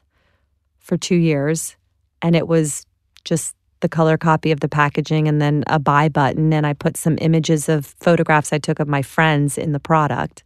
for 0.80 0.98
two 0.98 1.16
years. 1.16 1.76
And 2.22 2.36
it 2.36 2.48
was 2.48 2.86
just 3.24 3.56
the 3.82 3.90
color 3.90 4.18
copy 4.18 4.52
of 4.52 4.60
the 4.60 4.68
packaging 4.68 5.28
and 5.28 5.42
then 5.42 5.64
a 5.68 5.80
buy 5.80 6.10
button. 6.10 6.52
And 6.54 6.66
I 6.66 6.74
put 6.74 6.98
some 6.98 7.18
images 7.22 7.70
of 7.70 7.96
photographs 8.00 8.52
I 8.52 8.58
took 8.60 8.80
of 8.80 8.88
my 8.88 9.02
friends 9.02 9.58
in 9.58 9.72
the 9.72 9.80
product. 9.80 10.44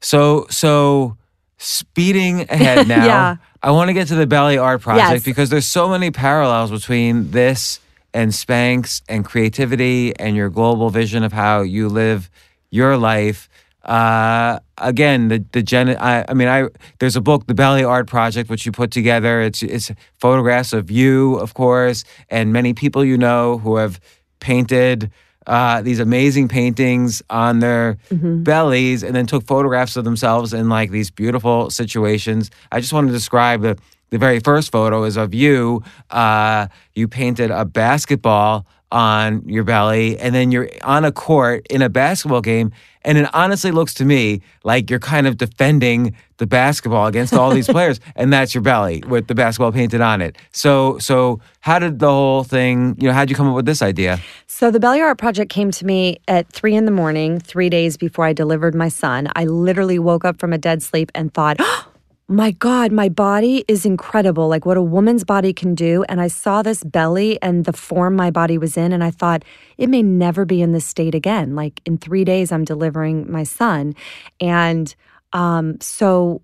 So 0.00 0.46
so 0.50 1.16
speeding 1.58 2.40
ahead 2.50 2.88
now. 2.96 3.06
Yeah. 3.06 3.36
I 3.62 3.70
want 3.70 3.88
to 3.88 3.94
get 3.94 4.08
to 4.08 4.16
the 4.16 4.26
Belly 4.26 4.58
Art 4.58 4.80
Project 4.82 5.10
Yes. 5.12 5.22
because 5.24 5.48
there's 5.50 5.66
so 5.68 5.88
many 5.88 6.10
parallels 6.10 6.72
between 6.72 7.30
this 7.30 7.78
and 8.12 8.32
Spanx 8.32 9.00
and 9.08 9.24
creativity 9.24 10.14
and 10.18 10.34
your 10.34 10.50
global 10.50 10.90
vision 10.90 11.22
of 11.22 11.32
how 11.32 11.60
you 11.62 11.88
live 11.88 12.28
your 12.70 12.96
life. 12.96 13.48
Uh, 13.84 14.60
again, 14.78 15.28
the 15.28 15.44
the 15.52 15.62
gen. 15.62 15.88
I, 15.96 16.24
I 16.28 16.34
mean, 16.34 16.48
I 16.48 16.68
there's 16.98 17.16
a 17.16 17.20
book, 17.20 17.46
The 17.46 17.54
Belly 17.54 17.84
Art 17.84 18.06
Project, 18.06 18.48
which 18.48 18.64
you 18.64 18.72
put 18.72 18.90
together. 18.90 19.40
It's 19.40 19.62
it's 19.62 19.90
photographs 20.20 20.72
of 20.72 20.90
you, 20.90 21.34
of 21.36 21.54
course, 21.54 22.04
and 22.28 22.52
many 22.52 22.74
people 22.74 23.04
you 23.04 23.18
know 23.18 23.58
who 23.58 23.76
have 23.76 24.00
painted 24.38 25.10
uh, 25.46 25.82
these 25.82 25.98
amazing 25.98 26.48
paintings 26.48 27.22
on 27.28 27.58
their 27.58 27.98
bellies 28.44 29.02
and 29.02 29.14
then 29.14 29.26
took 29.26 29.44
photographs 29.44 29.96
of 29.96 30.04
themselves 30.04 30.52
in 30.52 30.68
like 30.68 30.90
these 30.90 31.10
beautiful 31.10 31.70
situations. 31.70 32.50
I 32.70 32.80
just 32.80 32.92
want 32.92 33.08
to 33.08 33.12
describe 33.12 33.62
the, 33.62 33.76
the 34.10 34.18
very 34.18 34.38
first 34.38 34.70
photo 34.70 35.02
is 35.04 35.16
of 35.16 35.34
you. 35.34 35.82
Uh, 36.10 36.68
you 36.94 37.08
painted 37.08 37.50
a 37.50 37.64
basketball 37.64 38.66
on 38.92 39.42
your 39.48 39.64
belly 39.64 40.18
and 40.18 40.34
then 40.34 40.52
you're 40.52 40.68
on 40.82 41.04
a 41.04 41.10
court 41.10 41.66
in 41.68 41.82
a 41.82 41.88
basketball 41.88 42.42
game 42.42 42.70
and 43.04 43.18
it 43.18 43.28
honestly 43.34 43.72
looks 43.72 43.94
to 43.94 44.04
me 44.04 44.40
like 44.62 44.90
you're 44.90 45.00
kind 45.00 45.26
of 45.26 45.38
defending 45.38 46.14
the 46.36 46.46
basketball 46.46 47.06
against 47.06 47.32
all 47.32 47.50
these 47.50 47.66
players 47.76 47.98
and 48.14 48.32
that's 48.32 48.54
your 48.54 48.62
belly 48.62 49.02
with 49.08 49.26
the 49.28 49.34
basketball 49.34 49.72
painted 49.72 50.00
on 50.02 50.20
it 50.20 50.36
so 50.52 50.98
so 50.98 51.40
how 51.60 51.78
did 51.78 51.98
the 51.98 52.06
whole 52.08 52.44
thing 52.44 52.94
you 52.98 53.08
know 53.08 53.14
how'd 53.14 53.30
you 53.30 53.34
come 53.34 53.48
up 53.48 53.56
with 53.56 53.66
this 53.66 53.82
idea 53.82 54.20
So 54.46 54.70
the 54.70 54.78
Belly 54.78 55.00
Art 55.00 55.18
Project 55.18 55.50
came 55.50 55.70
to 55.72 55.84
me 55.86 56.20
at 56.28 56.46
three 56.46 56.76
in 56.76 56.84
the 56.84 56.92
morning, 56.92 57.40
three 57.40 57.68
days 57.68 57.96
before 57.96 58.26
I 58.26 58.32
delivered 58.32 58.74
my 58.76 58.88
son. 58.88 59.28
I 59.34 59.44
literally 59.46 59.98
woke 59.98 60.24
up 60.24 60.38
from 60.38 60.52
a 60.52 60.58
dead 60.58 60.82
sleep 60.84 61.10
and 61.16 61.32
thought, 61.34 61.56
"Oh, 61.60 61.86
my 62.32 62.52
God, 62.52 62.92
my 62.92 63.08
body 63.08 63.64
is 63.68 63.84
incredible. 63.84 64.48
Like 64.48 64.64
what 64.64 64.76
a 64.76 64.82
woman's 64.82 65.24
body 65.24 65.52
can 65.52 65.74
do. 65.74 66.04
And 66.08 66.20
I 66.20 66.28
saw 66.28 66.62
this 66.62 66.82
belly 66.82 67.40
and 67.42 67.64
the 67.64 67.72
form 67.72 68.16
my 68.16 68.30
body 68.30 68.58
was 68.58 68.76
in. 68.76 68.92
And 68.92 69.04
I 69.04 69.10
thought, 69.10 69.44
it 69.76 69.88
may 69.88 70.02
never 70.02 70.44
be 70.44 70.62
in 70.62 70.72
this 70.72 70.86
state 70.86 71.14
again. 71.14 71.54
Like 71.54 71.80
in 71.84 71.98
three 71.98 72.24
days, 72.24 72.50
I'm 72.50 72.64
delivering 72.64 73.30
my 73.30 73.42
son. 73.44 73.94
And 74.40 74.94
um, 75.32 75.80
so 75.80 76.42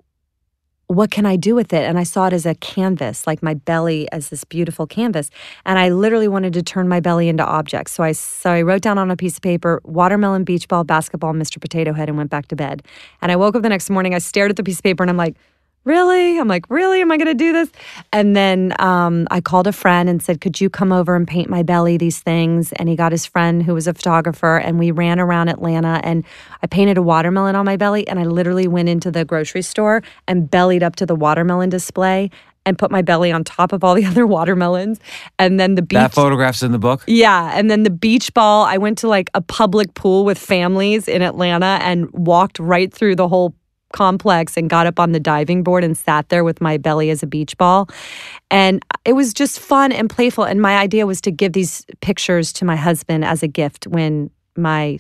what 0.89 1.11
can 1.11 1.27
I 1.27 1.37
do 1.37 1.55
with 1.55 1.75
it? 1.75 1.85
And 1.85 1.99
I 1.99 2.03
saw 2.03 2.27
it 2.27 2.33
as 2.33 2.47
a 2.47 2.55
canvas, 2.55 3.27
like 3.27 3.43
my 3.43 3.53
belly 3.53 4.11
as 4.11 4.31
this 4.31 4.45
beautiful 4.45 4.87
canvas. 4.87 5.31
And 5.67 5.79
I 5.79 5.91
literally 5.91 6.29
wanted 6.29 6.55
to 6.55 6.63
turn 6.63 6.89
my 6.89 6.99
belly 6.99 7.29
into 7.29 7.45
objects. 7.45 7.93
So 7.93 8.03
I 8.03 8.13
so 8.13 8.51
I 8.51 8.63
wrote 8.63 8.81
down 8.81 8.97
on 8.97 9.11
a 9.11 9.17
piece 9.17 9.37
of 9.37 9.43
paper 9.43 9.83
watermelon, 9.85 10.45
beach 10.45 10.67
ball, 10.67 10.85
basketball, 10.85 11.35
Mr. 11.35 11.61
Potato 11.61 11.93
Head, 11.93 12.09
and 12.09 12.17
went 12.17 12.31
back 12.31 12.49
to 12.49 12.57
bed. 12.57 12.83
And 13.21 13.31
I 13.31 13.37
woke 13.37 13.55
up 13.55 13.63
the 13.63 13.69
next 13.69 13.91
morning, 13.91 14.15
I 14.15 14.19
stared 14.19 14.51
at 14.51 14.57
the 14.57 14.65
piece 14.65 14.79
of 14.79 14.83
paper 14.83 15.03
and 15.03 15.11
I'm 15.11 15.19
like, 15.19 15.37
Really? 15.85 16.39
I'm 16.39 16.49
like, 16.49 16.67
really? 16.69 17.01
Am 17.01 17.11
I 17.11 17.17
going 17.17 17.29
to 17.29 17.35
do 17.35 17.53
this? 17.53 17.71
And 18.13 18.37
then 18.37 18.75
um, 18.79 19.27
I 19.31 19.41
called 19.41 19.67
a 19.67 19.73
friend 19.73 20.09
and 20.09 20.23
said, 20.23 20.41
Could 20.41 20.61
you 20.61 20.69
come 20.69 20.93
over 20.93 21.17
and 21.17 21.27
paint 21.27 21.49
my 21.49 21.63
belly 21.63 21.97
these 21.97 22.21
things? 22.21 22.73
And 22.75 22.89
he 22.89 22.97
got 22.97 23.11
his 23.11 23.25
friend 23.25 23.63
who 23.63 23.75
was 23.75 23.87
a 23.87 23.95
photographer, 23.95 24.59
and 24.59 24.79
we 24.79 24.91
ran 24.91 25.19
around 25.19 25.49
Atlanta. 25.49 26.01
And 26.05 26.25
I 26.63 26.67
painted 26.67 26.99
a 26.99 27.03
watermelon 27.03 27.57
on 27.57 27.65
my 27.65 27.77
belly. 27.77 28.07
And 28.07 28.19
I 28.19 28.25
literally 28.25 28.69
went 28.69 28.89
into 28.89 29.11
the 29.11 29.25
grocery 29.25 29.63
store 29.63 30.03
and 30.27 30.51
bellied 30.51 30.83
up 30.83 30.97
to 30.97 31.07
the 31.07 31.15
watermelon 31.15 31.71
display 31.71 32.31
and 32.69 32.79
put 32.79 32.91
my 32.91 33.01
belly 33.01 33.33
on 33.33 33.43
top 33.45 33.73
of 33.73 33.83
all 33.83 33.95
the 33.95 34.05
other 34.11 34.27
watermelons. 34.27 35.01
And 35.39 35.59
then 35.59 35.75
the 35.75 35.83
beach. 35.83 35.97
that 35.97 36.13
photograph's 36.13 36.63
in 36.63 36.73
the 36.73 36.79
book 36.79 37.03
Yeah, 37.07 37.53
and 37.55 37.71
then 37.71 37.83
the 37.83 37.91
beach 37.91 38.33
ball. 38.35 38.65
I 38.65 38.77
went 38.77 38.99
to 38.99 39.09
like 39.09 39.31
a 39.35 39.41
public 39.41 39.95
pool 39.95 40.25
with 40.25 40.39
families 40.39 41.09
in 41.09 41.23
Atlanta 41.23 41.79
and 41.83 42.11
walked 42.13 42.59
right 42.59 42.93
through 42.93 43.17
the 43.17 43.27
whole 43.27 43.55
complex 43.93 44.57
and 44.57 44.69
got 44.69 44.87
up 44.87 45.01
on 45.01 45.13
the 45.13 45.21
diving 45.21 45.63
board 45.63 45.85
and 45.85 45.97
sat 45.97 46.29
there 46.29 46.45
with 46.45 46.61
my 46.61 46.77
belly 46.77 47.11
as 47.11 47.23
a 47.23 47.27
beach 47.27 47.57
ball. 47.57 47.89
And 48.51 48.85
it 49.05 49.15
was 49.15 49.33
just 49.33 49.59
fun 49.61 49.93
and 49.93 50.11
playful. 50.11 50.45
And 50.45 50.61
my 50.61 50.77
idea 50.77 51.07
was 51.07 51.21
to 51.23 51.31
give 51.31 51.53
these 51.53 51.87
pictures 52.01 52.53
to 52.55 52.65
my 52.65 52.77
husband 52.77 53.25
as 53.25 53.43
a 53.43 53.49
gift 53.49 53.87
when 53.87 54.31
my 54.57 54.99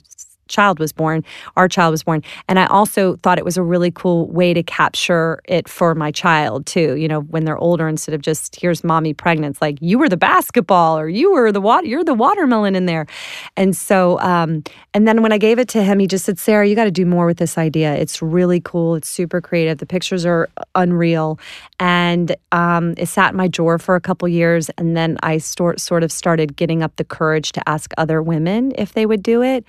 child 0.48 0.78
was 0.78 0.92
born, 0.92 1.24
our 1.56 1.68
child 1.68 1.92
was 1.92 2.02
born. 2.02 2.22
And 2.48 2.58
I 2.58 2.66
also 2.66 3.16
thought 3.16 3.38
it 3.38 3.44
was 3.44 3.56
a 3.56 3.62
really 3.62 3.90
cool 3.90 4.26
way 4.28 4.54
to 4.54 4.62
capture 4.62 5.40
it 5.44 5.68
for 5.68 5.94
my 5.94 6.10
child 6.10 6.66
too. 6.66 6.96
You 6.96 7.08
know, 7.08 7.20
when 7.20 7.44
they're 7.44 7.58
older, 7.58 7.88
instead 7.88 8.14
of 8.14 8.22
just 8.22 8.56
here's 8.56 8.82
mommy 8.82 9.14
pregnant, 9.14 9.54
it's 9.54 9.62
like 9.62 9.78
you 9.80 9.98
were 9.98 10.08
the 10.08 10.16
basketball 10.16 10.98
or 10.98 11.08
you 11.08 11.32
were 11.32 11.52
the 11.52 11.60
water, 11.60 11.86
you're 11.86 12.04
the 12.04 12.14
watermelon 12.14 12.74
in 12.74 12.86
there. 12.86 13.06
And 13.56 13.76
so, 13.76 14.18
um, 14.20 14.62
and 14.94 15.06
then 15.06 15.22
when 15.22 15.32
I 15.32 15.38
gave 15.38 15.58
it 15.58 15.68
to 15.70 15.82
him, 15.82 15.98
he 15.98 16.06
just 16.06 16.24
said, 16.24 16.38
Sara, 16.38 16.66
you 16.66 16.74
got 16.74 16.84
to 16.84 16.90
do 16.90 17.06
more 17.06 17.26
with 17.26 17.38
this 17.38 17.58
idea. 17.58 17.94
It's 17.94 18.20
really 18.22 18.60
cool. 18.60 18.94
It's 18.94 19.08
super 19.08 19.40
creative. 19.40 19.78
The 19.78 19.86
pictures 19.86 20.26
are 20.26 20.48
unreal. 20.74 21.38
And 21.80 22.34
um, 22.52 22.94
it 22.96 23.06
sat 23.06 23.32
in 23.32 23.36
my 23.36 23.48
drawer 23.48 23.78
for 23.78 23.94
a 23.94 24.00
couple 24.00 24.28
years. 24.28 24.70
And 24.70 24.96
then 24.96 25.18
I 25.22 25.38
sort 25.38 25.80
sort 25.80 26.02
of 26.02 26.12
started 26.12 26.56
getting 26.56 26.82
up 26.82 26.96
the 26.96 27.04
courage 27.04 27.52
to 27.52 27.68
ask 27.68 27.92
other 27.98 28.22
women 28.22 28.72
if 28.76 28.92
they 28.92 29.06
would 29.06 29.22
do 29.22 29.42
it. 29.42 29.64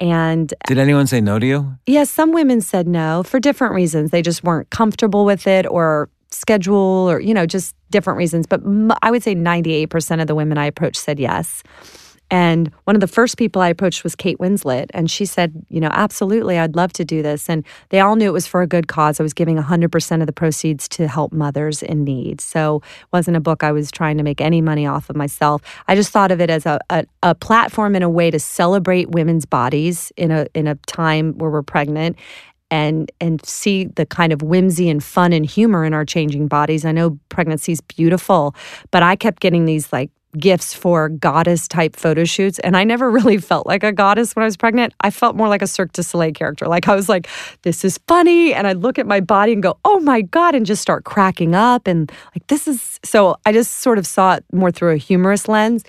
And 0.00 0.52
did 0.66 0.78
anyone 0.78 1.06
say 1.06 1.20
no 1.20 1.38
to 1.38 1.46
you 1.46 1.76
yeah, 1.86 2.04
some 2.04 2.32
women 2.32 2.60
said 2.60 2.88
no 2.88 3.22
for 3.22 3.38
different 3.38 3.74
reasons. 3.74 4.10
They 4.10 4.22
just 4.22 4.42
weren't 4.42 4.70
comfortable 4.70 5.24
with 5.24 5.46
it 5.46 5.66
or 5.66 6.08
schedule 6.30 7.10
or, 7.10 7.20
you 7.20 7.34
know, 7.34 7.46
just 7.46 7.74
different 7.90 8.16
reasons. 8.16 8.46
But 8.46 8.60
m- 8.60 8.92
I 9.02 9.10
would 9.10 9.22
say 9.22 9.34
98% 9.34 10.20
of 10.20 10.26
the 10.26 10.34
women 10.34 10.58
I 10.58 10.66
approached 10.66 11.00
said 11.00 11.18
yes. 11.18 11.62
And 12.30 12.70
one 12.84 12.94
of 12.94 13.00
the 13.00 13.08
first 13.08 13.36
people 13.36 13.60
I 13.60 13.68
approached 13.68 14.04
was 14.04 14.14
Kate 14.14 14.38
Winslet. 14.38 14.86
And 14.94 15.10
she 15.10 15.26
said, 15.26 15.64
you 15.68 15.80
know, 15.80 15.90
absolutely, 15.92 16.58
I'd 16.58 16.76
love 16.76 16.92
to 16.94 17.04
do 17.04 17.22
this. 17.22 17.48
And 17.48 17.64
they 17.88 18.00
all 18.00 18.14
knew 18.14 18.28
it 18.28 18.32
was 18.32 18.46
for 18.46 18.62
a 18.62 18.66
good 18.66 18.86
cause. 18.86 19.18
I 19.18 19.22
was 19.22 19.34
giving 19.34 19.56
100% 19.56 20.20
of 20.20 20.26
the 20.26 20.32
proceeds 20.32 20.88
to 20.90 21.08
help 21.08 21.32
mothers 21.32 21.82
in 21.82 22.04
need. 22.04 22.40
So 22.40 22.76
it 22.76 23.08
wasn't 23.12 23.36
a 23.36 23.40
book 23.40 23.64
I 23.64 23.72
was 23.72 23.90
trying 23.90 24.16
to 24.18 24.22
make 24.22 24.40
any 24.40 24.60
money 24.60 24.86
off 24.86 25.10
of 25.10 25.16
myself. 25.16 25.62
I 25.88 25.94
just 25.96 26.10
thought 26.10 26.30
of 26.30 26.40
it 26.40 26.50
as 26.50 26.66
a, 26.66 26.78
a, 26.88 27.04
a 27.22 27.34
platform 27.34 27.94
and 27.96 28.04
a 28.04 28.08
way 28.08 28.30
to 28.30 28.38
celebrate 28.38 29.10
women's 29.10 29.44
bodies 29.44 30.12
in 30.16 30.30
a, 30.30 30.46
in 30.54 30.68
a 30.68 30.76
time 30.86 31.36
where 31.38 31.50
we're 31.50 31.62
pregnant 31.62 32.16
and 32.70 33.10
and 33.20 33.44
see 33.44 33.84
the 33.84 34.06
kind 34.06 34.32
of 34.32 34.42
whimsy 34.42 34.88
and 34.88 35.02
fun 35.02 35.32
and 35.32 35.44
humor 35.44 35.84
in 35.84 35.92
our 35.92 36.04
changing 36.04 36.46
bodies. 36.46 36.84
I 36.84 36.92
know 36.92 37.18
pregnancy's 37.28 37.80
beautiful, 37.80 38.54
but 38.92 39.02
I 39.02 39.16
kept 39.16 39.40
getting 39.40 39.64
these 39.64 39.92
like 39.92 40.10
gifts 40.38 40.72
for 40.72 41.08
goddess 41.08 41.66
type 41.66 41.96
photo 41.96 42.24
shoots 42.24 42.58
and 42.60 42.76
I 42.76 42.84
never 42.84 43.10
really 43.20 43.38
felt 43.38 43.66
like 43.66 43.82
a 43.82 43.92
goddess 43.92 44.36
when 44.36 44.42
I 44.42 44.46
was 44.46 44.56
pregnant. 44.56 44.94
I 45.00 45.10
felt 45.10 45.36
more 45.36 45.48
like 45.48 45.62
a 45.62 45.66
Cirque 45.66 45.92
du 45.92 46.02
Soleil 46.02 46.32
character. 46.32 46.66
Like 46.66 46.88
I 46.88 46.94
was 46.94 47.08
like 47.08 47.28
this 47.62 47.84
is 47.84 47.98
funny 48.06 48.54
and 48.54 48.66
I'd 48.66 48.78
look 48.78 48.98
at 48.98 49.06
my 49.06 49.20
body 49.20 49.52
and 49.52 49.62
go, 49.62 49.78
"Oh 49.84 50.00
my 50.00 50.22
god," 50.22 50.54
and 50.54 50.64
just 50.64 50.82
start 50.82 51.04
cracking 51.04 51.54
up 51.54 51.86
and 51.86 52.10
like 52.34 52.46
this 52.46 52.68
is 52.68 52.98
so 53.04 53.36
I 53.46 53.52
just 53.52 53.76
sort 53.76 53.98
of 53.98 54.06
saw 54.06 54.34
it 54.34 54.44
more 54.52 54.70
through 54.70 54.92
a 54.92 54.96
humorous 54.96 55.48
lens. 55.48 55.84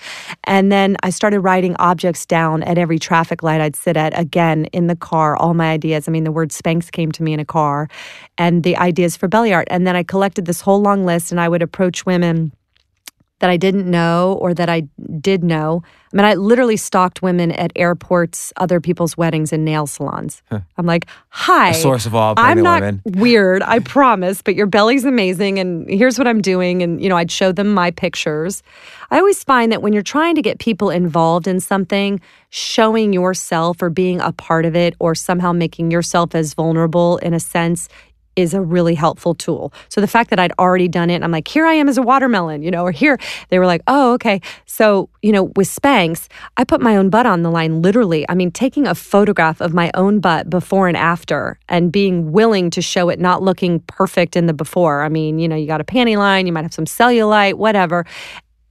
And 0.45 0.71
then 0.71 0.97
I 1.03 1.09
started 1.09 1.41
writing 1.41 1.75
objects 1.77 2.25
down 2.25 2.63
at 2.63 2.77
every 2.77 2.99
traffic 2.99 3.43
light 3.43 3.61
I'd 3.61 3.75
sit 3.75 3.97
at 3.97 4.17
again 4.17 4.65
in 4.65 4.87
the 4.87 4.95
car, 4.95 5.35
all 5.37 5.53
my 5.53 5.71
ideas. 5.71 6.07
I 6.07 6.11
mean, 6.11 6.23
the 6.23 6.31
word 6.31 6.49
Spanx 6.49 6.91
came 6.91 7.11
to 7.13 7.23
me 7.23 7.33
in 7.33 7.39
a 7.39 7.45
car 7.45 7.87
and 8.37 8.63
the 8.63 8.77
ideas 8.77 9.15
for 9.17 9.27
belly 9.27 9.53
art. 9.53 9.67
And 9.69 9.85
then 9.85 9.95
I 9.95 10.03
collected 10.03 10.45
this 10.45 10.61
whole 10.61 10.81
long 10.81 11.05
list 11.05 11.31
and 11.31 11.39
I 11.39 11.49
would 11.49 11.61
approach 11.61 12.05
women 12.05 12.51
that 13.41 13.49
I 13.49 13.57
didn't 13.57 13.89
know 13.89 14.37
or 14.39 14.53
that 14.53 14.69
I 14.69 14.83
did 15.19 15.43
know. 15.43 15.81
I 16.13 16.15
mean, 16.15 16.25
I 16.25 16.35
literally 16.35 16.77
stalked 16.77 17.23
women 17.23 17.51
at 17.53 17.71
airports, 17.75 18.53
other 18.57 18.79
people's 18.79 19.17
weddings, 19.17 19.51
and 19.51 19.65
nail 19.65 19.87
salons. 19.87 20.43
I'm 20.77 20.85
like, 20.85 21.07
hi. 21.29 21.69
A 21.69 21.73
source 21.73 22.05
of 22.05 22.13
all 22.13 22.35
I'm 22.37 22.61
not 22.61 22.81
women. 22.81 23.01
weird, 23.05 23.63
I 23.63 23.79
promise, 23.97 24.43
but 24.43 24.53
your 24.53 24.67
belly's 24.67 25.05
amazing. 25.05 25.57
And 25.57 25.89
here's 25.89 26.19
what 26.19 26.27
I'm 26.27 26.41
doing. 26.41 26.83
And, 26.83 27.01
you 27.01 27.09
know, 27.09 27.17
I'd 27.17 27.31
show 27.31 27.51
them 27.51 27.73
my 27.73 27.89
pictures. 27.89 28.61
I 29.09 29.17
always 29.17 29.43
find 29.43 29.71
that 29.71 29.81
when 29.81 29.91
you're 29.91 30.03
trying 30.03 30.35
to 30.35 30.41
get 30.43 30.59
people 30.59 30.91
involved 30.91 31.47
in 31.47 31.59
something, 31.59 32.21
showing 32.51 33.11
yourself 33.11 33.81
or 33.81 33.89
being 33.89 34.21
a 34.21 34.31
part 34.31 34.65
of 34.65 34.75
it 34.75 34.95
or 34.99 35.15
somehow 35.15 35.51
making 35.51 35.89
yourself 35.89 36.35
as 36.35 36.53
vulnerable 36.53 37.17
in 37.17 37.33
a 37.33 37.39
sense 37.39 37.89
is 38.35 38.53
a 38.53 38.61
really 38.61 38.95
helpful 38.95 39.35
tool. 39.35 39.73
So 39.89 40.01
the 40.01 40.07
fact 40.07 40.29
that 40.29 40.39
I'd 40.39 40.53
already 40.57 40.87
done 40.87 41.09
it, 41.09 41.21
I'm 41.21 41.31
like, 41.31 41.47
here 41.47 41.65
I 41.65 41.73
am 41.73 41.89
as 41.89 41.97
a 41.97 42.01
watermelon, 42.01 42.63
you 42.63 42.71
know, 42.71 42.83
or 42.83 42.91
here 42.91 43.17
they 43.49 43.59
were 43.59 43.65
like, 43.65 43.81
oh, 43.87 44.13
okay. 44.13 44.41
So, 44.65 45.09
you 45.21 45.31
know, 45.31 45.43
with 45.55 45.67
Spanx, 45.67 46.27
I 46.57 46.63
put 46.63 46.81
my 46.81 46.95
own 46.95 47.09
butt 47.09 47.25
on 47.25 47.41
the 47.43 47.51
line, 47.51 47.81
literally. 47.81 48.25
I 48.29 48.35
mean, 48.35 48.51
taking 48.51 48.87
a 48.87 48.95
photograph 48.95 49.61
of 49.61 49.73
my 49.73 49.91
own 49.93 50.19
butt 50.19 50.49
before 50.49 50.87
and 50.87 50.97
after 50.97 51.59
and 51.67 51.91
being 51.91 52.31
willing 52.31 52.69
to 52.71 52.81
show 52.81 53.09
it 53.09 53.19
not 53.19 53.41
looking 53.41 53.81
perfect 53.81 54.35
in 54.35 54.45
the 54.45 54.53
before. 54.53 55.03
I 55.03 55.09
mean, 55.09 55.39
you 55.39 55.47
know, 55.47 55.55
you 55.55 55.67
got 55.67 55.81
a 55.81 55.85
panty 55.85 56.17
line, 56.17 56.47
you 56.47 56.53
might 56.53 56.63
have 56.63 56.73
some 56.73 56.85
cellulite, 56.85 57.55
whatever. 57.55 58.05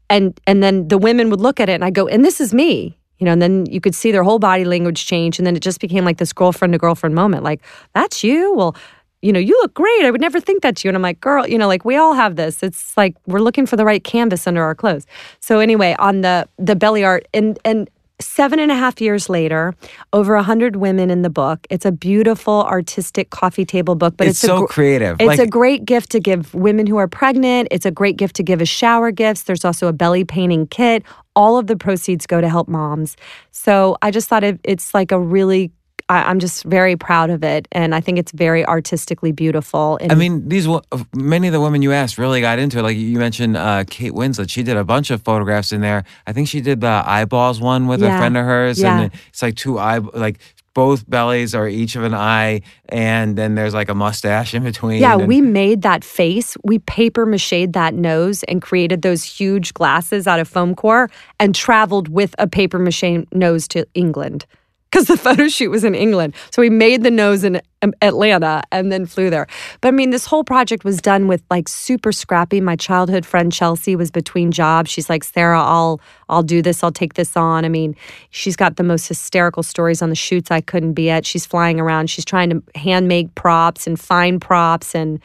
And 0.08 0.38
and 0.46 0.62
then 0.62 0.88
the 0.88 0.98
women 0.98 1.30
would 1.30 1.40
look 1.40 1.60
at 1.60 1.68
it 1.68 1.74
and 1.74 1.84
I 1.84 1.90
go, 1.90 2.08
and 2.08 2.24
this 2.24 2.40
is 2.40 2.52
me. 2.54 2.96
You 3.18 3.26
know, 3.26 3.32
and 3.32 3.42
then 3.42 3.66
you 3.66 3.82
could 3.82 3.94
see 3.94 4.12
their 4.12 4.22
whole 4.22 4.38
body 4.38 4.64
language 4.64 5.04
change. 5.04 5.38
And 5.38 5.46
then 5.46 5.54
it 5.54 5.60
just 5.60 5.78
became 5.78 6.06
like 6.06 6.16
this 6.16 6.32
girlfriend 6.32 6.72
to 6.72 6.78
girlfriend 6.78 7.14
moment. 7.14 7.44
Like, 7.44 7.60
that's 7.94 8.24
you? 8.24 8.54
Well, 8.54 8.74
you 9.22 9.32
know, 9.32 9.38
you 9.38 9.58
look 9.62 9.74
great. 9.74 10.04
I 10.04 10.10
would 10.10 10.20
never 10.20 10.40
think 10.40 10.62
that's 10.62 10.82
you. 10.84 10.88
And 10.88 10.96
I'm 10.96 11.02
like, 11.02 11.20
girl, 11.20 11.46
you 11.46 11.58
know, 11.58 11.68
like 11.68 11.84
we 11.84 11.96
all 11.96 12.14
have 12.14 12.36
this. 12.36 12.62
It's 12.62 12.96
like 12.96 13.16
we're 13.26 13.40
looking 13.40 13.66
for 13.66 13.76
the 13.76 13.84
right 13.84 14.02
canvas 14.02 14.46
under 14.46 14.62
our 14.62 14.74
clothes. 14.74 15.06
So 15.40 15.58
anyway, 15.60 15.94
on 15.98 16.22
the 16.22 16.48
the 16.58 16.74
belly 16.76 17.04
art 17.04 17.26
and 17.34 17.58
and 17.64 17.90
seven 18.20 18.58
and 18.58 18.70
a 18.70 18.74
half 18.74 19.00
years 19.00 19.28
later, 19.30 19.74
over 20.12 20.34
a 20.34 20.42
hundred 20.42 20.76
women 20.76 21.10
in 21.10 21.22
the 21.22 21.30
book. 21.30 21.66
It's 21.70 21.86
a 21.86 21.92
beautiful 21.92 22.64
artistic 22.64 23.30
coffee 23.30 23.64
table 23.64 23.94
book, 23.94 24.14
but 24.16 24.26
It's 24.26 24.44
it's, 24.44 24.52
so 24.52 24.64
a, 24.64 24.68
creative. 24.68 25.16
It's 25.20 25.26
Like- 25.26 25.38
a 25.38 25.46
great 25.46 25.86
gift 25.86 26.10
to 26.10 26.20
give 26.20 26.52
women 26.54 26.86
who 26.86 26.98
are 26.98 27.08
pregnant. 27.08 27.68
It's 27.70 27.86
a 27.86 27.90
great 27.90 28.16
gift 28.18 28.36
to 28.36 28.42
give 28.42 28.60
as 28.60 28.68
shower 28.68 29.10
gifts. 29.10 29.44
There's 29.44 29.64
also 29.64 29.88
a 29.88 29.92
belly 29.94 30.24
painting 30.24 30.66
kit. 30.66 31.02
All 31.34 31.56
of 31.56 31.66
the 31.66 31.76
proceeds 31.76 32.26
go 32.26 32.40
to 32.42 32.48
help 32.48 32.68
moms. 32.68 33.16
So 33.52 33.96
I 34.02 34.10
just 34.10 34.28
thought 34.28 34.44
it, 34.44 34.60
it's 34.64 34.92
like 34.94 35.12
a 35.12 35.18
really. 35.18 35.72
I, 36.10 36.24
I'm 36.24 36.40
just 36.40 36.64
very 36.64 36.96
proud 36.96 37.30
of 37.30 37.44
it, 37.44 37.68
and 37.70 37.94
I 37.94 38.00
think 38.00 38.18
it's 38.18 38.32
very 38.32 38.66
artistically 38.66 39.30
beautiful. 39.30 39.96
And 40.00 40.10
I 40.10 40.16
mean, 40.16 40.48
these 40.48 40.66
many 41.14 41.46
of 41.46 41.52
the 41.52 41.60
women 41.60 41.82
you 41.82 41.92
asked 41.92 42.18
really 42.18 42.40
got 42.40 42.58
into 42.58 42.80
it. 42.80 42.82
Like 42.82 42.96
you 42.96 43.18
mentioned, 43.18 43.56
uh, 43.56 43.84
Kate 43.88 44.12
Winslet. 44.12 44.50
She 44.50 44.64
did 44.64 44.76
a 44.76 44.82
bunch 44.84 45.10
of 45.10 45.22
photographs 45.22 45.70
in 45.70 45.80
there. 45.80 46.04
I 46.26 46.32
think 46.32 46.48
she 46.48 46.60
did 46.60 46.80
the 46.80 47.02
eyeballs 47.06 47.60
one 47.60 47.86
with 47.86 48.02
a 48.02 48.08
friend 48.08 48.36
of 48.36 48.44
hers, 48.44 48.80
Yeah. 48.80 49.00
and 49.02 49.12
it's 49.28 49.40
like 49.40 49.54
two 49.54 49.78
eye, 49.78 49.98
like 49.98 50.40
both 50.74 51.08
bellies 51.08 51.54
are 51.54 51.68
each 51.68 51.94
of 51.94 52.02
an 52.02 52.14
eye, 52.14 52.62
and 52.88 53.36
then 53.36 53.54
there's 53.54 53.74
like 53.74 53.88
a 53.88 53.94
mustache 53.94 54.52
in 54.52 54.64
between. 54.64 55.00
Yeah, 55.00 55.14
and- 55.16 55.28
we 55.28 55.40
made 55.40 55.82
that 55.82 56.02
face. 56.02 56.56
We 56.64 56.80
paper 56.80 57.24
mached 57.24 57.72
that 57.72 57.94
nose 57.94 58.42
and 58.44 58.60
created 58.60 59.02
those 59.02 59.22
huge 59.22 59.74
glasses 59.74 60.26
out 60.26 60.40
of 60.40 60.48
foam 60.48 60.74
core 60.74 61.08
and 61.38 61.54
traveled 61.54 62.08
with 62.08 62.34
a 62.38 62.48
paper 62.48 62.80
mache 62.80 63.24
nose 63.32 63.68
to 63.68 63.86
England 63.94 64.44
because 64.90 65.06
the 65.06 65.16
photo 65.28 65.48
shoot 65.48 65.70
was 65.70 65.84
in 65.84 65.94
England. 65.94 66.34
So 66.50 66.62
we 66.62 66.70
made 66.70 67.02
the 67.02 67.10
nose 67.10 67.44
in 67.44 67.60
um, 67.82 67.94
Atlanta 68.02 68.62
and 68.72 68.90
then 68.90 69.06
flew 69.06 69.30
there. 69.30 69.46
But 69.80 69.88
I 69.88 69.90
mean, 69.92 70.10
this 70.10 70.26
whole 70.26 70.44
project 70.44 70.84
was 70.84 71.00
done 71.00 71.28
with 71.28 71.42
like 71.50 71.68
super 71.68 72.12
scrappy. 72.12 72.60
My 72.60 72.76
childhood 72.76 73.24
friend 73.24 73.52
Chelsea 73.52 73.96
was 73.96 74.10
between 74.10 74.50
jobs. 74.50 74.90
She's 74.90 75.08
like, 75.08 75.24
Sara, 75.24 75.62
I'll 75.62 76.00
I'll 76.28 76.42
do 76.42 76.62
this. 76.62 76.82
I'll 76.84 76.92
take 76.92 77.14
this 77.14 77.36
on. 77.36 77.64
I 77.64 77.68
mean, 77.68 77.96
she's 78.30 78.56
got 78.56 78.76
the 78.76 78.82
most 78.82 79.08
hysterical 79.08 79.62
stories 79.62 80.02
on 80.02 80.08
the 80.08 80.14
shoots 80.14 80.50
I 80.50 80.60
couldn't 80.60 80.94
be 80.94 81.10
at. 81.10 81.26
She's 81.26 81.46
flying 81.46 81.80
around. 81.80 82.10
She's 82.10 82.24
trying 82.24 82.50
to 82.50 82.62
hand 82.74 83.08
make 83.08 83.34
props 83.34 83.86
and 83.86 83.98
find 83.98 84.40
props 84.40 84.94
and 84.94 85.20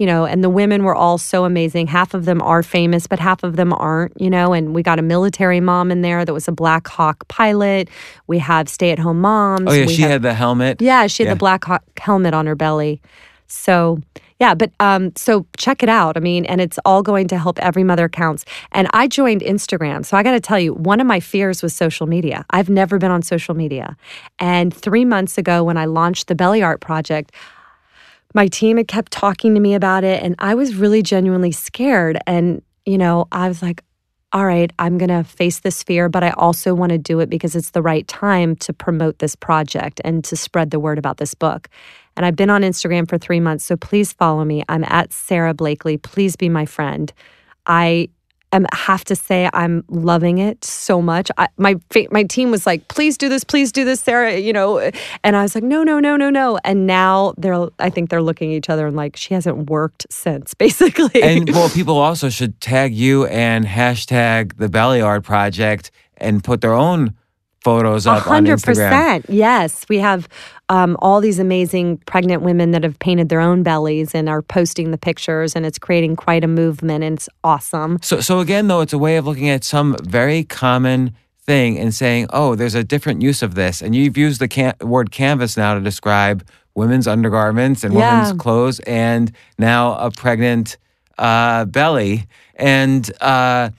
you 0.00 0.06
know, 0.06 0.24
and 0.24 0.42
the 0.42 0.48
women 0.48 0.82
were 0.82 0.94
all 0.94 1.18
so 1.18 1.44
amazing. 1.44 1.86
Half 1.86 2.14
of 2.14 2.24
them 2.24 2.40
are 2.40 2.62
famous, 2.62 3.06
but 3.06 3.18
half 3.20 3.42
of 3.44 3.56
them 3.56 3.72
aren't, 3.74 4.18
you 4.20 4.30
know, 4.30 4.54
and 4.54 4.74
we 4.74 4.82
got 4.82 4.98
a 4.98 5.02
military 5.02 5.60
mom 5.60 5.90
in 5.92 6.00
there 6.00 6.24
that 6.24 6.32
was 6.32 6.48
a 6.48 6.52
Black 6.52 6.88
Hawk 6.88 7.28
pilot. 7.28 7.88
We 8.26 8.38
have 8.38 8.68
stay 8.68 8.90
at 8.92 8.98
home 8.98 9.20
moms. 9.20 9.66
Oh 9.68 9.72
yeah, 9.72 9.84
We 9.86 9.94
she 9.94 10.02
have- 10.02 10.10
had 10.12 10.22
the 10.22 10.32
helmet. 10.34 10.80
yeah, 10.80 11.06
she 11.06 11.22
had 11.22 11.28
Yeah. 11.28 11.34
the 11.34 11.38
Black 11.38 11.64
Hawk 11.64 11.82
helmet 11.98 12.32
on 12.34 12.46
her 12.46 12.54
belly. 12.54 13.02
So, 13.46 14.00
yeah, 14.38 14.54
but 14.54 14.70
um, 14.80 15.12
so 15.16 15.44
check 15.58 15.82
it 15.82 15.88
out. 15.90 16.16
I 16.16 16.20
mean, 16.20 16.46
and 16.46 16.60
it's 16.62 16.78
all 16.86 17.02
going 17.02 17.28
to 17.28 17.36
help 17.38 17.58
every 17.58 17.84
mother 17.84 18.08
counts. 18.08 18.44
And 18.72 18.88
I 18.94 19.06
joined 19.06 19.42
Instagram. 19.42 20.06
So 20.06 20.16
I 20.16 20.22
got 20.22 20.30
to 20.32 20.40
tell 20.40 20.58
you, 20.58 20.72
one 20.74 20.98
of 21.00 21.06
my 21.06 21.20
fears 21.20 21.62
was 21.62 21.74
social 21.74 22.06
media. 22.06 22.46
I've 22.50 22.70
never 22.70 22.96
been 22.98 23.10
on 23.10 23.20
social 23.22 23.54
media. 23.54 23.96
And 24.38 24.72
three 24.72 25.04
months 25.04 25.36
ago, 25.36 25.62
when 25.62 25.76
I 25.76 25.84
launched 25.84 26.28
the 26.28 26.34
Belly 26.34 26.62
Art 26.62 26.80
Project, 26.80 27.32
my 28.34 28.46
team 28.46 28.76
had 28.76 28.88
kept 28.88 29.12
talking 29.12 29.54
to 29.54 29.60
me 29.60 29.74
about 29.74 30.04
it, 30.04 30.22
and 30.22 30.34
I 30.38 30.54
was 30.54 30.76
really 30.76 31.02
genuinely 31.02 31.52
scared. 31.52 32.18
And, 32.26 32.62
you 32.86 32.98
know, 32.98 33.26
I 33.32 33.48
was 33.48 33.62
like, 33.62 33.82
all 34.32 34.46
right, 34.46 34.72
I'm 34.78 34.96
going 34.96 35.08
to 35.08 35.24
face 35.24 35.58
this 35.60 35.82
fear, 35.82 36.08
but 36.08 36.22
I 36.22 36.30
also 36.30 36.72
want 36.72 36.92
to 36.92 36.98
do 36.98 37.18
it 37.18 37.28
because 37.28 37.56
it's 37.56 37.70
the 37.70 37.82
right 37.82 38.06
time 38.06 38.54
to 38.56 38.72
promote 38.72 39.18
this 39.18 39.34
project 39.34 40.00
and 40.04 40.22
to 40.24 40.36
spread 40.36 40.70
the 40.70 40.78
word 40.78 40.98
about 40.98 41.16
this 41.16 41.34
book. 41.34 41.68
And 42.16 42.24
I've 42.24 42.36
been 42.36 42.50
on 42.50 42.62
Instagram 42.62 43.08
for 43.08 43.18
three 43.18 43.40
months, 43.40 43.64
so 43.64 43.76
please 43.76 44.12
follow 44.12 44.44
me. 44.44 44.62
I'm 44.68 44.84
at 44.84 45.12
Sara 45.12 45.52
Blakely. 45.52 45.96
Please 45.96 46.36
be 46.36 46.48
my 46.48 46.64
friend. 46.64 47.12
I 47.66 48.08
am 48.52 48.66
have 48.72 49.04
to 49.04 49.16
say 49.16 49.48
I'm 49.52 49.84
loving 49.88 50.38
it 50.38 50.64
so 50.64 51.00
much. 51.00 51.30
I, 51.38 51.48
my 51.56 51.78
my 52.10 52.24
team 52.24 52.50
was 52.50 52.66
like, 52.66 52.88
"Please 52.88 53.16
do 53.16 53.28
this, 53.28 53.44
please 53.44 53.72
do 53.72 53.84
this, 53.84 54.00
Sara." 54.00 54.38
You 54.38 54.52
know, 54.52 54.90
and 55.24 55.36
I 55.36 55.42
was 55.42 55.54
like, 55.54 55.64
"No, 55.64 55.82
no, 55.82 56.00
no, 56.00 56.16
no, 56.16 56.30
no." 56.30 56.58
And 56.64 56.86
now 56.86 57.34
they're, 57.38 57.68
I 57.78 57.90
think 57.90 58.10
they're 58.10 58.22
looking 58.22 58.52
at 58.52 58.56
each 58.56 58.70
other 58.70 58.86
and 58.86 58.96
like, 58.96 59.16
she 59.16 59.34
hasn't 59.34 59.70
worked 59.70 60.06
since, 60.10 60.54
basically. 60.64 61.22
And 61.22 61.50
well, 61.50 61.68
people 61.70 61.98
also 61.98 62.28
should 62.28 62.60
tag 62.60 62.94
you 62.94 63.26
and 63.26 63.64
hashtag 63.66 64.56
the 64.56 64.68
Belly 64.68 65.00
Art 65.00 65.24
Project 65.24 65.90
and 66.16 66.44
put 66.44 66.60
their 66.60 66.74
own 66.74 67.14
photos 67.62 68.06
up 68.06 68.26
on 68.26 68.32
hundred 68.46 68.58
Instagram. 68.58 69.24
Yes, 69.28 69.84
we 69.88 69.98
have 69.98 70.28
um, 70.68 70.96
all 71.00 71.20
these 71.20 71.38
amazing 71.38 71.98
pregnant 72.06 72.42
women 72.42 72.70
that 72.70 72.82
have 72.84 72.98
painted 72.98 73.28
their 73.28 73.40
own 73.40 73.62
bellies 73.62 74.14
and 74.14 74.28
are 74.28 74.42
posting 74.42 74.90
the 74.90 74.98
pictures, 74.98 75.54
and 75.56 75.66
it's 75.66 75.78
creating 75.78 76.16
quite 76.16 76.44
a 76.44 76.48
movement, 76.48 77.04
and 77.04 77.14
it's 77.18 77.28
awesome. 77.44 77.98
So, 78.02 78.20
so 78.20 78.40
again, 78.40 78.68
though, 78.68 78.80
it's 78.80 78.92
a 78.92 78.98
way 78.98 79.16
of 79.16 79.26
looking 79.26 79.48
at 79.48 79.64
some 79.64 79.96
very 80.02 80.44
common 80.44 81.14
thing 81.42 81.78
and 81.78 81.94
saying, 81.94 82.28
"Oh, 82.30 82.54
there's 82.54 82.74
a 82.74 82.84
different 82.84 83.22
use 83.22 83.42
of 83.42 83.54
this." 83.54 83.82
And 83.82 83.94
you've 83.94 84.16
used 84.16 84.40
the 84.40 84.48
can- 84.48 84.74
word 84.80 85.10
canvas 85.10 85.56
now 85.56 85.74
to 85.74 85.80
describe 85.80 86.46
women's 86.74 87.08
undergarments 87.08 87.82
and 87.84 87.92
Yeah. 87.92 88.20
women's 88.22 88.40
clothes, 88.40 88.80
and 88.80 89.32
now 89.58 89.94
a 89.96 90.10
pregnant 90.10 90.78
uh, 91.18 91.64
belly. 91.66 92.26
And 92.56 93.10
uh, 93.20 93.70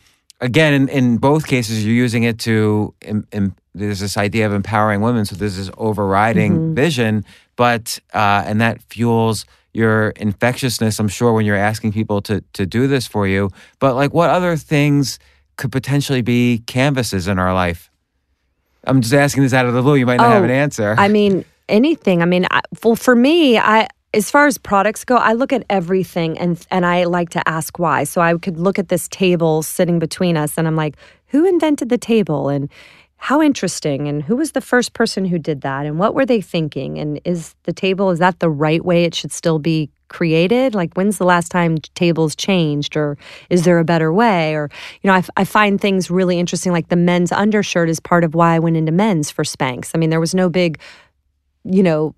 again, 0.42 0.74
in, 0.74 0.90
in 0.90 1.18
both 1.18 1.48
cases, 1.48 1.86
you're 1.86 1.96
using 1.96 2.24
it 2.24 2.40
to. 2.40 2.94
Im- 3.02 3.28
im- 3.32 3.56
there's 3.74 4.00
this 4.02 4.18
idea 4.18 4.46
of 4.46 4.54
empowering 4.54 5.00
women, 5.02 5.24
so 5.26 5.36
there's 5.36 5.56
this 5.56 5.70
overriding 5.78 6.52
Mm-hmm. 6.54 6.74
vision, 6.74 7.26
but 7.56 8.00
uh, 8.14 8.44
and 8.46 8.60
that 8.60 8.82
fuels 8.84 9.46
your 9.74 10.10
infectiousness. 10.18 11.00
I'm 11.00 11.08
sure 11.08 11.32
when 11.32 11.46
you're 11.46 11.56
asking 11.56 11.94
people 11.94 12.22
to 12.24 12.44
to 12.54 12.66
do 12.66 12.88
this 12.88 13.08
for 13.08 13.26
you, 13.28 13.50
but 13.80 13.96
like, 13.96 14.14
what 14.14 14.30
other 14.30 14.58
things 14.58 15.20
could 15.56 15.72
potentially 15.72 16.22
be 16.22 16.64
canvases 16.68 17.28
in 17.30 17.40
our 17.40 17.54
life? 17.54 17.90
I'm 18.84 19.00
just 19.02 19.14
asking 19.14 19.44
this 19.44 19.54
out 19.54 19.66
of 19.68 19.74
the 19.74 19.82
blue. 19.82 19.96
You 19.96 20.06
might 20.08 20.18
not 20.18 20.32
have 20.32 20.42
Oh, 20.42 20.46
an 20.46 20.52
answer. 20.52 20.96
I 20.98 21.08
mean, 21.08 21.46
anything. 21.70 22.22
I 22.22 22.26
mean, 22.26 22.46
I, 22.52 22.62
well, 22.84 22.96
for 22.96 23.16
me, 23.16 23.58
I 23.60 23.88
as 24.14 24.30
far 24.30 24.46
as 24.46 24.58
products 24.58 25.06
go, 25.06 25.16
I 25.16 25.34
look 25.34 25.54
at 25.54 25.64
everything 25.70 26.38
and 26.38 26.66
and 26.70 26.86
I 26.86 27.06
like 27.06 27.30
to 27.30 27.48
ask 27.48 27.80
why. 27.80 28.04
So 28.04 28.22
I 28.22 28.38
could 28.38 28.58
look 28.58 28.78
at 28.78 28.90
this 28.90 29.08
table 29.08 29.64
sitting 29.64 30.00
between 30.00 30.38
us, 30.38 30.58
and 30.58 30.68
I'm 30.68 30.76
like, 30.76 30.96
who 31.28 31.46
invented 31.46 31.90
the 31.90 31.98
table 31.98 32.50
and 32.50 32.70
how 33.18 33.40
interesting 33.40 34.08
and 34.08 34.24
who 34.24 34.36
was 34.36 34.54
the 34.54 34.62
first 34.62 34.94
person 34.94 35.26
who 35.26 35.38
did 35.38 35.62
that 35.62 35.86
and 35.86 36.00
what 36.00 36.16
were 36.16 36.26
they 36.26 36.42
thinking 36.42 36.98
and 36.98 37.22
is 37.24 37.54
the 37.64 37.72
table 37.72 38.10
is 38.10 38.18
that 38.18 38.40
the 38.40 38.50
right 38.50 38.84
way 38.84 39.04
it 39.04 39.14
should 39.14 39.32
still 39.32 39.60
be 39.60 39.92
created? 40.08 40.74
Like 40.74 40.96
when's 40.96 41.20
the 41.20 41.24
last 41.24 41.50
time 41.50 41.78
tables 41.94 42.36
changed 42.36 42.98
or 42.98 43.20
is 43.52 43.64
there 43.64 43.78
a 43.78 43.86
better 43.86 44.12
way? 44.12 44.56
Or 44.56 44.72
you 45.04 45.08
know 45.08 45.22
I, 45.38 45.46
find 45.46 45.80
things 45.80 46.10
really 46.10 46.40
interesting 46.40 46.72
like 46.72 46.90
the 46.90 46.96
men's 46.96 47.32
undershirt 47.32 47.90
is 47.90 48.00
part 48.00 48.24
of 48.24 48.34
why 48.34 48.56
i 48.56 48.60
went 48.60 48.76
into 48.76 48.92
men's 48.92 49.30
for 49.30 49.44
spanx. 49.44 49.92
I 49.94 50.00
mean 50.00 50.10
there 50.10 50.20
was 50.20 50.34
no 50.34 50.50
big 50.50 50.80
you 51.64 51.84
know 51.84 52.16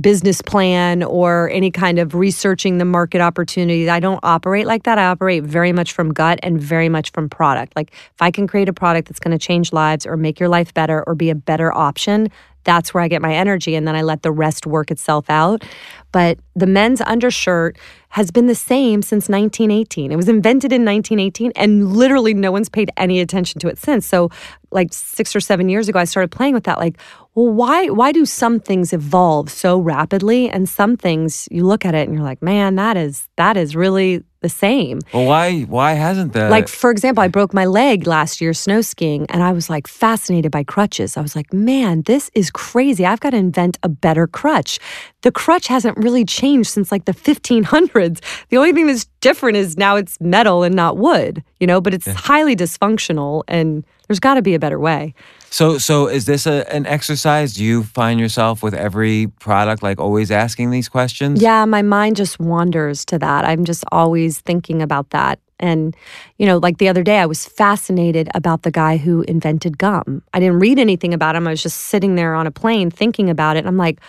business 0.00 0.40
plan 0.40 1.02
or 1.02 1.50
any 1.50 1.70
kind 1.70 1.98
of 1.98 2.14
researching 2.14 2.78
the 2.78 2.84
market 2.84 3.20
opportunity. 3.20 3.88
I 3.90 4.00
don't 4.00 4.20
operate 4.22 4.66
like 4.66 4.84
that. 4.84 4.98
I 4.98 5.04
operate 5.04 5.44
very 5.44 5.72
much 5.72 5.92
from 5.92 6.12
gut 6.12 6.38
and 6.42 6.58
very 6.58 6.88
much 6.88 7.12
from 7.12 7.28
product. 7.28 7.76
Like 7.76 7.92
if 7.92 8.22
I 8.22 8.30
can 8.30 8.46
create 8.46 8.68
a 8.68 8.72
product 8.72 9.08
that's 9.08 9.20
going 9.20 9.36
to 9.36 9.44
change 9.44 9.72
lives 9.72 10.06
or 10.06 10.16
make 10.16 10.40
your 10.40 10.48
life 10.48 10.72
better 10.72 11.04
or 11.06 11.14
be 11.14 11.28
a 11.28 11.34
better 11.34 11.74
option, 11.76 12.30
that's 12.64 12.92
where 12.94 13.02
I 13.02 13.08
get 13.08 13.22
my 13.22 13.34
energy. 13.34 13.74
And 13.74 13.86
then 13.86 13.96
I 13.96 14.02
let 14.02 14.22
the 14.22 14.32
rest 14.32 14.66
work 14.66 14.90
itself 14.90 15.28
out. 15.28 15.64
But 16.12 16.38
the 16.54 16.66
men's 16.66 17.00
undershirt 17.00 17.78
has 18.10 18.30
been 18.30 18.46
the 18.46 18.54
same 18.54 19.00
since 19.00 19.28
1918. 19.28 20.12
It 20.12 20.16
was 20.16 20.28
invented 20.28 20.70
in 20.72 20.84
1918, 20.84 21.52
and 21.56 21.96
literally 21.96 22.34
no 22.34 22.52
one's 22.52 22.68
paid 22.68 22.90
any 22.98 23.20
attention 23.20 23.58
to 23.60 23.68
it 23.68 23.78
since. 23.78 24.06
So, 24.06 24.30
like 24.70 24.92
six 24.92 25.34
or 25.34 25.40
seven 25.40 25.70
years 25.70 25.88
ago, 25.88 25.98
I 25.98 26.04
started 26.04 26.30
playing 26.30 26.52
with 26.52 26.64
that. 26.64 26.78
Like, 26.78 26.98
well, 27.34 27.48
why 27.48 27.88
why 27.88 28.12
do 28.12 28.26
some 28.26 28.60
things 28.60 28.92
evolve 28.92 29.50
so 29.50 29.78
rapidly, 29.78 30.50
and 30.50 30.68
some 30.68 30.98
things 30.98 31.48
you 31.50 31.64
look 31.64 31.86
at 31.86 31.94
it 31.94 32.06
and 32.06 32.14
you're 32.14 32.24
like, 32.24 32.42
man, 32.42 32.74
that 32.76 32.98
is 32.98 33.28
that 33.36 33.56
is 33.56 33.74
really 33.74 34.22
the 34.42 34.48
same. 34.48 35.00
Well, 35.14 35.26
why 35.26 35.62
why 35.62 35.92
hasn't 35.92 36.32
that? 36.34 36.50
Like 36.50 36.68
for 36.68 36.90
example, 36.90 37.22
I 37.22 37.28
broke 37.28 37.54
my 37.54 37.64
leg 37.64 38.06
last 38.06 38.40
year 38.40 38.52
snow 38.52 38.80
skiing 38.80 39.26
and 39.30 39.42
I 39.42 39.52
was 39.52 39.70
like 39.70 39.86
fascinated 39.86 40.52
by 40.52 40.64
crutches. 40.64 41.16
I 41.16 41.22
was 41.22 41.34
like, 41.34 41.52
"Man, 41.52 42.02
this 42.02 42.30
is 42.34 42.50
crazy. 42.50 43.06
I've 43.06 43.20
got 43.20 43.30
to 43.30 43.36
invent 43.38 43.78
a 43.82 43.88
better 43.88 44.26
crutch." 44.26 44.78
The 45.22 45.32
crutch 45.32 45.68
hasn't 45.68 45.96
really 45.96 46.24
changed 46.24 46.70
since 46.70 46.92
like 46.92 47.04
the 47.06 47.14
1500s. 47.14 48.20
The 48.50 48.56
only 48.56 48.72
thing 48.72 48.86
that's 48.88 49.06
different 49.20 49.56
is 49.56 49.78
now 49.78 49.96
it's 49.96 50.20
metal 50.20 50.62
and 50.62 50.74
not 50.74 50.98
wood, 50.98 51.42
you 51.60 51.66
know, 51.66 51.80
but 51.80 51.94
it's 51.94 52.06
yeah. 52.06 52.14
highly 52.14 52.56
dysfunctional 52.56 53.44
and 53.48 53.84
there's 54.08 54.20
got 54.20 54.34
to 54.34 54.42
be 54.42 54.54
a 54.54 54.58
better 54.58 54.78
way. 54.78 55.14
So, 55.52 55.76
so 55.76 56.06
is 56.06 56.24
this 56.24 56.46
a, 56.46 56.66
an 56.74 56.86
exercise? 56.86 57.52
Do 57.52 57.62
you 57.62 57.82
find 57.82 58.18
yourself 58.18 58.62
with 58.62 58.72
every 58.72 59.26
product 59.38 59.82
like 59.82 60.00
always 60.00 60.30
asking 60.30 60.70
these 60.70 60.88
questions? 60.88 61.42
Yeah, 61.42 61.66
my 61.66 61.82
mind 61.82 62.16
just 62.16 62.40
wanders 62.40 63.04
to 63.06 63.18
that. 63.18 63.44
I'm 63.44 63.66
just 63.66 63.84
always 63.92 64.40
thinking 64.40 64.80
about 64.80 65.10
that. 65.10 65.40
And, 65.60 65.94
you 66.38 66.46
know, 66.46 66.56
like 66.56 66.78
the 66.78 66.88
other 66.88 67.02
day, 67.02 67.18
I 67.18 67.26
was 67.26 67.44
fascinated 67.44 68.30
about 68.34 68.62
the 68.62 68.70
guy 68.70 68.96
who 68.96 69.22
invented 69.28 69.76
gum. 69.76 70.22
I 70.32 70.40
didn't 70.40 70.58
read 70.58 70.78
anything 70.78 71.12
about 71.12 71.36
him. 71.36 71.46
I 71.46 71.50
was 71.50 71.62
just 71.62 71.80
sitting 71.80 72.14
there 72.14 72.34
on 72.34 72.46
a 72.46 72.50
plane 72.50 72.90
thinking 72.90 73.28
about 73.28 73.56
it. 73.56 73.60
And 73.60 73.68
I'm 73.68 73.76
like, 73.76 74.00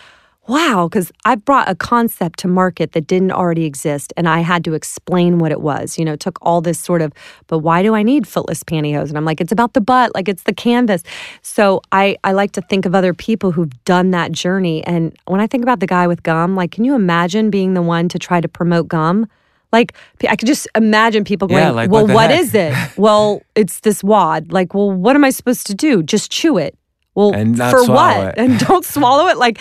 wow, 0.47 0.87
because 0.89 1.11
I 1.25 1.35
brought 1.35 1.69
a 1.69 1.75
concept 1.75 2.39
to 2.39 2.47
market 2.47 2.91
that 2.91 3.07
didn't 3.07 3.31
already 3.31 3.65
exist 3.65 4.11
and 4.17 4.27
I 4.27 4.39
had 4.39 4.63
to 4.65 4.73
explain 4.73 5.39
what 5.39 5.51
it 5.51 5.61
was. 5.61 5.97
You 5.97 6.05
know, 6.05 6.13
it 6.13 6.19
took 6.19 6.37
all 6.41 6.59
this 6.59 6.79
sort 6.79 7.01
of, 7.01 7.13
but 7.47 7.59
why 7.59 7.81
do 7.81 7.95
I 7.95 8.03
need 8.03 8.27
footless 8.27 8.63
pantyhose? 8.63 9.07
And 9.09 9.17
I'm 9.17 9.25
like, 9.25 9.39
it's 9.39 9.51
about 9.51 9.73
the 9.73 9.81
butt, 9.81 10.13
like 10.13 10.27
it's 10.27 10.43
the 10.43 10.53
canvas. 10.53 11.03
So 11.41 11.81
I, 11.91 12.17
I 12.23 12.33
like 12.33 12.51
to 12.53 12.61
think 12.61 12.85
of 12.85 12.93
other 12.93 13.13
people 13.13 13.51
who've 13.51 13.83
done 13.85 14.11
that 14.11 14.31
journey. 14.31 14.83
And 14.85 15.15
when 15.25 15.39
I 15.39 15.47
think 15.47 15.63
about 15.63 15.79
the 15.79 15.87
guy 15.87 16.07
with 16.07 16.23
gum, 16.23 16.55
like, 16.55 16.71
can 16.71 16.83
you 16.83 16.93
imagine 16.93 17.49
being 17.49 17.73
the 17.73 17.81
one 17.81 18.09
to 18.09 18.19
try 18.19 18.41
to 18.41 18.47
promote 18.47 18.87
gum? 18.87 19.27
Like 19.71 19.93
I 20.29 20.35
could 20.35 20.47
just 20.47 20.67
imagine 20.75 21.23
people 21.23 21.47
going, 21.47 21.63
yeah, 21.63 21.71
like, 21.71 21.89
"Well, 21.89 22.05
what, 22.05 22.13
what 22.13 22.31
is 22.31 22.53
it?" 22.53 22.75
well, 22.95 23.41
it's 23.55 23.79
this 23.79 24.03
wad. 24.03 24.51
Like, 24.51 24.75
well, 24.75 24.91
what 24.91 25.15
am 25.15 25.23
I 25.23 25.31
supposed 25.31 25.65
to 25.65 25.73
do? 25.73 26.03
Just 26.03 26.31
chew 26.31 26.59
it. 26.59 26.77
Well, 27.15 27.31
for 27.31 27.85
what? 27.85 28.27
It. 28.27 28.33
And 28.37 28.59
don't 28.59 28.85
swallow 28.85 29.27
it. 29.27 29.37
Like, 29.37 29.59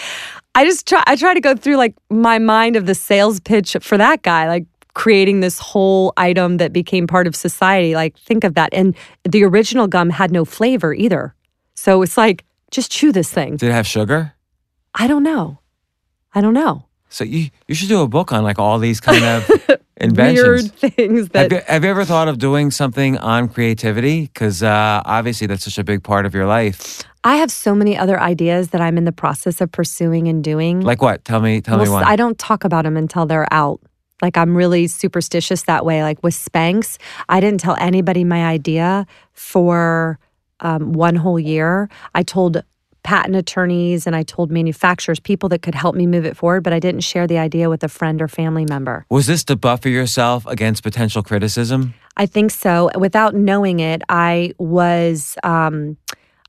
I 0.55 0.65
just 0.65 0.87
try 0.87 1.03
I 1.07 1.17
try 1.17 1.35
to 1.35 1.41
go 1.41 1.57
through 1.57 1.77
like 1.77 1.95
my 2.11 2.39
mind 2.39 2.77
of 2.77 2.87
the 2.87 2.95
sales 2.95 3.41
pitch 3.41 3.77
for 3.81 3.97
that 3.99 4.23
guy, 4.23 4.49
like 4.49 4.67
creating 4.95 5.41
this 5.41 5.59
whole 5.59 6.13
item 6.17 6.59
that 6.59 6.73
became 6.73 7.07
part 7.07 7.27
of 7.27 7.35
society. 7.35 7.95
Like 7.95 8.17
think 8.19 8.45
of 8.45 8.55
that. 8.55 8.71
And 8.73 8.95
the 9.25 9.45
original 9.45 9.87
gum 9.87 10.11
had 10.11 10.31
no 10.31 10.45
flavor 10.45 10.93
either. 10.93 11.35
So 11.75 12.03
it's 12.03 12.17
like 12.17 12.45
just 12.71 12.91
chew 12.91 13.13
this 13.13 13.31
thing. 13.31 13.57
Did 13.57 13.71
it 13.71 13.73
have 13.73 13.87
sugar? 13.87 14.35
I 14.95 15.07
don't 15.07 15.23
know. 15.23 15.59
I 16.35 16.41
don't 16.41 16.55
know. 16.55 16.87
So 17.09 17.25
you 17.25 17.51
you 17.69 17.75
should 17.75 17.89
do 17.89 18.01
a 18.01 18.09
book 18.09 18.33
on 18.33 18.43
like 18.43 18.59
all 18.59 18.79
these 18.79 19.01
kind 19.01 19.25
of 19.25 19.51
inventions. 19.97 20.73
Weird 20.73 20.95
things 20.95 21.29
that 21.31 21.43
have 21.43 21.53
you, 21.53 21.61
have 21.67 21.85
you, 21.85 21.91
ever 21.91 22.05
thought 22.05 22.29
of 22.29 22.39
doing 22.39 22.71
something 22.71 23.19
on 23.19 23.49
creativity? 23.49 24.23
Because 24.23 24.63
uh, 24.63 25.03
obviously 25.05 25.47
that's 25.47 25.65
such 25.65 25.79
a 25.79 25.85
big 25.85 26.03
part 26.03 26.25
of 26.25 26.35
your 26.35 26.47
life. 26.47 27.03
I 27.25 27.37
have 27.37 27.51
so 27.51 27.75
many 27.75 27.97
other 27.97 28.21
ideas 28.21 28.69
that 28.69 28.81
I'm 28.81 28.99
in 28.99 29.05
the 29.05 29.13
process 29.13 29.61
of 29.61 29.71
pursuing 29.71 30.27
and 30.29 30.43
doing. 30.43 30.81
Like 30.81 31.03
what? 31.03 31.25
Tell 31.25 31.41
me. 31.41 31.61
Tell 31.61 31.77
well, 31.77 31.87
me 31.87 31.91
one. 31.91 32.05
I 32.05 32.17
don't 32.17 32.39
talk 32.39 32.65
about 32.65 32.85
them 32.85 32.97
until 32.97 33.27
they're 33.27 33.53
out. 33.53 33.81
Like 34.21 34.37
I'm 34.37 34.57
really 34.57 34.87
superstitious 34.87 35.63
that 35.63 35.85
way. 35.85 36.03
Like 36.03 36.23
with 36.23 36.35
Spanx, 36.35 36.99
I 37.29 37.41
didn't 37.41 37.61
tell 37.61 37.77
anybody 37.79 38.25
my 38.25 38.45
idea 38.45 39.07
for 39.33 40.19
um, 40.61 40.93
one 40.93 41.17
whole 41.17 41.39
year. 41.39 41.89
I 42.15 42.23
told 42.23 42.63
patent 43.03 43.35
attorneys 43.35 44.07
and 44.07 44.15
I 44.15 44.23
told 44.23 44.51
manufacturers, 44.53 45.19
people 45.19 45.49
that 45.49 45.61
could 45.63 45.75
help 45.75 45.97
me 45.97 46.07
move 46.07 46.25
it 46.25 46.37
forward, 46.37 46.63
but 46.63 46.73
I 46.73 46.79
didn't 46.79 47.01
share 47.01 47.27
the 47.27 47.39
idea 47.39 47.69
with 47.69 47.83
a 47.83 47.89
friend 47.89 48.23
or 48.23 48.29
family 48.29 48.65
member. 48.65 49.05
Was 49.11 49.27
this 49.27 49.43
to 49.45 49.57
buffer 49.57 49.89
yourself 49.89 50.47
against 50.47 50.85
potential 50.85 51.23
criticism? 51.23 51.95
I 52.17 52.27
think 52.27 52.53
so. 52.53 52.91
Without 52.97 53.35
knowing 53.35 53.81
it, 53.81 54.03
I 54.09 54.55
was. 54.59 55.37
Um, 55.43 55.97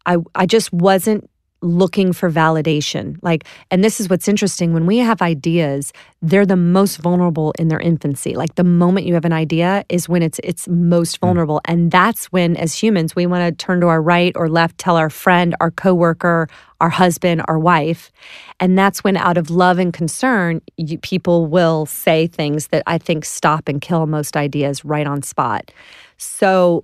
I, 0.06 0.18
I 0.36 0.46
just 0.46 0.72
wasn't 0.74 1.30
looking 1.64 2.12
for 2.12 2.30
validation. 2.30 3.18
Like, 3.22 3.46
and 3.72 3.84
this 3.84 4.00
is 4.00 4.10
what's 4.10 4.28
interesting 4.28 4.74
when 4.74 4.86
we 4.86 4.98
have 4.98 5.22
ideas, 5.22 5.94
they're 6.22 6.46
the 6.46 6.58
most 6.58 6.98
vulnerable 6.98 7.54
in 7.58 7.70
their 7.70 7.80
infancy. 7.80 8.36
Like 8.36 8.56
the 8.56 8.64
moment 8.66 9.08
you 9.08 9.14
have 9.14 9.26
an 9.26 9.34
idea 9.34 9.86
is 9.90 10.10
when 10.10 10.22
it's 10.22 10.40
it's 10.44 10.68
most 10.68 11.18
hmm. 11.18 11.26
vulnerable. 11.26 11.62
Mm. 11.66 11.74
And 11.74 11.92
that's 11.92 12.26
when 12.26 12.58
as 12.58 12.76
humans 12.76 13.16
we 13.16 13.26
want 13.26 13.58
to 13.58 13.66
turn 13.66 13.80
to 13.82 13.88
our 13.88 14.02
right 14.02 14.34
or 14.36 14.50
left, 14.50 14.78
tell 14.78 14.98
our 14.98 15.10
friend, 15.10 15.56
our 15.62 15.72
coworker, 15.72 16.50
our 16.82 16.90
husband, 16.90 17.42
our 17.48 17.58
wife. 17.58 18.12
And 18.60 18.78
that's 18.78 19.04
when 19.04 19.16
out 19.16 19.38
of 19.38 19.50
love 19.50 19.80
and 19.80 19.94
concern, 19.94 20.62
you, 20.76 20.98
people 20.98 21.48
will 21.48 21.86
say 21.86 22.28
things 22.28 22.68
that 22.68 22.84
I 22.86 22.98
think 22.98 23.24
stop 23.24 23.70
and 23.70 23.80
kill 23.80 24.06
most 24.06 24.36
ideas 24.36 24.84
right 24.84 25.08
on 25.08 25.22
spot. 25.22 25.72
So 26.18 26.84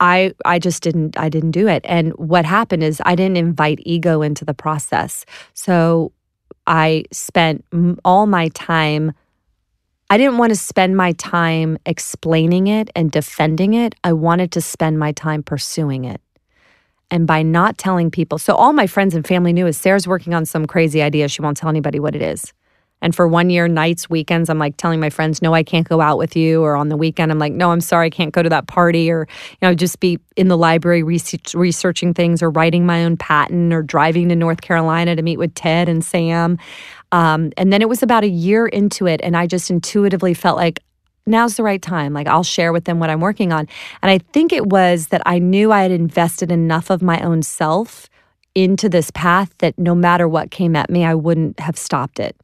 I 0.00 0.34
I 0.44 0.58
just 0.58 0.82
didn't 0.82 1.18
I 1.18 1.28
didn't 1.28 1.52
do 1.52 1.68
it. 1.68 1.82
And 1.84 2.12
what 2.12 2.44
happened 2.44 2.82
is 2.82 3.02
I 3.04 3.14
didn't 3.14 3.36
invite 3.36 3.80
ego 3.82 4.22
into 4.22 4.44
the 4.44 4.54
process. 4.54 5.24
So 5.54 6.12
I 6.66 7.04
spent 7.12 7.64
all 8.04 8.26
my 8.26 8.48
time 8.48 9.12
I 10.10 10.16
didn't 10.16 10.38
want 10.38 10.50
to 10.50 10.56
spend 10.56 10.96
my 10.96 11.12
time 11.12 11.76
explaining 11.84 12.66
it 12.66 12.88
and 12.96 13.10
defending 13.10 13.74
it. 13.74 13.94
I 14.02 14.14
wanted 14.14 14.52
to 14.52 14.62
spend 14.62 14.98
my 14.98 15.12
time 15.12 15.42
pursuing 15.42 16.04
it. 16.06 16.22
And 17.10 17.26
by 17.26 17.42
not 17.42 17.76
telling 17.76 18.10
people, 18.10 18.38
so 18.38 18.54
all 18.54 18.72
my 18.72 18.86
friends 18.86 19.14
and 19.14 19.26
family 19.26 19.52
knew 19.52 19.66
is 19.66 19.76
Sara's 19.76 20.08
working 20.08 20.32
on 20.32 20.46
some 20.46 20.66
crazy 20.66 21.02
idea. 21.02 21.28
She 21.28 21.42
won't 21.42 21.58
tell 21.58 21.68
anybody 21.68 22.00
what 22.00 22.14
it 22.14 22.22
is. 22.22 22.52
And 23.00 23.14
for 23.14 23.28
one 23.28 23.50
year, 23.50 23.68
nights, 23.68 24.10
weekends, 24.10 24.50
I'm 24.50 24.58
like 24.58 24.76
telling 24.76 25.00
my 25.00 25.10
friends, 25.10 25.40
no, 25.40 25.54
I 25.54 25.62
can't 25.62 25.88
go 25.88 26.00
out 26.00 26.18
with 26.18 26.34
you. 26.34 26.62
Or 26.62 26.76
on 26.76 26.88
the 26.88 26.96
weekend, 26.96 27.30
I'm 27.30 27.38
like, 27.38 27.52
no, 27.52 27.70
I'm 27.70 27.80
sorry, 27.80 28.06
I 28.06 28.10
can't 28.10 28.32
go 28.32 28.42
to 28.42 28.48
that 28.48 28.66
party. 28.66 29.10
Or, 29.10 29.28
you 29.50 29.68
know, 29.68 29.74
just 29.74 30.00
be 30.00 30.18
in 30.36 30.48
the 30.48 30.56
library 30.56 31.02
research, 31.02 31.54
researching 31.54 32.12
things 32.14 32.42
or 32.42 32.50
writing 32.50 32.86
my 32.86 33.04
own 33.04 33.16
patent 33.16 33.72
or 33.72 33.82
driving 33.82 34.28
to 34.30 34.36
North 34.36 34.60
Carolina 34.60 35.14
to 35.16 35.22
meet 35.22 35.38
with 35.38 35.54
Ted 35.54 35.88
and 35.88 36.04
Sam. 36.04 36.58
Um, 37.12 37.52
and 37.56 37.72
then 37.72 37.82
it 37.82 37.88
was 37.88 38.02
about 38.02 38.24
a 38.24 38.28
year 38.28 38.66
into 38.66 39.06
it. 39.06 39.20
And 39.22 39.36
I 39.36 39.46
just 39.46 39.70
intuitively 39.70 40.34
felt 40.34 40.56
like, 40.56 40.80
now's 41.28 41.56
the 41.56 41.62
right 41.62 41.82
time. 41.82 42.12
Like 42.12 42.26
I'll 42.26 42.42
share 42.42 42.72
with 42.72 42.84
them 42.84 42.98
what 42.98 43.10
I'm 43.10 43.20
working 43.20 43.52
on. 43.52 43.68
And 44.02 44.10
I 44.10 44.18
think 44.18 44.52
it 44.52 44.66
was 44.66 45.08
that 45.08 45.22
I 45.26 45.38
knew 45.38 45.70
I 45.70 45.82
had 45.82 45.90
invested 45.90 46.50
enough 46.50 46.90
of 46.90 47.02
my 47.02 47.20
own 47.20 47.42
self 47.42 48.08
into 48.54 48.88
this 48.88 49.10
path 49.12 49.54
that 49.58 49.78
no 49.78 49.94
matter 49.94 50.26
what 50.26 50.50
came 50.50 50.74
at 50.74 50.90
me, 50.90 51.04
I 51.04 51.14
wouldn't 51.14 51.60
have 51.60 51.78
stopped 51.78 52.18
it. 52.18 52.34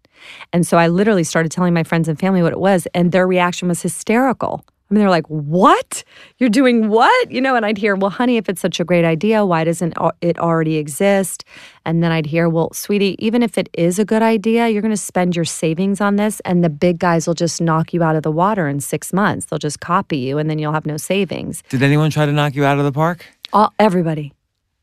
And 0.53 0.67
so 0.67 0.77
I 0.77 0.89
literally 0.89 1.25
started 1.25 1.53
telling 1.53 1.75
my 1.75 1.85
friends 1.85 2.09
and 2.09 2.19
family 2.19 2.43
what 2.43 2.53
it 2.53 2.61
was, 2.61 2.87
and 2.95 3.13
their 3.13 3.27
reaction 3.27 3.69
was 3.69 3.83
hysterical. 3.83 4.65
I 4.91 4.95
mean, 4.95 5.01
they're 5.01 5.11
like, 5.11 5.27
What? 5.29 6.05
You're 6.39 6.51
doing 6.51 6.89
what? 6.89 7.31
You 7.31 7.41
know, 7.41 7.57
and 7.57 7.65
I'd 7.65 7.79
hear, 7.79 7.97
Well, 7.97 8.11
honey, 8.11 8.37
if 8.37 8.49
it's 8.49 8.61
such 8.61 8.81
a 8.81 8.85
great 8.85 9.05
idea, 9.05 9.45
why 9.47 9.65
doesn't 9.65 9.95
it 10.21 10.39
already 10.39 10.77
exist? 10.77 11.45
And 11.87 12.03
then 12.03 12.13
I'd 12.13 12.27
hear, 12.27 12.49
Well, 12.49 12.73
sweetie, 12.73 13.17
even 13.19 13.43
if 13.43 13.57
it 13.57 13.69
is 13.73 13.99
a 13.99 14.05
good 14.05 14.23
idea, 14.23 14.69
you're 14.69 14.83
going 14.83 14.93
to 14.93 14.97
spend 14.97 15.37
your 15.37 15.47
savings 15.47 16.01
on 16.01 16.17
this, 16.17 16.41
and 16.41 16.63
the 16.63 16.71
big 16.71 16.99
guys 16.99 17.27
will 17.27 17.35
just 17.35 17.61
knock 17.61 17.95
you 17.95 18.03
out 18.03 18.15
of 18.15 18.23
the 18.23 18.31
water 18.31 18.69
in 18.69 18.81
six 18.81 19.13
months. 19.13 19.47
They'll 19.47 19.59
just 19.59 19.81
copy 19.81 20.19
you, 20.19 20.37
and 20.39 20.51
then 20.51 20.59
you'll 20.59 20.73
have 20.73 20.87
no 20.87 20.99
savings. 20.99 21.63
Did 21.71 21.83
anyone 21.83 22.11
try 22.11 22.27
to 22.27 22.33
knock 22.33 22.55
you 22.55 22.65
out 22.65 22.79
of 22.79 22.85
the 22.85 22.93
park? 22.93 23.25
All, 23.53 23.73
everybody. 23.79 24.33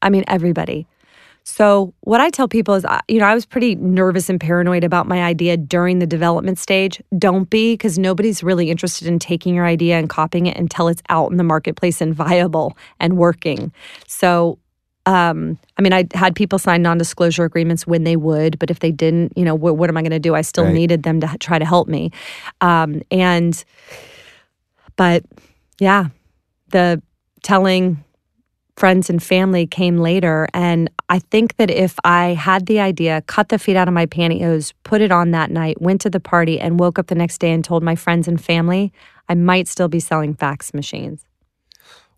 I 0.01 0.09
mean, 0.09 0.23
everybody. 0.27 0.87
So, 1.43 1.93
what 2.01 2.21
I 2.21 2.29
tell 2.29 2.47
people 2.47 2.75
is, 2.75 2.85
you 3.07 3.19
know, 3.19 3.25
I 3.25 3.33
was 3.33 3.45
pretty 3.45 3.75
nervous 3.75 4.29
and 4.29 4.39
paranoid 4.39 4.83
about 4.83 5.07
my 5.07 5.23
idea 5.23 5.57
during 5.57 5.99
the 5.99 6.05
development 6.05 6.59
stage. 6.59 7.01
Don't 7.17 7.49
be, 7.49 7.73
because 7.73 7.97
nobody's 7.97 8.43
really 8.43 8.69
interested 8.69 9.07
in 9.07 9.17
taking 9.17 9.55
your 9.55 9.65
idea 9.65 9.97
and 9.97 10.07
copying 10.09 10.45
it 10.45 10.55
until 10.57 10.87
it's 10.87 11.01
out 11.09 11.31
in 11.31 11.37
the 11.37 11.43
marketplace 11.43 11.99
and 11.99 12.13
viable 12.13 12.77
and 12.99 13.17
working. 13.17 13.73
So, 14.07 14.59
um, 15.07 15.57
I 15.77 15.81
mean, 15.81 15.93
I 15.93 16.07
had 16.13 16.35
people 16.35 16.59
sign 16.59 16.83
non 16.83 16.97
disclosure 16.97 17.43
agreements 17.43 17.87
when 17.87 18.03
they 18.03 18.15
would, 18.15 18.59
but 18.59 18.69
if 18.69 18.79
they 18.79 18.91
didn't, 18.91 19.35
you 19.35 19.43
know, 19.43 19.55
what, 19.55 19.77
what 19.77 19.89
am 19.89 19.97
I 19.97 20.01
going 20.01 20.11
to 20.11 20.19
do? 20.19 20.35
I 20.35 20.41
still 20.41 20.65
right. 20.65 20.73
needed 20.73 21.03
them 21.03 21.19
to 21.21 21.37
try 21.39 21.57
to 21.57 21.65
help 21.65 21.87
me. 21.87 22.11
Um, 22.61 23.01
and, 23.09 23.63
but 24.95 25.25
yeah, 25.79 26.09
the 26.69 27.01
telling 27.41 28.03
friends 28.77 29.09
and 29.09 29.21
family 29.21 29.67
came 29.67 29.97
later. 29.97 30.47
And 30.53 30.89
I 31.11 31.19
think 31.19 31.57
that 31.57 31.69
if 31.69 31.99
I 32.05 32.27
had 32.27 32.67
the 32.67 32.79
idea, 32.79 33.21
cut 33.27 33.49
the 33.49 33.59
feet 33.59 33.75
out 33.75 33.89
of 33.89 33.93
my 33.93 34.05
pantyhose, 34.05 34.71
put 34.85 35.01
it 35.01 35.11
on 35.11 35.31
that 35.31 35.51
night, 35.51 35.81
went 35.81 35.99
to 36.01 36.09
the 36.09 36.21
party, 36.21 36.57
and 36.57 36.79
woke 36.79 36.97
up 36.97 37.07
the 37.07 37.15
next 37.15 37.39
day 37.39 37.51
and 37.51 37.65
told 37.65 37.83
my 37.83 37.97
friends 37.97 38.29
and 38.29 38.41
family, 38.41 38.93
I 39.27 39.35
might 39.35 39.67
still 39.67 39.89
be 39.89 39.99
selling 39.99 40.33
fax 40.33 40.73
machines. 40.73 41.25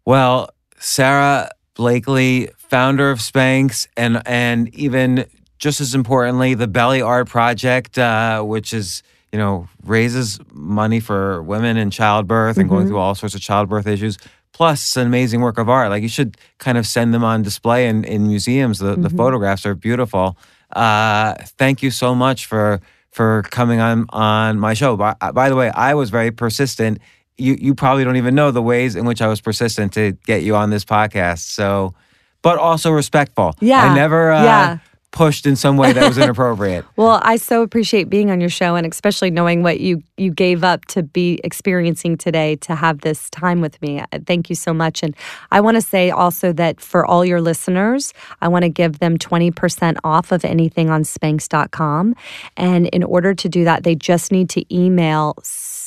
Well, 0.05 0.51
Sara, 0.77 1.49
Blakely, 1.73 2.49
founder 2.55 3.09
of 3.09 3.17
Spanx, 3.17 3.87
and 3.97 4.21
and 4.27 4.69
even 4.75 5.25
just 5.57 5.81
as 5.81 5.95
importantly, 5.95 6.53
the 6.53 6.67
Belly 6.67 7.01
Art 7.01 7.27
Project, 7.27 7.97
uh, 7.97 8.43
which 8.43 8.73
is 8.73 9.01
you 9.31 9.39
know 9.39 9.67
raises 9.83 10.39
money 10.51 10.99
for 10.99 11.41
women 11.41 11.77
in 11.77 11.89
childbirth 11.89 12.57
and 12.57 12.69
going 12.69 12.85
through 12.85 12.99
all 12.99 13.15
sorts 13.15 13.33
of 13.33 13.41
childbirth 13.41 13.87
issues. 13.87 14.19
Plus, 14.53 14.95
an 14.95 15.07
amazing 15.07 15.41
work 15.41 15.57
of 15.57 15.67
art. 15.67 15.89
Like 15.89 16.03
you 16.03 16.09
should 16.09 16.37
kind 16.59 16.77
of 16.77 16.85
send 16.85 17.13
them 17.13 17.23
on 17.23 17.41
display 17.41 17.87
in, 17.87 18.03
in 18.05 18.27
museums. 18.27 18.79
The, 18.79 18.95
the 18.95 19.09
photographs 19.09 19.65
are 19.65 19.73
beautiful. 19.75 20.37
Uh, 20.71 21.33
thank 21.57 21.81
you 21.83 21.91
so 21.91 22.15
much 22.15 22.45
for 22.45 22.79
for 23.11 23.43
coming 23.43 23.79
on 23.79 24.05
on 24.09 24.59
my 24.59 24.73
show. 24.73 24.95
By, 24.95 25.15
by 25.33 25.49
the 25.49 25.55
way, 25.55 25.69
I 25.71 25.93
was 25.95 26.09
very 26.09 26.31
persistent. 26.31 26.99
You 27.37 27.55
you 27.59 27.75
probably 27.75 28.03
don't 28.03 28.17
even 28.17 28.35
know 28.35 28.51
the 28.51 28.61
ways 28.61 28.95
in 28.95 29.05
which 29.05 29.21
I 29.21 29.27
was 29.27 29.41
persistent 29.41 29.93
to 29.93 30.11
get 30.25 30.43
you 30.43 30.55
on 30.55 30.69
this 30.69 30.85
podcast. 30.85 31.39
So, 31.39 31.93
but 32.41 32.57
also 32.57 32.91
respectful. 32.91 33.55
Yeah. 33.59 33.83
I 33.83 33.95
never 33.95 34.31
uh, 34.31 34.43
Yeah. 34.43 34.77
Pushed 35.13 35.45
in 35.45 35.55
some 35.55 35.77
way 35.77 35.93
that 35.93 36.05
was 36.05 36.17
inappropriate. 36.23 36.83
Well, 36.97 37.21
I 37.23 37.37
so 37.37 37.61
appreciate 37.61 38.09
being 38.09 38.29
on 38.29 38.41
your 38.41 38.49
show 38.49 38.75
and 38.75 38.85
especially 38.85 39.31
knowing 39.31 39.63
what 39.63 39.79
you 39.79 40.03
you 40.17 40.31
gave 40.31 40.63
up 40.63 40.85
to 40.85 41.01
be 41.01 41.39
experiencing 41.43 42.17
today 42.17 42.57
to 42.57 42.75
have 42.75 43.01
this 43.01 43.29
time 43.29 43.61
with 43.61 43.81
me. 43.81 43.99
Uh, 43.99 44.19
Thank 44.25 44.49
you 44.49 44.55
so 44.55 44.73
much. 44.73 45.01
And 45.01 45.15
I 45.51 45.61
want 45.61 45.75
to 45.75 45.81
say 45.81 46.09
also 46.09 46.51
that 46.53 46.81
for 46.81 47.05
all 47.05 47.23
your 47.23 47.39
listeners, 47.39 48.13
I 48.41 48.47
want 48.47 48.63
to 48.63 48.69
give 48.69 48.99
them 48.99 49.17
20% 49.17 49.97
off 50.03 50.31
of 50.31 50.43
anything 50.43 50.89
on 50.89 51.03
spanx.com. 51.03 52.15
And 52.57 52.87
in 52.87 53.03
order 53.03 53.33
to 53.33 53.49
do 53.49 53.63
that, 53.63 53.83
they 53.83 53.95
just 53.95 54.31
need 54.31 54.49
to 54.51 54.75
email 54.75 55.35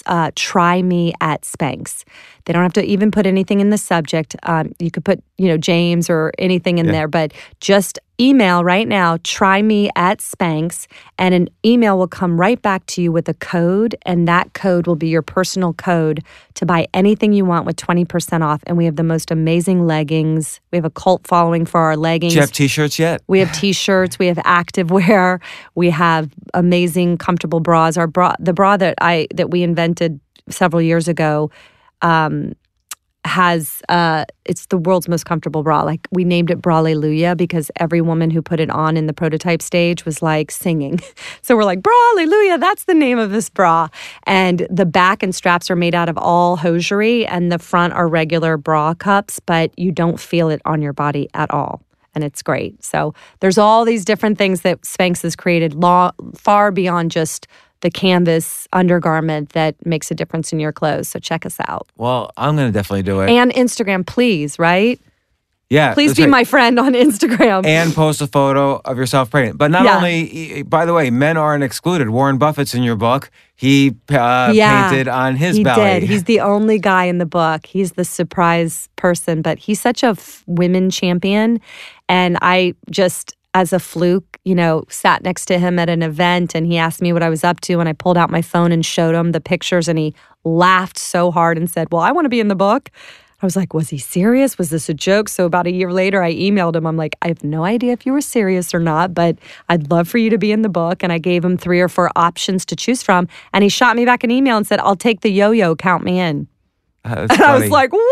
uh, 0.06 0.30
try 0.34 0.82
me 0.82 1.12
at 1.20 1.42
Spanx. 1.42 2.04
They 2.46 2.52
don't 2.52 2.62
have 2.62 2.72
to 2.74 2.84
even 2.84 3.10
put 3.10 3.26
anything 3.26 3.60
in 3.60 3.70
the 3.70 3.78
subject. 3.78 4.36
Um, 4.44 4.72
you 4.78 4.90
could 4.90 5.04
put, 5.04 5.22
you 5.36 5.48
know, 5.48 5.58
James 5.58 6.08
or 6.08 6.32
anything 6.38 6.78
in 6.78 6.86
there, 6.86 7.08
but 7.08 7.32
just 7.60 7.98
email 8.20 8.62
right 8.62 8.86
now, 8.86 9.18
try 9.24 9.60
me 9.60 9.90
at 9.96 10.20
Spanx, 10.20 10.86
and 11.18 11.34
an 11.34 11.48
email 11.64 11.98
will 11.98 12.08
come 12.08 12.40
right 12.40 12.62
back 12.62 12.86
to 12.86 13.02
you 13.02 13.10
with 13.10 13.28
a 13.28 13.34
code, 13.34 13.96
and 14.02 14.28
that 14.28 14.54
code 14.54 14.86
will 14.86 14.94
be 14.96 15.08
your 15.08 15.22
personal 15.22 15.74
code 15.74 16.22
to 16.54 16.64
buy 16.64 16.86
anything 16.94 17.32
you 17.32 17.44
want 17.44 17.66
with 17.66 17.76
20% 17.76 18.42
off. 18.42 18.62
And 18.66 18.76
we 18.76 18.84
have 18.84 18.96
the 18.96 19.02
most 19.02 19.32
amazing 19.32 19.84
leggings. 19.84 20.60
We 20.70 20.76
have 20.76 20.84
a 20.84 20.90
cult 20.90 21.26
following 21.26 21.66
for 21.66 21.80
our 21.80 21.96
leggings. 21.96 22.32
Do 22.32 22.36
you 22.36 22.42
have 22.42 22.52
t-shirts 22.52 22.98
yet? 22.98 23.22
We 23.26 23.40
have 23.40 23.52
t-shirts, 23.52 24.20
we 24.20 24.28
have 24.28 24.38
activewear, 24.38 25.40
we 25.74 25.90
have 25.90 26.30
amazing 26.54 27.18
comfortable 27.18 27.58
bras. 27.58 27.96
Our 27.96 28.06
bra 28.06 28.34
the 28.38 28.52
bra 28.52 28.76
that 28.76 28.94
I 29.00 29.26
that 29.34 29.50
we 29.50 29.62
invented 29.62 30.20
several 30.48 30.80
years 30.80 31.08
ago 31.08 31.50
um 32.02 32.54
has 33.26 33.82
uh 33.88 34.24
it's 34.44 34.66
the 34.66 34.78
world's 34.78 35.08
most 35.08 35.26
comfortable 35.26 35.62
bra. 35.62 35.82
Like 35.82 36.06
we 36.12 36.24
named 36.24 36.50
it 36.50 36.62
Bra-llelujah 36.62 37.34
because 37.34 37.70
every 37.76 38.00
woman 38.00 38.30
who 38.30 38.40
put 38.40 38.60
it 38.60 38.70
on 38.70 38.96
in 38.96 39.06
the 39.06 39.12
prototype 39.12 39.60
stage 39.60 40.04
was 40.04 40.22
like 40.22 40.50
singing. 40.50 41.00
So 41.42 41.54
we're 41.54 41.64
like 41.64 41.82
Bra-llelujah, 41.82 42.58
that's 42.58 42.84
the 42.84 42.94
name 42.94 43.18
of 43.18 43.30
this 43.30 43.48
bra. 43.50 43.88
And 44.24 44.66
the 44.68 44.86
back 44.86 45.22
and 45.22 45.34
straps 45.34 45.70
are 45.70 45.76
made 45.76 45.94
out 45.94 46.08
of 46.08 46.18
all 46.18 46.56
hosiery 46.56 47.24
and 47.26 47.52
the 47.52 47.58
front 47.58 47.92
are 47.92 48.08
regular 48.08 48.56
bra 48.56 48.94
cups, 48.94 49.38
but 49.38 49.76
you 49.78 49.92
don't 49.92 50.18
feel 50.18 50.48
it 50.50 50.60
on 50.64 50.82
your 50.82 50.92
body 50.92 51.28
at 51.34 51.50
all 51.50 51.82
and 52.16 52.24
it's 52.24 52.42
great. 52.42 52.82
So 52.82 53.14
there's 53.40 53.58
all 53.58 53.84
these 53.84 54.04
different 54.04 54.38
things 54.38 54.62
that 54.62 54.80
Spanx 54.80 55.22
has 55.22 55.36
created 55.36 55.74
law, 55.74 56.12
far 56.34 56.72
beyond 56.72 57.10
just 57.10 57.46
the 57.80 57.90
canvas 57.90 58.66
undergarment 58.72 59.50
that 59.50 59.74
makes 59.84 60.10
a 60.10 60.14
difference 60.14 60.52
in 60.52 60.58
your 60.60 60.72
clothes. 60.72 61.08
So 61.08 61.18
check 61.18 61.44
us 61.46 61.56
out. 61.68 61.86
Well, 61.96 62.30
I'm 62.36 62.56
going 62.56 62.68
to 62.68 62.72
definitely 62.72 63.02
do 63.02 63.20
it. 63.20 63.30
And 63.30 63.52
Instagram, 63.52 64.06
please, 64.06 64.58
right? 64.58 65.00
yeah, 65.68 65.94
Please 65.94 66.14
be 66.14 66.22
right. 66.22 66.30
my 66.30 66.44
friend 66.44 66.78
on 66.78 66.92
Instagram. 66.94 67.66
and 67.66 67.92
post 67.92 68.20
a 68.20 68.26
photo 68.28 68.80
of 68.84 68.96
yourself 68.96 69.30
pregnant. 69.30 69.58
But 69.58 69.72
not 69.72 69.84
Yeah. 69.84 69.96
only, 69.96 70.62
by 70.62 70.86
the 70.86 70.94
way, 70.94 71.10
men 71.10 71.36
aren't 71.36 71.64
excluded. 71.64 72.08
Warren 72.10 72.38
Buffett's 72.38 72.72
in 72.72 72.82
your 72.84 72.94
book. 72.96 73.30
He 73.56 73.94
uh, 74.10 74.52
Yeah, 74.54 74.88
painted 74.88 75.08
on 75.08 75.34
his 75.36 75.56
he 75.56 75.64
belly. 75.64 76.00
did. 76.00 76.02
He's 76.04 76.24
the 76.24 76.40
only 76.40 76.78
guy 76.78 77.04
in 77.06 77.18
the 77.18 77.26
book. 77.26 77.66
He's 77.66 77.92
the 77.92 78.04
surprise 78.04 78.88
person, 78.96 79.42
but 79.42 79.58
he's 79.58 79.80
such 79.80 80.02
a 80.02 80.08
f- 80.08 80.44
women 80.46 80.88
champion. 80.88 81.60
And 82.08 82.38
I 82.42 82.74
just, 82.90 83.35
as 83.56 83.72
a 83.72 83.78
fluke, 83.78 84.38
you 84.44 84.54
know, 84.54 84.84
sat 84.90 85.22
next 85.22 85.46
to 85.46 85.58
him 85.58 85.78
at 85.78 85.88
an 85.88 86.02
event 86.02 86.54
and 86.54 86.66
he 86.66 86.76
asked 86.76 87.00
me 87.00 87.10
what 87.10 87.22
I 87.22 87.30
was 87.30 87.42
up 87.42 87.58
to. 87.62 87.80
And 87.80 87.88
I 87.88 87.94
pulled 87.94 88.18
out 88.18 88.28
my 88.28 88.42
phone 88.42 88.70
and 88.70 88.84
showed 88.84 89.14
him 89.14 89.32
the 89.32 89.40
pictures 89.40 89.88
and 89.88 89.98
he 89.98 90.14
laughed 90.44 90.98
so 90.98 91.30
hard 91.30 91.56
and 91.56 91.68
said, 91.68 91.88
Well, 91.90 92.02
I 92.02 92.12
want 92.12 92.26
to 92.26 92.28
be 92.28 92.38
in 92.38 92.48
the 92.48 92.54
book. 92.54 92.90
I 93.42 93.46
was 93.46 93.56
like, 93.56 93.74
was 93.74 93.90
he 93.90 93.98
serious? 93.98 94.56
Was 94.56 94.70
this 94.70 94.88
a 94.88 94.94
joke? 94.94 95.28
So 95.28 95.44
about 95.44 95.66
a 95.66 95.70
year 95.70 95.92
later, 95.92 96.22
I 96.22 96.32
emailed 96.32 96.74
him. 96.74 96.86
I'm 96.86 96.96
like, 96.96 97.16
I 97.20 97.28
have 97.28 97.44
no 97.44 97.64
idea 97.64 97.92
if 97.92 98.06
you 98.06 98.14
were 98.14 98.22
serious 98.22 98.74
or 98.74 98.80
not, 98.80 99.12
but 99.12 99.38
I'd 99.68 99.90
love 99.90 100.08
for 100.08 100.16
you 100.16 100.30
to 100.30 100.38
be 100.38 100.52
in 100.52 100.62
the 100.62 100.70
book. 100.70 101.02
And 101.02 101.12
I 101.12 101.18
gave 101.18 101.44
him 101.44 101.58
three 101.58 101.80
or 101.80 101.90
four 101.90 102.10
options 102.16 102.64
to 102.64 102.76
choose 102.76 103.02
from. 103.02 103.28
And 103.52 103.62
he 103.62 103.68
shot 103.68 103.94
me 103.94 104.06
back 104.06 104.24
an 104.24 104.30
email 104.30 104.56
and 104.56 104.66
said, 104.66 104.80
I'll 104.80 104.96
take 104.96 105.20
the 105.20 105.30
yo 105.30 105.50
yo, 105.50 105.76
count 105.76 106.02
me 106.02 106.18
in. 106.18 106.48
Uh, 107.06 107.26
And 107.30 107.42
I 107.42 107.58
was 107.58 107.70
like, 107.70 107.92
what? 107.92 108.02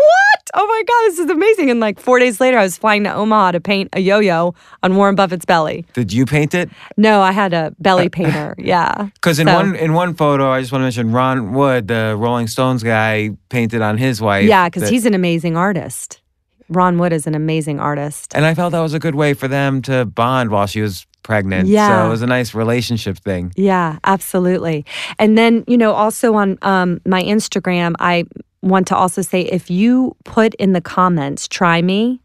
Oh 0.53 0.65
my 0.65 0.83
God, 0.87 1.09
this 1.11 1.19
is 1.19 1.29
amazing. 1.29 1.69
And 1.71 1.79
like 1.79 1.99
four 1.99 2.19
days 2.19 2.39
later, 2.39 2.57
I 2.57 2.63
was 2.63 2.77
flying 2.77 3.03
to 3.03 3.13
Omaha 3.13 3.51
to 3.51 3.59
paint 3.59 3.89
a 3.93 3.99
yo 3.99 4.19
yo 4.19 4.53
on 4.83 4.95
Warren 4.95 5.15
Buffett's 5.15 5.45
belly. 5.45 5.85
Did 5.93 6.13
you 6.13 6.25
paint 6.25 6.53
it? 6.53 6.69
No, 6.97 7.21
I 7.21 7.31
had 7.31 7.53
a 7.53 7.73
belly 7.79 8.09
painter. 8.19 8.55
Yeah. 8.57 9.09
Because 9.15 9.39
in 9.39 9.47
So- 9.47 9.53
one 9.55 9.75
in 9.75 9.93
one 9.93 10.13
photo, 10.13 10.49
I 10.51 10.61
just 10.61 10.71
want 10.71 10.81
to 10.81 10.85
mention 10.85 11.11
Ron 11.11 11.53
Wood, 11.53 11.87
the 11.87 12.15
Rolling 12.17 12.47
Stones 12.47 12.83
guy, 12.83 13.31
painted 13.49 13.81
on 13.81 13.97
his 13.97 14.21
wife. 14.21 14.47
Yeah, 14.47 14.69
because 14.69 14.87
he's 14.89 15.05
an 15.05 15.13
amazing 15.13 15.57
artist. 15.57 16.21
Ron 16.69 16.97
Wood 16.97 17.13
is 17.13 17.27
an 17.27 17.35
amazing 17.35 17.79
artist. 17.79 18.33
And 18.35 18.43
I 18.45 18.53
felt 18.55 18.71
that 18.71 18.79
was 18.81 18.93
a 18.93 18.99
good 18.99 19.13
way 19.15 19.33
for 19.35 19.47
them 19.47 19.81
to 19.83 20.05
bond 20.05 20.49
while 20.49 20.65
she 20.67 20.81
was 20.81 21.05
pregnant. 21.21 21.67
Yeah. 21.67 21.89
So 22.01 22.05
it 22.07 22.09
was 22.09 22.21
a 22.21 22.27
nice 22.27 22.55
relationship 22.55 23.17
thing. 23.17 23.51
Yeah, 23.55 23.97
absolutely. 24.03 24.85
And 25.19 25.37
then, 25.37 25.63
you 25.67 25.77
know, 25.77 25.93
also 25.93 26.33
on 26.35 26.57
um, 26.63 27.01
my 27.05 27.21
Instagram, 27.21 27.93
I 27.99 28.25
want 28.65 28.87
to 28.87 28.95
also 28.95 29.21
say 29.21 29.41
if 29.41 29.69
you 29.69 30.15
put 30.25 30.53
in 30.55 30.73
the 30.73 30.81
comments, 30.81 31.47
try 31.47 31.81
me, 31.81 32.21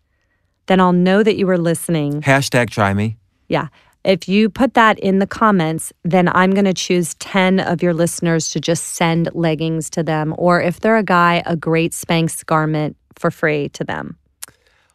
then 0.67 0.81
I'll 0.81 0.93
know 0.93 1.23
that 1.23 1.37
you 1.37 1.47
were 1.47 1.59
listening. 1.59 2.23
Hashtag 2.23 2.71
try 2.71 2.95
me. 2.95 3.19
Yeah. 3.49 3.69
If 4.03 4.29
you 4.29 4.49
put 4.49 4.73
that 4.75 4.99
in 4.99 5.19
the 5.19 5.27
comments, 5.27 5.93
then 6.05 6.29
I'm 6.29 6.53
going 6.53 6.65
to 6.65 6.73
choose 6.73 7.15
10 7.17 7.61
of 7.61 7.83
your 7.83 7.93
listeners 7.93 8.49
to 8.51 8.61
just 8.61 8.95
send 8.95 9.29
leggings 9.35 9.91
to 9.91 10.03
them. 10.03 10.35
Or 10.39 10.61
if 10.63 10.81
they're 10.81 10.97
a 10.97 11.03
guy, 11.03 11.43
a 11.45 11.55
great 11.55 11.93
Spanx 11.93 12.45
garment 12.47 12.97
for 13.17 13.31
free 13.31 13.69
to 13.71 13.85
them. 13.85 14.17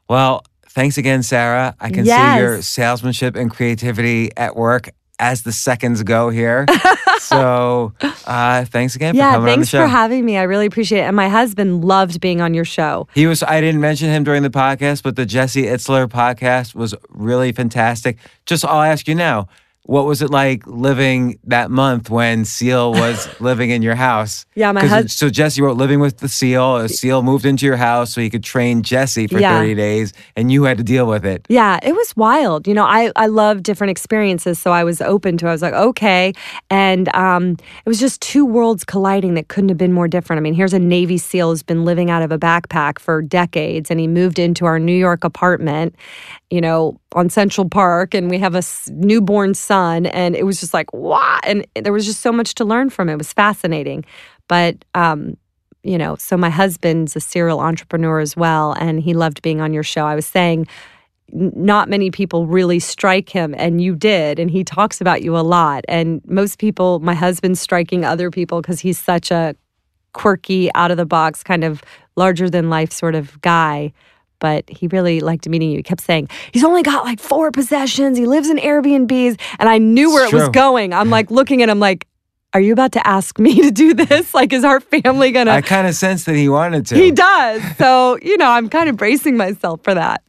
Well, 0.10 0.44
thanks 0.70 0.98
again, 0.98 1.22
Sara. 1.22 1.76
I 1.80 1.92
can 1.92 2.06
see 2.06 2.38
your 2.40 2.64
salesmanship 2.64 3.36
and 3.36 3.52
creativity 3.52 4.32
at 4.36 4.56
work 4.56 4.90
as 5.20 5.44
the 5.44 5.52
seconds 5.52 6.04
go 6.04 6.30
here. 6.30 6.66
so 7.20 7.94
uh, 8.26 8.66
thanks 8.66 8.96
again 8.96 9.14
for 9.14 9.18
Yeah, 9.18 9.32
coming 9.32 9.54
on 9.54 9.60
the 9.60 9.66
thanks 9.66 9.70
for 9.72 9.88
having 9.88 10.26
me. 10.26 10.38
I 10.38 10.44
really 10.44 10.66
appreciate 10.66 11.00
it. 11.00 11.04
And 11.04 11.16
my 11.16 11.30
husband 11.30 11.84
loved 11.86 12.20
being 12.22 12.42
on 12.42 12.54
your 12.54 12.66
show. 12.66 13.08
He 13.14 13.28
was. 13.28 13.44
I 13.44 13.62
didn't 13.62 13.82
mention 13.82 14.10
him 14.10 14.24
during 14.24 14.44
the 14.44 14.50
podcast, 14.50 15.04
but 15.04 15.16
the 15.16 15.26
Jesse 15.26 15.64
Itzler 15.64 16.08
podcast 16.08 16.76
was 16.76 16.94
really 17.10 17.52
fantastic. 17.52 18.18
Just, 18.46 18.66
I'll 18.66 18.82
ask 18.82 19.08
you 19.08 19.16
now. 19.16 19.48
What 19.88 20.06
was 20.06 20.24
it 20.24 20.32
like 20.32 20.66
living 20.66 21.38
that 21.44 21.70
month 21.70 22.10
when 22.10 22.44
Seal 22.44 22.91
was 22.91 23.30
living 23.40 23.70
in 23.70 23.84
your 23.84 23.94
house? 23.94 24.45
Yeah, 24.56 24.72
my 24.72 24.82
'Cause 24.82 24.90
hus- 24.90 25.06
it- 25.06 25.12
So 25.12 25.30
Jesse 25.30 25.62
wrote 25.62 25.78
"Living 25.78 25.99
with 25.99 26.18
the 26.18 26.28
Seal." 26.28 26.78
A 26.78 26.90
seal 26.90 27.22
moved 27.22 27.45
into 27.45 27.68
your 27.68 27.78
house 27.78 28.12
so 28.14 28.20
he 28.20 28.30
could 28.32 28.44
train 28.44 28.82
Jesse 28.82 29.28
for 29.28 29.40
Yeah. 29.40 29.60
thirty 29.60 29.76
days, 29.76 30.12
and 30.36 30.52
you 30.52 30.64
had 30.64 30.78
to 30.80 30.84
deal 30.84 31.06
with 31.06 31.24
it. 31.24 31.45
Yeah, 31.49 31.80
it 31.84 31.94
was 31.94 32.16
wild. 32.18 32.68
You 32.68 32.74
know, 32.74 32.84
I, 32.86 33.12
I 33.16 33.28
love 33.28 33.62
different 33.62 33.91
experiences, 33.91 34.57
so 34.57 34.72
I 34.72 34.84
was 34.84 35.02
open 35.02 35.38
to. 35.38 35.45
it. 35.45 35.49
I 35.49 35.52
was 35.52 35.62
like, 35.62 35.74
okay, 35.74 36.34
and 36.72 37.14
um, 37.16 37.52
it 37.52 37.88
was 37.88 37.99
just 37.99 38.22
two 38.22 38.44
worlds 38.44 38.84
colliding 38.86 39.36
that 39.36 39.49
couldn't 39.49 39.70
have 39.70 39.78
been 39.78 39.94
more 39.94 40.07
different. 40.07 40.40
I 40.40 40.41
mean, 40.41 40.56
here's 40.56 40.74
a 40.74 40.80
Navy 40.80 41.20
SEAL 41.20 41.49
who's 41.52 41.62
been 41.64 41.86
living 41.86 42.10
out 42.10 42.24
of 42.24 42.32
a 42.32 42.40
backpack 42.40 42.98
for 42.98 43.22
decades, 43.22 43.91
and 43.91 43.99
he 43.99 44.07
moved 44.07 44.40
into 44.40 44.66
our 44.66 44.80
New 44.80 44.98
York 44.98 45.24
apartment, 45.24 45.95
you 46.49 46.60
know, 46.62 46.99
on 47.16 47.30
Central 47.30 47.68
Park, 47.68 48.14
and 48.14 48.30
we 48.30 48.38
have 48.38 48.56
a 48.56 48.62
newborn 48.92 49.54
son, 49.54 50.06
and 50.08 50.36
it 50.36 50.44
was 50.44 50.60
just 50.60 50.74
like, 50.74 50.94
wow, 50.94 51.40
and 51.44 51.66
there 51.82 51.94
was 51.94 52.06
just 52.06 52.22
so 52.22 52.32
much 52.32 52.54
to 52.56 52.66
learn 52.66 52.90
from 52.90 53.10
it. 53.10 53.14
It 53.14 53.18
was 53.18 53.34
fascinating, 53.34 54.06
but 54.48 54.86
um, 54.94 55.38
you 55.82 55.98
know, 55.98 56.16
so 56.18 56.36
my 56.36 56.50
husband's 56.50 57.16
a 57.16 57.20
serial 57.20 57.60
entrepreneur 57.60 58.20
as 58.20 58.36
well, 58.36 58.74
and 58.74 59.00
he 59.00 59.14
loved 59.14 59.42
being 59.42 59.62
on 59.62 59.74
your 59.74 59.84
show. 59.84 60.06
I 60.06 60.16
was 60.16 60.26
saying, 60.26 60.68
not 61.32 61.90
many 61.90 62.12
people 62.12 62.48
really 62.48 62.80
strike 62.80 63.30
him, 63.30 63.56
and 63.58 63.82
you 63.82 63.96
did, 63.96 64.38
and 64.38 64.52
he 64.52 64.64
talks 64.64 65.00
about 65.00 65.22
you 65.22 65.38
a 65.38 65.40
lot. 65.40 65.86
And 65.88 66.22
most 66.26 66.60
people, 66.60 67.00
my 67.00 67.14
husband's 67.14 67.62
striking 67.62 68.04
other 68.04 68.30
people 68.30 68.62
because 68.62 68.80
he's 68.80 69.00
such 69.00 69.32
a 69.32 69.56
quirky, 70.14 70.70
out 70.76 70.92
of 70.92 70.98
the 70.98 71.06
box, 71.06 71.44
kind 71.44 71.64
of 71.64 71.82
larger 72.16 72.50
than 72.50 72.70
life 72.70 72.92
sort 72.92 73.16
of 73.16 73.40
guy. 73.42 73.94
But 74.46 74.70
he 74.70 74.86
really 74.86 75.22
liked 75.22 75.50
meeting 75.50 75.72
you. 75.72 75.78
He 75.78 75.82
kept 75.82 76.02
saying, 76.02 76.30
he's 76.52 76.64
only 76.64 76.84
got 76.84 77.04
like 77.04 77.20
four 77.20 77.52
possessions. 77.52 78.16
He 78.16 78.28
lives 78.28 78.48
in 78.48 78.58
Airbnbs. 78.58 79.40
And 79.58 79.68
I 79.68 79.80
knew 79.80 80.14
where 80.14 80.26
It's 80.26 80.34
it 80.34 80.36
was 80.36 80.50
going. 80.50 80.94
I'm 80.94 81.10
like 81.10 81.32
looking 81.32 81.64
at 81.64 81.70
him 81.70 81.80
like, 81.80 82.06
are 82.56 82.61
you 82.61 82.72
about 82.72 82.94
to 82.94 83.06
ask 83.06 83.38
me 83.38 83.61
to 83.64 83.69
do 83.69 83.94
this? 83.94 84.34
Like, 84.34 84.53
is 84.53 84.64
our 84.64 84.80
family 84.80 85.34
gonna? 85.34 85.52
I 85.52 85.61
kind 85.61 85.88
of 85.88 85.94
sense 85.94 86.23
that 86.23 86.36
he 86.38 86.48
wanted 86.48 86.86
to. 86.88 86.95
he 86.95 87.11
does. 87.11 87.61
So, 87.76 88.18
you 88.22 88.38
know, 88.38 88.49
I'm 88.49 88.69
kind 88.69 88.90
of 88.90 88.95
bracing 88.95 89.36
myself 89.36 89.82
for 89.84 89.94
that. 89.94 90.23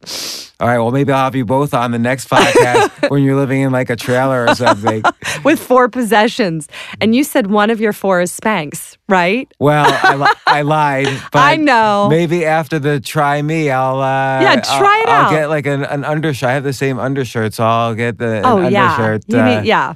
All 0.59 0.67
right, 0.67 0.79
well, 0.79 0.91
maybe 0.91 1.13
I'll 1.13 1.23
have 1.23 1.35
you 1.35 1.45
both 1.45 1.73
on 1.73 1.91
the 1.91 1.99
next 1.99 2.27
podcast 2.29 3.09
when 3.09 3.23
you're 3.23 3.37
living 3.37 3.61
in 3.61 3.71
like 3.71 3.89
a 3.89 3.95
trailer 3.95 4.45
or 4.45 4.55
something. 4.55 5.03
With 5.45 5.57
four 5.57 5.87
possessions. 5.87 6.67
And 6.99 7.15
you 7.15 7.23
said 7.23 7.47
one 7.47 7.69
of 7.69 7.79
your 7.79 7.93
four 7.93 8.19
is 8.19 8.37
Spanx, 8.37 8.97
right? 9.07 9.49
Well, 9.59 9.85
I, 9.87 10.15
li- 10.15 10.33
I 10.47 10.61
lied. 10.63 11.07
But 11.31 11.39
I 11.39 11.55
know. 11.55 12.07
Maybe 12.09 12.43
after 12.43 12.77
the 12.77 12.99
try 12.99 13.41
me, 13.41 13.69
I'll 13.71 14.01
uh, 14.01 14.41
Yeah, 14.41 14.59
try 14.59 15.03
it 15.05 15.09
I'll, 15.09 15.15
out. 15.15 15.25
I'll 15.25 15.31
get 15.31 15.45
like 15.47 15.65
an, 15.65 15.83
an 15.85 16.03
undershirt. 16.03 16.49
I 16.49 16.53
have 16.55 16.63
the 16.65 16.73
same 16.73 16.99
undershirt, 16.99 17.53
so 17.53 17.63
I'll 17.63 17.95
get 17.95 18.17
the 18.17 18.41
oh, 18.43 18.67
yeah. 18.67 18.91
undershirt 18.91 19.33
uh, 19.33 19.59
need, 19.59 19.67
yeah. 19.67 19.93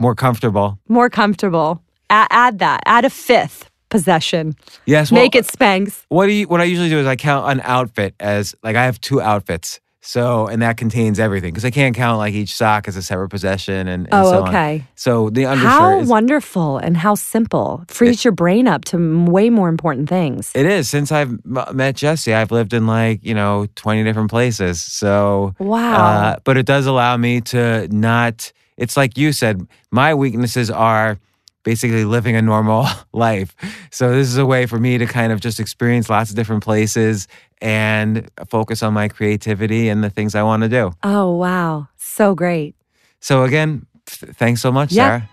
More 0.00 0.14
comfortable. 0.14 0.78
More 0.88 1.08
comfortable. 1.10 1.82
A- 2.10 2.26
add 2.30 2.58
that. 2.58 2.80
Add 2.86 3.04
a 3.04 3.10
fifth 3.10 3.70
possession. 3.90 4.54
Yes, 4.86 5.10
well, 5.12 5.22
Make 5.22 5.34
it 5.34 5.46
Spanx. 5.46 6.04
What 6.08 6.26
do 6.26 6.32
you? 6.32 6.46
What 6.48 6.60
I 6.60 6.64
usually 6.64 6.88
do 6.88 6.98
is 6.98 7.06
I 7.06 7.16
count 7.16 7.50
an 7.50 7.60
outfit 7.64 8.14
as 8.20 8.54
like 8.62 8.76
I 8.76 8.84
have 8.84 9.00
two 9.00 9.20
outfits. 9.20 9.80
So 10.02 10.46
and 10.46 10.62
that 10.62 10.78
contains 10.78 11.20
everything 11.20 11.50
because 11.52 11.64
I 11.66 11.70
can't 11.70 11.94
count 11.94 12.16
like 12.16 12.32
each 12.32 12.54
sock 12.54 12.88
as 12.88 12.96
a 12.96 13.02
separate 13.02 13.28
possession 13.28 13.86
and, 13.86 14.06
and 14.06 14.08
Oh, 14.12 14.30
so 14.32 14.42
on. 14.44 14.48
okay. 14.48 14.84
So 14.94 15.28
the 15.28 15.44
undershirt 15.44 15.70
How 15.70 15.98
is 16.00 16.08
wonderful 16.08 16.78
and 16.78 16.96
how 16.96 17.14
simple. 17.16 17.84
Frees 17.88 18.24
your 18.24 18.32
brain 18.32 18.66
up 18.66 18.86
to 18.86 19.24
way 19.26 19.50
more 19.50 19.68
important 19.68 20.08
things. 20.08 20.52
It 20.54 20.64
is. 20.64 20.88
Since 20.88 21.12
I've 21.12 21.32
m- 21.44 21.76
met 21.76 21.96
Jesse, 21.96 22.32
I've 22.32 22.50
lived 22.50 22.72
in 22.72 22.86
like, 22.86 23.22
you 23.22 23.34
know, 23.34 23.66
20 23.74 24.02
different 24.04 24.30
places. 24.30 24.80
So, 24.82 25.54
Wow. 25.58 25.94
uh, 25.96 26.36
but 26.44 26.56
it 26.56 26.64
does 26.64 26.86
allow 26.86 27.18
me 27.18 27.42
to 27.42 27.86
not, 27.88 28.52
it's 28.80 28.96
like 28.96 29.16
you 29.16 29.32
said, 29.32 29.66
my 29.92 30.14
weaknesses 30.14 30.70
are 30.70 31.18
basically 31.62 32.04
living 32.06 32.34
a 32.34 32.42
normal 32.42 32.86
life. 33.12 33.54
So, 33.92 34.10
this 34.10 34.26
is 34.28 34.38
a 34.38 34.46
way 34.46 34.66
for 34.66 34.78
me 34.80 34.98
to 34.98 35.06
kind 35.06 35.32
of 35.32 35.40
just 35.40 35.60
experience 35.60 36.08
lots 36.10 36.30
of 36.30 36.36
different 36.36 36.64
places 36.64 37.28
and 37.60 38.28
focus 38.48 38.82
on 38.82 38.94
my 38.94 39.08
creativity 39.08 39.88
and 39.90 40.02
the 40.02 40.08
things 40.10 40.34
I 40.34 40.42
want 40.42 40.62
to 40.62 40.68
do. 40.68 40.92
oh, 41.02 41.36
wow. 41.36 41.88
So 41.96 42.34
great. 42.34 42.74
So, 43.20 43.44
again, 43.44 43.86
th- 44.06 44.34
thanks 44.36 44.60
so 44.62 44.72
much, 44.72 44.90
Yeah. 44.92 45.06
Sara. 45.20 45.28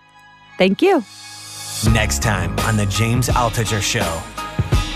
Thank 0.58 0.82
you. 0.82 1.02
Next 1.92 2.20
time 2.22 2.58
on 2.60 2.76
The 2.76 2.86
James 2.86 3.28
Altucher 3.28 3.80
Show. 3.80 4.20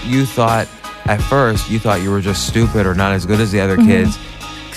you 0.06 0.26
thought 0.26 0.68
at 1.06 1.20
first 1.22 1.70
you 1.70 1.78
thought 1.78 2.00
you 2.02 2.10
were 2.10 2.20
just 2.20 2.46
stupid 2.46 2.86
or 2.86 2.94
not 2.94 3.12
as 3.12 3.24
good 3.26 3.40
as 3.40 3.50
the 3.52 3.60
other 3.60 3.76
Mm-hmm. 3.76 3.88
kids 3.88 4.18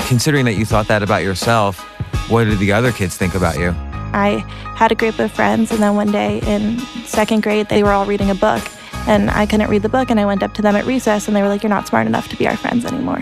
considering 0.07 0.45
that 0.45 0.53
you 0.53 0.65
thought 0.65 0.87
that 0.87 1.01
about 1.03 1.23
yourself 1.23 1.83
what 2.29 2.45
did 2.45 2.59
the 2.59 2.71
other 2.71 2.91
kids 2.91 3.17
think 3.17 3.35
about 3.35 3.57
you 3.57 3.73
I 4.13 4.43
had 4.77 4.91
a 4.93 4.95
group 4.95 5.19
of 5.19 5.29
friends, 5.31 5.71
and 5.71 5.81
then 5.83 5.95
one 5.95 6.09
day 6.11 6.39
in 6.47 6.79
second 7.05 7.43
grade, 7.43 7.67
they 7.67 7.83
were 7.83 7.91
all 7.91 8.05
reading 8.05 8.29
a 8.29 8.35
book, 8.35 8.63
and 9.07 9.29
I 9.29 9.45
couldn't 9.45 9.69
read 9.69 9.81
the 9.81 9.89
book, 9.89 10.09
and 10.09 10.19
I 10.21 10.25
went 10.25 10.41
up 10.41 10.53
to 10.53 10.61
them 10.61 10.75
at 10.77 10.85
recess, 10.85 11.27
and 11.27 11.35
they 11.35 11.41
were 11.41 11.49
like, 11.49 11.63
"You're 11.63 11.69
not 11.69 11.85
smart 11.87 12.07
enough 12.07 12.29
to 12.29 12.37
be 12.37 12.47
our 12.47 12.55
friends 12.55 12.85
anymore." 12.85 13.19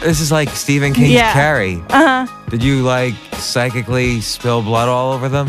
this 0.00 0.20
is 0.20 0.30
like 0.30 0.50
stephen 0.50 0.92
king's 0.92 1.12
Yeah. 1.12 1.32
carrie 1.32 1.82
Uh 1.90 2.26
huh. 2.26 2.50
did 2.50 2.62
you 2.62 2.82
like 2.82 3.14
psychically 3.38 4.20
spill 4.20 4.60
blood 4.60 4.88
all 4.88 5.12
over 5.12 5.28
them 5.30 5.48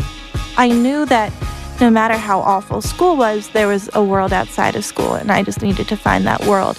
I 0.56 0.68
knew 0.70 1.04
that 1.06 1.30
no 1.80 1.90
matter 1.90 2.16
how 2.16 2.40
awful 2.40 2.80
school 2.80 3.16
was, 3.18 3.48
there 3.48 3.68
was 3.68 3.90
a 3.92 4.02
world 4.02 4.32
outside 4.32 4.74
of 4.76 4.84
school, 4.84 5.12
and 5.14 5.30
I 5.30 5.42
just 5.42 5.60
needed 5.60 5.88
to 5.88 5.96
find 5.96 6.26
that 6.26 6.46
world. 6.46 6.78